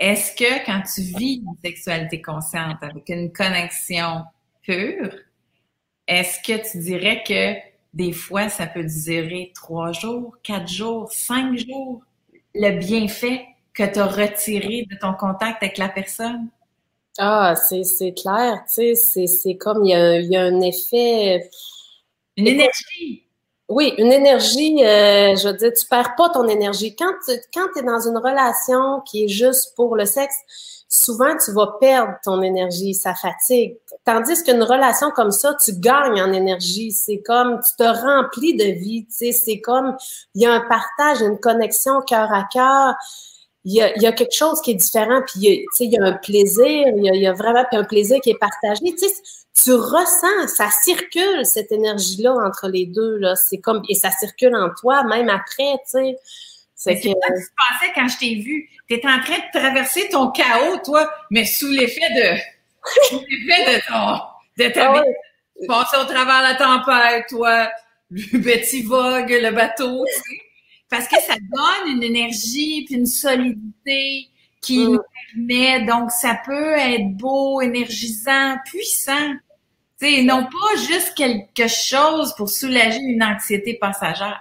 Est-ce 0.00 0.32
que 0.34 0.64
quand 0.64 0.80
tu 0.94 1.02
vis 1.02 1.42
une 1.44 1.54
sexualité 1.62 2.22
consciente 2.22 2.78
avec 2.80 3.06
une 3.10 3.30
connexion 3.30 4.22
pure, 4.62 5.12
est-ce 6.08 6.40
que 6.40 6.70
tu 6.70 6.78
dirais 6.78 7.22
que 7.22 7.54
des 7.92 8.12
fois, 8.12 8.48
ça 8.48 8.66
peut 8.66 8.84
durer 8.84 9.52
trois 9.54 9.92
jours, 9.92 10.38
quatre 10.42 10.68
jours, 10.68 11.12
cinq 11.12 11.58
jours, 11.58 12.02
le 12.54 12.78
bienfait 12.78 13.46
que 13.74 13.82
tu 13.84 13.98
as 13.98 14.06
retiré 14.06 14.86
de 14.90 14.96
ton 14.96 15.12
contact 15.12 15.62
avec 15.62 15.76
la 15.76 15.90
personne? 15.90 16.48
Ah, 17.18 17.54
c'est 17.54 18.14
clair, 18.14 18.64
tu 18.72 18.96
sais, 18.96 19.26
c'est 19.26 19.56
comme 19.56 19.84
il 19.84 19.90
y 19.90 19.94
a, 19.94 20.18
y 20.18 20.36
a, 20.36 20.44
un 20.44 20.60
effet. 20.62 21.50
Une 22.38 22.46
énergie. 22.46 23.24
Oui, 23.70 23.94
une 23.98 24.10
énergie, 24.10 24.84
euh, 24.84 25.36
je 25.36 25.46
veux 25.46 25.54
dire, 25.54 25.72
tu 25.72 25.86
perds 25.86 26.16
pas 26.16 26.28
ton 26.30 26.48
énergie. 26.48 26.96
Quand 26.96 27.12
tu 27.24 27.32
quand 27.54 27.68
es 27.76 27.84
dans 27.84 28.00
une 28.00 28.18
relation 28.18 29.00
qui 29.06 29.24
est 29.24 29.28
juste 29.28 29.74
pour 29.76 29.94
le 29.94 30.06
sexe, 30.06 30.34
souvent 30.88 31.36
tu 31.36 31.52
vas 31.52 31.76
perdre 31.78 32.14
ton 32.24 32.42
énergie, 32.42 32.94
ça 32.94 33.14
fatigue. 33.14 33.76
Tandis 34.04 34.42
qu'une 34.42 34.64
relation 34.64 35.12
comme 35.12 35.30
ça, 35.30 35.54
tu 35.54 35.72
gagnes 35.78 36.20
en 36.20 36.32
énergie. 36.32 36.90
C'est 36.90 37.22
comme 37.24 37.60
tu 37.60 37.76
te 37.78 37.84
remplis 37.84 38.56
de 38.56 38.64
vie. 38.64 39.06
Tu 39.06 39.30
sais, 39.30 39.32
c'est 39.32 39.60
comme 39.60 39.96
il 40.34 40.42
y 40.42 40.46
a 40.46 40.52
un 40.52 40.62
partage, 40.62 41.22
une 41.22 41.38
connexion 41.38 42.00
cœur 42.00 42.32
à 42.32 42.48
cœur. 42.52 42.96
Il 43.64 43.74
y, 43.74 43.82
a, 43.82 44.12
quelque 44.12 44.34
chose 44.34 44.60
qui 44.62 44.70
est 44.70 44.74
différent, 44.74 45.20
puis 45.26 45.40
il 45.40 45.42
y 45.42 45.52
a, 45.52 45.56
tu 45.56 45.64
sais, 45.74 45.84
il 45.84 45.92
y 45.92 45.98
a 45.98 46.02
un 46.02 46.14
plaisir, 46.14 46.88
il 46.96 47.04
y 47.04 47.26
a, 47.26 47.32
vraiment 47.34 47.62
un 47.70 47.84
plaisir 47.84 48.18
qui 48.20 48.30
est 48.30 48.38
partagé. 48.38 48.94
Tu 49.62 49.72
ressens, 49.72 50.48
ça 50.48 50.70
circule 50.70 51.44
cette 51.44 51.72
énergie-là 51.72 52.34
entre 52.34 52.68
les 52.68 52.86
deux. 52.86 53.16
Là. 53.16 53.36
C'est 53.36 53.58
comme 53.58 53.82
et 53.88 53.94
ça 53.94 54.10
circule 54.10 54.54
en 54.54 54.70
toi, 54.80 55.04
même 55.04 55.28
après, 55.28 55.74
tu 55.84 55.90
sais. 55.90 56.16
C'est 56.74 56.94
que... 56.96 57.08
tu 57.08 57.14
pensais 57.14 57.92
quand 57.94 58.08
je 58.08 58.18
t'ai 58.18 58.34
vu? 58.36 58.70
Tu 58.88 58.94
étais 58.94 59.08
en 59.08 59.20
train 59.20 59.36
de 59.36 59.58
traverser 59.58 60.08
ton 60.08 60.30
chaos, 60.30 60.78
toi, 60.82 61.10
mais 61.30 61.44
sous 61.44 61.68
l'effet 61.68 62.08
de 62.14 62.38
sous 63.08 63.20
l'effet 63.28 63.76
de 63.76 63.80
ton 63.86 64.20
de 64.56 64.72
ta 64.72 64.94
ah. 64.94 65.02
Passer 65.68 65.96
au 65.98 66.04
travers 66.04 66.40
la 66.40 66.54
tempête, 66.54 67.26
toi, 67.28 67.70
Betty 68.10 68.82
Vogue, 68.82 69.28
le 69.28 69.50
bateau, 69.50 70.04
tu 70.06 70.14
sais. 70.14 70.40
Parce 70.88 71.06
que 71.06 71.20
ça 71.20 71.34
donne 71.34 71.96
une 71.96 72.02
énergie 72.02 72.84
puis 72.86 72.96
une 72.96 73.06
solidité 73.06 74.28
qui 74.62 74.78
mm. 74.78 74.92
nous 74.92 75.00
permet, 75.34 75.84
donc 75.84 76.10
ça 76.10 76.40
peut 76.44 76.72
être 76.72 77.16
beau, 77.16 77.60
énergisant, 77.60 78.56
puissant. 78.64 79.34
Sais, 80.00 80.22
non 80.22 80.44
pas 80.44 80.80
juste 80.88 81.14
quelque 81.14 81.68
chose 81.68 82.34
pour 82.36 82.48
soulager 82.48 83.00
une 83.00 83.22
anxiété 83.22 83.74
passagère. 83.74 84.40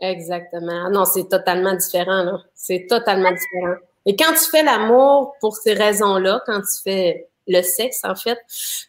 Exactement. 0.00 0.84
Ah 0.86 0.90
non, 0.90 1.04
c'est 1.04 1.28
totalement 1.28 1.74
différent. 1.74 2.38
C'est 2.54 2.86
totalement 2.88 3.30
différent. 3.30 3.74
Et 4.06 4.16
quand 4.16 4.32
tu 4.32 4.48
fais 4.50 4.62
l'amour 4.62 5.34
pour 5.40 5.56
ces 5.56 5.74
raisons-là, 5.74 6.42
quand 6.46 6.60
tu 6.60 6.82
fais 6.82 7.28
le 7.46 7.62
sexe, 7.62 8.04
en 8.04 8.14
fait, 8.14 8.38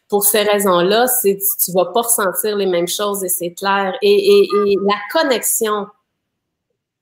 pour 0.08 0.24
ces 0.24 0.42
raisons-là, 0.42 1.06
c'est 1.08 1.38
tu 1.64 1.72
vas 1.72 1.86
pas 1.86 2.02
ressentir 2.02 2.56
les 2.56 2.66
mêmes 2.66 2.88
choses 2.88 3.24
et 3.24 3.28
c'est 3.28 3.52
clair. 3.52 3.96
Et 4.02 4.46
la 4.86 4.96
connexion 5.10 5.86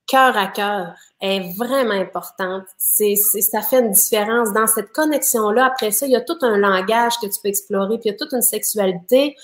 cœur 0.06 0.36
à 0.36 0.46
cœur 0.46 0.94
est 1.20 1.52
vraiment 1.56 1.94
importante. 1.94 2.64
C'est, 2.76 3.16
ça 3.16 3.60
fait 3.62 3.80
une 3.80 3.90
différence 3.90 4.52
dans 4.52 4.66
cette 4.66 4.92
connexion-là. 4.92 5.66
Après 5.66 5.90
ça, 5.90 6.06
il 6.06 6.12
y 6.12 6.16
a 6.16 6.20
tout 6.20 6.38
un 6.42 6.56
langage 6.58 7.14
que 7.20 7.26
tu 7.26 7.40
peux 7.42 7.48
explorer, 7.48 7.98
puis 7.98 8.08
il 8.08 8.12
y 8.12 8.14
a 8.14 8.18
toute 8.18 8.32
une 8.32 8.42
sexualité 8.42 9.36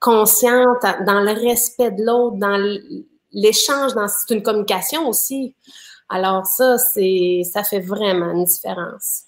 consciente 0.00 0.82
dans 1.06 1.20
le 1.20 1.32
respect 1.32 1.90
de 1.90 2.04
l'autre, 2.04 2.36
dans 2.36 2.56
l'échange, 3.32 3.94
dans 3.94 4.08
c'est 4.08 4.34
une 4.34 4.42
communication 4.42 5.08
aussi. 5.08 5.54
Alors 6.08 6.46
ça, 6.46 6.78
c'est 6.78 7.42
ça 7.52 7.62
fait 7.62 7.80
vraiment 7.80 8.30
une 8.30 8.44
différence. 8.44 9.24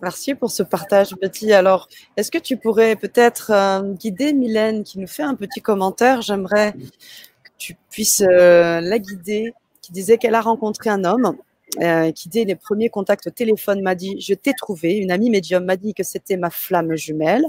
Merci 0.00 0.34
pour 0.34 0.50
ce 0.50 0.64
partage, 0.64 1.14
Betty. 1.20 1.52
Alors, 1.52 1.88
est-ce 2.16 2.30
que 2.30 2.38
tu 2.38 2.56
pourrais 2.56 2.96
peut-être 2.96 3.52
euh, 3.52 3.92
guider 3.92 4.32
Mylène 4.32 4.82
qui 4.82 4.98
nous 4.98 5.06
fait 5.06 5.22
un 5.22 5.36
petit 5.36 5.62
commentaire? 5.62 6.22
J'aimerais 6.22 6.74
tu 7.62 7.76
puisses 7.90 8.22
euh, 8.22 8.80
la 8.80 8.98
guider, 8.98 9.54
qui 9.82 9.92
disait 9.92 10.16
qu'elle 10.16 10.34
a 10.34 10.40
rencontré 10.40 10.88
un 10.88 11.04
homme 11.04 11.36
euh, 11.80 12.12
qui, 12.12 12.28
dès 12.28 12.44
les 12.44 12.54
premiers 12.54 12.90
contacts 12.90 13.26
au 13.26 13.30
téléphone, 13.30 13.80
m'a 13.82 13.94
dit 13.94 14.20
Je 14.20 14.34
t'ai 14.34 14.52
trouvé. 14.52 14.96
Une 14.96 15.10
amie 15.10 15.30
médium 15.30 15.64
m'a 15.64 15.76
dit 15.76 15.94
que 15.94 16.02
c'était 16.02 16.36
ma 16.36 16.50
flamme 16.50 16.94
jumelle. 16.96 17.44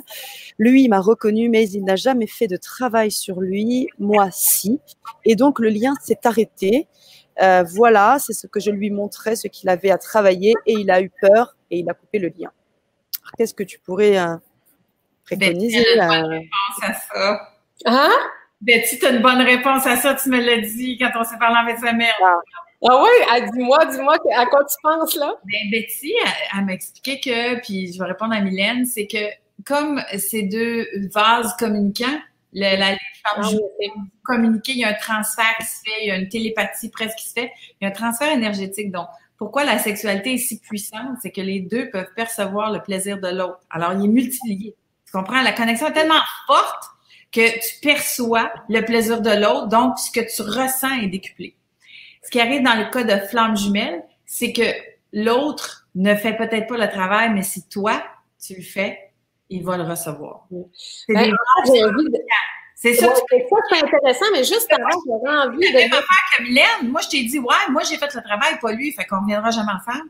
Lui, 0.57 0.83
il 0.83 0.89
m'a 0.89 0.99
reconnu, 0.99 1.49
mais 1.49 1.69
il 1.69 1.83
n'a 1.83 1.95
jamais 1.95 2.27
fait 2.27 2.47
de 2.47 2.57
travail 2.57 3.11
sur 3.11 3.41
lui. 3.41 3.87
Moi, 3.99 4.29
si. 4.31 4.79
Et 5.25 5.35
donc, 5.35 5.59
le 5.59 5.69
lien 5.69 5.93
s'est 6.01 6.19
arrêté. 6.23 6.87
Euh, 7.41 7.63
voilà, 7.63 8.17
c'est 8.19 8.33
ce 8.33 8.47
que 8.47 8.59
je 8.59 8.71
lui 8.71 8.91
montrais, 8.91 9.35
ce 9.35 9.47
qu'il 9.47 9.67
avait 9.67 9.91
à 9.91 9.97
travailler, 9.97 10.53
et 10.65 10.73
il 10.73 10.89
a 10.91 11.01
eu 11.01 11.11
peur 11.21 11.57
et 11.71 11.79
il 11.79 11.89
a 11.89 11.93
coupé 11.93 12.19
le 12.19 12.27
lien. 12.27 12.51
Qu'est-ce 13.37 13.55
que 13.55 13.63
tu 13.63 13.79
pourrais 13.79 14.17
préconiser 15.25 15.83
à 15.99 16.93
ça. 16.93 17.39
Hein? 17.85 18.11
Betty, 18.63 18.97
tu 18.97 19.05
as 19.05 19.09
une 19.09 19.21
bonne 19.21 19.41
réponse 19.41 19.85
à 19.85 19.97
ça, 19.97 20.13
tu 20.15 20.29
me 20.29 20.39
l'as 20.39 20.61
dit 20.61 20.97
quand 20.97 21.11
on 21.19 21.23
s'est 21.25 21.37
parlé 21.37 21.57
avec 21.69 21.79
sa 21.79 21.91
mère. 21.91 22.13
Ah, 22.23 22.39
ah 22.89 23.03
oui, 23.03 23.41
dis-moi, 23.53 23.85
dis-moi 23.87 24.17
à 24.37 24.45
quoi 24.45 24.63
tu 24.63 24.75
penses 24.81 25.15
là? 25.15 25.35
Ben, 25.43 25.69
Betty, 25.69 26.13
elle, 26.55 26.65
m'a 26.65 26.73
expliqué 26.73 27.19
que, 27.19 27.59
puis 27.61 27.91
je 27.91 27.99
vais 27.99 28.05
répondre 28.05 28.33
à 28.33 28.39
Mylène, 28.39 28.85
c'est 28.85 29.05
que 29.05 29.17
comme 29.65 30.01
ces 30.17 30.43
deux 30.43 30.87
vases 31.13 31.53
communicants, 31.57 32.19
le, 32.53 32.79
la 32.79 32.91
femme 33.25 33.43
ah, 33.43 33.99
communiquer, 34.23 34.71
il 34.73 34.79
y 34.79 34.83
a 34.85 34.89
un 34.89 34.93
transfert 34.93 35.57
qui 35.59 35.65
se 35.65 35.81
fait, 35.83 36.03
il 36.03 36.07
y 36.07 36.11
a 36.11 36.15
une 36.15 36.29
télépathie 36.29 36.89
presque 36.89 37.17
qui 37.17 37.27
se 37.27 37.33
fait, 37.33 37.51
il 37.81 37.83
y 37.83 37.85
a 37.85 37.89
un 37.89 37.93
transfert 37.93 38.31
énergétique. 38.31 38.91
Donc, 38.91 39.07
pourquoi 39.37 39.65
la 39.65 39.77
sexualité 39.77 40.35
est 40.35 40.37
si 40.37 40.59
puissante? 40.59 41.17
C'est 41.21 41.31
que 41.31 41.41
les 41.41 41.59
deux 41.59 41.89
peuvent 41.89 42.13
percevoir 42.15 42.71
le 42.71 42.81
plaisir 42.81 43.19
de 43.19 43.27
l'autre. 43.27 43.59
Alors, 43.69 43.91
il 43.91 44.05
est 44.05 44.07
multilié. 44.07 44.73
Tu 45.05 45.11
comprends? 45.11 45.41
La 45.41 45.51
connexion 45.51 45.87
est 45.87 45.93
tellement 45.93 46.21
forte 46.47 46.92
que 47.33 47.59
tu 47.59 47.79
perçois 47.81 48.51
le 48.69 48.81
plaisir 48.81 49.21
de 49.21 49.31
l'autre, 49.31 49.67
donc 49.67 49.97
ce 49.97 50.11
que 50.11 50.21
tu 50.21 50.41
ressens 50.43 51.01
est 51.01 51.07
décuplé. 51.07 51.55
Ce 52.23 52.29
qui 52.29 52.39
arrive 52.39 52.63
dans 52.63 52.75
le 52.75 52.89
cas 52.91 53.03
de 53.03 53.25
flamme 53.25 53.57
jumelle, 53.57 54.03
c'est 54.25 54.53
que 54.53 54.61
l'autre 55.11 55.87
ne 55.95 56.15
fait 56.15 56.37
peut-être 56.37 56.67
pas 56.67 56.77
le 56.77 56.89
travail, 56.89 57.31
mais 57.33 57.43
si 57.43 57.67
toi, 57.67 58.01
tu 58.39 58.55
le 58.55 58.61
fais, 58.61 59.11
il 59.49 59.63
va 59.63 59.77
le 59.77 59.83
recevoir. 59.83 60.45
C'est 61.07 61.13
ben, 61.13 61.33
C'est 62.75 62.93
ça. 62.95 63.13
c'est 63.29 63.83
intéressant, 63.83 64.25
mais 64.33 64.43
juste 64.43 64.67
avant, 64.71 64.99
j'aurais 65.05 65.47
envie 65.47 65.59
de. 65.59 65.77
faire 65.77 66.01
que 66.37 66.43
Mylène, 66.43 66.91
moi, 66.91 67.01
je 67.01 67.09
t'ai 67.09 67.23
dit, 67.23 67.39
ouais, 67.39 67.55
moi, 67.69 67.81
j'ai 67.83 67.97
fait 67.97 68.13
le 68.13 68.21
travail, 68.21 68.59
pas 68.61 68.71
lui, 68.71 68.91
fait 68.91 69.05
qu'on 69.05 69.21
ne 69.21 69.27
viendra 69.27 69.51
jamais 69.51 69.71
en 69.71 69.91
faire. 69.91 70.01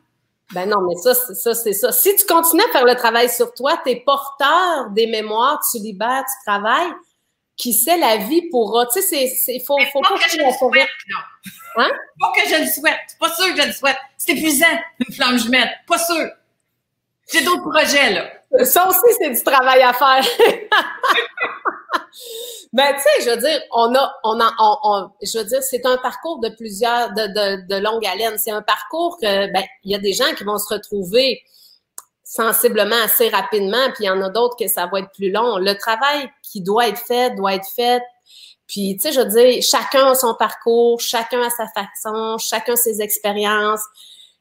Ben 0.54 0.70
non, 0.70 0.82
mais 0.82 0.96
ça, 0.96 1.14
ça, 1.14 1.54
c'est 1.56 1.74
ça. 1.74 1.92
Si 1.92 2.16
tu 2.16 2.26
continues 2.26 2.64
à 2.64 2.72
faire 2.72 2.86
le 2.86 2.96
travail 2.96 3.30
sur 3.30 3.54
toi, 3.54 3.80
tu 3.84 3.92
es 3.92 4.04
porteur 4.06 4.90
des 4.92 5.08
mémoires, 5.08 5.60
tu 5.72 5.82
libères, 5.82 6.24
tu 6.26 6.46
travailles, 6.46 6.92
qui 7.58 7.74
sait 7.74 7.98
la 7.98 8.18
vie 8.18 8.50
pourra. 8.50 8.86
Tu 8.88 9.02
sais, 9.02 9.28
c'est, 9.28 9.60
faut, 9.60 9.78
faut 9.92 10.02
pas, 10.02 10.16
que, 10.16 10.30
je 10.30 10.38
le 10.38 10.52
souhaite, 10.52 10.90
Hein? 11.76 11.90
Pas 12.20 12.32
que 12.36 12.48
je 12.48 12.62
le 12.62 12.68
souhaite. 12.68 13.18
Pas 13.20 13.34
sûr 13.34 13.54
que 13.54 13.62
je 13.62 13.68
le 13.68 13.74
souhaite. 13.74 13.98
C'est 14.18 14.34
épuisant, 14.34 14.66
une 15.00 15.14
flamme 15.14 15.38
jumelle. 15.40 15.72
Pas 15.88 15.98
sûr. 15.98 16.30
J'ai 17.32 17.44
d'autres 17.44 17.70
projets, 17.70 18.12
là. 18.12 18.30
Ça 18.66 18.88
aussi, 18.88 19.00
c'est 19.20 19.32
du 19.32 19.44
travail 19.44 19.82
à 19.82 19.94
faire. 19.94 20.24
ben, 22.74 22.94
tu 22.94 23.02
sais, 23.02 23.22
je 23.22 23.30
veux 23.32 23.38
dire, 23.38 23.60
on 23.72 23.96
a, 23.96 24.14
on 24.24 24.40
a, 24.40 24.54
on, 24.60 25.10
je 25.22 25.40
veux 25.40 25.46
dire, 25.46 25.64
c'est 25.64 25.84
un 25.86 25.98
parcours 25.98 26.40
de 26.40 26.50
plusieurs, 26.50 27.12
de, 27.14 27.28
de, 27.28 27.68
de 27.68 27.76
longue 27.82 28.06
haleine. 28.06 28.38
C'est 28.38 28.52
un 28.52 28.62
parcours 28.62 29.18
que, 29.20 29.52
ben, 29.52 29.64
il 29.84 29.92
y 29.92 29.96
a 29.96 30.00
des 30.00 30.14
gens 30.14 30.32
qui 30.38 30.44
vont 30.44 30.60
se 30.60 30.72
retrouver 30.72 31.42
sensiblement 32.36 33.02
assez 33.04 33.30
rapidement, 33.30 33.86
puis 33.94 34.04
il 34.04 34.08
y 34.08 34.10
en 34.10 34.22
a 34.22 34.30
d'autres 34.30 34.56
que 34.58 34.68
ça 34.68 34.88
va 34.88 35.00
être 35.00 35.12
plus 35.12 35.32
long. 35.32 35.58
Le 35.58 35.78
travail 35.78 36.30
qui 36.42 36.62
doit 36.62 36.88
être 36.88 37.00
fait 37.00 37.36
doit 37.36 37.54
être 37.56 37.68
fait. 37.76 38.02
Puis, 38.68 38.96
tu 38.96 39.02
sais, 39.02 39.12
je 39.12 39.20
veux 39.20 39.28
dire, 39.28 39.62
chacun 39.62 40.12
a 40.12 40.16
son 40.16 40.34
parcours, 40.34 41.00
chacun 41.00 41.42
a 41.42 41.50
sa 41.50 41.68
façon, 41.68 42.38
chacun 42.38 42.76
ses 42.76 43.02
expériences 43.02 43.84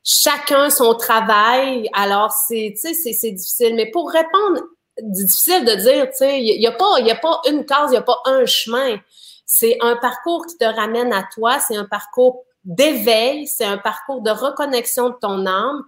chacun 0.05 0.71
son 0.71 0.95
travail. 0.95 1.89
Alors, 1.93 2.33
c'est, 2.33 2.75
tu 2.81 2.95
sais, 2.95 3.13
c'est 3.13 3.31
difficile. 3.31 3.75
Mais 3.75 3.91
pour 3.91 4.11
répondre, 4.11 4.63
difficile 5.01 5.65
de 5.65 5.75
dire, 5.75 6.07
tu 6.11 6.17
sais, 6.19 6.43
il 6.43 6.59
n'y 6.59 6.67
a, 6.67 6.73
pas, 6.73 6.99
a 6.99 7.15
pas 7.17 7.41
une 7.49 7.65
case, 7.65 7.89
il 7.89 7.93
n'y 7.93 7.97
a 7.97 8.03
pas 8.03 8.19
un 8.25 8.45
chemin. 8.47 8.99
C'est 9.47 9.79
un 9.81 9.97
parcours 9.97 10.47
qui 10.47 10.57
te 10.57 10.65
ramène 10.65 11.13
à 11.13 11.25
toi, 11.35 11.59
c'est 11.61 11.77
un 11.77 11.85
parcours 11.85 12.45
d'éveil, 12.65 13.47
c'est 13.47 13.65
un 13.65 13.79
parcours 13.79 14.23
de 14.23 14.31
reconnexion 14.31 15.11
de 15.11 15.17
ton 15.21 15.47
âme. 15.47 15.83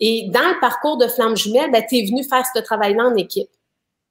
Et 0.00 0.28
dans 0.30 0.48
le 0.48 0.60
parcours 0.60 0.96
de 0.98 1.08
Flamme 1.08 1.36
Jumelle, 1.36 1.70
ben, 1.70 1.84
tu 1.88 1.96
es 1.96 2.06
venu 2.06 2.22
faire 2.24 2.44
ce 2.54 2.60
travail-là 2.60 3.04
en 3.04 3.14
équipe. 3.14 3.50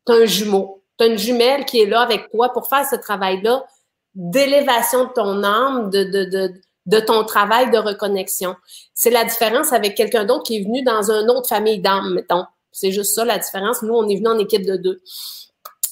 Tu 0.07 0.13
un 0.13 0.25
jumeau, 0.25 0.83
tu 0.97 1.05
as 1.05 1.07
une 1.07 1.17
jumelle 1.17 1.65
qui 1.65 1.81
est 1.81 1.85
là 1.85 2.01
avec 2.01 2.29
toi 2.31 2.49
pour 2.49 2.67
faire 2.67 2.85
ce 2.87 2.95
travail-là 2.95 3.65
d'élévation 4.13 5.05
de 5.05 5.09
ton 5.09 5.43
âme, 5.43 5.89
de, 5.89 6.03
de, 6.03 6.23
de, 6.25 6.53
de 6.85 6.99
ton 6.99 7.23
travail 7.23 7.69
de 7.71 7.77
reconnexion. 7.77 8.55
C'est 8.93 9.09
la 9.09 9.25
différence 9.25 9.73
avec 9.73 9.95
quelqu'un 9.95 10.25
d'autre 10.25 10.43
qui 10.43 10.57
est 10.57 10.63
venu 10.63 10.83
dans 10.83 11.11
une 11.11 11.29
autre 11.29 11.49
famille 11.49 11.79
d'âmes, 11.79 12.13
mettons. 12.13 12.45
C'est 12.71 12.91
juste 12.91 13.15
ça 13.15 13.25
la 13.25 13.37
différence. 13.37 13.81
Nous, 13.81 13.93
on 13.93 14.07
est 14.07 14.15
venu 14.15 14.27
en 14.27 14.37
équipe 14.37 14.65
de 14.65 14.75
deux. 14.75 15.01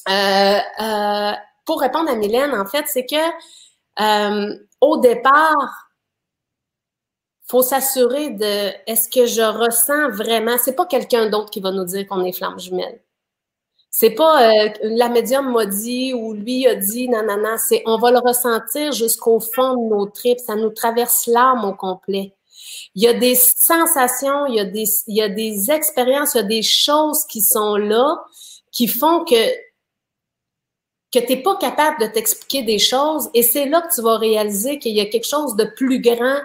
Euh, 0.09 0.59
euh, 0.81 1.31
pour 1.65 1.79
répondre 1.79 2.09
à 2.09 2.15
Mylène, 2.15 2.53
en 2.53 2.65
fait, 2.65 2.85
c'est 2.87 3.05
que 3.05 3.15
euh, 4.01 4.55
au 4.81 4.97
départ, 4.97 5.82
faut 7.45 7.61
s'assurer 7.61 8.31
de 8.31 8.71
est-ce 8.87 9.09
que 9.09 9.25
je 9.25 9.41
ressens 9.41 10.09
vraiment. 10.09 10.57
C'est 10.57 10.75
pas 10.75 10.85
quelqu'un 10.85 11.29
d'autre 11.29 11.49
qui 11.49 11.59
va 11.59 11.71
nous 11.71 11.85
dire 11.85 12.07
qu'on 12.07 12.23
est 12.23 12.31
flamme 12.31 12.59
jumelle. 12.59 12.99
C'est 13.89 14.11
pas 14.11 14.51
euh, 14.51 14.69
la 14.81 15.07
médium 15.07 15.51
m'a 15.51 15.65
dit 15.67 16.13
ou 16.13 16.33
lui 16.33 16.65
a 16.65 16.73
dit 16.73 17.07
nanana, 17.09 17.57
c'est 17.57 17.83
on 17.85 17.99
va 17.99 18.09
le 18.11 18.17
ressentir 18.17 18.91
jusqu'au 18.91 19.39
fond 19.39 19.75
de 19.75 19.89
nos 19.89 20.05
tripes, 20.07 20.39
ça 20.39 20.55
nous 20.55 20.71
traverse 20.71 21.27
l'âme 21.27 21.63
au 21.63 21.73
complet. 21.73 22.33
Il 22.95 23.03
y 23.03 23.07
a 23.07 23.13
des 23.13 23.35
sensations, 23.35 24.47
il 24.47 24.55
y 24.55 24.59
a 24.59 24.65
des, 24.65 24.85
il 25.07 25.17
y 25.17 25.21
a 25.21 25.29
des 25.29 25.69
expériences, 25.69 26.33
il 26.33 26.37
y 26.37 26.39
a 26.39 26.43
des 26.43 26.63
choses 26.63 27.25
qui 27.25 27.41
sont 27.41 27.75
là 27.75 28.23
qui 28.73 28.87
font 28.87 29.23
que 29.23 29.35
que 31.13 31.19
tu 31.19 31.27
n'es 31.27 31.43
pas 31.43 31.55
capable 31.57 32.01
de 32.01 32.07
t'expliquer 32.07 32.63
des 32.63 32.79
choses 32.79 33.29
et 33.33 33.43
c'est 33.43 33.65
là 33.65 33.81
que 33.81 33.93
tu 33.93 34.01
vas 34.01 34.17
réaliser 34.17 34.79
qu'il 34.79 34.93
y 34.93 35.01
a 35.01 35.05
quelque 35.05 35.27
chose 35.27 35.55
de 35.55 35.65
plus 35.65 36.01
grand. 36.01 36.39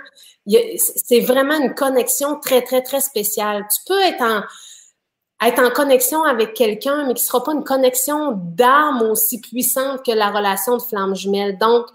C'est 0.77 1.21
vraiment 1.21 1.59
une 1.59 1.75
connexion 1.75 2.39
très, 2.39 2.63
très, 2.63 2.83
très 2.83 3.01
spéciale. 3.01 3.67
Tu 3.75 3.81
peux 3.87 4.01
être 4.01 4.23
en, 4.23 5.71
connexion 5.71 6.23
avec 6.25 6.55
quelqu'un, 6.55 7.07
mais 7.07 7.15
qui 7.15 7.23
sera 7.23 7.43
pas 7.43 7.53
une 7.53 7.65
connexion 7.65 8.33
d'âme 8.33 9.03
aussi 9.03 9.41
puissante 9.41 10.05
que 10.05 10.13
la 10.13 10.31
relation 10.31 10.77
de 10.77 10.83
flamme 10.83 11.15
jumelle. 11.15 11.57
Donc, 11.59 11.87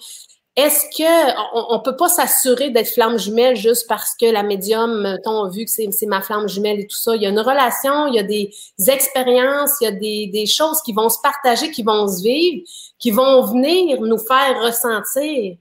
est-ce 0.56 0.86
que 0.96 1.74
on, 1.74 1.80
peut 1.80 1.96
pas 1.96 2.10
s'assurer 2.10 2.70
d'être 2.70 2.90
flamme 2.90 3.18
jumelle 3.18 3.56
juste 3.56 3.88
parce 3.88 4.14
que 4.14 4.28
la 4.28 4.44
médium, 4.44 5.18
on 5.26 5.46
a 5.46 5.50
vu 5.50 5.66
que 5.66 5.72
c'est 5.72 6.06
ma 6.06 6.22
flamme 6.22 6.48
jumelle 6.48 6.80
et 6.80 6.86
tout 6.86 6.96
ça? 6.96 7.16
Il 7.16 7.24
y 7.24 7.26
a 7.26 7.30
une 7.30 7.40
relation, 7.40 8.06
il 8.06 8.16
y 8.16 8.20
a 8.20 8.24
des 8.24 8.52
expériences, 8.88 9.72
il 9.82 9.86
y 9.86 9.88
a 9.88 9.92
des, 9.92 10.28
des 10.28 10.46
choses 10.46 10.80
qui 10.84 10.94
vont 10.94 11.10
se 11.10 11.18
partager, 11.24 11.72
qui 11.72 11.82
vont 11.82 12.08
se 12.08 12.22
vivre, 12.22 12.64
qui 13.00 13.10
vont 13.10 13.42
venir 13.42 14.00
nous 14.02 14.20
faire 14.20 14.62
ressentir 14.62 15.58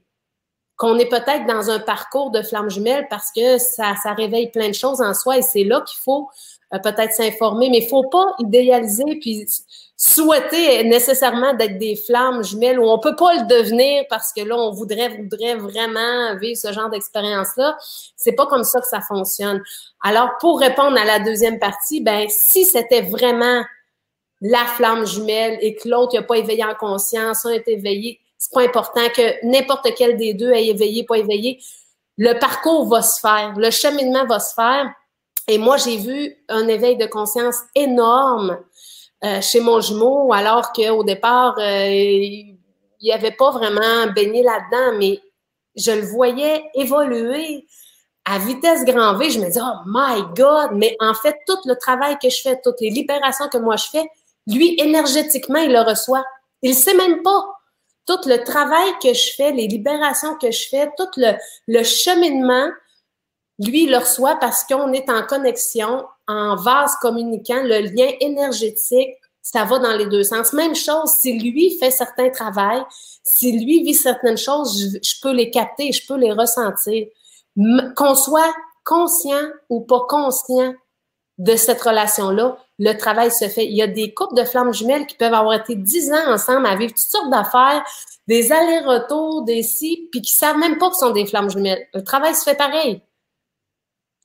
qu'on 0.75 0.97
est 0.97 1.09
peut-être 1.09 1.45
dans 1.47 1.69
un 1.69 1.79
parcours 1.79 2.31
de 2.31 2.41
flamme 2.41 2.69
jumelle 2.69 3.07
parce 3.09 3.31
que 3.31 3.57
ça, 3.57 3.95
ça 4.01 4.13
réveille 4.13 4.51
plein 4.51 4.69
de 4.69 4.73
choses 4.73 5.01
en 5.01 5.13
soi 5.13 5.37
et 5.37 5.41
c'est 5.41 5.63
là 5.63 5.81
qu'il 5.81 5.99
faut 5.99 6.29
euh, 6.73 6.79
peut-être 6.79 7.13
s'informer, 7.13 7.69
mais 7.69 7.79
il 7.79 7.87
faut 7.87 8.07
pas 8.09 8.25
idéaliser 8.39 9.17
puis 9.21 9.45
souhaiter 9.95 10.83
nécessairement 10.83 11.53
d'être 11.53 11.77
des 11.77 11.95
flammes 11.95 12.43
jumelles 12.43 12.79
où 12.79 12.89
on 12.89 12.99
peut 12.99 13.15
pas 13.15 13.35
le 13.35 13.47
devenir 13.47 14.03
parce 14.09 14.33
que 14.33 14.41
là, 14.41 14.55
on 14.57 14.71
voudrait, 14.71 15.09
voudrait 15.09 15.55
vraiment 15.55 16.35
vivre 16.37 16.57
ce 16.57 16.73
genre 16.73 16.89
d'expérience-là. 16.89 17.77
C'est 18.15 18.33
pas 18.33 18.47
comme 18.47 18.63
ça 18.63 18.81
que 18.81 18.87
ça 18.87 19.01
fonctionne. 19.01 19.61
Alors, 20.01 20.31
pour 20.39 20.59
répondre 20.59 20.97
à 20.97 21.05
la 21.05 21.19
deuxième 21.19 21.59
partie, 21.59 22.01
ben, 22.01 22.27
si 22.29 22.65
c'était 22.65 23.01
vraiment 23.01 23.63
la 24.41 24.65
flamme 24.65 25.05
jumelle 25.05 25.57
et 25.61 25.75
que 25.75 25.87
l'autre 25.87 26.15
n'a 26.15 26.23
pas 26.23 26.37
éveillé 26.37 26.65
en 26.65 26.75
conscience, 26.75 27.45
un 27.45 27.51
est 27.51 27.67
éveillé, 27.67 28.19
c'est 28.37 28.51
pas 28.51 28.63
important 28.63 29.07
que 29.15 29.45
n'importe 29.45 29.87
quel 29.95 30.17
des 30.17 30.33
deux 30.33 30.51
ait 30.51 30.67
éveillé, 30.67 31.05
pas 31.05 31.17
éveillé. 31.17 31.61
Le 32.17 32.37
parcours 32.39 32.89
va 32.89 33.01
se 33.01 33.19
faire, 33.21 33.53
le 33.55 33.71
cheminement 33.71 34.25
va 34.25 34.39
se 34.39 34.53
faire 34.53 34.93
et 35.47 35.57
moi, 35.57 35.77
j'ai 35.77 35.97
vu 35.97 36.35
un 36.47 36.67
éveil 36.67 36.95
de 36.95 37.05
conscience 37.05 37.57
énorme 37.75 38.59
euh, 39.23 39.41
chez 39.41 39.61
mon 39.61 39.79
jumeau, 39.79 40.33
alors 40.33 40.73
qu'au 40.73 41.03
départ, 41.03 41.55
euh, 41.57 41.87
il 41.89 42.57
n'y 43.01 43.11
avait 43.11 43.31
pas 43.31 43.51
vraiment 43.51 44.07
baigné 44.13 44.43
là-dedans, 44.43 44.97
mais 44.97 45.19
je 45.75 45.91
le 45.91 46.01
voyais 46.01 46.63
évoluer 46.73 47.65
à 48.25 48.39
vitesse 48.39 48.85
grand 48.85 49.15
V. 49.15 49.29
Je 49.29 49.39
me 49.39 49.45
disais, 49.45 49.61
oh 49.61 49.79
my 49.85 50.23
God! 50.35 50.71
Mais 50.73 50.95
en 50.99 51.13
fait, 51.13 51.37
tout 51.47 51.57
le 51.65 51.75
travail 51.75 52.17
que 52.21 52.29
je 52.29 52.41
fais, 52.41 52.59
toutes 52.63 52.81
les 52.81 52.89
libérations 52.89 53.47
que 53.49 53.57
moi 53.57 53.75
je 53.75 53.85
fais, 53.91 54.05
lui, 54.47 54.75
énergétiquement, 54.79 55.59
il 55.59 55.71
le 55.71 55.81
reçoit. 55.81 56.23
Il 56.61 56.71
ne 56.71 56.75
sait 56.75 56.93
même 56.93 57.21
pas. 57.21 57.45
Tout 58.05 58.19
le 58.25 58.43
travail 58.43 58.91
que 59.01 59.13
je 59.13 59.33
fais, 59.35 59.51
les 59.51 59.67
libérations 59.67 60.35
que 60.37 60.51
je 60.51 60.67
fais, 60.67 60.89
tout 60.97 61.07
le, 61.15 61.33
le 61.67 61.83
cheminement, 61.83 62.69
lui, 63.59 63.83
il 63.83 63.91
le 63.91 63.97
reçoit 63.97 64.35
parce 64.35 64.65
qu'on 64.65 64.91
est 64.91 65.09
en 65.09 65.25
connexion, 65.25 66.05
en 66.27 66.55
vase 66.55 66.95
communicant, 67.01 67.61
le 67.63 67.81
lien 67.93 68.09
énergétique, 68.19 69.15
ça 69.41 69.65
va 69.65 69.77
dans 69.79 69.95
les 69.95 70.07
deux 70.07 70.23
sens. 70.23 70.53
Même 70.53 70.73
chose, 70.73 71.11
si 71.19 71.37
lui 71.37 71.77
fait 71.77 71.91
certains 71.91 72.29
travaux, 72.29 72.85
si 73.23 73.51
lui 73.51 73.83
vit 73.83 73.93
certaines 73.93 74.37
choses, 74.37 74.97
je, 75.03 75.13
peux 75.21 75.33
les 75.33 75.51
capter, 75.51 75.91
je 75.91 76.05
peux 76.07 76.15
les 76.15 76.31
ressentir. 76.31 77.07
Qu'on 77.95 78.15
soit 78.15 78.53
conscient 78.85 79.49
ou 79.69 79.81
pas 79.81 80.05
conscient 80.07 80.73
de 81.37 81.55
cette 81.55 81.81
relation-là, 81.81 82.57
le 82.79 82.93
travail 82.93 83.31
se 83.31 83.47
fait. 83.49 83.65
Il 83.65 83.75
y 83.75 83.81
a 83.81 83.87
des 83.87 84.13
couples 84.13 84.35
de 84.35 84.45
flammes 84.45 84.73
jumelles 84.73 85.05
qui 85.05 85.15
peuvent 85.15 85.33
avoir 85.33 85.53
été 85.53 85.75
dix 85.75 86.11
ans 86.11 86.33
ensemble 86.33 86.65
à 86.65 86.75
vivre 86.75 86.93
toutes 86.93 86.99
sortes 86.99 87.29
d'affaires, 87.29 87.83
des 88.27 88.51
allers-retours, 88.51 89.43
des 89.43 89.61
si, 89.61 90.07
puis 90.11 90.21
qui 90.21 90.31
savent 90.31 90.57
même 90.57 90.77
pas 90.77 90.89
que 90.89 90.95
ce 90.95 91.01
sont 91.01 91.11
des 91.11 91.25
flammes 91.25 91.49
jumelles. 91.49 91.85
Le 91.93 92.03
travail 92.03 92.33
se 92.33 92.43
fait 92.43 92.55
pareil. 92.55 93.01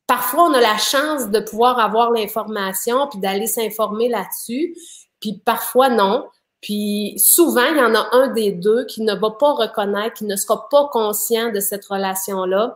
Parfois, 0.08 0.44
on 0.44 0.54
a 0.54 0.60
la 0.60 0.78
chance 0.78 1.28
de 1.28 1.38
pouvoir 1.38 1.78
avoir 1.78 2.10
l'information 2.10 3.08
puis 3.08 3.20
d'aller 3.20 3.46
s'informer 3.46 4.08
là-dessus, 4.08 4.74
puis 5.20 5.40
parfois 5.44 5.90
non. 5.90 6.26
Puis 6.62 7.12
souvent, 7.18 7.66
il 7.70 7.76
y 7.76 7.82
en 7.82 7.94
a 7.94 8.08
un 8.12 8.28
des 8.28 8.52
deux 8.52 8.86
qui 8.86 9.02
ne 9.02 9.14
va 9.14 9.30
pas 9.32 9.52
reconnaître, 9.52 10.14
qui 10.14 10.24
ne 10.24 10.34
sera 10.34 10.66
pas 10.70 10.88
conscient 10.90 11.52
de 11.52 11.60
cette 11.60 11.84
relation-là, 11.84 12.74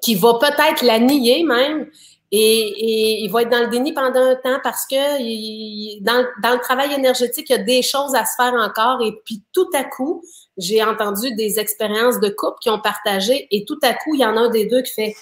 qui 0.00 0.14
va 0.14 0.38
peut-être 0.40 0.82
la 0.82 0.98
nier 0.98 1.44
même, 1.44 1.90
et, 2.34 3.22
il 3.22 3.30
va 3.30 3.42
être 3.42 3.50
dans 3.50 3.60
le 3.60 3.66
déni 3.66 3.92
pendant 3.92 4.22
un 4.22 4.36
temps 4.36 4.58
parce 4.64 4.86
que 4.86 6.00
dans, 6.00 6.26
dans, 6.42 6.54
le 6.54 6.60
travail 6.60 6.94
énergétique, 6.94 7.50
il 7.50 7.52
y 7.52 7.60
a 7.60 7.62
des 7.62 7.82
choses 7.82 8.14
à 8.14 8.24
se 8.24 8.36
faire 8.36 8.54
encore. 8.54 9.02
Et 9.02 9.12
puis 9.26 9.42
tout 9.52 9.68
à 9.74 9.84
coup, 9.84 10.24
j'ai 10.56 10.82
entendu 10.82 11.34
des 11.34 11.58
expériences 11.60 12.20
de 12.20 12.30
couple 12.30 12.56
qui 12.62 12.70
ont 12.70 12.80
partagé 12.80 13.48
et 13.50 13.66
tout 13.66 13.78
à 13.82 13.92
coup, 13.92 14.14
il 14.14 14.20
y 14.20 14.24
en 14.24 14.38
a 14.38 14.40
un 14.40 14.48
des 14.48 14.64
deux 14.64 14.80
qui 14.80 14.94
fait 14.94 15.14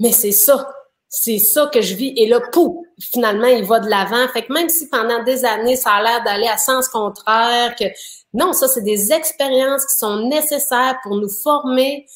mais 0.00 0.12
c'est 0.12 0.32
ça. 0.32 0.70
C'est 1.08 1.38
ça 1.38 1.70
que 1.72 1.80
je 1.80 1.94
vis. 1.94 2.12
Et 2.16 2.26
là, 2.26 2.40
pouf, 2.52 2.74
finalement, 2.98 3.46
il 3.46 3.64
va 3.64 3.78
de 3.78 3.88
l'avant. 3.88 4.26
Fait 4.32 4.44
que 4.44 4.52
même 4.52 4.68
si 4.68 4.88
pendant 4.88 5.22
des 5.22 5.44
années, 5.44 5.76
ça 5.76 5.92
a 5.92 6.02
l'air 6.02 6.24
d'aller 6.24 6.48
à 6.48 6.58
sens 6.58 6.88
contraire, 6.88 7.76
que 7.76 7.84
non, 8.32 8.52
ça, 8.52 8.66
c'est 8.66 8.82
des 8.82 9.12
expériences 9.12 9.86
qui 9.86 9.96
sont 9.96 10.26
nécessaires 10.26 10.98
pour 11.04 11.16
nous 11.16 11.28
former, 11.28 12.06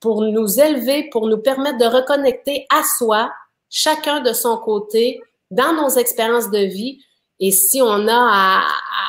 pour 0.00 0.20
nous 0.20 0.60
élever, 0.60 1.08
pour 1.10 1.28
nous 1.28 1.38
permettre 1.38 1.78
de 1.78 1.86
reconnecter 1.86 2.66
à 2.70 2.82
soi, 2.98 3.32
chacun 3.70 4.20
de 4.20 4.34
son 4.34 4.58
côté, 4.58 5.22
dans 5.50 5.72
nos 5.72 5.88
expériences 5.88 6.50
de 6.50 6.58
vie. 6.58 7.02
Et 7.40 7.52
si 7.52 7.80
on 7.80 8.06
a 8.06 8.66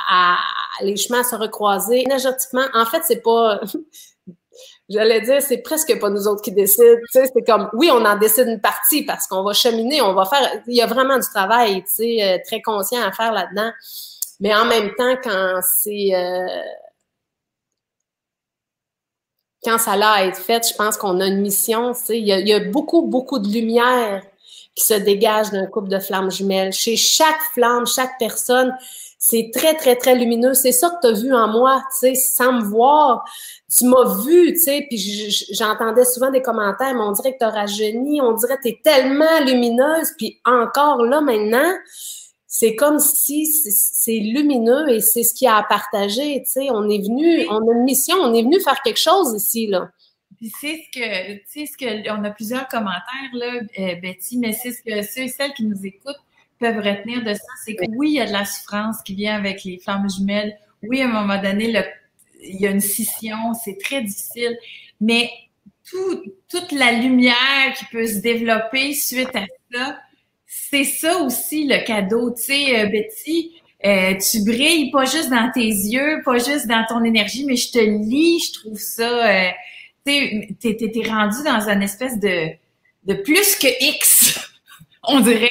à, 0.10 0.38
les 0.82 0.96
chemins 0.96 1.20
à 1.20 1.24
se 1.24 1.36
recroiser 1.36 2.04
énergétiquement, 2.04 2.66
en 2.74 2.86
fait, 2.86 3.02
c'est 3.06 3.22
pas, 3.22 3.60
j'allais 4.90 5.22
dire, 5.22 5.42
c'est 5.42 5.60
presque 5.60 6.00
pas 6.00 6.10
nous 6.10 6.28
autres 6.28 6.42
qui 6.42 6.52
décident. 6.52 6.98
Tu 7.12 7.20
sais, 7.20 7.26
c'est 7.34 7.46
comme, 7.46 7.70
oui, 7.74 7.90
on 7.92 8.04
en 8.06 8.18
décide 8.18 8.48
une 8.48 8.62
partie 8.62 9.04
parce 9.04 9.28
qu'on 9.28 9.44
va 9.44 9.54
cheminer, 9.54 10.02
on 10.02 10.14
va 10.14 10.26
faire, 10.26 10.62
il 10.68 10.76
y 10.76 10.82
a 10.82 10.88
vraiment 10.88 11.18
du 11.18 11.28
travail, 11.34 11.84
tu 11.84 11.94
sais, 11.94 12.24
euh, 12.24 12.38
très 12.46 12.62
conscient 12.62 13.02
à 13.02 13.12
faire 13.12 13.32
là-dedans. 13.32 13.72
Mais 14.40 14.54
en 14.54 14.66
même 14.66 14.94
temps, 14.96 15.16
quand 15.24 15.60
c'est, 15.62 16.14
euh, 16.14 16.48
quand 19.64 19.78
ça 19.78 19.94
a 19.94 20.12
à 20.12 20.26
être 20.26 20.38
fait, 20.38 20.68
je 20.68 20.76
pense 20.76 20.98
qu'on 20.98 21.20
a 21.22 21.28
une 21.28 21.42
mission. 21.42 21.94
Tu 21.94 22.00
sais, 22.00 22.20
il, 22.20 22.28
y 22.28 22.54
a, 22.54 22.60
beaucoup, 22.60 23.04
beaucoup 23.04 23.40
de 23.40 23.48
lumière 23.48 24.22
qui 24.76 24.84
se 24.84 24.96
dégage 24.96 25.52
d'un 25.52 25.68
couple 25.68 25.90
de 25.90 26.00
flammes 26.00 26.32
jumelles. 26.32 26.74
Chez 26.74 26.98
chaque 26.98 27.40
flamme, 27.54 27.86
chaque 27.86 28.18
personne, 28.20 28.76
c'est 29.26 29.52
très, 29.54 29.74
très, 29.76 29.96
très 29.96 30.16
lumineux. 30.16 30.54
C'est 30.54 30.74
ça 30.74 30.90
que 30.90 31.08
tu 31.08 31.08
as 31.08 31.18
vu 31.18 31.34
en 31.34 31.48
moi, 31.48 31.82
tu 31.92 32.08
sais, 32.08 32.14
sans 32.14 32.52
me 32.52 32.64
voir. 32.64 33.24
Tu 33.74 33.86
m'as 33.86 34.22
vu, 34.22 34.52
tu 34.52 34.60
sais, 34.60 34.86
puis 34.90 34.98
j'entendais 35.54 36.04
souvent 36.04 36.30
des 36.30 36.42
commentaires, 36.42 36.94
mais 36.94 37.00
on 37.00 37.14
dirait 37.14 37.32
que 37.32 37.38
tu 37.38 37.46
as 37.46 37.50
rajeuni, 37.50 38.20
on 38.20 38.34
dirait 38.34 38.58
que 38.58 38.64
tu 38.64 38.68
es 38.68 38.82
tellement 38.84 39.40
lumineuse, 39.46 40.10
puis 40.18 40.42
encore 40.44 41.06
là, 41.06 41.22
maintenant, 41.22 41.72
c'est 42.48 42.76
comme 42.76 43.00
si 43.00 43.46
c'est 43.46 44.20
lumineux 44.20 44.90
et 44.90 45.00
c'est 45.00 45.24
ce 45.24 45.34
qu'il 45.34 45.46
y 45.46 45.48
a 45.48 45.56
à 45.56 45.64
partager, 45.64 46.44
tu 46.44 46.52
sais. 46.52 46.68
On 46.72 46.90
est 46.90 47.00
venu, 47.00 47.48
on 47.50 47.66
a 47.66 47.74
une 47.76 47.84
mission, 47.86 48.18
on 48.18 48.34
est 48.34 48.44
venu 48.44 48.60
faire 48.60 48.82
quelque 48.82 49.00
chose 49.00 49.34
ici, 49.38 49.68
là. 49.68 49.90
Puis 50.36 50.52
c'est 50.60 50.82
ce 50.84 51.00
que, 51.00 51.34
tu 51.36 51.66
sais, 51.66 51.66
ce 51.66 51.78
que, 51.78 52.12
on 52.12 52.26
a 52.26 52.32
plusieurs 52.32 52.68
commentaires, 52.68 53.32
là, 53.36 53.62
euh, 53.80 53.96
Betty, 54.02 54.38
mais 54.38 54.52
c'est 54.52 54.74
ce 54.74 54.84
que 54.84 55.02
ceux 55.02 55.22
et 55.22 55.28
celles 55.30 55.54
qui 55.54 55.64
nous 55.64 55.86
écoutent 55.86 56.20
peuvent 56.64 56.78
retenir 56.78 57.24
de 57.24 57.34
ça, 57.34 57.54
c'est 57.66 57.76
que 57.76 57.84
oui, 57.90 58.12
il 58.12 58.14
y 58.14 58.22
a 58.22 58.26
de 58.26 58.32
la 58.32 58.46
souffrance 58.46 59.02
qui 59.04 59.16
vient 59.16 59.36
avec 59.36 59.66
les 59.66 59.80
flammes 59.80 60.10
jumelles. 60.10 60.58
Oui, 60.82 61.02
à 61.02 61.06
un 61.06 61.22
moment 61.22 61.42
donné, 61.42 61.74
le, 61.74 61.82
il 62.42 62.62
y 62.62 62.68
a 62.68 62.72
une 62.72 62.80
scission, 62.80 63.54
c'est 63.54 63.78
très 63.78 64.02
difficile, 64.02 64.58
mais 65.02 65.30
tout, 65.90 66.24
toute 66.50 66.72
la 66.72 66.94
lumière 66.94 67.74
qui 67.78 67.84
peut 67.92 68.08
se 68.08 68.20
développer 68.20 68.94
suite 68.94 69.36
à 69.36 69.44
ça, 69.74 70.00
c'est 70.46 70.86
ça 70.86 71.18
aussi 71.18 71.68
le 71.68 71.86
cadeau. 71.86 72.34
Tu 72.34 72.44
sais, 72.44 72.80
euh, 72.80 72.86
Betty, 72.86 73.52
euh, 73.86 74.14
tu 74.16 74.46
brilles 74.46 74.90
pas 74.92 75.04
juste 75.04 75.30
dans 75.30 75.52
tes 75.52 75.68
yeux, 75.68 76.22
pas 76.24 76.38
juste 76.38 76.68
dans 76.68 76.86
ton 76.88 77.04
énergie, 77.04 77.44
mais 77.44 77.58
je 77.58 77.72
te 77.74 77.80
lis, 77.80 78.40
je 78.40 78.60
trouve 78.60 78.80
ça. 78.80 79.28
Euh, 79.28 79.50
tu 80.06 80.56
t'es, 80.62 80.78
t'es, 80.78 81.10
rendu 81.10 81.44
dans 81.44 81.70
une 81.70 81.82
espèce 81.82 82.18
de, 82.20 82.52
de 83.04 83.14
plus 83.16 83.58
que 83.58 83.68
X, 83.82 84.40
on 85.04 85.20
dirait. 85.20 85.50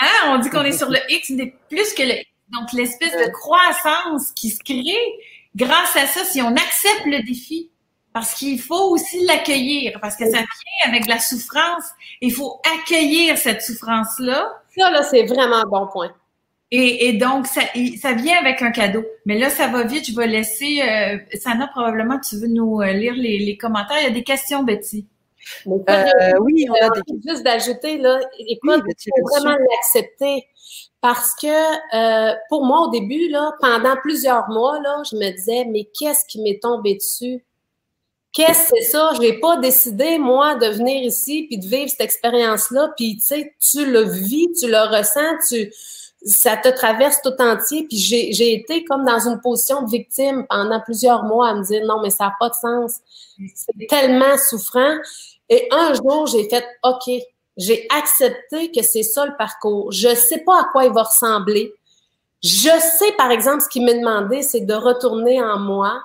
Hein? 0.00 0.06
On 0.28 0.38
dit 0.38 0.50
qu'on 0.50 0.64
est 0.64 0.76
sur 0.76 0.90
le 0.90 0.98
X, 1.08 1.30
mais 1.30 1.54
plus 1.68 1.92
que 1.94 2.02
le 2.02 2.14
X. 2.14 2.26
Donc, 2.48 2.72
l'espèce 2.72 3.12
de 3.12 3.30
croissance 3.30 4.32
qui 4.32 4.50
se 4.50 4.58
crée 4.64 5.14
grâce 5.54 5.96
à 5.96 6.06
ça, 6.06 6.24
si 6.24 6.42
on 6.42 6.50
accepte 6.50 7.06
le 7.06 7.22
défi, 7.22 7.70
parce 8.12 8.34
qu'il 8.34 8.60
faut 8.60 8.90
aussi 8.90 9.24
l'accueillir, 9.24 9.98
parce 10.00 10.16
que 10.16 10.24
ça 10.24 10.38
vient 10.38 10.88
avec 10.88 11.06
la 11.06 11.18
souffrance. 11.18 11.84
Il 12.20 12.32
faut 12.32 12.60
accueillir 12.76 13.38
cette 13.38 13.62
souffrance-là. 13.62 14.52
Ça, 14.76 14.90
là, 14.90 15.02
c'est 15.04 15.24
vraiment 15.24 15.56
un 15.56 15.68
bon 15.68 15.86
point. 15.86 16.12
Et, 16.72 17.14
donc, 17.14 17.46
ça, 17.46 17.62
ça 18.00 18.12
vient 18.12 18.38
avec 18.38 18.62
un 18.62 18.70
cadeau. 18.70 19.04
Mais 19.26 19.38
là, 19.38 19.50
ça 19.50 19.66
va 19.66 19.82
vite. 19.82 20.08
Je 20.08 20.14
vais 20.14 20.28
laisser... 20.28 20.80
Euh, 20.82 21.18
Sana, 21.36 21.66
probablement, 21.66 22.20
tu 22.20 22.36
veux 22.36 22.46
nous 22.46 22.80
euh, 22.80 22.92
lire 22.92 23.14
les, 23.14 23.56
commentaires. 23.56 23.98
Il 24.00 24.04
y 24.04 24.06
a 24.06 24.10
des 24.10 24.22
questions, 24.22 24.62
Betty. 24.62 25.06
Euh, 25.66 26.32
oui, 26.40 26.66
on 26.68 26.74
a 26.74 26.90
des... 26.90 27.02
Juste 27.26 27.42
d'ajouter, 27.42 27.98
là, 27.98 28.20
écoute, 28.38 28.82
il 29.06 29.12
faut 29.18 29.26
vraiment 29.26 29.56
l'accepter. 29.70 30.46
Parce 31.00 31.34
que 31.34 31.46
euh, 31.96 32.34
pour 32.50 32.64
moi, 32.64 32.86
au 32.86 32.90
début, 32.90 33.28
là, 33.28 33.52
pendant 33.60 33.96
plusieurs 34.02 34.48
mois, 34.48 34.78
là, 34.80 35.02
je 35.10 35.16
me 35.16 35.30
disais, 35.30 35.64
mais 35.64 35.88
qu'est-ce 35.98 36.26
qui 36.26 36.42
m'est 36.42 36.60
tombé 36.60 36.94
dessus? 36.94 37.44
Qu'est-ce 38.32 38.70
que 38.70 38.76
c'est 38.78 38.90
ça? 38.90 39.10
Je 39.16 39.20
n'ai 39.20 39.40
pas 39.40 39.56
décidé, 39.56 40.18
moi, 40.18 40.54
de 40.54 40.66
venir 40.66 41.02
ici 41.02 41.46
puis 41.48 41.58
de 41.58 41.66
vivre 41.66 41.90
cette 41.90 42.02
expérience-là. 42.02 42.92
Puis, 42.96 43.16
tu 43.16 43.22
sais, 43.22 43.54
tu 43.58 43.90
le 43.90 44.02
vis, 44.02 44.48
tu 44.60 44.68
le 44.68 44.96
ressens, 44.96 45.38
tu, 45.48 45.72
ça 46.22 46.56
te 46.56 46.68
traverse 46.68 47.22
tout 47.22 47.34
entier. 47.38 47.86
Puis, 47.88 47.98
j'ai 47.98 48.52
été 48.54 48.84
comme 48.84 49.04
dans 49.04 49.28
une 49.28 49.40
position 49.40 49.82
de 49.82 49.90
victime 49.90 50.46
pendant 50.48 50.80
plusieurs 50.80 51.24
mois 51.24 51.48
à 51.48 51.54
me 51.54 51.62
dire, 51.62 51.84
non, 51.86 52.00
mais 52.02 52.10
ça 52.10 52.24
n'a 52.24 52.34
pas 52.38 52.48
de 52.50 52.54
sens. 52.54 52.96
C'est 53.54 53.86
tellement 53.88 54.36
souffrant. 54.36 54.96
Et 55.48 55.66
un 55.70 55.94
jour, 55.94 56.26
j'ai 56.26 56.48
fait, 56.48 56.64
OK, 56.84 57.10
j'ai 57.56 57.86
accepté 57.90 58.70
que 58.70 58.82
c'est 58.82 59.02
ça 59.02 59.26
le 59.26 59.36
parcours. 59.36 59.90
Je 59.92 60.14
sais 60.14 60.38
pas 60.38 60.60
à 60.60 60.64
quoi 60.64 60.84
il 60.84 60.92
va 60.92 61.02
ressembler. 61.02 61.74
Je 62.42 62.70
sais, 62.98 63.12
par 63.18 63.30
exemple, 63.30 63.62
ce 63.62 63.68
qu'il 63.68 63.84
m'a 63.84 63.92
demandé, 63.92 64.42
c'est 64.42 64.60
de 64.60 64.74
retourner 64.74 65.42
en 65.42 65.58
moi, 65.58 66.00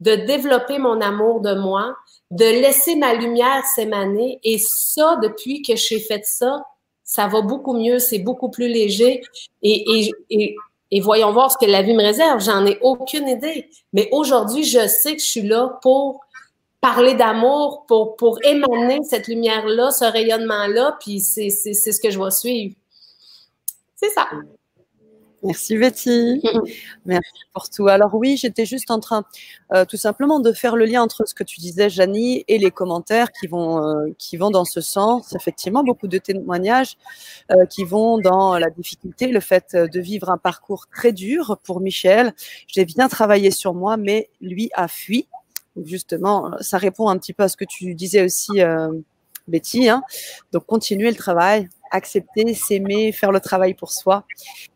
de 0.00 0.14
développer 0.14 0.78
mon 0.78 1.00
amour 1.00 1.40
de 1.40 1.54
moi, 1.54 1.96
de 2.30 2.44
laisser 2.44 2.96
ma 2.96 3.14
lumière 3.14 3.64
s'émaner. 3.74 4.40
Et 4.42 4.58
ça, 4.58 5.16
depuis 5.22 5.62
que 5.62 5.76
j'ai 5.76 6.00
fait 6.00 6.24
ça, 6.24 6.62
ça 7.10 7.26
va 7.26 7.40
beaucoup 7.40 7.72
mieux, 7.72 7.98
c'est 7.98 8.20
beaucoup 8.20 8.50
plus 8.50 8.68
léger. 8.68 9.20
Et, 9.62 9.84
et, 9.98 10.12
et, 10.30 10.56
et, 10.92 11.00
voyons 11.00 11.32
voir 11.32 11.50
ce 11.50 11.58
que 11.58 11.68
la 11.68 11.82
vie 11.82 11.92
me 11.92 12.04
réserve. 12.04 12.40
J'en 12.40 12.64
ai 12.64 12.78
aucune 12.82 13.26
idée. 13.26 13.68
Mais 13.92 14.08
aujourd'hui, 14.12 14.62
je 14.62 14.86
sais 14.86 15.16
que 15.16 15.20
je 15.20 15.26
suis 15.26 15.42
là 15.42 15.80
pour 15.82 16.20
parler 16.80 17.14
d'amour, 17.14 17.84
pour, 17.88 18.14
pour 18.14 18.38
émaner 18.44 19.00
cette 19.02 19.26
lumière-là, 19.26 19.90
ce 19.90 20.04
rayonnement-là, 20.04 20.98
puis 21.00 21.18
c'est 21.18 21.50
ce 21.50 22.00
que 22.00 22.12
je 22.12 22.22
vais 22.22 22.30
suivre. 22.30 22.76
C'est 23.96 24.10
ça. 24.10 24.28
Merci 25.42 25.78
Betty. 25.78 26.42
Merci 27.06 27.30
pour 27.54 27.70
tout. 27.70 27.88
Alors 27.88 28.14
oui, 28.14 28.36
j'étais 28.36 28.66
juste 28.66 28.90
en 28.90 29.00
train 29.00 29.24
euh, 29.72 29.86
tout 29.86 29.96
simplement 29.96 30.38
de 30.38 30.52
faire 30.52 30.76
le 30.76 30.84
lien 30.84 31.02
entre 31.02 31.26
ce 31.26 31.34
que 31.34 31.44
tu 31.44 31.60
disais, 31.60 31.88
Janie, 31.88 32.44
et 32.46 32.58
les 32.58 32.70
commentaires 32.70 33.32
qui 33.32 33.46
vont, 33.46 33.82
euh, 33.82 34.08
qui 34.18 34.36
vont 34.36 34.50
dans 34.50 34.66
ce 34.66 34.82
sens. 34.82 35.34
Effectivement, 35.34 35.82
beaucoup 35.82 36.08
de 36.08 36.18
témoignages 36.18 36.98
euh, 37.52 37.64
qui 37.66 37.84
vont 37.84 38.18
dans 38.18 38.58
la 38.58 38.68
difficulté, 38.68 39.28
le 39.28 39.40
fait 39.40 39.74
de 39.74 40.00
vivre 40.00 40.28
un 40.28 40.38
parcours 40.38 40.88
très 40.88 41.12
dur 41.12 41.58
pour 41.62 41.80
Michel. 41.80 42.34
J'ai 42.66 42.84
bien 42.84 43.08
travaillé 43.08 43.50
sur 43.50 43.72
moi, 43.72 43.96
mais 43.96 44.28
lui 44.42 44.70
a 44.74 44.88
fui. 44.88 45.26
Justement, 45.84 46.50
ça 46.60 46.76
répond 46.76 47.08
un 47.08 47.16
petit 47.16 47.32
peu 47.32 47.44
à 47.44 47.48
ce 47.48 47.56
que 47.56 47.64
tu 47.64 47.94
disais 47.94 48.22
aussi, 48.22 48.60
Betty. 49.48 49.88
Hein. 49.88 50.02
Donc, 50.52 50.66
continuer 50.66 51.08
le 51.08 51.16
travail, 51.16 51.68
accepter, 51.90 52.54
s'aimer, 52.54 53.12
faire 53.12 53.32
le 53.32 53.40
travail 53.40 53.74
pour 53.74 53.92
soi. 53.92 54.24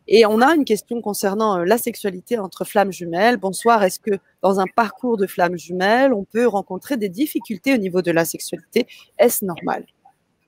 Et 0.07 0.25
on 0.25 0.41
a 0.41 0.55
une 0.55 0.65
question 0.65 1.01
concernant 1.01 1.59
euh, 1.59 1.65
la 1.65 1.77
sexualité 1.77 2.37
entre 2.37 2.65
flammes 2.65 2.91
jumelles. 2.91 3.37
Bonsoir, 3.37 3.83
est-ce 3.83 3.99
que 3.99 4.11
dans 4.41 4.59
un 4.59 4.65
parcours 4.75 5.17
de 5.17 5.27
flammes 5.27 5.57
jumelles, 5.57 6.13
on 6.13 6.23
peut 6.23 6.47
rencontrer 6.47 6.97
des 6.97 7.09
difficultés 7.09 7.73
au 7.73 7.77
niveau 7.77 8.01
de 8.01 8.11
la 8.11 8.25
sexualité? 8.25 8.87
Est-ce 9.17 9.45
normal? 9.45 9.85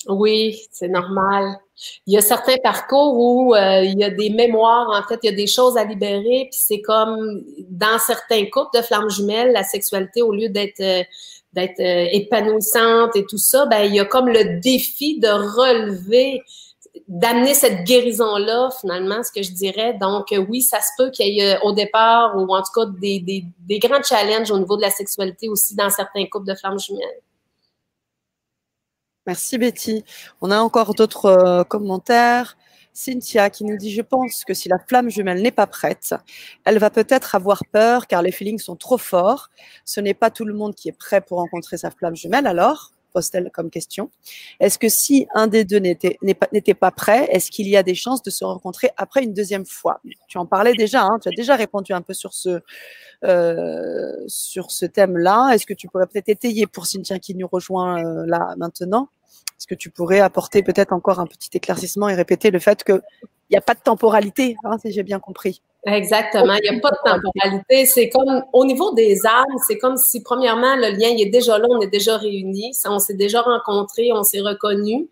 Oui, 0.08 0.62
c'est 0.72 0.88
normal. 0.88 1.58
Il 2.06 2.14
y 2.14 2.18
a 2.18 2.22
certains 2.22 2.58
parcours 2.64 3.18
où 3.18 3.56
euh, 3.56 3.84
il 3.84 4.00
y 4.00 4.04
a 4.04 4.10
des 4.10 4.30
mémoires, 4.30 4.90
en 4.90 5.08
fait, 5.08 5.20
il 5.24 5.30
y 5.30 5.34
a 5.34 5.36
des 5.36 5.48
choses 5.48 5.78
à 5.78 5.84
libérer, 5.84 6.48
puis 6.50 6.60
c'est 6.60 6.82
comme 6.82 7.44
dans 7.70 8.00
certains 8.00 8.46
couples 8.46 8.78
de 8.78 8.82
flammes 8.82 9.10
jumelles, 9.10 9.52
la 9.52 9.64
sexualité, 9.64 10.22
au 10.22 10.32
lieu 10.32 10.50
d'être 10.50 10.80
euh, 10.80 11.04
d'être 11.58 11.80
euh, 11.80 12.08
épanouissante 12.12 13.16
et 13.16 13.26
tout 13.26 13.40
ça, 13.40 13.66
ben 13.66 13.82
il 13.82 13.96
y 13.96 14.00
a 14.00 14.06
comme 14.06 14.30
le 14.30 14.60
défi 14.60 15.20
de 15.20 15.28
relever, 15.28 16.44
d'amener 17.08 17.56
cette 17.56 17.84
guérison-là, 17.84 18.70
finalement, 18.80 19.24
ce 19.24 19.32
que 19.32 19.42
je 19.42 19.52
dirais. 19.52 19.96
Donc, 20.00 20.32
euh, 20.32 20.46
oui, 20.48 20.62
ça 20.62 20.80
se 20.82 20.90
peut 20.98 21.10
qu'il 21.10 21.34
y 21.34 21.40
ait 21.40 21.56
euh, 21.56 21.60
au 21.64 21.72
départ, 21.72 22.38
ou 22.38 22.54
en 22.54 22.62
tout 22.62 22.72
cas 22.76 22.86
des, 22.86 23.20
des, 23.20 23.80
grands 23.80 24.04
challenges 24.04 24.52
au 24.52 24.60
niveau 24.60 24.78
de 24.78 24.84
la 24.84 24.92
sexualité 24.92 25.50
aussi 25.50 25.76
dans 25.76 25.90
certains 25.90 26.26
couples 26.28 26.48
de 26.48 26.56
femmes 26.56 26.80
jumelles. 26.80 27.22
Merci 29.26 29.58
Betty. 29.58 30.06
On 30.42 30.52
a 30.52 30.60
encore 30.60 30.94
d'autres 30.94 31.66
commentaires. 31.68 32.56
Cynthia 32.98 33.52
qui 33.52 33.64
nous 33.64 33.78
dit 33.78 33.92
Je 33.92 34.02
pense 34.02 34.44
que 34.44 34.56
si 34.56 34.70
la 34.70 34.80
flamme 34.80 35.10
jumelle 35.10 35.44
n'est 35.44 35.52
pas 35.52 35.68
prête, 35.68 36.16
elle 36.66 36.80
va 36.80 36.90
peut-être 36.90 37.36
avoir 37.36 37.64
peur 37.72 38.08
car 38.08 38.24
les 38.24 38.32
feelings 38.32 38.58
sont 38.58 38.76
trop 38.76 38.98
forts. 38.98 39.50
Ce 39.86 40.00
n'est 40.00 40.16
pas 40.16 40.32
tout 40.32 40.46
le 40.46 40.56
monde 40.56 40.74
qui 40.74 40.90
est 40.90 40.98
prêt 40.98 41.22
pour 41.22 41.38
rencontrer 41.38 41.78
sa 41.78 41.92
flamme 41.92 42.16
jumelle. 42.16 42.48
Alors, 42.48 42.92
pose-t-elle 43.14 43.52
comme 43.52 43.70
question. 43.70 44.10
Est-ce 44.60 44.80
que 44.80 44.90
si 44.90 45.28
un 45.36 45.46
des 45.46 45.64
deux 45.64 45.78
n'était 45.78 46.74
pas, 46.74 46.90
prêt, 46.90 47.28
est-ce 47.32 47.52
qu'il 47.52 47.68
y 47.68 47.78
a 47.78 47.84
des 47.84 47.94
chances 47.94 48.24
de 48.24 48.32
se 48.32 48.44
rencontrer 48.44 48.90
après 48.98 49.24
une 49.24 49.34
deuxième 49.34 49.66
fois? 49.68 50.02
Tu 50.28 50.40
en 50.40 50.48
parlais 50.48 50.74
déjà, 50.74 51.04
hein, 51.04 51.20
tu 51.22 51.30
as 51.30 51.36
déjà 51.38 51.56
répondu 51.56 51.94
un 51.94 52.02
peu 52.02 52.16
sur 52.16 52.34
ce, 52.34 52.62
euh, 53.26 54.12
ce 54.28 54.86
thème-là. 54.88 55.52
Est-ce 55.54 55.68
que 55.68 55.76
tu 55.76 55.88
pourrais 55.88 56.08
peut-être 56.08 56.30
étayer 56.30 56.66
pour 56.66 56.88
Cynthia 56.88 57.20
qui 57.20 57.36
nous 57.36 57.48
rejoint 57.48 58.04
euh, 58.04 58.26
là 58.26 58.56
maintenant? 58.58 59.10
Est-ce 59.58 59.68
que 59.68 59.76
tu 59.76 59.90
pourrais 59.90 60.20
apporter 60.20 60.62
peut-être 60.62 60.94
encore 60.94 61.20
un 61.20 61.26
petit 61.26 61.50
éclaircissement 61.54 62.10
et 62.10 62.16
répéter 62.16 62.52
le 62.52 62.60
fait 62.60 62.84
qu'il 62.84 63.02
n'y 63.50 63.58
a 63.58 63.62
pas 63.62 63.74
de 63.74 63.80
temporalité, 63.80 64.56
hein, 64.64 64.78
si 64.80 64.92
j'ai 64.92 65.04
bien 65.04 65.20
compris? 65.20 65.62
Exactement, 65.86 66.54
il 66.62 66.70
n'y 66.70 66.78
a 66.78 66.82
pas 66.82 66.92
de 66.92 66.98
temporalité. 67.04 67.86
C'est 67.86 68.10
comme 68.10 68.44
au 68.54 68.66
niveau 68.66 68.94
des 68.94 69.26
âmes, 69.26 69.58
c'est 69.68 69.78
comme 69.78 69.98
si 69.98 70.22
premièrement 70.22 70.76
le 70.76 70.90
lien 70.90 71.10
il 71.10 71.22
est 71.22 71.30
déjà 71.32 71.58
là, 71.58 71.66
on 71.70 71.82
est 71.82 71.88
déjà 71.88 72.18
réunis, 72.18 72.74
on 72.86 73.00
s'est 73.00 73.16
déjà 73.16 73.42
rencontrés, 73.42 74.12
on 74.14 74.24
s'est 74.24 74.42
reconnus. 74.42 75.08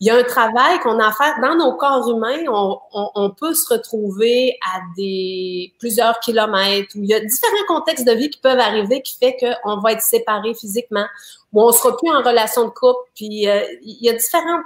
Il 0.00 0.06
y 0.06 0.10
a 0.10 0.16
un 0.16 0.22
travail 0.22 0.80
qu'on 0.80 0.98
a 0.98 1.08
à 1.08 1.12
faire 1.12 1.34
dans 1.42 1.54
nos 1.56 1.76
corps 1.76 2.08
humains. 2.08 2.44
On, 2.48 3.30
peut 3.38 3.52
se 3.54 3.74
retrouver 3.74 4.58
à 4.74 4.80
des 4.96 5.74
plusieurs 5.78 6.18
kilomètres 6.20 6.96
où 6.96 7.02
il 7.02 7.10
y 7.10 7.14
a 7.14 7.20
différents 7.20 7.66
contextes 7.68 8.06
de 8.06 8.12
vie 8.12 8.30
qui 8.30 8.40
peuvent 8.40 8.58
arriver 8.58 9.02
qui 9.02 9.18
fait 9.18 9.36
qu'on 9.36 9.78
va 9.80 9.92
être 9.92 10.00
séparés 10.00 10.54
physiquement, 10.54 11.04
ou 11.52 11.62
on 11.62 11.70
sera 11.70 11.94
plus 11.98 12.10
en 12.10 12.22
relation 12.22 12.64
de 12.64 12.70
couple. 12.70 13.10
Puis 13.14 13.46
euh, 13.46 13.62
il 13.82 13.98
y 14.00 14.08
a 14.08 14.14
différents 14.14 14.62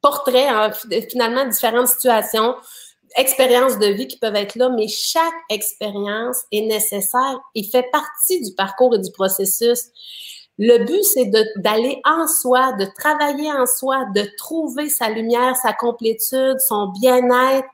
portraits, 0.00 0.48
hein, 0.48 0.70
finalement, 1.10 1.44
différentes 1.46 1.88
situations, 1.88 2.54
expériences 3.16 3.78
de 3.78 3.86
vie 3.86 4.06
qui 4.06 4.16
peuvent 4.16 4.36
être 4.36 4.56
là, 4.56 4.70
mais 4.70 4.88
chaque 4.88 5.34
expérience 5.50 6.38
est 6.52 6.62
nécessaire 6.62 7.38
et 7.54 7.64
fait 7.64 7.90
partie 7.92 8.42
du 8.42 8.54
parcours 8.54 8.94
et 8.94 8.98
du 8.98 9.10
processus. 9.12 9.90
Le 10.58 10.84
but, 10.84 11.04
c'est 11.04 11.30
d'aller 11.56 12.00
en 12.04 12.26
soi, 12.26 12.72
de 12.72 12.86
travailler 12.98 13.52
en 13.52 13.66
soi, 13.66 14.06
de 14.14 14.22
trouver 14.38 14.88
sa 14.88 15.10
lumière, 15.10 15.54
sa 15.56 15.74
complétude, 15.74 16.58
son 16.60 16.88
bien-être. 17.00 17.68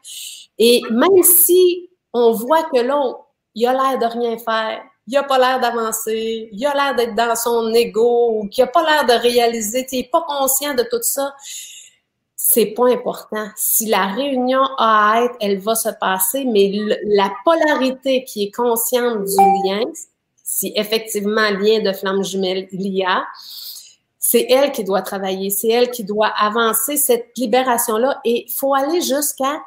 Et 0.59 0.83
même 0.91 1.23
si 1.23 1.91
on 2.13 2.33
voit 2.33 2.65
que 2.65 2.81
l'autre, 2.81 3.27
il 3.55 3.67
a 3.67 3.73
l'air 3.73 3.99
de 3.99 4.07
rien 4.07 4.39
faire, 4.39 4.83
il 5.07 5.17
a 5.17 5.23
pas 5.23 5.39
l'air 5.39 5.61
d'avancer, 5.61 6.49
il 6.53 6.67
a 6.67 6.75
l'air 6.75 6.95
d'être 6.97 7.15
dans 7.15 7.35
son 7.37 7.73
ego, 7.73 8.39
ou 8.39 8.49
qu'il 8.49 8.65
a 8.65 8.67
pas 8.67 8.83
l'air 8.83 9.07
de 9.07 9.23
réaliser, 9.23 9.87
il 9.93 9.99
n'est 9.99 10.09
pas 10.09 10.25
conscient 10.27 10.75
de 10.75 10.83
tout 10.83 11.03
ça, 11.03 11.35
c'est 12.35 12.67
pas 12.67 12.89
important. 12.89 13.47
Si 13.57 13.87
la 13.87 14.07
réunion 14.07 14.63
a 14.77 15.13
à 15.13 15.25
être, 15.25 15.37
elle 15.41 15.59
va 15.59 15.75
se 15.75 15.91
passer, 16.01 16.45
mais 16.45 16.73
la 17.05 17.33
polarité 17.45 18.25
qui 18.25 18.45
est 18.45 18.51
consciente 18.51 19.25
du 19.25 19.37
lien, 19.65 19.83
si 20.55 20.71
effectivement 20.77 21.49
lien 21.49 21.81
de 21.81 21.95
flamme 21.95 22.23
jumelle 22.23 22.69
il 22.73 22.87
y 22.89 23.03
a, 23.03 23.25
c'est 24.19 24.47
elle 24.51 24.71
qui 24.71 24.85
doit 24.85 25.01
travailler, 25.01 25.49
c'est 25.49 25.69
elle 25.69 25.91
qui 25.91 26.05
doit 26.05 26.29
avancer 26.29 26.99
cette 26.99 27.37
libération-là. 27.39 28.21
Et 28.27 28.45
il 28.47 28.53
faut 28.53 28.75
aller 28.75 29.01
jusqu'à 29.01 29.63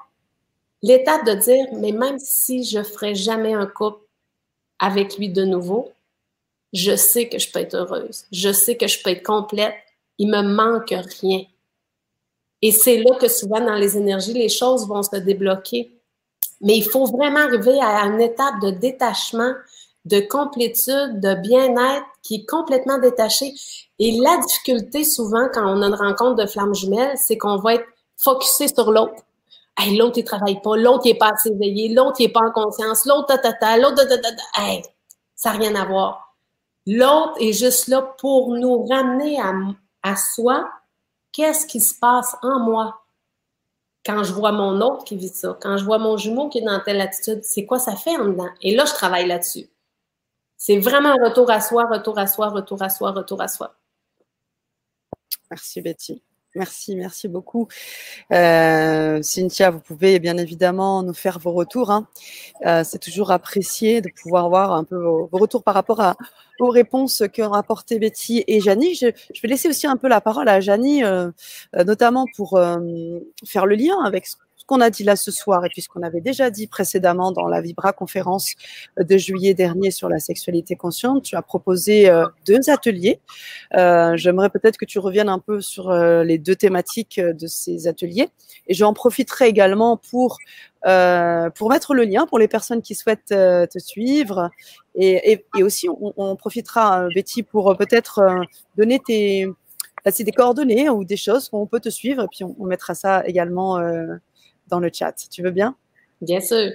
l'étape 0.84 1.26
de 1.26 1.34
dire, 1.34 1.66
mais 1.74 1.92
même 1.92 2.20
si 2.20 2.64
je 2.64 2.84
ferai 2.84 3.16
jamais 3.16 3.56
un 3.56 3.66
couple 3.66 4.04
avec 4.78 5.18
lui 5.18 5.30
de 5.30 5.44
nouveau, 5.44 5.92
je 6.72 6.96
sais 6.96 7.30
que 7.30 7.40
je 7.40 7.52
peux 7.52 7.62
être 7.62 7.74
heureuse, 7.74 8.26
je 8.32 8.54
sais 8.54 8.78
que 8.78 8.88
je 8.88 9.02
peux 9.02 9.10
être 9.10 9.26
complète, 9.26 9.74
il 10.20 10.30
me 10.30 10.44
manque 10.44 10.94
rien. 11.20 11.46
Et 12.62 12.72
c'est 12.72 12.98
là 12.98 13.16
que 13.16 13.28
souvent 13.28 13.60
dans 13.60 13.74
les 13.74 13.98
énergies, 13.98 14.34
les 14.34 14.50
choses 14.50 14.88
vont 14.88 15.02
se 15.02 15.16
débloquer. 15.16 15.92
Mais 16.62 16.78
il 16.78 16.86
faut 16.86 17.06
vraiment 17.06 17.40
arriver 17.40 17.80
à 17.82 18.06
une 18.06 18.22
étape 18.22 18.62
de 18.62 18.70
détachement 18.70 19.52
de 20.06 20.20
complétude, 20.20 21.20
de 21.20 21.36
bien-être 21.36 22.06
qui 22.22 22.36
est 22.36 22.46
complètement 22.50 23.00
détaché. 23.00 23.54
Et 24.00 24.20
la 24.20 24.38
difficulté, 24.38 25.04
souvent, 25.04 25.48
quand 25.54 25.66
on 25.66 25.82
a 25.82 25.88
une 25.88 25.96
rencontre 25.96 26.36
de 26.36 26.46
flammes 26.46 26.76
jumelles, 26.76 27.18
c'est 27.18 27.38
qu'on 27.38 27.58
va 27.58 27.76
être 27.76 27.86
focusé 28.18 28.68
sur 28.68 28.92
l'autre. 28.92 29.24
Hey, 29.78 29.98
l'autre, 29.98 30.18
il 30.18 30.24
travaille 30.24 30.62
pas, 30.62 30.78
l'autre, 30.78 31.02
il 31.06 31.12
est 31.12 31.18
pas 31.18 31.32
assez 31.32 31.50
éveillé, 31.50 31.94
l'autre, 31.94 32.16
il 32.20 32.26
est 32.26 32.30
pas 32.30 32.42
en 32.48 32.52
conscience, 32.52 33.06
l'autre, 33.06 33.28
ta, 33.28 33.38
ta, 33.38 33.52
ta, 33.52 33.78
l'autre, 33.78 34.08
ta, 34.08 34.18
ta, 34.18 34.32
ta, 34.32 34.42
ça 35.36 35.52
n'a 35.52 35.58
rien 35.58 35.76
à 35.76 35.86
voir. 35.86 36.36
L'autre 36.88 37.34
est 37.40 37.52
juste 37.52 37.88
là 37.88 38.02
pour 38.20 38.52
nous 38.52 38.86
ramener 38.86 39.40
à, 39.40 39.54
à 40.04 40.16
soi. 40.16 40.70
Qu'est-ce 41.34 41.66
qui 41.66 41.82
se 41.82 41.94
passe 42.00 42.38
en 42.42 42.60
moi? 42.60 43.02
Quand 44.06 44.24
je 44.24 44.32
vois 44.32 44.52
mon 44.52 44.80
autre 44.82 45.04
qui 45.04 45.18
vit 45.18 45.30
ça, 45.30 45.58
quand 45.60 45.78
je 45.78 45.84
vois 45.84 45.98
mon 45.98 46.16
jumeau 46.16 46.48
qui 46.48 46.60
est 46.60 46.62
dans 46.62 46.80
telle 46.80 47.02
attitude, 47.02 47.42
c'est 47.44 47.66
quoi 47.66 47.80
ça 47.80 47.96
fait 47.96 48.16
en 48.16 48.26
dedans? 48.26 48.50
Et 48.62 48.76
là, 48.76 48.86
je 48.86 48.94
travaille 48.94 49.28
là-dessus. 49.28 49.68
C'est 50.58 50.78
vraiment 50.80 51.10
un 51.10 51.28
retour 51.30 51.50
à 51.52 51.62
soi, 51.62 51.86
retour 51.86 52.18
à 52.18 52.28
soi, 52.28 52.50
retour 52.50 52.82
à 52.82 52.90
soi, 52.90 53.12
retour 53.12 53.42
à 53.42 53.48
soi. 53.48 53.76
Merci 55.52 55.82
Betty. 55.82 56.24
Merci, 56.56 56.96
merci 56.96 57.28
beaucoup. 57.28 57.68
Euh, 58.32 59.22
Cynthia, 59.22 59.72
vous 59.72 59.82
pouvez 59.82 60.20
bien 60.20 60.38
évidemment 60.38 61.04
nous 61.04 61.14
faire 61.14 61.38
vos 61.38 61.52
retours. 61.52 61.92
Hein. 61.92 62.08
Euh, 62.66 62.86
c'est 62.86 63.00
toujours 63.00 63.32
apprécié 63.32 64.00
de 64.00 64.10
pouvoir 64.10 64.48
voir 64.48 64.72
un 64.72 64.86
peu 64.86 64.96
vos, 64.96 65.28
retours 65.34 65.64
par 65.64 65.74
rapport 65.74 66.16
aux 66.62 66.70
réponses 66.70 67.24
qu'ont 67.36 67.52
apporté 67.52 68.00
Betty 68.00 68.46
et 68.48 68.62
Janie. 68.62 68.96
Je, 68.96 69.08
vais 69.08 69.50
laisser 69.50 69.68
aussi 69.68 69.86
un 69.86 69.98
peu 69.98 70.08
la 70.08 70.22
parole 70.22 70.48
à 70.48 70.62
Janie, 70.62 71.04
euh, 71.04 71.30
notamment 71.74 72.26
pour 72.38 72.58
faire 73.46 73.66
le 73.66 73.76
lien 73.76 74.02
avec 74.06 74.26
ce 74.26 74.38
qu'on 74.66 74.82
a 74.82 74.90
dit 74.90 75.04
là 75.04 75.16
ce 75.16 75.32
soir 75.32 75.64
et 75.66 75.70
puis 75.70 75.82
ce 75.82 75.90
qu'on 75.90 76.04
avait 76.04 76.22
déjà 76.22 76.50
dit 76.50 76.68
précédemment 76.68 77.32
dans 77.32 77.48
la 77.48 77.62
Vibra 77.62 77.94
conférence 77.94 78.54
de 78.98 79.18
juillet 79.18 79.54
dernier 79.54 79.92
sur 79.92 80.10
la 80.10 80.20
sexualité 80.20 80.76
consciente, 80.76 81.24
tu 81.24 81.36
as 81.36 81.42
proposé 81.42 82.10
euh, 82.10 82.26
deux 82.46 82.70
ateliers. 82.70 83.20
Euh, 83.76 84.16
J'aimerais 84.18 84.50
peut-être 84.50 84.78
que 84.78 84.86
tu 84.86 85.00
reviennes 85.00 85.30
un 85.30 85.40
peu 85.40 85.62
sur 85.62 85.90
euh, 85.90 86.24
les 86.24 86.38
deux 86.38 86.56
thématiques 86.56 87.20
euh, 87.20 87.34
de 87.34 87.48
ces 87.48 87.88
ateliers. 87.88 88.30
Et 88.68 88.74
j'en 88.74 88.94
profiterai 88.94 89.48
également 89.48 89.98
pour 89.98 90.38
euh, 90.86 91.50
pour 91.50 91.70
mettre 91.70 91.94
le 91.94 92.04
lien 92.04 92.28
pour 92.28 92.40
les 92.40 92.48
personnes 92.48 92.82
qui 92.82 92.96
souhaitent 92.96 93.26
te 93.26 93.80
suivre. 93.80 94.50
Et, 94.94 95.44
et, 95.58 95.64
aussi 95.64 95.90
on, 95.90 96.14
on, 96.16 96.36
profitera 96.36 97.08
Betty 97.14 97.44
pour 97.44 97.76
peut-être 97.76 98.22
donner 98.78 99.00
tes 99.00 99.48
passer 100.04 100.24
des 100.24 100.32
coordonnées 100.32 100.90
ou 100.90 101.04
des 101.04 101.18
choses 101.18 101.50
où 101.52 101.58
on 101.58 101.66
peut 101.66 101.80
te 101.80 101.90
suivre. 101.90 102.24
Et 102.24 102.28
puis 102.32 102.44
on 102.44 102.66
mettra 102.66 102.94
ça 102.94 103.24
également 103.26 103.80
dans 104.68 104.80
le 104.80 104.90
chat. 104.94 105.14
Tu 105.32 105.42
veux 105.42 105.52
bien? 105.52 105.76
Bien 106.22 106.40
sûr. 106.40 106.72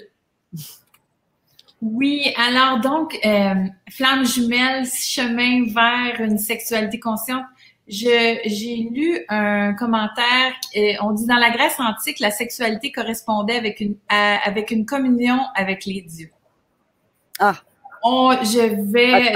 Oui, 1.83 2.35
alors 2.37 2.81
donc, 2.81 3.19
euh, 3.25 3.55
Flamme 3.91 4.27
jumelle, 4.27 4.87
chemin 4.87 5.65
vers 5.73 6.21
une 6.21 6.39
sexualité 6.39 7.01
consciente. 7.01 7.45
J'ai 7.89 8.89
lu 8.93 9.25
un 9.29 9.75
commentaire, 9.75 10.53
euh, 10.77 10.93
on 11.01 11.13
dit 11.13 11.27
dans 11.27 11.39
la 11.39 11.51
Grèce 11.51 11.81
antique, 11.81 12.21
la 12.21 12.31
sexualité 12.31 12.93
correspondait 12.93 13.57
avec 13.57 13.81
une, 13.81 13.97
avec 14.09 14.71
une 14.71 14.87
communion 14.87 15.41
avec 15.57 15.87
les 15.87 16.03
dieux. 16.03 16.31
Ah. 17.41 17.55
On, 18.05 18.31
je 18.45 18.93
vais 18.93 19.33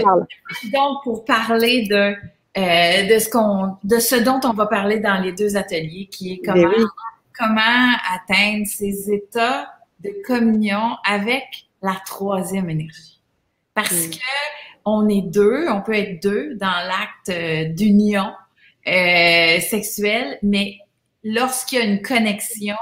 donc 0.70 1.02
pour 1.02 1.24
parler 1.24 1.86
de, 1.88 2.14
euh, 2.56 3.14
de 3.14 3.18
ce 3.18 3.28
qu'on, 3.28 3.76
de 3.82 3.98
ce 3.98 4.16
dont 4.16 4.40
on 4.44 4.52
va 4.52 4.66
parler 4.66 5.00
dans 5.00 5.20
les 5.20 5.32
deux 5.32 5.56
ateliers, 5.56 6.08
qui 6.10 6.34
est 6.34 6.40
comment 6.44 6.70
comment 7.36 7.92
atteindre 8.14 8.66
ces 8.66 9.12
états 9.12 9.72
de 10.00 10.10
communion 10.26 10.96
avec 11.04 11.66
la 11.82 11.96
troisième 12.06 12.70
énergie. 12.70 13.20
Parce 13.74 14.06
mm. 14.06 14.10
que 14.10 14.16
on 14.84 15.08
est 15.08 15.22
deux, 15.22 15.66
on 15.68 15.80
peut 15.80 15.94
être 15.94 16.22
deux 16.22 16.54
dans 16.56 16.86
l'acte 16.86 17.30
euh, 17.30 17.64
d'union 17.72 18.30
euh, 18.86 19.60
sexuelle, 19.60 20.38
mais 20.42 20.78
lorsqu'il 21.22 21.78
y 21.78 21.80
a 21.80 21.84
une 21.84 22.02
connexion, 22.02 22.76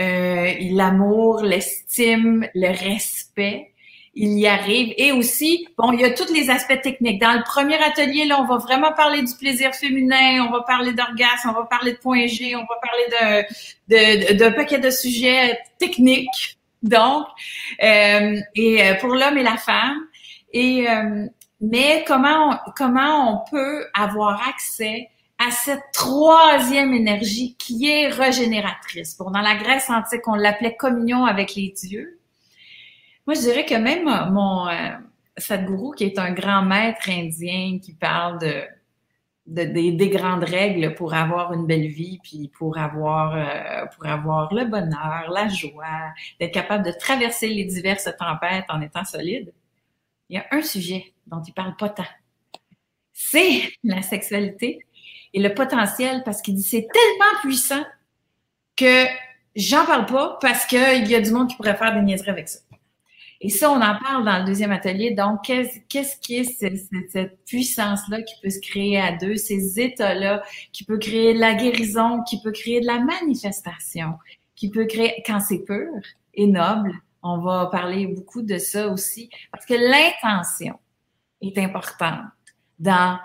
euh, 0.00 0.52
l'amour, 0.70 1.42
l'estime, 1.42 2.46
le 2.54 2.68
respect, 2.68 3.71
il 4.14 4.38
y 4.38 4.46
arrive. 4.46 4.92
Et 4.98 5.12
aussi, 5.12 5.68
bon, 5.78 5.92
il 5.92 6.00
y 6.00 6.04
a 6.04 6.12
tous 6.12 6.32
les 6.32 6.50
aspects 6.50 6.80
techniques. 6.82 7.20
Dans 7.20 7.32
le 7.32 7.42
premier 7.42 7.82
atelier, 7.82 8.26
là, 8.26 8.40
on 8.40 8.44
va 8.44 8.58
vraiment 8.58 8.92
parler 8.92 9.22
du 9.22 9.34
plaisir 9.34 9.74
féminin, 9.74 10.46
on 10.46 10.50
va 10.50 10.60
parler 10.62 10.92
d'orgasme, 10.92 11.50
on 11.50 11.52
va 11.52 11.64
parler 11.64 11.92
de 11.92 11.98
point 11.98 12.26
G, 12.26 12.54
on 12.54 12.60
va 12.60 12.78
parler 12.82 13.46
d'un 13.88 14.34
de, 14.34 14.34
de, 14.34 14.54
paquet 14.54 14.78
de 14.78 14.90
sujets 14.90 15.58
techniques. 15.78 16.58
Donc, 16.82 17.26
euh, 17.82 18.40
et 18.54 18.82
euh, 18.82 18.94
pour 18.96 19.10
l'homme 19.10 19.38
et 19.38 19.42
la 19.42 19.56
femme. 19.56 19.98
Et 20.52 20.90
euh, 20.90 21.26
mais 21.60 22.04
comment 22.06 22.58
comment 22.76 23.32
on 23.32 23.50
peut 23.50 23.86
avoir 23.94 24.46
accès 24.48 25.08
à 25.38 25.50
cette 25.50 25.84
troisième 25.92 26.92
énergie 26.92 27.56
qui 27.56 27.88
est 27.88 28.08
régénératrice? 28.08 29.16
Bon, 29.16 29.30
dans 29.30 29.40
la 29.40 29.54
Grèce 29.54 29.88
antique, 29.88 30.26
on 30.26 30.34
l'appelait 30.34 30.76
communion 30.76 31.24
avec 31.24 31.54
les 31.54 31.70
dieux. 31.70 32.18
Moi, 33.26 33.34
je 33.34 33.40
dirais 33.40 33.64
que 33.64 33.74
même 33.74 34.04
mon 34.32 34.68
euh, 34.68 34.96
Sadhguru, 35.36 35.94
qui 35.94 36.04
est 36.04 36.18
un 36.18 36.32
grand 36.32 36.62
maître 36.62 37.08
indien 37.08 37.78
qui 37.80 37.94
parle 37.94 38.38
de, 38.38 38.64
des 39.46 40.10
grandes 40.10 40.44
règles 40.44 40.94
pour 40.94 41.14
avoir 41.14 41.52
une 41.52 41.66
belle 41.66 41.86
vie, 41.86 42.18
puis 42.22 42.50
pour 42.56 42.78
avoir, 42.78 43.34
euh, 43.36 43.86
pour 43.94 44.06
avoir 44.06 44.52
le 44.52 44.64
bonheur, 44.64 45.30
la 45.30 45.48
joie, 45.48 46.12
d'être 46.40 46.52
capable 46.52 46.84
de 46.84 46.92
traverser 46.92 47.48
les 47.48 47.64
diverses 47.64 48.08
tempêtes 48.18 48.66
en 48.68 48.80
étant 48.80 49.04
solide, 49.04 49.52
il 50.28 50.36
y 50.36 50.38
a 50.38 50.46
un 50.50 50.62
sujet 50.62 51.12
dont 51.26 51.42
il 51.46 51.52
parle 51.52 51.76
pas 51.76 51.90
tant. 51.90 52.06
C'est 53.12 53.72
la 53.84 54.02
sexualité 54.02 54.80
et 55.32 55.40
le 55.40 55.54
potentiel 55.54 56.22
parce 56.24 56.42
qu'il 56.42 56.54
dit 56.54 56.62
c'est 56.62 56.88
tellement 56.92 57.40
puissant 57.40 57.84
que 58.76 59.06
j'en 59.54 59.84
parle 59.84 60.06
pas 60.06 60.38
parce 60.40 60.66
qu'il 60.66 61.08
y 61.08 61.14
a 61.14 61.20
du 61.20 61.30
monde 61.30 61.48
qui 61.48 61.56
pourrait 61.56 61.76
faire 61.76 61.94
des 61.94 62.02
niaiseries 62.02 62.30
avec 62.30 62.48
ça. 62.48 62.60
Et 63.44 63.48
ça, 63.48 63.72
on 63.72 63.82
en 63.82 63.98
parle 63.98 64.24
dans 64.24 64.38
le 64.38 64.44
deuxième 64.44 64.70
atelier. 64.70 65.10
Donc, 65.10 65.42
qu'est-ce 65.42 66.16
qui 66.20 66.36
est 66.36 66.44
cette, 66.44 67.44
puissance-là 67.44 68.22
qui 68.22 68.34
peut 68.40 68.50
se 68.50 68.60
créer 68.60 69.00
à 69.00 69.16
deux, 69.16 69.36
ces 69.36 69.80
états-là, 69.80 70.44
qui 70.72 70.84
peut 70.84 70.96
créer 70.96 71.34
de 71.34 71.40
la 71.40 71.54
guérison, 71.54 72.22
qui 72.22 72.40
peut 72.40 72.52
créer 72.52 72.80
de 72.80 72.86
la 72.86 73.00
manifestation, 73.00 74.14
qui 74.54 74.70
peut 74.70 74.86
créer, 74.86 75.24
quand 75.26 75.40
c'est 75.40 75.58
pur 75.58 75.90
et 76.34 76.46
noble, 76.46 76.92
on 77.24 77.38
va 77.38 77.66
parler 77.66 78.06
beaucoup 78.06 78.42
de 78.42 78.58
ça 78.58 78.88
aussi, 78.88 79.28
parce 79.50 79.66
que 79.66 79.74
l'intention 79.74 80.78
est 81.40 81.58
importante 81.58 82.30
dans 82.78 83.18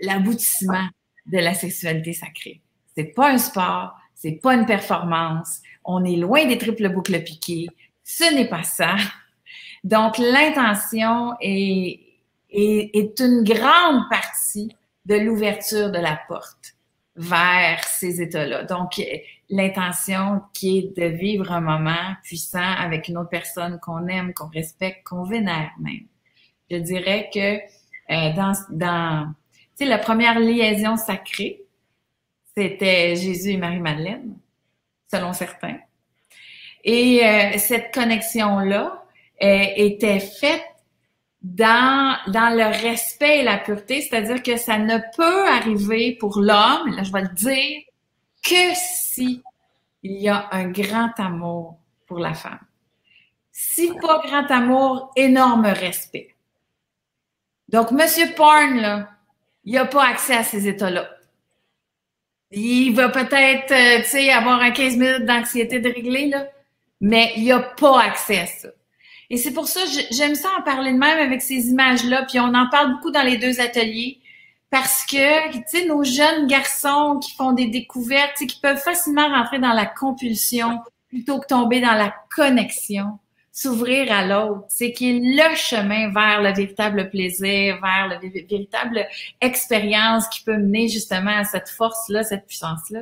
l'aboutissement 0.00 0.88
de 1.26 1.38
la 1.38 1.54
sexualité 1.54 2.12
sacrée. 2.12 2.60
c'est 2.96 3.14
pas 3.14 3.30
un 3.30 3.38
sport, 3.38 3.94
c'est 4.16 4.40
pas 4.42 4.54
une 4.54 4.66
performance. 4.66 5.60
On 5.84 6.04
est 6.04 6.16
loin 6.16 6.44
des 6.46 6.58
triples 6.58 6.88
boucles 6.90 7.22
piquées. 7.22 7.68
Ce 8.12 8.34
n'est 8.34 8.48
pas 8.48 8.64
ça. 8.64 8.96
Donc, 9.84 10.18
l'intention 10.18 11.36
est, 11.40 12.00
est, 12.50 12.90
est 12.92 13.20
une 13.20 13.44
grande 13.44 14.08
partie 14.10 14.76
de 15.06 15.14
l'ouverture 15.14 15.92
de 15.92 15.98
la 15.98 16.20
porte 16.26 16.74
vers 17.14 17.84
ces 17.84 18.20
états-là. 18.20 18.64
Donc, 18.64 19.00
l'intention 19.48 20.42
qui 20.52 20.78
est 20.78 20.98
de 20.98 21.06
vivre 21.06 21.52
un 21.52 21.60
moment 21.60 22.16
puissant 22.24 22.58
avec 22.58 23.06
une 23.06 23.16
autre 23.16 23.30
personne 23.30 23.78
qu'on 23.78 24.04
aime, 24.08 24.34
qu'on 24.34 24.48
respecte, 24.48 25.06
qu'on 25.06 25.22
vénère 25.22 25.70
même. 25.78 26.06
Je 26.68 26.78
dirais 26.78 27.30
que 27.32 27.58
euh, 28.12 28.32
dans, 28.34 28.54
dans 28.70 29.32
la 29.78 29.98
première 29.98 30.40
liaison 30.40 30.96
sacrée, 30.96 31.62
c'était 32.56 33.14
Jésus 33.14 33.50
et 33.50 33.56
Marie-Madeleine, 33.56 34.36
selon 35.08 35.32
certains. 35.32 35.78
Et 36.84 37.26
euh, 37.26 37.58
cette 37.58 37.92
connexion-là 37.92 39.04
euh, 39.42 39.64
était 39.76 40.20
faite 40.20 40.64
dans, 41.42 42.16
dans 42.28 42.54
le 42.54 42.66
respect 42.82 43.40
et 43.40 43.42
la 43.42 43.58
pureté, 43.58 44.02
c'est-à-dire 44.02 44.42
que 44.42 44.56
ça 44.56 44.78
ne 44.78 44.98
peut 45.16 45.48
arriver 45.48 46.16
pour 46.18 46.38
l'homme, 46.38 46.94
là 46.94 47.02
je 47.02 47.12
vais 47.12 47.22
le 47.22 47.34
dire, 47.34 47.82
que 48.42 48.74
si 48.74 49.42
il 50.02 50.20
y 50.20 50.28
a 50.28 50.48
un 50.52 50.68
grand 50.68 51.12
amour 51.18 51.78
pour 52.06 52.18
la 52.18 52.34
femme. 52.34 52.60
Si 53.52 53.92
pas 54.00 54.22
grand 54.26 54.50
amour, 54.50 55.12
énorme 55.16 55.66
respect. 55.66 56.34
Donc, 57.68 57.90
Monsieur 57.92 58.32
Porn, 58.34 58.80
là, 58.80 59.10
il 59.64 59.74
n'a 59.74 59.84
pas 59.84 60.06
accès 60.06 60.36
à 60.36 60.42
ces 60.42 60.66
états-là. 60.66 61.08
Il 62.50 62.94
va 62.94 63.10
peut-être, 63.10 63.70
euh, 63.70 64.02
tu 64.02 64.08
sais, 64.08 64.30
avoir 64.30 64.60
un 64.60 64.70
15 64.72 64.96
minutes 64.96 65.24
d'anxiété 65.24 65.78
de 65.78 65.88
régler, 65.88 66.28
là, 66.28 66.48
mais 67.00 67.32
il 67.36 67.46
n'a 67.46 67.60
pas 67.60 68.00
accès 68.00 68.40
à 68.40 68.46
ça. 68.46 68.68
Et 69.30 69.36
c'est 69.36 69.52
pour 69.52 69.68
ça, 69.68 69.80
j'aime 70.10 70.34
ça 70.34 70.48
en 70.58 70.62
parler 70.62 70.92
de 70.92 70.98
même 70.98 71.18
avec 71.18 71.40
ces 71.40 71.68
images-là, 71.68 72.26
puis 72.28 72.40
on 72.40 72.52
en 72.52 72.68
parle 72.68 72.94
beaucoup 72.94 73.12
dans 73.12 73.22
les 73.22 73.36
deux 73.36 73.60
ateliers, 73.60 74.18
parce 74.70 75.04
que, 75.04 75.52
tu 75.52 75.62
sais, 75.66 75.86
nos 75.86 76.04
jeunes 76.04 76.46
garçons 76.46 77.18
qui 77.22 77.34
font 77.34 77.52
des 77.52 77.66
découvertes, 77.66 78.36
qui 78.36 78.58
peuvent 78.60 78.80
facilement 78.80 79.28
rentrer 79.28 79.58
dans 79.58 79.72
la 79.72 79.86
compulsion 79.86 80.80
plutôt 81.08 81.40
que 81.40 81.46
tomber 81.46 81.80
dans 81.80 81.94
la 81.94 82.14
connexion, 82.34 83.18
s'ouvrir 83.52 84.12
à 84.12 84.24
l'autre, 84.24 84.64
c'est 84.68 84.92
qui 84.92 85.10
est 85.10 85.20
le 85.20 85.54
chemin 85.56 86.12
vers 86.12 86.40
le 86.40 86.52
véritable 86.52 87.10
plaisir, 87.10 87.80
vers 87.82 88.06
la 88.08 88.18
véritable 88.18 89.06
expérience 89.40 90.28
qui 90.28 90.42
peut 90.44 90.56
mener 90.56 90.88
justement 90.88 91.36
à 91.36 91.44
cette 91.44 91.68
force-là, 91.68 92.22
cette 92.22 92.46
puissance-là. 92.46 93.00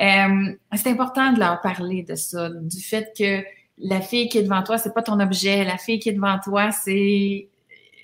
Euh, 0.00 0.56
c'est 0.74 0.90
important 0.90 1.32
de 1.32 1.38
leur 1.38 1.60
parler 1.60 2.02
de 2.02 2.14
ça, 2.14 2.48
du 2.50 2.80
fait 2.80 3.12
que 3.16 3.44
la 3.78 4.00
fille 4.00 4.28
qui 4.28 4.38
est 4.38 4.42
devant 4.42 4.62
toi, 4.62 4.78
c'est 4.78 4.92
pas 4.92 5.02
ton 5.02 5.20
objet. 5.20 5.64
La 5.64 5.78
fille 5.78 5.98
qui 5.98 6.08
est 6.08 6.14
devant 6.14 6.38
toi, 6.38 6.70
c'est 6.70 7.48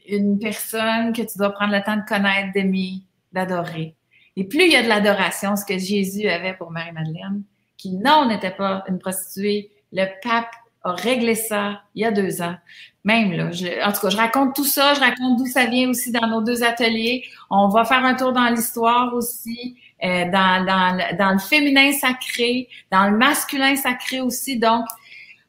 une 0.08 0.38
personne 0.38 1.12
que 1.12 1.22
tu 1.22 1.38
dois 1.38 1.50
prendre 1.50 1.72
le 1.72 1.82
temps 1.82 1.96
de 1.96 2.06
connaître, 2.06 2.52
d'aimer, 2.52 3.02
d'adorer. 3.32 3.94
Et 4.36 4.44
plus 4.44 4.64
il 4.64 4.72
y 4.72 4.76
a 4.76 4.82
de 4.82 4.88
l'adoration, 4.88 5.56
ce 5.56 5.64
que 5.64 5.78
Jésus 5.78 6.28
avait 6.28 6.54
pour 6.54 6.70
Marie-Madeleine, 6.70 7.42
qui 7.76 7.92
non 7.92 8.26
n'était 8.26 8.50
pas 8.50 8.84
une 8.88 8.98
prostituée, 8.98 9.70
le 9.92 10.06
pape 10.22 10.52
a 10.82 10.92
réglé 10.92 11.34
ça 11.34 11.82
il 11.94 12.02
y 12.02 12.04
a 12.04 12.10
deux 12.10 12.40
ans. 12.42 12.56
Même 13.04 13.32
là, 13.32 13.46
en 13.46 13.92
tout 13.92 14.00
cas, 14.00 14.10
je 14.10 14.16
raconte 14.16 14.54
tout 14.54 14.64
ça, 14.64 14.94
je 14.94 15.00
raconte 15.00 15.38
d'où 15.38 15.46
ça 15.46 15.66
vient 15.66 15.88
aussi 15.88 16.12
dans 16.12 16.26
nos 16.26 16.42
deux 16.42 16.62
ateliers. 16.62 17.24
On 17.50 17.68
va 17.68 17.84
faire 17.84 18.04
un 18.04 18.14
tour 18.14 18.32
dans 18.32 18.46
l'histoire 18.48 19.14
aussi, 19.14 19.76
euh, 20.02 20.24
dans, 20.30 20.64
dans, 20.64 21.16
dans 21.18 21.32
le 21.32 21.38
féminin 21.38 21.92
sacré, 21.92 22.68
dans 22.90 23.10
le 23.10 23.16
masculin 23.16 23.76
sacré 23.76 24.20
aussi. 24.20 24.58
Donc, 24.58 24.84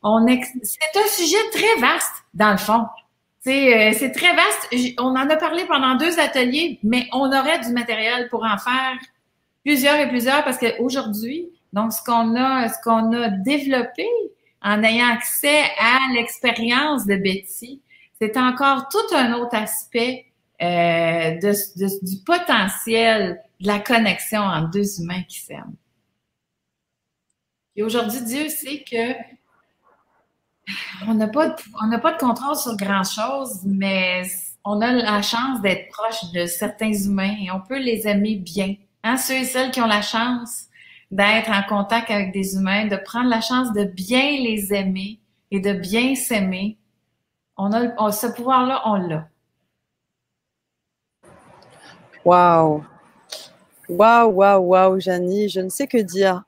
on 0.04 0.26
c'est 0.28 1.00
un 1.00 1.08
sujet 1.08 1.50
très 1.52 1.80
vaste, 1.80 2.24
dans 2.34 2.52
le 2.52 2.58
fond. 2.58 2.86
Euh, 3.48 3.92
c'est 3.98 4.12
très 4.12 4.36
vaste. 4.36 4.96
On 5.00 5.16
en 5.16 5.30
a 5.30 5.36
parlé 5.36 5.66
pendant 5.66 5.96
deux 5.96 6.20
ateliers, 6.20 6.80
mais 6.84 7.08
on 7.12 7.28
aurait 7.28 7.60
du 7.60 7.72
matériel 7.72 8.30
pour 8.30 8.44
en 8.44 8.58
faire 8.58 8.98
plusieurs 9.64 10.00
et 10.00 10.08
plusieurs 10.10 10.44
parce 10.44 10.58
qu'aujourd'hui, 10.58 11.50
donc 11.74 11.92
ce 11.92 12.04
qu'on 12.04 12.36
a, 12.36 12.68
ce 12.70 12.76
qu'on 12.84 13.14
a 13.14 13.30
développé 13.30 14.06
en 14.62 14.84
ayant 14.84 15.12
accès 15.12 15.64
à 15.80 15.98
l'expérience 16.14 17.06
de 17.08 17.16
Betty, 17.16 17.82
c'est 18.20 18.38
encore 18.38 18.88
tout 18.90 19.16
un 19.16 19.34
autre 19.34 19.56
aspect 19.56 20.26
euh, 20.62 21.32
de, 21.40 22.06
du 22.06 22.24
potentiel 22.24 23.42
de 23.62 23.68
la 23.68 23.80
connexion 23.80 24.42
entre 24.42 24.72
deux 24.72 25.00
humains 25.00 25.24
qui 25.24 25.40
s'aiment. 25.40 25.76
Et 27.76 27.84
aujourd'hui, 27.84 28.22
Dieu 28.22 28.50
sait 28.50 28.84
que 28.84 29.14
on 31.08 31.14
n'a 31.14 31.28
pas, 31.28 31.50
de, 31.50 32.02
pas 32.02 32.14
de 32.14 32.18
contrôle 32.18 32.56
sur 32.56 32.76
grand-chose, 32.76 33.62
mais 33.66 34.24
on 34.64 34.80
a 34.82 34.92
la 34.92 35.22
chance 35.22 35.62
d'être 35.62 35.90
proche 35.90 36.32
de 36.34 36.46
certains 36.46 36.94
humains 36.94 37.36
et 37.42 37.52
on 37.52 37.62
peut 37.62 37.80
les 37.80 38.08
aimer 38.08 38.36
bien. 38.36 38.76
Hein? 39.04 39.18
Ceux 39.18 39.36
et 39.36 39.46
celles 39.46 39.72
qui 39.72 39.82
ont 39.82 39.88
la 39.88 40.02
chance 40.02 40.66
d'être 41.10 41.50
en 41.50 41.64
contact 41.64 42.10
avec 42.10 42.32
des 42.32 42.56
humains, 42.56 42.88
de 42.88 42.96
prendre 42.96 43.30
la 43.30 43.42
chance 43.42 43.74
de 43.74 43.84
bien 43.84 44.38
les 44.38 44.74
aimer 44.74 45.20
et 45.50 45.60
de 45.60 45.74
bien 45.74 46.16
s'aimer, 46.16 46.78
on 47.58 47.72
a 47.74 48.12
ce 48.12 48.28
pouvoir-là, 48.28 48.82
on 48.86 48.96
l'a. 48.96 49.28
Wow! 52.24 52.86
Wow, 53.92 54.32
wow, 54.32 54.60
wow, 54.60 55.00
Janie, 55.02 55.50
je 55.50 55.60
ne 55.60 55.68
sais 55.68 55.86
que 55.86 55.98
dire. 55.98 56.44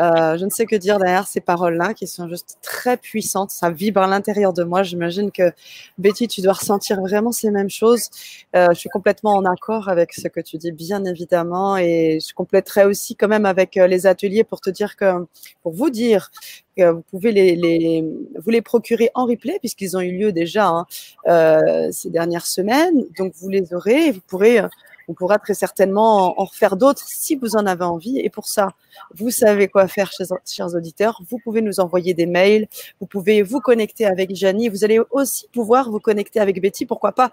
Euh, 0.00 0.36
je 0.36 0.44
ne 0.44 0.50
sais 0.50 0.66
que 0.66 0.74
dire 0.74 0.98
derrière 0.98 1.26
ces 1.26 1.40
paroles-là 1.40 1.94
qui 1.94 2.06
sont 2.08 2.28
juste 2.28 2.58
très 2.62 2.96
puissantes. 2.96 3.50
Ça 3.50 3.70
vibre 3.70 4.00
à 4.00 4.06
l'intérieur 4.08 4.52
de 4.52 4.62
moi. 4.64 4.82
J'imagine 4.82 5.30
que 5.32 5.52
Betty, 5.98 6.26
tu 6.28 6.40
dois 6.40 6.52
ressentir 6.54 7.00
vraiment 7.00 7.32
ces 7.32 7.50
mêmes 7.50 7.70
choses. 7.70 8.10
Euh, 8.56 8.68
je 8.70 8.78
suis 8.78 8.88
complètement 8.88 9.32
en 9.32 9.44
accord 9.44 9.88
avec 9.88 10.12
ce 10.12 10.26
que 10.28 10.40
tu 10.40 10.56
dis, 10.58 10.72
bien 10.72 11.04
évidemment. 11.04 11.76
Et 11.76 12.18
je 12.20 12.32
compléterai 12.34 12.84
aussi 12.84 13.16
quand 13.16 13.28
même 13.28 13.46
avec 13.46 13.76
euh, 13.76 13.86
les 13.88 14.06
ateliers 14.06 14.44
pour 14.44 14.60
te 14.60 14.70
dire 14.70 14.96
que, 14.96 15.26
pour 15.62 15.72
vous 15.72 15.90
dire 15.90 16.30
vous 16.76 17.02
pouvez 17.10 17.30
les, 17.30 17.54
les 17.54 18.04
vous 18.36 18.50
les 18.50 18.62
procurer 18.62 19.10
en 19.14 19.26
replay 19.26 19.58
puisqu'ils 19.60 19.96
ont 19.96 20.00
eu 20.00 20.10
lieu 20.10 20.32
déjà 20.32 20.66
hein, 20.66 20.86
euh, 21.28 21.88
ces 21.92 22.10
dernières 22.10 22.46
semaines. 22.46 23.04
Donc 23.16 23.32
vous 23.36 23.48
les 23.48 23.72
aurez 23.74 24.08
et 24.08 24.12
vous 24.12 24.22
pourrez 24.26 24.60
on 25.08 25.14
pourra 25.14 25.38
très 25.38 25.54
certainement 25.54 26.40
en 26.40 26.44
refaire 26.44 26.76
d'autres 26.76 27.04
si 27.06 27.36
vous 27.36 27.56
en 27.56 27.66
avez 27.66 27.84
envie. 27.84 28.18
Et 28.18 28.30
pour 28.30 28.46
ça, 28.46 28.68
vous 29.14 29.30
savez 29.30 29.68
quoi 29.68 29.88
faire, 29.88 30.10
chers 30.46 30.74
auditeurs. 30.74 31.20
Vous 31.28 31.38
pouvez 31.38 31.62
nous 31.62 31.80
envoyer 31.80 32.14
des 32.14 32.26
mails. 32.26 32.66
Vous 33.00 33.06
pouvez 33.06 33.42
vous 33.42 33.60
connecter 33.60 34.06
avec 34.06 34.34
Janie. 34.34 34.68
Vous 34.68 34.84
allez 34.84 35.00
aussi 35.10 35.48
pouvoir 35.52 35.90
vous 35.90 36.00
connecter 36.00 36.40
avec 36.40 36.60
Betty. 36.60 36.86
Pourquoi 36.86 37.12
pas 37.12 37.30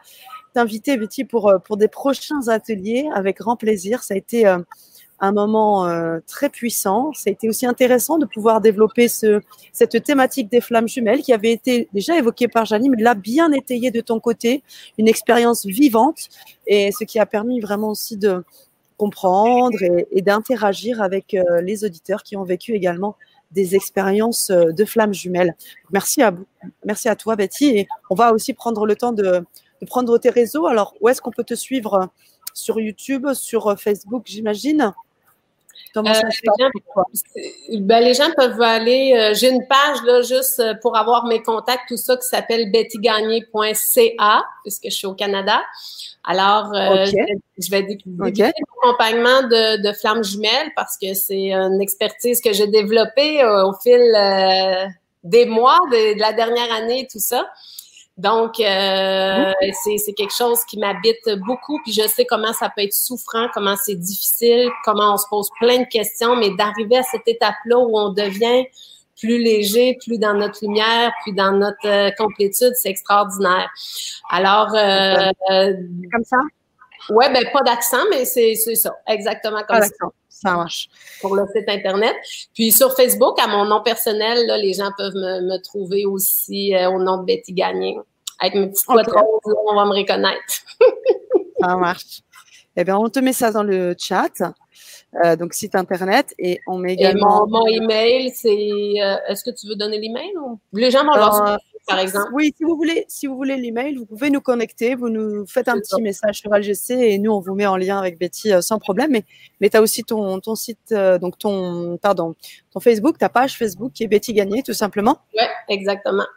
t'inviter, 0.54 0.98
Betty, 0.98 1.24
pour, 1.24 1.50
euh, 1.50 1.60
pour 1.60 1.78
des 1.78 1.88
prochains 1.88 2.48
ateliers 2.48 3.10
avec 3.14 3.38
grand 3.38 3.56
plaisir. 3.56 4.04
Ça 4.04 4.14
a 4.14 4.18
été 4.18 4.46
euh, 4.46 4.60
un 5.22 5.32
moment 5.32 5.88
euh, 5.88 6.20
très 6.28 6.50
puissant. 6.50 7.14
Ça 7.14 7.30
a 7.30 7.32
été 7.32 7.48
aussi 7.48 7.66
intéressant 7.68 8.18
de 8.18 8.26
pouvoir 8.26 8.60
développer 8.60 9.08
ce, 9.08 9.40
cette 9.72 10.04
thématique 10.04 10.50
des 10.50 10.62
flammes 10.62 10.88
jumelles 10.88 11.22
qui 11.22 11.32
avait 11.32 11.52
été 11.52 11.88
déjà 11.94 12.18
évoquée 12.18 12.48
par 12.48 12.66
Janie, 12.66 12.90
mais 12.90 13.02
l'a 13.02 13.14
bien 13.14 13.52
étayée 13.52 13.92
de 13.92 14.02
ton 14.02 14.20
côté, 14.20 14.64
une 14.98 15.08
expérience 15.08 15.66
vivante, 15.66 16.28
et 16.66 16.92
ce 16.92 17.04
qui 17.04 17.20
a 17.20 17.28
permis 17.28 17.60
vraiment 17.60 17.90
aussi 17.90 18.18
de 18.18 18.44
comprendre 18.98 19.78
et, 20.12 20.22
d'interagir 20.22 21.02
avec 21.02 21.36
euh, 21.36 21.62
les 21.62 21.86
auditeurs 21.86 22.24
qui 22.24 22.36
ont 22.36 22.44
vécu 22.44 22.74
également 22.74 23.16
des 23.52 23.76
expériences 23.76 24.50
euh, 24.50 24.72
de 24.72 24.86
flammes 24.86 25.14
jumelles. 25.14 25.56
Merci 25.92 26.24
à, 26.24 26.34
merci 26.84 27.10
à 27.10 27.16
toi, 27.16 27.36
Betty. 27.36 27.66
Et 27.66 27.88
on 28.10 28.16
va 28.16 28.34
aussi 28.34 28.54
prendre 28.54 28.88
le 28.88 28.96
temps 28.96 29.12
de 29.12 29.46
prendre 29.88 30.18
tes 30.18 30.30
réseaux. 30.32 30.66
Alors, 30.66 30.96
où 31.00 31.10
est-ce 31.10 31.22
qu'on 31.22 31.32
peut 31.32 31.44
te 31.44 31.56
suivre 31.56 32.10
sur 32.54 32.80
YouTube, 32.80 33.28
sur 33.34 33.80
Facebook, 33.80 34.24
j'imagine? 34.26 34.94
Euh, 35.98 36.02
ben, 37.80 38.04
les, 38.04 38.14
gens, 38.14 38.32
peuvent 38.36 38.62
aller. 38.62 39.14
Euh, 39.16 39.34
j'ai 39.34 39.50
une 39.50 39.66
page 39.68 40.04
là 40.06 40.22
juste 40.22 40.60
euh, 40.60 40.74
pour 40.82 40.98
avoir 40.98 41.26
mes 41.26 41.42
contacts, 41.42 41.84
tout 41.88 41.98
ça 41.98 42.16
qui 42.18 42.28
s'appelle 42.28 42.72
bettygagné.ca 42.72 44.44
puisque 44.64 44.86
je 44.86 44.96
suis 44.96 45.08
au 45.08 45.14
Canada. 45.14 45.62
Alors, 46.24 46.72
je 46.74 47.72
vais, 47.72 47.84
découvrir 47.84 48.52
l'accompagnement 48.84 49.42
de, 49.44 49.82
de 49.82 49.94
flammes 49.94 50.24
jumelles 50.24 50.72
parce 50.76 50.98
que 51.02 51.14
c'est 51.16 51.52
une 51.52 51.82
expertise 51.82 52.42
que 52.42 52.54
j'ai 52.54 52.68
développée 52.68 53.44
au 53.44 53.74
fil 53.82 54.02
des 55.24 55.46
mois, 55.46 55.80
de, 55.92 56.16
de, 56.16 56.20
la 56.20 56.34
dernière 56.34 56.72
année, 56.74 57.08
tout 57.12 57.20
ça. 57.20 57.48
Donc, 58.22 58.60
euh, 58.60 59.52
c'est 59.84 60.14
quelque 60.14 60.34
chose 60.34 60.64
qui 60.66 60.78
m'habite 60.78 61.28
beaucoup, 61.48 61.80
puis 61.84 61.92
je 61.92 62.08
sais 62.08 62.26
comment 62.26 62.54
ça 62.54 62.70
peut 62.70 62.84
être 62.84 62.94
souffrant, 62.94 63.48
comment 63.52 63.76
c'est 63.76 63.96
difficile, 63.96 64.70
comment 64.86 65.16
on 65.16 65.18
se 65.18 65.26
pose 65.28 65.50
plein 65.60 65.80
de 65.80 65.88
questions, 65.88 66.36
mais 66.36 66.52
d'arriver 66.52 66.98
à 66.98 67.04
cette 67.04 67.28
étape-là 67.28 67.80
où 67.80 67.98
on 67.98 68.10
devient 68.10 68.66
plus 69.20 69.40
léger, 69.40 69.98
plus 70.06 70.20
dans 70.20 70.36
notre 70.36 70.64
lumière, 70.64 71.12
plus 71.24 71.34
dans 71.34 71.52
notre 71.52 71.88
euh, 71.88 72.12
complétude, 72.16 72.74
c'est 72.76 72.90
extraordinaire. 72.90 73.70
Alors, 74.30 74.70
euh, 74.76 75.32
comme 76.12 76.24
ça? 76.24 76.38
Oui, 77.10 77.26
ben 77.34 77.44
pas 77.52 77.64
d'accent, 77.64 78.04
mais 78.12 78.26
c'est 78.26 78.56
ça, 78.56 78.92
exactement 79.08 79.64
comme 79.68 79.82
ça. 79.82 80.08
Ça 80.30 80.56
marche. 80.56 80.90
Pour 81.22 81.36
le 81.36 81.46
site 81.56 81.70
Internet. 81.70 82.16
Puis 82.54 82.72
sur 82.72 82.96
Facebook, 82.96 83.40
à 83.40 83.48
mon 83.48 83.66
nom 83.66 83.82
personnel, 83.82 84.46
là, 84.48 84.58
les 84.58 84.74
gens 84.74 84.92
peuvent 84.98 85.14
me, 85.14 85.58
trouver 85.62 86.06
aussi 86.06 86.76
euh, 86.76 86.90
au 86.90 87.00
nom 87.02 87.18
de 87.18 87.26
Betty 87.26 87.54
Gagné. 87.54 87.98
Avec 88.42 88.56
mes 88.56 88.68
petites 88.68 88.90
okay. 88.90 89.12
on 89.68 89.76
va 89.76 89.86
me 89.86 89.92
reconnaître. 89.92 90.66
ça 91.60 91.76
marche. 91.78 92.22
Eh 92.76 92.84
bien, 92.84 92.98
on 92.98 93.10
te 93.10 93.20
met 93.20 93.34
ça 93.34 93.52
dans 93.52 93.64
le 93.64 93.96
chat. 93.98 94.32
Euh, 95.26 95.36
donc 95.36 95.54
site 95.54 95.76
internet 95.76 96.34
et 96.40 96.62
on 96.68 96.78
met 96.78 96.94
également. 96.94 97.46
mon, 97.46 97.68
email, 97.68 98.32
c'est. 98.34 98.50
Euh, 98.50 99.18
est-ce 99.28 99.44
que 99.44 99.50
tu 99.50 99.68
veux 99.68 99.76
donner 99.76 100.00
l'email 100.00 100.32
ou? 100.38 100.58
Les 100.72 100.90
gens 100.90 101.04
vont 101.04 101.16
leur 101.16 101.58
par 101.88 102.00
exemple. 102.00 102.30
Oui, 102.32 102.54
si 102.56 102.64
vous 102.64 102.78
voulez, 102.78 103.06
si 103.10 103.28
vous 103.28 103.36
voulez 103.36 103.58
l'email, 103.58 103.96
vous 103.96 104.06
pouvez 104.06 104.30
nous 104.30 104.40
connecter, 104.40 104.96
vous 104.96 105.10
nous 105.10 105.46
faites 105.48 105.68
un 105.68 105.78
petit 105.80 106.02
message 106.02 106.38
sur 106.38 106.54
LGC 106.54 106.92
et 106.94 107.18
nous 107.18 107.32
on 107.32 107.40
vous 107.40 107.56
met 107.56 107.66
en 107.66 107.76
lien 107.76 107.98
avec 107.98 108.20
Betty 108.20 108.54
euh, 108.54 108.62
sans 108.62 108.80
problème. 108.80 109.12
Mais, 109.12 109.26
mais 109.60 109.70
tu 109.70 109.78
as 109.78 109.82
aussi 109.82 110.04
ton, 110.04 110.40
ton 110.40 110.56
site, 110.56 110.94
donc 111.20 111.38
ton 111.38 111.98
pardon, 111.98 112.36
ton 112.72 112.80
Facebook, 112.80 113.18
ta 113.18 113.28
page 113.28 113.58
Facebook 113.58 113.92
qui 113.94 114.04
est 114.04 114.08
Betty 114.08 114.34
Gagné 114.34 114.64
tout 114.64 114.74
simplement. 114.74 115.18
Oui, 115.34 115.44
exactement. 115.68 116.28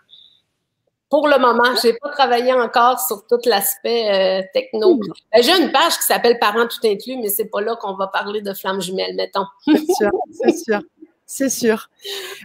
Pour 1.14 1.28
le 1.28 1.38
moment, 1.38 1.76
je 1.80 1.86
n'ai 1.86 1.94
pas 2.02 2.08
travaillé 2.08 2.52
encore 2.52 2.98
sur 2.98 3.24
tout 3.28 3.38
l'aspect 3.44 4.42
euh, 4.42 4.42
techno. 4.52 4.98
Ben, 4.98 5.42
j'ai 5.44 5.52
une 5.62 5.70
page 5.70 5.96
qui 5.96 6.06
s'appelle 6.06 6.40
Parents 6.40 6.66
tout 6.66 6.84
inclus, 6.84 7.18
mais 7.18 7.28
c'est 7.28 7.44
pas 7.44 7.60
là 7.60 7.76
qu'on 7.76 7.94
va 7.94 8.08
parler 8.08 8.42
de 8.42 8.52
flammes 8.52 8.80
jumelles, 8.80 9.14
mettons. 9.14 9.44
C'est 9.64 9.92
sûr, 9.94 10.10
c'est 10.42 10.56
sûr. 10.56 10.80
C'est 11.24 11.50
sûr. 11.50 11.88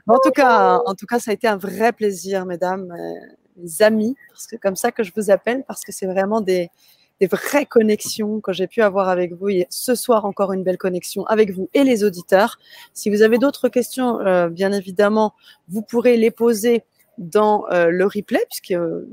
En 0.08 0.20
tout 0.24 0.30
cas, 0.30 0.82
en 0.86 0.94
tout 0.94 1.08
cas, 1.08 1.18
ça 1.18 1.32
a 1.32 1.34
été 1.34 1.48
un 1.48 1.58
vrai 1.58 1.94
plaisir, 1.94 2.46
mesdames, 2.46 2.92
euh, 2.92 3.34
les 3.58 3.82
amis, 3.82 4.16
parce 4.30 4.46
que 4.46 4.56
comme 4.56 4.76
ça 4.76 4.92
que 4.92 5.02
je 5.02 5.14
vous 5.16 5.32
appelle, 5.32 5.64
parce 5.68 5.84
que 5.84 5.92
c'est 5.92 6.06
vraiment 6.06 6.40
des, 6.40 6.70
des 7.20 7.26
vraies 7.26 7.66
connexions 7.66 8.40
que 8.40 8.54
j'ai 8.54 8.68
pu 8.68 8.84
avoir 8.84 9.10
avec 9.10 9.34
vous. 9.34 9.50
Et 9.50 9.66
ce 9.72 9.96
soir, 9.96 10.26
encore 10.26 10.54
une 10.54 10.64
belle 10.64 10.78
connexion 10.78 11.26
avec 11.26 11.50
vous 11.50 11.70
et 11.74 11.84
les 11.84 12.04
auditeurs. 12.04 12.60
Si 12.94 13.10
vous 13.10 13.24
avez 13.24 13.40
d'autres 13.40 13.68
questions, 13.68 14.20
euh, 14.20 14.48
bien 14.48 14.72
évidemment, 14.72 15.34
vous 15.68 15.82
pourrez 15.82 16.18
les 16.18 16.30
poser 16.30 16.84
dans 17.20 17.66
euh, 17.70 17.90
le 17.90 18.06
replay, 18.06 18.44
puisque 18.50 18.72
euh, 18.72 19.08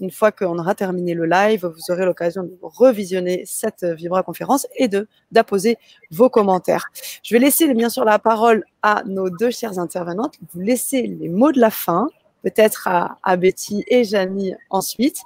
une 0.00 0.10
fois 0.10 0.32
qu'on 0.32 0.58
aura 0.58 0.74
terminé 0.74 1.12
le 1.12 1.26
live, 1.26 1.66
vous 1.66 1.92
aurez 1.92 2.06
l'occasion 2.06 2.44
de 2.44 2.56
revisionner 2.62 3.42
cette 3.46 3.84
Vibra 3.84 4.22
conférence 4.22 4.66
et 4.76 4.88
de 4.88 5.08
d'apposer 5.32 5.76
vos 6.10 6.30
commentaires. 6.30 6.86
Je 7.22 7.34
vais 7.34 7.40
laisser 7.40 7.72
bien 7.74 7.88
sûr 7.88 8.04
la 8.04 8.18
parole 8.18 8.64
à 8.82 9.02
nos 9.06 9.28
deux 9.28 9.50
chères 9.50 9.78
intervenantes. 9.78 10.38
Vous 10.54 10.60
laissez 10.60 11.02
les 11.02 11.28
mots 11.28 11.52
de 11.52 11.60
la 11.60 11.70
fin, 11.70 12.08
peut-être 12.42 12.86
à, 12.86 13.18
à, 13.22 13.36
Betty 13.36 13.84
et 13.88 14.04
Janie 14.04 14.54
ensuite. 14.70 15.20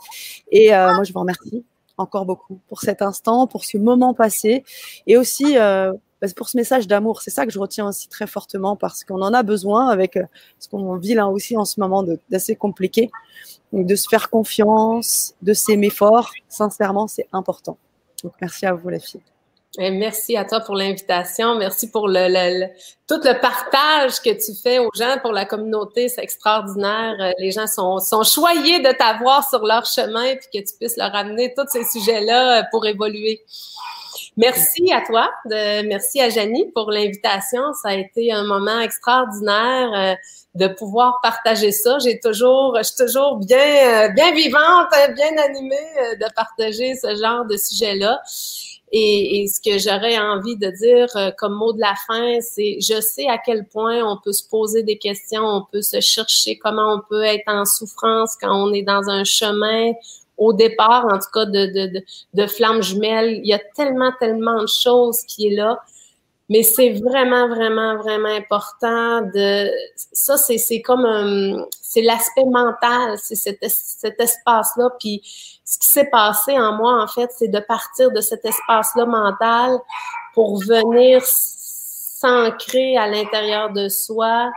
Et 0.50 0.74
euh, 0.74 0.94
moi, 0.94 1.04
je 1.04 1.12
vous 1.12 1.20
remercie 1.20 1.64
encore 1.98 2.24
beaucoup 2.24 2.59
pour 2.68 2.80
cet 2.80 3.02
instant, 3.02 3.46
pour 3.46 3.64
ce 3.64 3.78
moment 3.78 4.14
passé 4.14 4.64
et 5.06 5.16
aussi 5.16 5.59
euh, 5.59 5.92
bah, 6.23 6.28
pour 6.36 6.49
ce 6.49 6.57
message 6.57 6.86
d'amour. 6.86 7.20
C'est 7.20 7.32
ça 7.32 7.44
que 7.44 7.53
je 7.53 7.59
retiens 7.59 7.89
aussi 7.89 8.09
très 8.09 8.28
fortement 8.28 8.77
parce 8.77 9.03
qu'on 9.03 9.20
en 9.20 9.35
a 9.35 9.43
besoin 9.43 9.89
avec 9.89 10.16
euh, 10.16 10.23
ce 10.61 10.69
qu'on 10.69 10.94
vit 10.97 11.15
là 11.15 11.27
aussi 11.27 11.57
en 11.57 11.65
ce 11.65 11.81
moment 11.81 12.05
d'assez 12.31 12.55
compliqué. 12.55 13.11
De 13.73 13.97
se 13.97 14.07
faire 14.09 14.31
confiance, 14.31 15.35
de 15.43 15.53
s'aimer 15.53 15.90
fort, 15.90 16.31
sincèrement, 16.49 17.09
c'est 17.09 17.27
important. 17.32 17.77
Merci 18.40 18.66
à 18.66 18.74
vous, 18.74 18.89
les 18.89 19.01
filles. 19.01 19.23
Et 19.78 19.90
merci 19.90 20.36
à 20.36 20.44
toi 20.44 20.61
pour 20.61 20.77
l'invitation. 20.77 21.57
Merci 21.57 21.90
pour 21.90 22.03
tout 22.03 22.11
le 23.24 23.40
partage 23.40 24.20
que 24.20 24.31
tu 24.31 24.55
fais 24.62 24.78
aux 24.78 24.90
gens, 24.94 25.16
pour 25.23 25.32
la 25.32 25.47
communauté. 25.47 26.11
C'est 26.11 26.23
extraordinaire. 26.23 27.16
Euh, 27.19 27.32
les 27.39 27.51
gens 27.51 27.66
sont, 27.66 27.99
sont 27.99 28.23
choyés 28.23 28.81
de 28.81 28.93
t'avoir 28.93 29.49
sur 29.49 29.65
leur 29.65 29.86
chemin 29.86 30.36
puis 30.36 30.61
que 30.61 30.69
tu 30.69 30.77
puisses 30.78 30.99
leur 30.99 31.15
amener 31.15 31.55
tous 31.57 31.66
ces 31.69 31.85
sujets-là 31.85 32.59
euh, 32.59 32.62
pour 32.70 32.86
évoluer. 32.86 33.43
Merci 34.38 34.90
à 34.90 35.02
toi, 35.02 35.30
merci 35.44 36.18
à 36.22 36.30
Janie 36.30 36.64
pour 36.74 36.90
l'invitation. 36.90 37.60
Ça 37.82 37.90
a 37.90 37.94
été 37.96 38.32
un 38.32 38.44
moment 38.44 38.80
extraordinaire 38.80 39.92
euh, 39.94 40.14
de 40.54 40.68
pouvoir 40.68 41.18
partager 41.22 41.70
ça. 41.70 41.98
J'ai 41.98 42.18
toujours, 42.18 42.74
je 42.78 42.84
suis 42.84 42.96
toujours 42.96 43.36
bien, 43.36 43.59
euh, 43.59 44.09
bien 44.09 44.32
vivante, 44.32 44.88
bien 45.14 45.36
animée 45.36 45.76
euh, 45.76 46.16
de 46.16 46.34
partager 46.34 46.94
ce 46.94 47.14
genre 47.14 47.44
de 47.44 47.59
sujet-là. 47.59 48.22
Et, 48.90 49.42
et, 49.42 49.46
ce 49.48 49.60
que 49.60 49.78
j'aurais 49.78 50.18
envie 50.18 50.56
de 50.56 50.68
dire 50.68 51.34
comme 51.38 51.54
mot 51.54 51.72
de 51.74 51.80
la 51.80 51.94
fin, 52.06 52.40
c'est 52.40 52.78
je 52.80 53.00
sais 53.00 53.26
à 53.26 53.38
quel 53.38 53.66
point 53.66 54.02
on 54.02 54.18
peut 54.22 54.32
se 54.32 54.46
poser 54.46 54.82
des 54.82 54.98
questions, 54.98 55.42
on 55.42 55.66
peut 55.70 55.80
se 55.80 56.00
chercher 56.00 56.59
comment 56.59 56.94
on 56.94 57.00
peut 57.09 57.22
être 57.22 57.48
en 57.48 57.64
souffrance 57.64 58.36
quand 58.38 58.54
on 58.54 58.72
est 58.74 58.82
dans 58.82 59.09
un 59.09 59.24
chemin 59.24 59.92
au 60.38 60.52
départ, 60.52 61.06
en 61.06 61.18
tout 61.18 61.30
cas, 61.32 61.46
de, 61.46 61.66
de, 61.66 61.86
de, 61.98 62.04
de 62.34 62.46
flammes 62.46 62.82
jumelles. 62.82 63.40
Il 63.42 63.46
y 63.46 63.52
a 63.52 63.60
tellement, 63.76 64.12
tellement 64.18 64.62
de 64.62 64.68
choses 64.68 65.22
qui 65.26 65.48
est 65.48 65.54
là. 65.54 65.80
Mais 66.48 66.62
c'est 66.62 66.92
vraiment, 66.92 67.48
vraiment, 67.48 67.96
vraiment 67.96 68.28
important 68.28 69.22
de. 69.22 69.70
Ça, 70.12 70.36
c'est, 70.36 70.82
comme 70.82 71.06
un, 71.06 71.64
c'est 71.80 72.02
l'aspect 72.02 72.44
mental, 72.44 73.16
c'est 73.16 73.36
cet, 73.36 73.59
cet 73.62 74.20
espace-là. 74.20 74.90
Puis 74.98 75.22
ce 75.64 75.78
qui 75.78 75.88
s'est 75.88 76.10
passé 76.10 76.59
en 76.59 76.72
moi, 76.72 77.02
en 77.02 77.06
fait, 77.06 77.30
c'est 77.34 77.48
de 77.48 77.60
partir 77.60 78.10
de 78.10 78.20
cet 78.20 78.44
espace-là 78.44 79.06
mental 79.06 79.78
pour 80.34 80.59
venir 80.59 81.22
s'ancrer 81.24 82.96
à 82.96 83.06
l'intérieur 83.06 83.72
de 83.72 83.88
soi, 83.88 84.50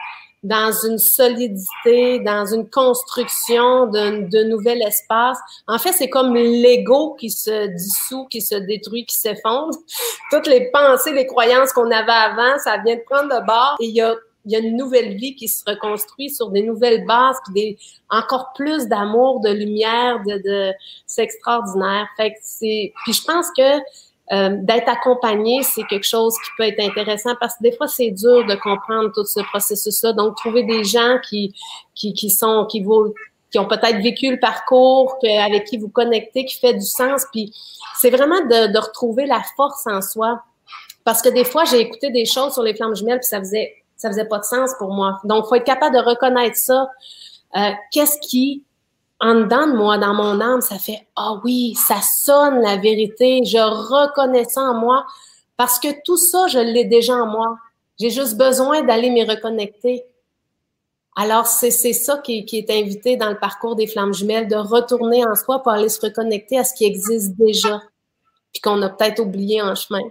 dans 0.45 0.71
une 0.87 0.99
solidité, 0.99 2.19
dans 2.19 2.45
une 2.45 2.69
construction 2.69 3.87
de, 3.87 4.29
de 4.29 4.43
nouvel 4.43 4.81
espace. 4.83 5.39
En 5.67 5.79
fait, 5.79 5.91
c'est 5.91 6.09
comme 6.09 6.35
l'ego 6.35 7.15
qui 7.19 7.31
se 7.31 7.67
dissout, 7.67 8.27
qui 8.27 8.41
se 8.41 8.53
détruit, 8.55 9.05
qui 9.05 9.17
s'effondre. 9.17 9.75
Toutes 10.31 10.45
les 10.45 10.69
pensées, 10.71 11.13
les 11.13 11.25
croyances 11.25 11.73
qu'on 11.73 11.89
avait 11.89 12.11
avant, 12.11 12.59
ça 12.59 12.77
vient 12.85 12.95
de 12.95 13.03
prendre 13.09 13.29
de 13.29 13.45
bord 13.45 13.75
et 13.79 13.85
il 13.85 13.95
y 13.95 14.01
a 14.01 14.15
il 14.47 14.51
y 14.51 14.55
a 14.55 14.59
une 14.59 14.77
nouvelle 14.77 15.15
vie 15.15 15.35
qui 15.35 15.47
se 15.47 15.63
reconstruit 15.65 16.29
sur 16.29 16.51
des 16.51 16.61
nouvelles 16.61 17.03
bases, 17.05 17.37
puis 17.45 17.53
des 17.53 17.77
encore 18.11 18.53
plus 18.53 18.85
d'amour, 18.85 19.39
de 19.39 19.49
lumière, 19.49 20.21
de, 20.23 20.37
de 20.37 20.73
c'est 21.07 21.23
extraordinaire. 21.23 22.07
Fait 22.15 22.31
que 22.31 22.37
c'est, 22.43 22.93
puis 23.03 23.13
je 23.13 23.23
pense 23.23 23.47
que 23.57 23.79
euh, 24.31 24.49
d'être 24.61 24.89
accompagné, 24.89 25.61
c'est 25.61 25.83
quelque 25.83 26.07
chose 26.07 26.33
qui 26.43 26.49
peut 26.57 26.63
être 26.63 26.79
intéressant 26.79 27.35
parce 27.39 27.55
que 27.57 27.63
des 27.63 27.71
fois, 27.71 27.87
c'est 27.87 28.09
dur 28.09 28.45
de 28.45 28.55
comprendre 28.55 29.11
tout 29.13 29.25
ce 29.25 29.39
processus-là. 29.41 30.13
Donc, 30.13 30.35
trouver 30.37 30.63
des 30.63 30.83
gens 30.83 31.17
qui, 31.29 31.53
qui, 31.93 32.13
qui 32.13 32.31
sont, 32.31 32.65
qui 32.65 32.81
vous, 32.81 33.13
qui 33.51 33.59
ont 33.59 33.67
peut-être 33.67 34.01
vécu 34.01 34.31
le 34.31 34.39
parcours, 34.39 35.17
avec 35.43 35.65
qui 35.65 35.77
vous 35.77 35.89
connectez, 35.89 36.45
qui 36.45 36.57
fait 36.57 36.73
du 36.73 36.85
sens. 36.85 37.25
Puis, 37.31 37.53
c'est 37.97 38.09
vraiment 38.09 38.41
de, 38.41 38.73
de 38.73 38.77
retrouver 38.79 39.27
la 39.27 39.41
force 39.55 39.85
en 39.85 40.01
soi. 40.01 40.41
Parce 41.03 41.21
que 41.21 41.29
des 41.29 41.45
fois, 41.45 41.63
j'ai 41.65 41.79
écouté 41.79 42.09
des 42.09 42.25
choses 42.25 42.53
sur 42.53 42.63
les 42.63 42.75
flammes 42.75 42.95
jumelles, 42.95 43.19
puis 43.19 43.27
ça 43.27 43.37
faisait, 43.39 43.75
ça 43.95 44.09
faisait 44.09 44.25
pas 44.25 44.39
de 44.39 44.43
sens 44.43 44.71
pour 44.79 44.91
moi. 44.91 45.19
Donc, 45.23 45.45
faut 45.45 45.55
être 45.55 45.63
capable 45.63 45.95
de 45.95 46.01
reconnaître 46.01 46.57
ça. 46.57 46.89
Euh, 47.55 47.71
Qu'est-ce 47.91 48.17
qui 48.27 48.63
en 49.25 49.41
dedans 49.41 49.65
de 49.65 49.75
moi, 49.75 49.97
dans 49.97 50.13
mon 50.13 50.39
âme, 50.39 50.61
ça 50.61 50.77
fait 50.77 51.07
Ah 51.15 51.39
oui, 51.43 51.73
ça 51.73 51.99
sonne 52.01 52.61
la 52.61 52.77
vérité, 52.77 53.41
je 53.43 53.57
reconnais 53.57 54.43
ça 54.43 54.61
en 54.61 54.75
moi 54.75 55.03
parce 55.57 55.79
que 55.79 55.87
tout 56.03 56.17
ça, 56.17 56.45
je 56.47 56.59
l'ai 56.59 56.85
déjà 56.85 57.13
en 57.15 57.25
moi. 57.25 57.57
J'ai 57.99 58.11
juste 58.11 58.37
besoin 58.37 58.83
d'aller 58.83 59.09
m'y 59.09 59.23
reconnecter. 59.23 60.03
Alors, 61.15 61.47
c'est 61.47 61.71
ça 61.71 62.17
qui, 62.19 62.45
qui, 62.45 62.57
est 62.57 62.69
invité 62.69 63.17
dans 63.17 63.29
le 63.29 63.39
parcours 63.39 63.75
des 63.75 63.87
flammes 63.87 64.13
jumelles, 64.13 64.47
de 64.47 64.57
retourner 64.57 65.25
en 65.25 65.33
soi 65.33 65.63
pour 65.63 65.71
aller 65.71 65.89
se 65.89 66.01
reconnecter 66.01 66.59
à 66.59 66.63
ce 66.63 66.75
qui 66.75 66.85
existe 66.85 67.35
déjà, 67.35 67.81
puis 68.53 68.61
qu'on 68.61 68.81
a 68.81 68.89
peut-être 68.89 69.21
oublié 69.21 69.61
en 69.61 69.73
chemin. 69.73 70.03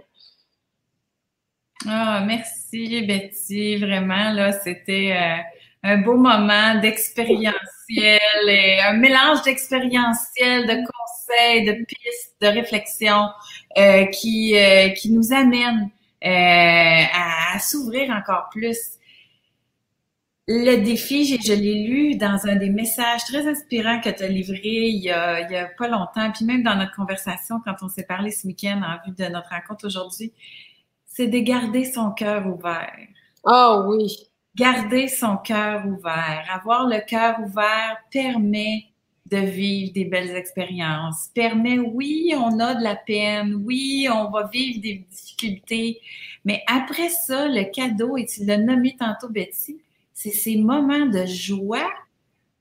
Ah, 1.87 2.23
merci 2.25 3.01
Betty, 3.05 3.77
vraiment, 3.77 4.31
là, 4.33 4.51
c'était 4.51 5.15
euh, 5.15 5.54
un 5.85 5.97
beau 5.99 6.17
moment 6.17 6.79
d'expérientiel 6.81 8.19
et 8.47 8.79
un 8.81 8.93
mélange 8.93 9.43
d'expérientiel, 9.43 10.65
de 10.65 10.83
conseils, 10.91 11.63
de 11.63 11.85
pistes, 11.85 12.35
de 12.41 12.47
réflexions 12.47 13.29
euh, 13.77 14.05
qui, 14.05 14.57
euh, 14.57 14.89
qui 14.89 15.11
nous 15.11 15.31
amènent 15.31 15.91
euh, 16.25 17.03
à, 17.13 17.59
s'ouvrir 17.59 18.09
encore 18.09 18.49
plus. 18.49 18.79
Le 20.47 20.83
défi, 20.83 21.37
je, 21.39 21.53
l'ai 21.53 21.87
lu 21.87 22.15
dans 22.15 22.47
un 22.47 22.55
des 22.55 22.69
messages 22.71 23.23
très 23.25 23.47
inspirants 23.47 24.01
que 24.01 24.09
tu 24.09 24.23
as 24.23 24.27
livré 24.27 24.59
il 24.63 25.03
y 25.03 25.11
a, 25.11 25.69
pas 25.77 25.87
longtemps, 25.87 26.31
puis 26.31 26.45
même 26.45 26.63
dans 26.63 26.75
notre 26.75 26.95
conversation 26.95 27.61
quand 27.63 27.75
on 27.83 27.89
s'est 27.89 28.05
parlé 28.05 28.31
ce 28.31 28.47
week-end 28.47 28.81
en 28.83 29.07
vue 29.07 29.15
de 29.15 29.25
notre 29.31 29.49
rencontre 29.49 29.85
aujourd'hui, 29.85 30.33
c'est 31.05 31.27
de 31.27 31.39
garder 31.39 31.85
son 31.85 32.11
cœur 32.11 32.47
ouvert. 32.47 32.97
Oh, 33.43 33.83
oui 33.87 34.29
garder 34.55 35.07
son 35.07 35.37
cœur 35.37 35.85
ouvert. 35.85 36.45
Avoir 36.51 36.87
le 36.87 36.99
cœur 37.05 37.39
ouvert 37.41 37.97
permet 38.11 38.85
de 39.25 39.37
vivre 39.37 39.91
des 39.93 40.05
belles 40.05 40.35
expériences, 40.35 41.29
permet, 41.33 41.79
oui, 41.79 42.33
on 42.37 42.59
a 42.59 42.75
de 42.75 42.83
la 42.83 42.95
peine, 42.95 43.55
oui, 43.65 44.07
on 44.11 44.29
va 44.29 44.47
vivre 44.47 44.81
des 44.81 45.05
difficultés, 45.09 45.99
mais 46.43 46.61
après 46.67 47.09
ça, 47.09 47.47
le 47.47 47.63
cadeau, 47.71 48.17
et 48.17 48.25
tu 48.25 48.45
l'as 48.45 48.57
nommé 48.57 48.95
tantôt, 48.97 49.29
Betty, 49.29 49.81
c'est 50.13 50.29
ces 50.29 50.57
moments 50.57 51.07
de 51.07 51.25
joie 51.25 51.89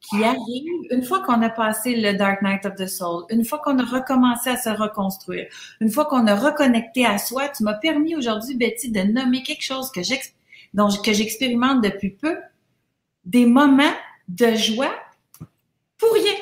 qui 0.01 0.25
arrive 0.25 0.71
une 0.91 1.03
fois 1.03 1.23
qu'on 1.23 1.41
a 1.43 1.51
passé 1.51 1.97
le 1.97 2.15
Dark 2.15 2.43
Night 2.43 2.65
of 2.67 2.75
the 2.77 2.87
Soul, 2.87 3.25
une 3.31 3.45
fois 3.45 3.59
qu'on 3.59 3.79
a 3.79 3.85
recommencé 3.85 4.51
à 4.51 4.57
se 4.57 4.71
reconstruire, 4.71 5.47
une 5.81 5.91
fois 5.91 6.07
qu'on 6.07 6.27
a 6.27 6.35
reconnecté 6.35 7.07
à 7.07 7.19
soi. 7.19 7.49
Tu 7.49 7.63
m'as 7.63 7.75
permis 7.75 8.17
aujourd'hui, 8.17 8.57
Betty, 8.57 8.91
de 8.91 9.01
nommer 9.01 9.43
quelque 9.43 9.63
chose 9.63 9.91
que 9.91 10.03
j'expérimente 11.13 11.83
depuis 11.83 12.11
peu, 12.11 12.37
des 13.25 13.47
moments 13.47 13.95
de 14.29 14.55
joie 14.55 14.95
pour 15.97 16.13
rien. 16.13 16.35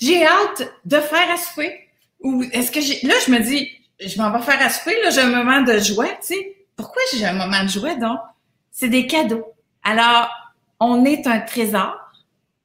J'ai 0.00 0.26
hâte 0.26 0.72
de 0.84 0.98
faire 0.98 1.30
à. 1.30 1.36
Ou 2.20 2.42
est-ce 2.52 2.70
que 2.70 2.80
j'ai. 2.80 3.06
Là, 3.06 3.14
je 3.26 3.30
me 3.30 3.38
dis, 3.38 3.70
je 4.00 4.20
m'en 4.20 4.30
vais 4.30 4.42
faire 4.42 4.60
à 4.60 4.70
souper, 4.70 4.96
là, 5.02 5.10
j'ai 5.10 5.20
un 5.20 5.44
moment 5.44 5.60
de 5.62 5.78
joie, 5.78 6.08
tu 6.20 6.34
sais. 6.34 6.56
Pourquoi 6.76 7.02
j'ai 7.12 7.24
un 7.24 7.34
moment 7.34 7.62
de 7.62 7.68
joie, 7.68 7.94
donc? 7.94 8.18
C'est 8.70 8.88
des 8.88 9.06
cadeaux. 9.06 9.44
Alors, 9.82 10.28
on 10.80 11.04
est 11.04 11.26
un 11.26 11.40
trésor. 11.40 11.94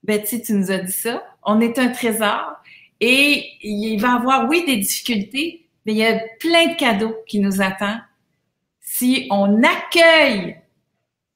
Betty, 0.02 0.42
tu 0.42 0.54
nous 0.54 0.70
as 0.70 0.78
dit 0.78 0.92
ça. 0.92 1.22
On 1.44 1.60
est 1.60 1.78
un 1.78 1.88
trésor. 1.88 2.54
Et 3.00 3.52
il 3.62 3.98
va 3.98 4.08
y 4.08 4.10
avoir, 4.12 4.48
oui, 4.48 4.64
des 4.66 4.76
difficultés, 4.76 5.68
mais 5.86 5.92
il 5.92 5.98
y 5.98 6.04
a 6.04 6.18
plein 6.38 6.68
de 6.68 6.76
cadeaux 6.76 7.16
qui 7.26 7.38
nous 7.38 7.62
attendent. 7.62 8.00
Si 9.00 9.26
on 9.30 9.62
accueille 9.62 10.58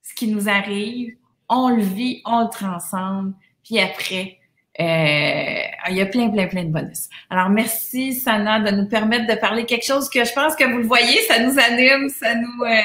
ce 0.03 0.15
qui 0.15 0.27
nous 0.27 0.51
arrive, 0.51 1.15
on 1.49 1.71
le 1.71 1.81
vit, 1.81 2.21
on 2.27 2.43
le 2.43 2.51
transcende, 2.51 3.33
puis 3.65 3.81
après, 3.81 4.37
euh, 4.79 5.89
il 5.89 5.97
y 5.97 6.03
a 6.03 6.05
plein, 6.05 6.29
plein, 6.29 6.47
plein 6.47 6.65
de 6.65 6.69
bonus. 6.69 7.09
Alors, 7.31 7.49
merci, 7.49 8.13
Sana, 8.13 8.61
de 8.61 8.71
nous 8.71 8.87
permettre 8.87 9.27
de 9.27 9.41
parler 9.41 9.65
quelque 9.65 9.87
chose 9.87 10.11
que 10.11 10.27
je 10.27 10.33
pense 10.35 10.55
que 10.57 10.65
vous 10.65 10.77
le 10.77 10.87
voyez, 10.87 11.19
ça 11.23 11.39
nous 11.39 11.59
anime, 11.59 12.11
ça 12.11 12.35
nous, 12.35 12.65
euh, 12.65 12.83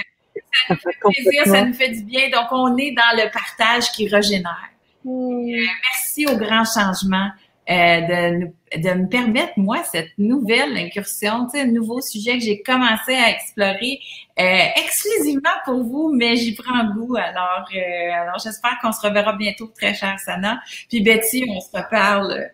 ça 0.70 0.76
nous 0.76 0.80
fait 0.80 0.98
plaisir, 1.02 1.46
ça 1.48 1.66
nous 1.66 1.74
fait 1.74 1.90
du 1.90 2.04
bien. 2.04 2.30
Donc, 2.30 2.48
on 2.52 2.78
est 2.78 2.92
dans 2.92 3.22
le 3.22 3.30
partage 3.34 3.92
qui 3.92 4.08
régénère. 4.08 4.70
Euh, 5.06 5.66
merci 5.92 6.26
au 6.26 6.38
grand 6.38 6.64
changement 6.64 7.32
de, 7.70 8.80
de 8.80 8.94
me 8.94 9.08
permettre, 9.08 9.54
moi, 9.58 9.84
cette 9.84 10.18
nouvelle 10.18 10.76
incursion, 10.76 11.48
un 11.54 11.66
nouveau 11.66 12.02
sujet 12.02 12.40
que 12.40 12.44
j'ai 12.44 12.62
commencé 12.62 13.14
à 13.14 13.30
explorer 13.30 14.00
euh, 14.40 14.66
exclusivement 14.78 15.50
pour 15.66 15.84
vous, 15.84 16.12
mais 16.14 16.36
j'y 16.36 16.56
prends 16.56 16.86
goût. 16.94 17.16
Alors, 17.16 17.68
euh, 17.76 18.12
alors 18.14 18.40
j'espère 18.44 18.78
qu'on 18.82 18.92
se 18.92 19.06
reverra 19.06 19.34
bientôt, 19.34 19.68
très 19.68 19.94
cher 19.94 20.20
Sana. 20.20 20.60
Puis 20.90 21.02
Betty, 21.02 21.46
on 21.48 21.60
se 21.60 21.70
reparle 21.76 22.50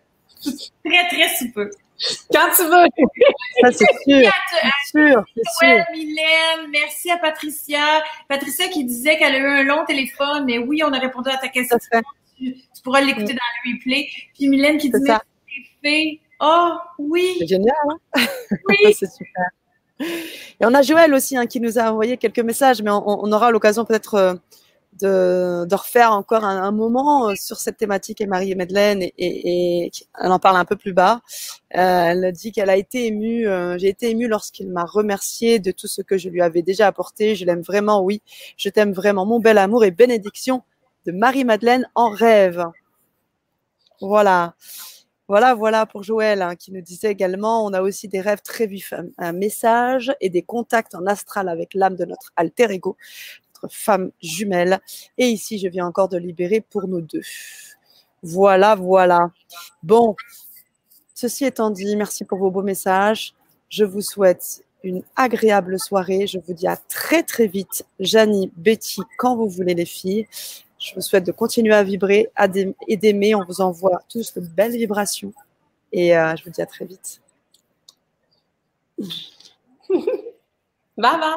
très, 0.84 1.08
très 1.08 1.30
sous 1.36 1.52
peu. 1.52 1.70
Quand 2.34 2.48
tu 2.58 2.64
veux. 2.64 2.86
Ça, 3.62 3.72
c'est 3.72 3.86
sûr. 4.04 4.32
C'est 4.92 5.00
sûr, 5.00 5.24
sûr. 5.60 5.84
Mylène, 5.94 6.70
merci 6.70 7.10
à 7.10 7.18
Patricia. 7.18 8.04
Patricia 8.28 8.68
qui 8.68 8.84
disait 8.84 9.18
qu'elle 9.18 9.36
a 9.36 9.40
eu 9.40 9.60
un 9.60 9.64
long 9.64 9.86
téléphone, 9.86 10.44
mais 10.46 10.58
oui, 10.58 10.82
on 10.84 10.92
a 10.92 11.00
répondu 11.00 11.30
à 11.30 11.38
ta 11.38 11.48
question 11.48 11.78
tu, 12.38 12.56
pourras 12.86 13.02
l'écouter 13.02 13.34
dans 13.34 13.50
le 13.66 13.74
replay. 13.74 14.08
Puis 14.34 14.48
Mylène 14.48 14.78
qui 14.78 14.90
dit 14.90 15.12
fait. 15.84 16.20
Oh, 16.40 16.74
oui. 17.00 17.36
C'est 17.40 17.48
génial, 17.48 17.76
hein? 17.90 18.22
Oui. 18.70 18.94
c'est 18.94 19.12
super. 19.12 19.46
Et 20.00 20.66
on 20.66 20.74
a 20.74 20.82
Joël 20.82 21.14
aussi 21.14 21.38
hein, 21.38 21.46
qui 21.46 21.60
nous 21.60 21.80
a 21.80 21.92
envoyé 21.92 22.18
quelques 22.18 22.40
messages, 22.40 22.82
mais 22.82 22.92
on, 22.92 23.32
aura 23.32 23.52
l'occasion 23.52 23.86
peut-être 23.86 24.16
euh, 24.16 24.34
de, 25.02 25.66
de, 25.66 25.76
refaire 25.76 26.12
encore 26.12 26.44
un, 26.44 26.72
moment 26.72 27.30
euh, 27.30 27.36
sur 27.36 27.58
cette 27.58 27.78
thématique 27.78 28.20
et 28.20 28.26
Marie 28.26 28.52
et 28.52 28.56
Madeleine 28.56 29.02
et, 29.02 29.14
et, 29.18 29.92
elle 30.22 30.32
en 30.32 30.40
parle 30.40 30.58
un 30.58 30.66
peu 30.66 30.76
plus 30.76 30.92
bas. 30.92 31.22
Euh, 31.78 31.78
elle 31.78 32.32
dit 32.34 32.52
qu'elle 32.52 32.70
a 32.70 32.76
été 32.76 33.08
émue. 33.08 33.48
J'ai 33.78 33.88
été 33.88 34.10
émue 34.10 34.28
lorsqu'il 34.28 34.70
m'a 34.70 34.84
remercié 34.84 35.60
de 35.60 35.72
tout 35.72 35.88
ce 35.88 36.02
que 36.02 36.18
je 36.18 36.28
lui 36.28 36.42
avais 36.42 36.62
déjà 36.62 36.88
apporté. 36.88 37.36
Je 37.36 37.46
l'aime 37.46 37.62
vraiment, 37.62 38.02
oui. 38.04 38.22
Je 38.58 38.68
t'aime 38.68 38.92
vraiment, 38.92 39.26
mon 39.26 39.40
bel 39.40 39.58
amour 39.58 39.86
et 39.86 39.92
bénédiction 39.92 40.64
de 41.06 41.12
Marie-Madeleine 41.12 41.90
en 41.96 42.10
rêve. 42.10 42.66
Voilà. 44.02 44.56
Voilà, 45.28 45.56
voilà 45.56 45.88
pour 45.88 46.04
Joël 46.04 46.44
hein, 46.44 46.56
qui 46.56 46.72
nous 46.72 46.82
disait 46.82 47.10
également, 47.10 47.66
on 47.66 47.74
a 47.74 47.82
aussi 47.82 48.08
des 48.08 48.22
rêves 48.22 48.44
très 48.44 48.68
vifs, 48.68 48.94
un 49.18 49.32
message 49.32 50.14
et 50.22 50.30
des 50.30 50.44
contacts 50.44 50.94
en 50.94 51.08
astral 51.08 51.50
avec 51.50 51.74
l'âme 51.74 51.96
de 51.96 52.06
notre 52.06 52.32
alter 52.36 52.72
ego, 52.72 52.96
notre 53.64 53.76
femme 53.76 54.12
jumelle. 54.22 54.80
Et 55.18 55.28
ici, 55.28 55.58
je 55.58 55.68
viens 55.68 55.88
encore 55.88 56.10
de 56.10 56.18
libérer 56.18 56.62
pour 56.62 56.88
nous 56.88 57.02
deux. 57.02 57.24
Voilà, 58.22 58.76
voilà. 58.76 59.32
Bon, 59.82 60.16
ceci 61.16 61.46
étant 61.46 61.72
dit, 61.72 61.96
merci 61.96 62.24
pour 62.24 62.38
vos 62.38 62.52
beaux 62.52 62.62
messages. 62.62 63.34
Je 63.70 63.84
vous 63.84 64.02
souhaite 64.02 64.64
une 64.84 65.02
agréable 65.16 65.80
soirée. 65.80 66.28
Je 66.28 66.38
vous 66.38 66.54
dis 66.54 66.68
à 66.68 66.78
très 66.78 67.24
très 67.24 67.48
vite, 67.48 67.86
Janie, 68.00 68.52
Betty, 68.58 69.02
quand 69.18 69.36
vous 69.36 69.50
voulez 69.50 69.74
les 69.74 69.86
filles. 69.86 70.28
Je 70.86 70.94
vous 70.94 71.02
souhaite 71.02 71.26
de 71.26 71.32
continuer 71.32 71.74
à 71.74 71.82
vibrer 71.84 72.30
et 72.88 72.96
d'aimer. 72.96 73.34
On 73.34 73.44
vous 73.44 73.60
envoie 73.60 74.04
tous 74.08 74.36
de 74.36 74.42
belles 74.42 74.78
vibrations. 74.78 75.34
Et 75.92 76.16
euh, 76.16 76.36
je 76.36 76.44
vous 76.44 76.52
dis 76.52 76.62
à 76.62 76.68
très 76.68 76.86
vite. 76.86 77.22
bye 80.96 81.18
bye. 81.20 81.34